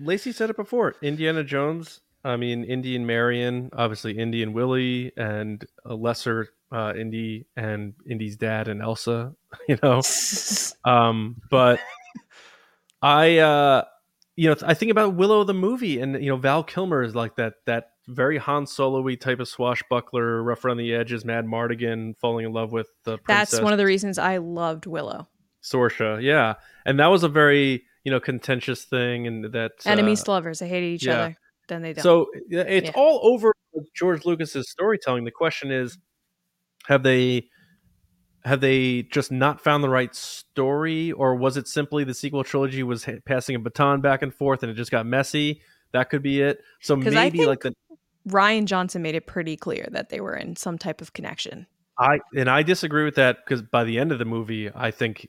lacey 0.00 0.32
said 0.32 0.50
it 0.50 0.56
before 0.56 0.94
indiana 1.02 1.44
jones 1.44 2.00
i 2.24 2.36
mean 2.36 2.64
Indy 2.64 2.96
and 2.96 3.06
marion 3.06 3.70
obviously 3.72 4.18
Indy 4.18 4.42
and 4.42 4.54
willie 4.54 5.12
and 5.16 5.64
a 5.84 5.94
lesser 5.94 6.48
uh 6.72 6.92
indy 6.96 7.46
and 7.56 7.94
indy's 8.08 8.36
dad 8.36 8.68
and 8.68 8.80
elsa 8.80 9.34
you 9.68 9.78
know 9.82 10.00
um 10.84 11.36
but 11.50 11.80
I 13.02 13.38
uh 13.38 13.84
you 14.36 14.48
know, 14.48 14.56
I 14.62 14.72
think 14.72 14.90
about 14.90 15.16
Willow 15.16 15.44
the 15.44 15.52
movie, 15.52 16.00
and 16.00 16.14
you 16.22 16.30
know, 16.30 16.36
Val 16.36 16.62
Kilmer 16.62 17.02
is 17.02 17.14
like 17.14 17.36
that 17.36 17.54
that 17.66 17.90
very 18.08 18.38
Han 18.38 18.66
Solo-y 18.66 19.14
type 19.14 19.38
of 19.38 19.48
swashbuckler, 19.48 20.42
rough 20.42 20.64
around 20.64 20.78
the 20.78 20.94
edges, 20.94 21.24
Madmartigan, 21.24 22.16
falling 22.16 22.46
in 22.46 22.52
love 22.52 22.72
with 22.72 22.88
the 23.04 23.18
princess. 23.18 23.50
That's 23.50 23.62
one 23.62 23.72
of 23.72 23.78
the 23.78 23.84
reasons 23.84 24.18
I 24.18 24.38
loved 24.38 24.86
Willow. 24.86 25.28
Sorsha, 25.62 26.22
yeah, 26.22 26.54
and 26.86 26.98
that 27.00 27.08
was 27.08 27.22
a 27.22 27.28
very 27.28 27.84
you 28.04 28.10
know 28.10 28.20
contentious 28.20 28.84
thing, 28.84 29.26
and 29.26 29.44
that 29.52 29.72
enemies 29.84 30.22
uh, 30.22 30.24
to 30.24 30.30
lovers, 30.30 30.60
they 30.60 30.68
hated 30.68 30.86
each 30.86 31.04
yeah. 31.04 31.12
other. 31.12 31.36
Then 31.70 31.82
they 31.82 31.94
don't. 31.94 32.02
So 32.02 32.26
it's 32.50 32.88
yeah. 32.88 32.92
all 32.94 33.20
over 33.22 33.54
George 33.94 34.26
Lucas's 34.26 34.68
storytelling. 34.68 35.24
The 35.24 35.30
question 35.30 35.70
is, 35.70 35.96
have 36.86 37.02
they 37.02 37.48
have 38.44 38.60
they 38.60 39.02
just 39.02 39.30
not 39.30 39.60
found 39.60 39.84
the 39.84 39.88
right 39.88 40.14
story 40.14 41.12
or 41.12 41.36
was 41.36 41.56
it 41.56 41.68
simply 41.68 42.04
the 42.04 42.14
sequel 42.14 42.42
trilogy 42.42 42.82
was 42.82 43.06
passing 43.24 43.54
a 43.54 43.58
baton 43.58 44.00
back 44.00 44.22
and 44.22 44.34
forth 44.34 44.62
and 44.62 44.72
it 44.72 44.74
just 44.74 44.90
got 44.90 45.06
messy 45.06 45.60
that 45.92 46.10
could 46.10 46.22
be 46.22 46.40
it 46.40 46.62
so 46.80 46.96
maybe 46.96 47.44
like 47.44 47.60
the 47.60 47.74
rian 48.28 48.64
johnson 48.64 49.02
made 49.02 49.14
it 49.14 49.26
pretty 49.26 49.56
clear 49.56 49.86
that 49.92 50.08
they 50.08 50.20
were 50.20 50.34
in 50.34 50.56
some 50.56 50.78
type 50.78 51.00
of 51.00 51.12
connection 51.12 51.66
i 51.98 52.18
and 52.34 52.48
i 52.48 52.62
disagree 52.62 53.04
with 53.04 53.14
that 53.14 53.38
because 53.44 53.62
by 53.62 53.84
the 53.84 53.98
end 53.98 54.10
of 54.10 54.18
the 54.18 54.24
movie 54.24 54.70
i 54.74 54.90
think 54.90 55.28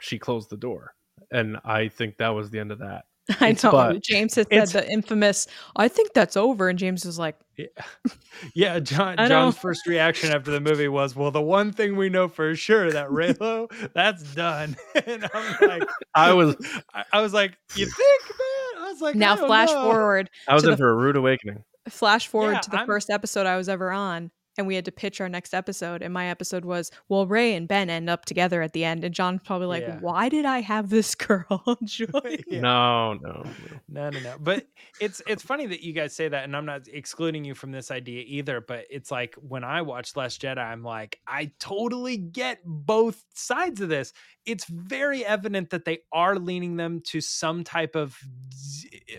she 0.00 0.18
closed 0.18 0.50
the 0.50 0.56
door 0.56 0.94
and 1.30 1.56
i 1.64 1.88
think 1.88 2.16
that 2.16 2.30
was 2.30 2.50
the 2.50 2.58
end 2.58 2.72
of 2.72 2.80
that 2.80 3.04
I 3.40 3.52
know. 3.52 3.70
But 3.70 4.02
James 4.02 4.34
had 4.34 4.48
said 4.50 4.68
the 4.68 4.90
infamous, 4.90 5.46
I 5.76 5.88
think 5.88 6.12
that's 6.12 6.36
over. 6.36 6.68
And 6.68 6.78
James 6.78 7.04
was 7.04 7.18
like, 7.18 7.36
Yeah, 7.56 7.66
yeah 8.54 8.78
John 8.80 9.16
John's 9.16 9.56
first 9.56 9.86
reaction 9.86 10.30
after 10.30 10.50
the 10.50 10.60
movie 10.60 10.88
was, 10.88 11.16
Well, 11.16 11.30
the 11.30 11.40
one 11.40 11.72
thing 11.72 11.96
we 11.96 12.10
know 12.10 12.28
for 12.28 12.54
sure 12.54 12.90
that 12.92 13.08
Reylo, 13.08 13.70
that's 13.94 14.22
done. 14.34 14.76
and 15.06 15.26
I'm 15.32 15.68
like, 15.68 15.88
I 16.14 16.32
was 16.34 16.56
I, 16.92 17.04
I, 17.12 17.20
was 17.22 17.32
like, 17.32 17.56
You 17.76 17.86
think, 17.86 18.22
man? 18.28 18.84
I 18.84 18.90
was 18.90 19.00
like, 19.00 19.14
Now 19.14 19.36
flash 19.36 19.70
know. 19.70 19.90
forward. 19.90 20.28
I 20.46 20.54
was 20.54 20.64
in 20.64 20.72
the, 20.72 20.76
for 20.76 20.90
a 20.90 20.94
rude 20.94 21.16
awakening. 21.16 21.64
Flash 21.88 22.28
forward 22.28 22.52
yeah, 22.52 22.60
to 22.60 22.70
the 22.70 22.80
I'm, 22.80 22.86
first 22.86 23.08
episode 23.08 23.46
I 23.46 23.56
was 23.56 23.68
ever 23.68 23.90
on 23.90 24.30
and 24.56 24.66
we 24.66 24.74
had 24.74 24.84
to 24.84 24.92
pitch 24.92 25.20
our 25.20 25.28
next 25.28 25.54
episode 25.54 26.02
and 26.02 26.12
my 26.12 26.26
episode 26.26 26.64
was 26.64 26.90
well 27.08 27.26
Rey 27.26 27.54
and 27.54 27.68
ben 27.68 27.90
end 27.90 28.10
up 28.10 28.24
together 28.24 28.62
at 28.62 28.72
the 28.72 28.84
end 28.84 29.04
and 29.04 29.14
john's 29.14 29.40
probably 29.44 29.66
like 29.66 29.82
yeah. 29.82 29.98
why 30.00 30.28
did 30.28 30.44
i 30.44 30.60
have 30.60 30.90
this 30.90 31.14
girl 31.14 31.78
join 31.84 32.08
yeah. 32.46 32.60
no 32.60 33.14
no 33.14 33.44
no. 33.88 34.10
No 34.10 34.20
no 34.20 34.36
but 34.40 34.66
it's 35.00 35.22
it's 35.26 35.42
funny 35.42 35.66
that 35.66 35.82
you 35.82 35.92
guys 35.92 36.14
say 36.14 36.28
that 36.28 36.44
and 36.44 36.56
i'm 36.56 36.66
not 36.66 36.88
excluding 36.88 37.44
you 37.44 37.54
from 37.54 37.72
this 37.72 37.90
idea 37.90 38.22
either 38.26 38.60
but 38.60 38.86
it's 38.90 39.10
like 39.10 39.34
when 39.36 39.64
i 39.64 39.82
watch 39.82 40.16
last 40.16 40.42
jedi 40.42 40.58
i'm 40.58 40.82
like 40.82 41.20
i 41.26 41.50
totally 41.58 42.16
get 42.16 42.60
both 42.64 43.24
sides 43.34 43.80
of 43.80 43.88
this. 43.88 44.12
It's 44.44 44.66
very 44.66 45.24
evident 45.24 45.70
that 45.70 45.84
they 45.84 46.00
are 46.12 46.38
leaning 46.38 46.76
them 46.76 47.00
to 47.06 47.20
some 47.20 47.64
type 47.64 47.94
of 47.94 48.16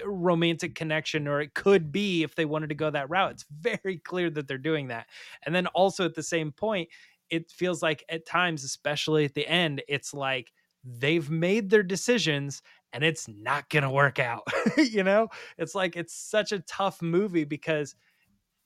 romantic 0.06 0.76
connection 0.76 1.28
or 1.28 1.42
it 1.42 1.54
could 1.54 1.92
be 1.92 2.24
if 2.24 2.36
they 2.36 2.46
wanted 2.46 2.70
to 2.70 2.76
go 2.76 2.90
that 2.90 3.10
route. 3.10 3.32
It's 3.32 3.46
very 3.50 3.98
clear 3.98 4.30
that 4.30 4.48
they're 4.48 4.58
doing 4.58 4.90
that 4.90 5.08
and 5.46 5.54
then 5.54 5.68
also 5.68 6.06
at 6.06 6.16
the 6.16 6.24
same 6.24 6.52
point 6.52 6.90
it 7.30 7.50
feels 7.50 7.82
like 7.82 8.04
at 8.10 8.26
times 8.26 8.64
especially 8.64 9.26
at 9.26 9.34
the 9.34 9.48
end 9.48 9.82
it's 9.88 10.14
like 10.14 10.52
they've 10.84 11.30
made 11.30 11.70
their 11.70 11.84
decisions 11.84 12.62
and 12.94 13.04
it's 13.04 13.28
not 13.28 13.70
going 13.70 13.84
to 13.84 13.90
work 13.90 14.20
out 14.20 14.44
you 14.78 15.04
know 15.04 15.28
it's 15.58 15.76
like 15.76 15.96
it's 15.96 16.14
such 16.14 16.52
a 16.52 16.60
tough 16.60 17.02
movie 17.02 17.44
because 17.44 17.96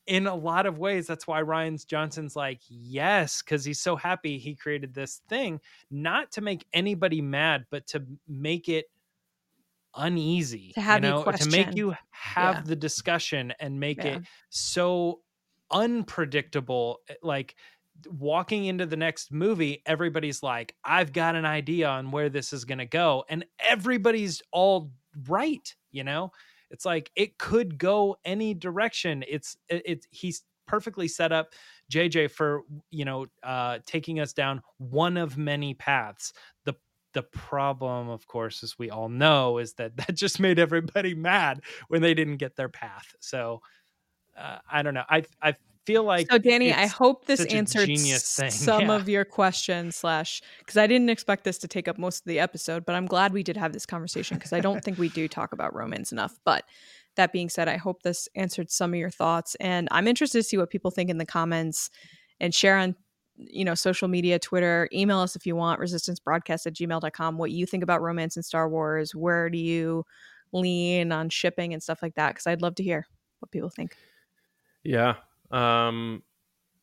in 0.05 0.27
a 0.27 0.35
lot 0.35 0.65
of 0.65 0.79
ways 0.79 1.07
that's 1.07 1.27
why 1.27 1.41
Rian 1.41 1.85
Johnson's 1.85 2.35
like 2.35 2.61
yes 2.67 3.41
cuz 3.41 3.63
he's 3.63 3.79
so 3.79 3.95
happy 3.95 4.37
he 4.37 4.55
created 4.55 4.93
this 4.93 5.21
thing 5.29 5.59
not 5.89 6.31
to 6.33 6.41
make 6.41 6.65
anybody 6.73 7.21
mad 7.21 7.65
but 7.69 7.87
to 7.87 8.05
make 8.27 8.67
it 8.67 8.85
uneasy 9.95 10.71
to 10.73 10.81
have 10.81 11.03
you 11.03 11.09
know 11.09 11.23
to 11.23 11.49
make 11.49 11.75
you 11.75 11.95
have 12.11 12.57
yeah. 12.57 12.61
the 12.61 12.75
discussion 12.75 13.53
and 13.59 13.79
make 13.79 14.03
yeah. 14.03 14.17
it 14.17 14.23
so 14.49 15.21
unpredictable 15.71 16.99
eh, 17.09 17.15
like 17.21 17.55
walking 18.07 18.65
into 18.65 18.85
the 18.85 18.95
next 18.95 19.31
movie 19.31 19.81
everybody's 19.85 20.41
like 20.41 20.73
i've 20.85 21.11
got 21.11 21.35
an 21.35 21.45
idea 21.45 21.87
on 21.87 22.11
where 22.11 22.29
this 22.29 22.53
is 22.53 22.63
going 22.63 22.77
to 22.77 22.85
go 22.85 23.25
and 23.29 23.45
everybody's 23.59 24.41
all 24.53 24.91
right 25.27 25.75
you 25.91 26.03
know 26.03 26.31
it's 26.71 26.85
like 26.85 27.11
it 27.15 27.37
could 27.37 27.77
go 27.77 28.15
any 28.23 28.53
direction 28.53 29.23
it's 29.27 29.57
it, 29.67 29.81
it 29.85 30.05
he's 30.11 30.43
perfectly 30.69 31.07
set 31.07 31.31
up 31.31 31.53
JJ 31.91 32.31
for 32.31 32.61
you 32.91 33.03
know 33.03 33.25
uh, 33.43 33.79
taking 33.85 34.19
us 34.19 34.31
down 34.31 34.61
one 34.77 35.17
of 35.17 35.37
many 35.37 35.73
paths. 35.73 36.31
The 36.65 36.75
the 37.13 37.23
problem, 37.23 38.07
of 38.07 38.27
course, 38.27 38.61
as 38.63 38.77
we 38.77 38.91
all 38.91 39.09
know, 39.09 39.57
is 39.57 39.73
that 39.73 39.97
that 39.97 40.15
just 40.15 40.39
made 40.39 40.59
everybody 40.59 41.15
mad 41.15 41.61
when 41.89 42.01
they 42.01 42.13
didn't 42.13 42.37
get 42.37 42.55
their 42.55 42.69
path. 42.69 43.15
So 43.19 43.61
uh, 44.39 44.59
I 44.71 44.81
don't 44.81 44.93
know. 44.93 45.05
I 45.09 45.23
I 45.41 45.55
feel 45.85 46.03
like 46.03 46.29
so 46.29 46.37
danny 46.37 46.71
i 46.71 46.85
hope 46.85 47.25
this 47.25 47.43
answered 47.45 47.89
some 48.51 48.81
yeah. 48.81 48.95
of 48.95 49.09
your 49.09 49.25
questions 49.25 49.95
slash 49.95 50.41
because 50.59 50.77
i 50.77 50.85
didn't 50.85 51.09
expect 51.09 51.43
this 51.43 51.57
to 51.57 51.67
take 51.67 51.87
up 51.87 51.97
most 51.97 52.19
of 52.19 52.25
the 52.25 52.39
episode 52.39 52.85
but 52.85 52.93
i'm 52.93 53.07
glad 53.07 53.33
we 53.33 53.41
did 53.41 53.57
have 53.57 53.73
this 53.73 53.87
conversation 53.87 54.37
because 54.37 54.53
i 54.53 54.59
don't 54.59 54.83
think 54.83 54.99
we 54.99 55.09
do 55.09 55.27
talk 55.27 55.51
about 55.51 55.73
romance 55.73 56.11
enough 56.11 56.37
but 56.45 56.63
that 57.15 57.31
being 57.31 57.49
said 57.49 57.67
i 57.67 57.75
hope 57.75 58.03
this 58.03 58.27
answered 58.35 58.69
some 58.69 58.93
of 58.93 58.99
your 58.99 59.09
thoughts 59.09 59.55
and 59.55 59.87
i'm 59.89 60.07
interested 60.07 60.37
to 60.37 60.43
see 60.43 60.57
what 60.57 60.69
people 60.69 60.91
think 60.91 61.09
in 61.09 61.17
the 61.17 61.25
comments 61.25 61.89
and 62.39 62.53
share 62.53 62.77
on 62.77 62.95
you 63.37 63.65
know 63.65 63.73
social 63.73 64.07
media 64.07 64.37
twitter 64.37 64.87
email 64.93 65.19
us 65.19 65.35
if 65.35 65.47
you 65.47 65.55
want 65.55 65.81
resistancebroadcast 65.81 66.67
at 66.67 66.73
gmail.com 66.73 67.37
what 67.37 67.51
you 67.51 67.65
think 67.65 67.81
about 67.81 68.01
romance 68.01 68.37
in 68.37 68.43
star 68.43 68.69
wars 68.69 69.15
where 69.15 69.49
do 69.49 69.57
you 69.57 70.03
lean 70.51 71.11
on 71.11 71.29
shipping 71.29 71.73
and 71.73 71.81
stuff 71.81 71.99
like 72.03 72.13
that 72.13 72.29
because 72.29 72.45
i'd 72.45 72.61
love 72.61 72.75
to 72.75 72.83
hear 72.83 73.07
what 73.39 73.49
people 73.49 73.69
think 73.69 73.95
yeah 74.83 75.15
um, 75.51 76.21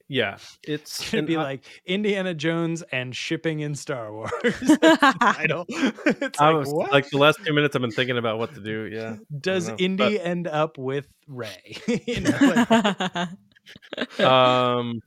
yeah, 0.08 0.38
it's 0.62 1.10
gonna 1.10 1.24
be 1.24 1.36
I, 1.36 1.42
like 1.42 1.82
Indiana 1.84 2.34
Jones 2.34 2.82
and 2.92 3.14
shipping 3.14 3.60
in 3.60 3.74
Star 3.74 4.12
Wars. 4.12 4.30
title. 5.20 5.64
it's 5.68 6.40
I 6.40 6.48
like, 6.48 6.56
was 6.56 6.72
what? 6.72 6.92
like 6.92 7.10
the 7.10 7.18
last 7.18 7.40
two 7.44 7.52
minutes 7.52 7.74
I've 7.74 7.82
been 7.82 7.90
thinking 7.90 8.18
about 8.18 8.38
what 8.38 8.54
to 8.54 8.60
do. 8.60 8.88
Yeah. 8.92 9.16
Does 9.40 9.68
Indy 9.78 10.16
but, 10.16 10.26
end 10.26 10.46
up 10.46 10.78
with 10.78 11.08
ray 11.26 11.78
you 11.86 12.24
Rey? 12.40 14.24
um. 14.24 15.00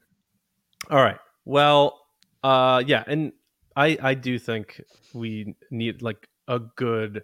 All 0.89 1.03
right. 1.03 1.19
Well. 1.45 1.99
Uh. 2.43 2.83
Yeah. 2.85 3.03
And 3.07 3.31
I. 3.75 3.97
I 4.01 4.13
do 4.15 4.37
think 4.37 4.81
we 5.13 5.55
need 5.71 6.01
like 6.01 6.27
a 6.47 6.59
good 6.59 7.23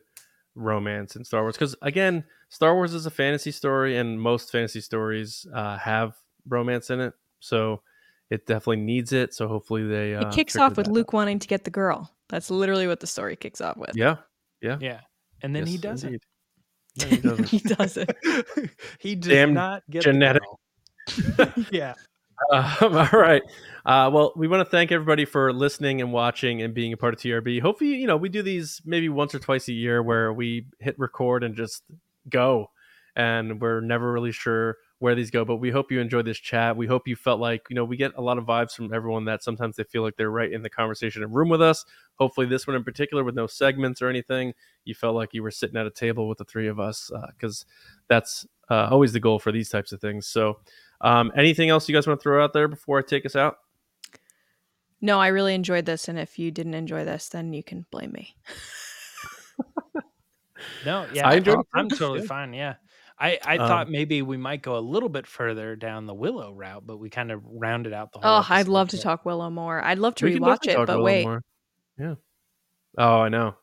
romance 0.56 1.16
in 1.16 1.24
Star 1.24 1.42
Wars 1.42 1.56
because 1.56 1.76
again, 1.82 2.24
Star 2.50 2.74
Wars 2.74 2.94
is 2.94 3.06
a 3.06 3.12
fantasy 3.12 3.52
story, 3.52 3.98
and 3.98 4.20
most 4.20 4.52
fantasy 4.52 4.82
stories 4.82 5.46
uh, 5.54 5.78
have 5.78 6.16
romance 6.48 6.90
in 6.90 7.00
it. 7.00 7.14
So 7.40 7.82
it 8.30 8.46
definitely 8.46 8.78
needs 8.78 9.14
it. 9.14 9.34
So 9.34 9.48
hopefully 9.48 9.88
they. 9.88 10.16
Uh, 10.16 10.28
it 10.28 10.34
kicks 10.34 10.56
off 10.56 10.78
with 10.78 10.88
Luke 10.88 11.14
wanting 11.14 11.40
to 11.40 11.48
get 11.48 11.64
the 11.64 11.70
girl. 11.70 12.12
That's 12.30 12.50
literally 12.50 12.88
what 12.88 13.00
the 13.00 13.08
story 13.08 13.36
kicks 13.36 13.62
off 13.62 13.78
with. 13.78 13.92
Yeah. 13.96 14.18
Yeah. 14.62 14.78
Yeah. 14.80 15.02
And 15.42 15.56
then 15.56 15.64
yes, 15.64 15.72
he 15.72 15.78
does 15.78 16.04
indeed. 16.04 16.16
it. 16.16 16.22
No, 16.98 17.08
he 17.08 17.18
doesn't. 17.18 17.50
he 17.50 17.60
doesn't. 17.60 18.12
he 19.00 19.16
does 19.16 19.30
Damn 19.30 19.54
not 19.54 19.84
get 19.90 20.04
genetic. 20.04 20.44
yeah. 21.72 21.94
Uh, 22.52 22.76
all 23.14 23.20
right. 23.20 23.44
Uh, 23.86 24.10
well, 24.12 24.34
we 24.36 24.48
want 24.48 24.62
to 24.62 24.70
thank 24.70 24.92
everybody 24.92 25.26
for 25.26 25.54
listening 25.54 26.02
and 26.02 26.12
watching 26.12 26.62
and 26.62 26.74
being 26.74 26.94
a 26.94 26.98
part 26.98 27.14
of 27.14 27.20
TRB. 27.20 27.62
Hopefully, 27.62 27.96
you 27.96 28.08
know, 28.08 28.18
we 28.18 28.30
do 28.30 28.42
these 28.42 28.82
maybe 28.86 29.10
once 29.10 29.36
or 29.36 29.40
twice 29.40 29.68
a 29.68 29.74
year 29.74 30.02
where 30.02 30.34
we 30.34 30.66
hit 30.80 30.98
record 30.98 31.44
and 31.44 31.56
just 31.56 31.84
go. 32.30 32.72
And 33.16 33.62
we're 33.62 33.80
never 33.80 34.12
really 34.12 34.34
sure 34.34 34.78
where 35.00 35.16
these 35.16 35.32
go. 35.32 35.46
But 35.46 35.58
we 35.58 35.72
hope 35.72 35.92
you 35.92 36.00
enjoyed 36.02 36.26
this 36.26 36.38
chat. 36.38 36.76
We 36.76 36.88
hope 36.88 37.08
you 37.08 37.16
felt 37.16 37.40
like, 37.40 37.68
you 37.70 37.76
know, 37.76 37.86
we 37.86 37.96
get 37.96 38.12
a 38.18 38.22
lot 38.22 38.38
of 38.38 38.46
vibes 38.46 38.74
from 38.74 38.94
everyone 38.94 39.26
that 39.26 39.44
sometimes 39.44 39.76
they 39.78 39.84
feel 39.84 40.02
like 40.02 40.18
they're 40.18 40.32
right 40.32 40.52
in 40.52 40.62
the 40.64 40.70
conversation 40.70 41.24
and 41.24 41.34
room 41.34 41.48
with 41.48 41.62
us. 41.62 41.86
Hopefully, 42.16 42.48
this 42.48 42.68
one 42.68 42.76
in 42.76 42.84
particular, 42.84 43.24
with 43.24 43.36
no 43.36 43.48
segments 43.48 44.02
or 44.02 44.10
anything, 44.10 44.54
you 44.84 44.96
felt 44.96 45.16
like 45.16 45.34
you 45.34 45.44
were 45.44 45.52
sitting 45.52 45.78
at 45.78 45.86
a 45.86 45.92
table 45.92 46.28
with 46.28 46.40
the 46.40 46.46
three 46.46 46.68
of 46.68 46.80
us 46.80 47.12
because 47.32 47.66
uh, 47.68 47.72
that's 48.08 48.46
uh, 48.70 48.88
always 48.92 49.14
the 49.14 49.20
goal 49.20 49.40
for 49.40 49.52
these 49.52 49.70
types 49.70 49.92
of 49.92 50.02
things. 50.02 50.28
So, 50.28 50.60
um, 51.06 51.32
anything 51.38 51.70
else 51.70 51.88
you 51.88 51.96
guys 51.96 52.08
want 52.08 52.20
to 52.20 52.24
throw 52.24 52.44
out 52.44 52.52
there 52.52 52.68
before 52.68 52.98
I 52.98 53.04
take 53.04 53.26
us 53.26 53.36
out? 53.36 53.60
No, 55.02 55.22
I 55.22 55.28
really 55.28 55.54
enjoyed 55.54 55.86
this. 55.86 56.08
And 56.08 56.18
if 56.18 56.40
you 56.40 56.50
didn't 56.50 56.74
enjoy 56.74 57.06
this, 57.06 57.30
then 57.30 57.54
you 57.54 57.62
can 57.62 57.86
blame 57.92 58.12
me. 58.12 58.36
no, 60.86 61.06
yeah, 61.14 61.28
I 61.28 61.36
enjoyed 61.36 61.58
I'm, 61.58 61.82
I'm 61.82 61.90
totally 61.90 62.26
fine. 62.26 62.54
Yeah. 62.54 62.76
I, 63.20 63.38
I 63.46 63.58
um, 63.58 63.68
thought 63.68 63.90
maybe 63.90 64.24
we 64.24 64.36
might 64.36 64.64
go 64.64 64.78
a 64.78 64.80
little 64.80 65.08
bit 65.08 65.28
further 65.28 65.76
down 65.76 66.08
the 66.08 66.14
Willow 66.14 66.52
route, 66.52 66.88
but 66.88 66.98
we 66.98 67.10
kind 67.10 67.32
of 67.32 67.42
rounded 67.46 67.94
out 67.94 68.12
the 68.12 68.20
whole. 68.20 68.40
Oh, 68.40 68.46
I'd 68.50 68.68
love 68.68 68.90
to 68.90 68.98
talk 68.98 69.26
Willow 69.26 69.50
more. 69.52 69.82
I'd 69.84 70.00
love 70.00 70.16
to 70.16 70.26
rewatch 70.26 70.68
it, 70.68 70.86
but 70.88 71.02
wait. 71.02 71.24
More. 71.24 71.44
Yeah. 72.00 72.16
Oh, 72.98 73.22
I 73.22 73.30
know. 73.30 73.56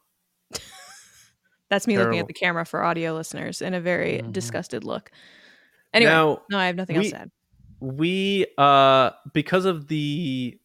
That's 1.70 1.86
me 1.86 1.95
Terrible. 1.95 2.11
looking 2.11 2.20
at 2.20 2.28
the 2.28 2.34
camera 2.34 2.64
for 2.64 2.82
audio 2.82 3.14
listeners 3.14 3.61
in 3.61 3.74
a 3.74 3.80
very 3.80 4.18
mm-hmm. 4.18 4.30
disgusted 4.30 4.84
look. 4.84 5.11
Anyway, 5.95 6.11
now, 6.11 6.43
no, 6.51 6.59
I 6.59 6.66
have 6.66 6.76
nothing 6.76 6.97
we, 6.97 7.05
else 7.05 7.11
to 7.11 7.20
add. 7.20 7.30
We, 7.80 8.47
uh, 8.57 9.11
because 9.32 9.64
of 9.64 9.88
the 9.88 10.59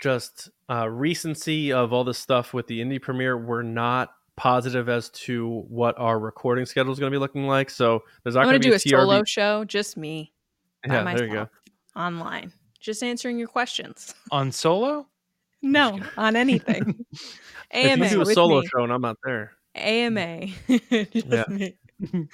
just 0.00 0.50
uh, 0.70 0.88
recency 0.88 1.72
of 1.72 1.92
all 1.92 2.04
the 2.04 2.14
stuff 2.14 2.54
with 2.54 2.66
the 2.66 2.80
Indy 2.80 2.98
premiere, 2.98 3.36
we're 3.36 3.62
not 3.62 4.10
positive 4.36 4.88
as 4.88 5.10
to 5.10 5.64
what 5.68 5.98
our 5.98 6.18
recording 6.18 6.66
schedule 6.66 6.92
is 6.92 6.98
going 6.98 7.10
to 7.10 7.14
be 7.14 7.20
looking 7.20 7.46
like. 7.46 7.70
So 7.70 8.02
there's 8.22 8.34
not 8.34 8.44
going 8.44 8.60
to 8.60 8.68
do 8.68 8.74
a, 8.74 8.76
TRB... 8.76 8.90
solo 8.90 9.24
show, 9.24 9.64
just 9.64 9.96
me. 9.96 10.32
Yeah, 10.86 11.14
there 11.14 11.26
you 11.26 11.32
go. 11.32 11.48
Online, 11.96 12.52
just 12.80 13.02
answering 13.02 13.38
your 13.38 13.48
questions 13.48 14.14
on 14.30 14.52
solo. 14.52 15.08
No, 15.66 15.98
on 16.18 16.36
anything. 16.36 17.06
AMA. 17.70 18.04
If 18.04 18.12
you 18.12 18.18
do 18.18 18.20
a 18.20 18.34
solo 18.34 18.60
me. 18.60 18.66
show 18.66 18.84
and 18.84 18.92
I'm 18.92 19.00
not 19.00 19.16
there. 19.24 19.52
AMA. 19.74 20.48
yeah. 20.68 21.44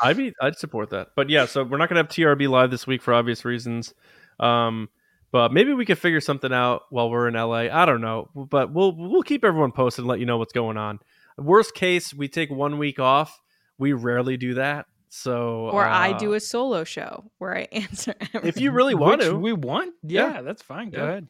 I'd 0.01 0.16
be 0.16 0.33
I'd 0.41 0.57
support 0.57 0.91
that. 0.91 1.09
But 1.16 1.31
yeah, 1.31 1.47
so 1.47 1.64
we're 1.64 1.79
not 1.79 1.89
gonna 1.89 2.01
have 2.01 2.09
TRB 2.09 2.49
live 2.49 2.71
this 2.71 2.87
week 2.87 3.03
for 3.03 3.14
obvious 3.14 3.45
reasons. 3.45 3.95
Um, 4.39 4.89
but 5.33 5.53
maybe 5.53 5.73
we 5.73 5.85
could 5.85 5.99
figure 5.99 6.21
something 6.21 6.53
out 6.53 6.83
while 6.91 7.11
we're 7.11 7.29
in 7.29 7.35
LA. 7.35 7.68
I 7.71 7.85
don't 7.87 8.01
know, 8.01 8.29
but 8.35 8.73
we'll 8.73 8.97
we'll 8.97 9.23
keep 9.23 9.45
everyone 9.45 9.73
posted 9.73 10.03
and 10.03 10.09
let 10.09 10.18
you 10.18 10.27
know 10.27 10.39
what's 10.39 10.53
going 10.53 10.77
on. 10.77 10.99
Worst 11.39 11.75
case, 11.75 12.12
we 12.12 12.29
take 12.29 12.51
one 12.51 12.79
week 12.79 12.99
off. 12.99 13.41
We 13.79 13.93
rarely 13.93 14.37
do 14.37 14.55
that. 14.55 14.87
So 15.09 15.68
Or 15.73 15.85
uh, 15.85 15.93
I 15.93 16.12
do 16.12 16.35
a 16.35 16.41
solo 16.41 16.85
show 16.85 17.31
where 17.39 17.57
I 17.57 17.62
answer 17.73 18.14
everything. 18.21 18.49
If 18.49 18.61
you 18.61 18.71
really 18.71 18.95
want 18.95 19.18
Which 19.18 19.29
to. 19.29 19.37
We 19.37 19.53
want? 19.53 19.95
Yeah, 20.03 20.35
yeah. 20.35 20.43
that's 20.43 20.62
fine. 20.62 20.91
Go 20.91 20.99
yeah. 20.99 21.09
ahead. 21.09 21.29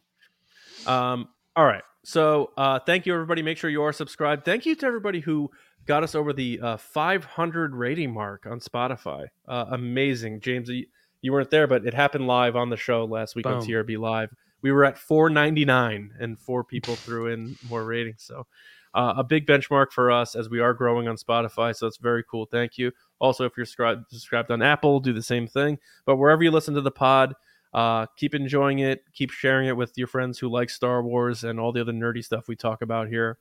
Um, 0.87 1.29
all 1.57 1.65
right. 1.65 1.83
So 2.05 2.53
uh, 2.57 2.79
thank 2.81 3.07
you, 3.07 3.15
everybody. 3.15 3.43
Make 3.43 3.59
sure 3.59 3.71
you 3.71 3.83
are 3.83 3.93
subscribed. 3.93 4.45
Thank 4.45 4.67
you 4.67 4.75
to 4.77 4.87
everybody 4.87 5.21
who 5.21 5.51
got 5.87 6.03
us 6.03 6.15
over 6.15 6.33
the 6.33 6.61
uh, 6.61 6.77
500 6.77 7.75
rating 7.75 8.13
mark 8.13 8.47
on 8.47 8.61
Spotify. 8.61 9.27
Uh, 9.49 9.67
amazing, 9.71 10.41
James. 10.41 10.69
You, 10.69 10.87
you, 11.23 11.33
weren't 11.33 11.51
there, 11.51 11.67
but 11.67 11.85
it 11.85 11.95
happened 11.95 12.27
live 12.27 12.57
on 12.57 12.71
the 12.71 12.77
show 12.77 13.05
last 13.05 13.35
week 13.35 13.45
Boom. 13.45 13.55
on 13.55 13.63
TRB 13.63 13.99
Live. 13.99 14.31
We 14.63 14.73
were 14.73 14.85
at 14.85 14.99
499, 14.99 16.15
and 16.21 16.39
four 16.39 16.65
people 16.65 16.95
threw 16.95 17.29
in 17.29 17.57
more 17.69 17.85
ratings. 17.85 18.23
So 18.23 18.47
uh, 18.95 19.15
a 19.17 19.25
big 19.25 19.47
benchmark 19.47 19.93
for 19.93 20.11
us 20.11 20.35
as 20.35 20.49
we 20.51 20.61
are 20.61 20.75
growing 20.75 21.09
on 21.09 21.17
Spotify. 21.17 21.75
So 21.75 21.87
it's 21.87 21.97
very 21.97 22.25
cool. 22.25 22.47
Thank 22.47 22.77
you. 22.77 22.93
Also, 23.19 23.45
if 23.45 23.57
you're 23.57 23.67
subscribed 23.67 24.51
on 24.51 24.63
Apple, 24.63 25.01
do 25.01 25.13
the 25.13 25.23
same 25.23 25.47
thing. 25.47 25.79
But 26.05 26.17
wherever 26.17 26.43
you 26.43 26.51
listen 26.51 26.75
to 26.75 26.81
the 26.81 26.91
pod, 26.91 27.35
uh, 27.73 28.07
keep 28.17 28.35
enjoying 28.35 28.81
it. 28.81 29.05
Keep 29.13 29.31
sharing 29.31 29.69
it 29.69 29.77
with 29.77 29.97
your 29.97 30.09
friends 30.09 30.39
who 30.39 30.49
like 30.49 30.71
Star 30.71 31.03
Wars 31.03 31.45
and 31.45 31.61
all 31.61 31.73
the 31.73 31.81
other 31.81 31.93
nerdy 31.93 32.25
stuff 32.25 32.49
we 32.49 32.57
talk 32.57 32.83
about 32.83 33.09
here. 33.09 33.39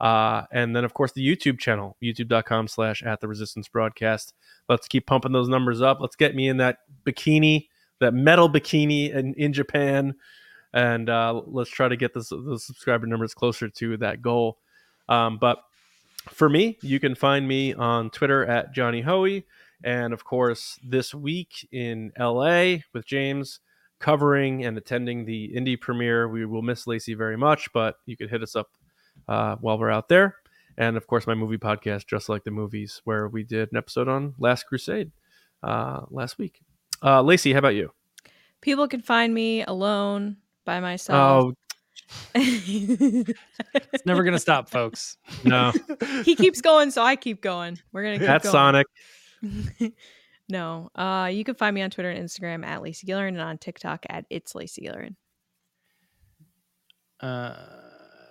Uh, 0.00 0.42
and 0.52 0.74
then, 0.74 0.84
of 0.84 0.94
course, 0.94 1.12
the 1.12 1.26
YouTube 1.26 1.58
channel, 1.58 1.96
youtube.com 2.02 2.68
slash 2.68 3.02
at 3.02 3.20
the 3.20 3.28
resistance 3.28 3.68
broadcast. 3.68 4.34
Let's 4.68 4.88
keep 4.88 5.06
pumping 5.06 5.32
those 5.32 5.48
numbers 5.48 5.80
up. 5.80 6.00
Let's 6.00 6.16
get 6.16 6.34
me 6.34 6.48
in 6.48 6.58
that 6.58 6.78
bikini, 7.04 7.68
that 8.00 8.14
metal 8.14 8.50
bikini 8.50 9.14
in, 9.14 9.34
in 9.34 9.52
Japan. 9.52 10.14
And 10.72 11.08
uh, 11.08 11.42
let's 11.46 11.70
try 11.70 11.88
to 11.88 11.96
get 11.96 12.14
the 12.14 12.24
subscriber 12.24 13.06
numbers 13.06 13.34
closer 13.34 13.68
to 13.68 13.96
that 13.98 14.22
goal. 14.22 14.58
Um, 15.08 15.38
but 15.38 15.62
for 16.28 16.48
me, 16.48 16.78
you 16.82 16.98
can 16.98 17.14
find 17.14 17.46
me 17.46 17.74
on 17.74 18.10
Twitter 18.10 18.44
at 18.44 18.72
Johnny 18.72 19.00
Hoey. 19.00 19.44
And 19.84 20.12
of 20.12 20.24
course, 20.24 20.78
this 20.82 21.14
week 21.14 21.68
in 21.70 22.10
LA 22.18 22.76
with 22.92 23.06
James 23.06 23.60
covering 24.00 24.64
and 24.64 24.76
attending 24.76 25.24
the 25.24 25.44
Indy 25.46 25.76
premiere. 25.76 26.28
We 26.28 26.44
will 26.46 26.62
miss 26.62 26.86
Lacey 26.86 27.14
very 27.14 27.36
much, 27.36 27.72
but 27.72 27.96
you 28.06 28.16
could 28.16 28.30
hit 28.30 28.42
us 28.42 28.56
up 28.56 28.68
uh, 29.28 29.56
while 29.56 29.78
we're 29.78 29.90
out 29.90 30.08
there. 30.08 30.36
And 30.76 30.96
of 30.96 31.06
course, 31.06 31.26
my 31.26 31.34
movie 31.34 31.58
podcast, 31.58 32.06
Just 32.06 32.28
Like 32.28 32.44
the 32.44 32.50
Movies, 32.50 33.00
where 33.04 33.28
we 33.28 33.44
did 33.44 33.70
an 33.70 33.78
episode 33.78 34.08
on 34.08 34.34
Last 34.38 34.66
Crusade 34.66 35.12
uh, 35.62 36.02
last 36.10 36.38
week. 36.38 36.60
Uh, 37.02 37.22
Lacey, 37.22 37.52
how 37.52 37.58
about 37.60 37.74
you? 37.74 37.92
People 38.60 38.88
can 38.88 39.02
find 39.02 39.32
me 39.32 39.62
alone 39.62 40.38
by 40.64 40.80
myself. 40.80 41.44
Oh, 41.44 41.54
it's 42.34 44.06
never 44.06 44.24
gonna 44.24 44.38
stop, 44.38 44.68
folks. 44.68 45.16
No. 45.44 45.72
he 46.24 46.34
keeps 46.34 46.60
going, 46.60 46.90
so 46.90 47.02
I 47.02 47.16
keep 47.16 47.40
going. 47.40 47.78
We're 47.92 48.02
gonna 48.02 48.18
keep 48.18 48.26
That's 48.26 48.50
going. 48.50 48.84
Sonic. 49.42 49.94
no. 50.48 50.90
Uh 50.94 51.30
you 51.32 51.44
can 51.44 51.54
find 51.54 51.74
me 51.74 51.82
on 51.82 51.90
Twitter 51.90 52.10
and 52.10 52.24
Instagram 52.26 52.64
at 52.64 52.82
Lacey 52.82 53.06
Gillerin 53.06 53.28
and 53.28 53.40
on 53.40 53.58
TikTok 53.58 54.06
at 54.08 54.24
It's 54.28 54.54
Lacey 54.54 54.88
Gillerin. 54.88 55.14
Uh 57.20 57.54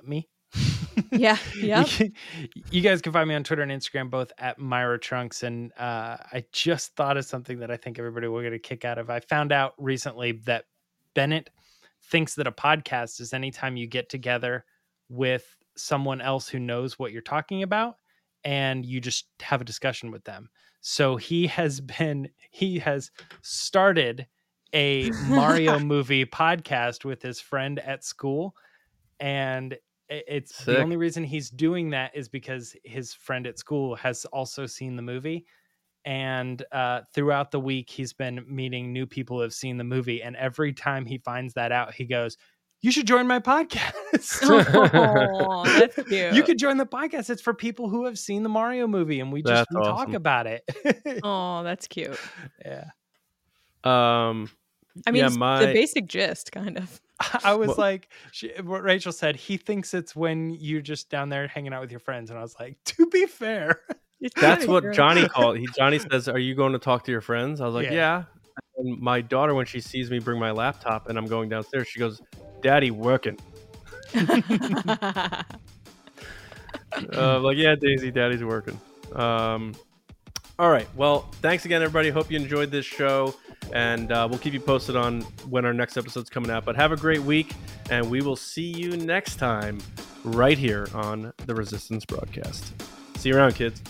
me. 0.04 0.28
yeah, 1.12 1.38
yeah. 1.58 1.86
You, 2.72 2.82
guys 2.82 3.02
can 3.02 3.14
find 3.14 3.28
me 3.28 3.36
on 3.36 3.44
Twitter 3.44 3.62
and 3.62 3.72
Instagram, 3.72 4.10
both 4.10 4.32
at 4.38 4.60
Mirai 4.60 5.02
Trunks. 5.02 5.44
And 5.44 5.72
uh, 5.74 6.18
I 6.32 6.46
just 6.52 6.96
thought 6.96 7.18
of 7.18 7.26
something 7.26 7.60
that 7.60 7.72
I 7.72 7.78
think 7.78 8.00
everybody 8.00 8.28
will 8.28 8.42
get 8.42 8.54
a 8.54 8.60
kick 8.60 8.86
out 8.86 8.98
of. 8.98 9.10
I 9.10 9.20
found 9.20 9.52
out 9.52 9.74
recently 9.78 10.34
that 10.46 10.66
Bennett 11.14 11.50
thinks 12.06 12.36
that 12.36 12.48
a 12.48 12.52
podcast 12.52 13.22
is 13.22 13.34
anytime 13.34 13.78
you 13.78 13.88
get 13.88 14.10
together 14.10 14.66
with 15.10 15.56
someone 15.76 16.22
else 16.22 16.48
who 16.48 16.60
knows 16.60 17.00
what 17.00 17.12
you're 17.12 17.22
talking 17.22 17.64
about 17.64 17.98
and 18.44 18.86
you 18.86 19.00
just 19.00 19.26
have 19.42 19.62
a 19.62 19.66
discussion 19.66 20.12
with 20.12 20.24
them. 20.24 20.50
So 20.82 21.16
he 21.16 21.48
has 21.48 21.80
been, 21.80 22.30
he 22.52 22.80
has 22.80 23.12
started 23.42 24.28
a 24.74 25.12
Mario 25.28 25.80
movie 25.80 26.26
podcast 26.26 27.06
with 27.06 27.22
his 27.22 27.40
friend 27.40 27.80
at 27.80 28.04
school. 28.04 28.56
And 29.20 29.78
it's 30.28 30.56
Sick. 30.56 30.66
the 30.66 30.82
only 30.82 30.98
reason 30.98 31.24
he's 31.24 31.50
doing 31.50 31.92
that 31.92 32.16
is 32.16 32.30
because 32.30 32.76
his 32.84 33.14
friend 33.14 33.48
at 33.48 33.58
school 33.58 33.96
has 33.96 34.26
also 34.26 34.66
seen 34.66 34.96
the 34.96 35.02
movie. 35.02 35.46
And 36.06 36.64
uh, 36.72 37.02
throughout 37.14 37.52
the 37.52 37.60
week, 37.60 37.90
he's 37.90 38.12
been 38.12 38.46
meeting 38.48 38.92
new 38.92 39.06
people 39.06 39.38
who 39.38 39.44
have 39.44 39.54
seen 39.54 39.78
the 39.78 39.86
movie. 39.86 40.22
And 40.22 40.36
every 40.36 40.74
time 40.74 41.06
he 41.06 41.18
finds 41.18 41.54
that 41.54 41.72
out, 41.72 41.94
he 41.94 42.06
goes, 42.06 42.38
you 42.84 42.92
should 42.92 43.08
join 43.08 43.26
my 43.28 43.40
podcast. 43.40 43.94
oh, 44.44 45.64
that's 45.80 45.96
cute. 45.96 46.34
You 46.34 46.44
could 46.44 46.60
join 46.60 46.78
the 46.78 46.86
podcast. 46.86 47.30
It's 47.30 47.42
for 47.42 47.54
people 47.54 47.90
who 47.90 48.06
have 48.06 48.20
seen 48.20 48.44
the 48.44 48.50
Mario 48.50 48.88
movie 48.88 49.22
and 49.22 49.32
we 49.32 49.42
just 49.42 49.72
we 49.72 49.80
awesome. 49.80 49.96
talk 49.96 50.14
about 50.14 50.48
it. 50.48 50.64
oh, 51.24 51.64
that's 51.64 51.88
cute. 51.88 52.20
Yeah. 52.64 52.90
Um 53.86 54.50
I 55.08 55.12
mean, 55.12 55.24
yeah, 55.24 55.30
my... 55.30 55.66
the 55.66 55.74
basic 55.74 56.08
gist, 56.08 56.52
kind 56.52 56.78
of. 56.78 57.02
I 57.44 57.56
was 57.56 57.70
well, 57.70 57.78
like, 57.78 58.10
she, 58.32 58.52
what 58.64 58.84
Rachel 58.84 59.12
said, 59.12 59.36
he 59.36 59.58
thinks 59.58 59.94
it's 59.94 60.16
when 60.16 60.52
you're 60.52 60.82
just 60.82 61.10
down 61.10 61.30
there 61.30 61.48
hanging 61.48 61.74
out 61.74 61.82
with 61.82 61.92
your 61.92 62.00
friends. 62.00 62.30
And 62.30 62.40
I 62.40 62.42
was 62.42 62.56
like, 62.60 62.78
to 62.86 63.06
be 63.08 63.26
fair, 63.26 63.82
that's 64.36 64.68
what 64.68 64.94
Johnny 64.94 65.28
called. 65.30 65.58
He 65.58 65.68
Johnny 65.76 66.00
says, 66.00 66.28
"Are 66.28 66.40
you 66.40 66.56
going 66.56 66.74
to 66.74 66.80
talk 66.80 67.04
to 67.06 67.12
your 67.12 67.22
friends?" 67.22 67.62
I 67.62 67.66
was 67.66 67.76
like, 67.76 67.86
"Yeah." 67.86 67.94
yeah. 67.94 68.24
And 68.78 69.00
my 69.00 69.22
daughter, 69.22 69.54
when 69.54 69.66
she 69.66 69.80
sees 69.80 70.10
me 70.10 70.20
bring 70.20 70.40
my 70.40 70.52
laptop 70.52 71.10
and 71.10 71.18
I'm 71.18 71.28
going 71.28 71.50
downstairs, 71.50 71.88
she 71.88 72.00
goes, 72.00 72.22
"Daddy, 72.62 72.92
working." 72.92 73.38
uh, 74.16 75.44
like, 77.40 77.58
yeah, 77.58 77.76
Daisy, 77.76 78.12
Daddy's 78.12 78.44
working. 78.44 78.80
Um, 79.14 79.74
all 80.60 80.70
right. 80.70 80.88
Well, 80.96 81.22
thanks 81.42 81.66
again, 81.66 81.82
everybody. 81.82 82.10
Hope 82.10 82.32
you 82.32 82.40
enjoyed 82.40 82.72
this 82.72 82.86
show, 82.86 83.34
and 83.72 84.12
uh, 84.12 84.28
we'll 84.30 84.40
keep 84.40 84.54
you 84.54 84.60
posted 84.60 84.96
on 84.96 85.22
when 85.50 85.66
our 85.66 85.74
next 85.74 85.98
episode's 85.98 86.30
coming 86.30 86.52
out. 86.52 86.66
But 86.66 86.76
have 86.76 86.92
a 86.92 86.98
great 86.98 87.22
week, 87.22 87.54
and 87.90 88.10
we 88.10 88.22
will 88.22 88.36
see 88.36 88.72
you 88.72 88.98
next 88.98 89.38
time 89.38 89.80
right 90.24 90.58
here 90.58 90.88
on 90.94 91.34
the 91.46 91.56
Resistance 91.56 92.06
broadcast. 92.06 92.74
See 93.18 93.30
you 93.30 93.38
around, 93.38 93.56
kids. 93.56 93.82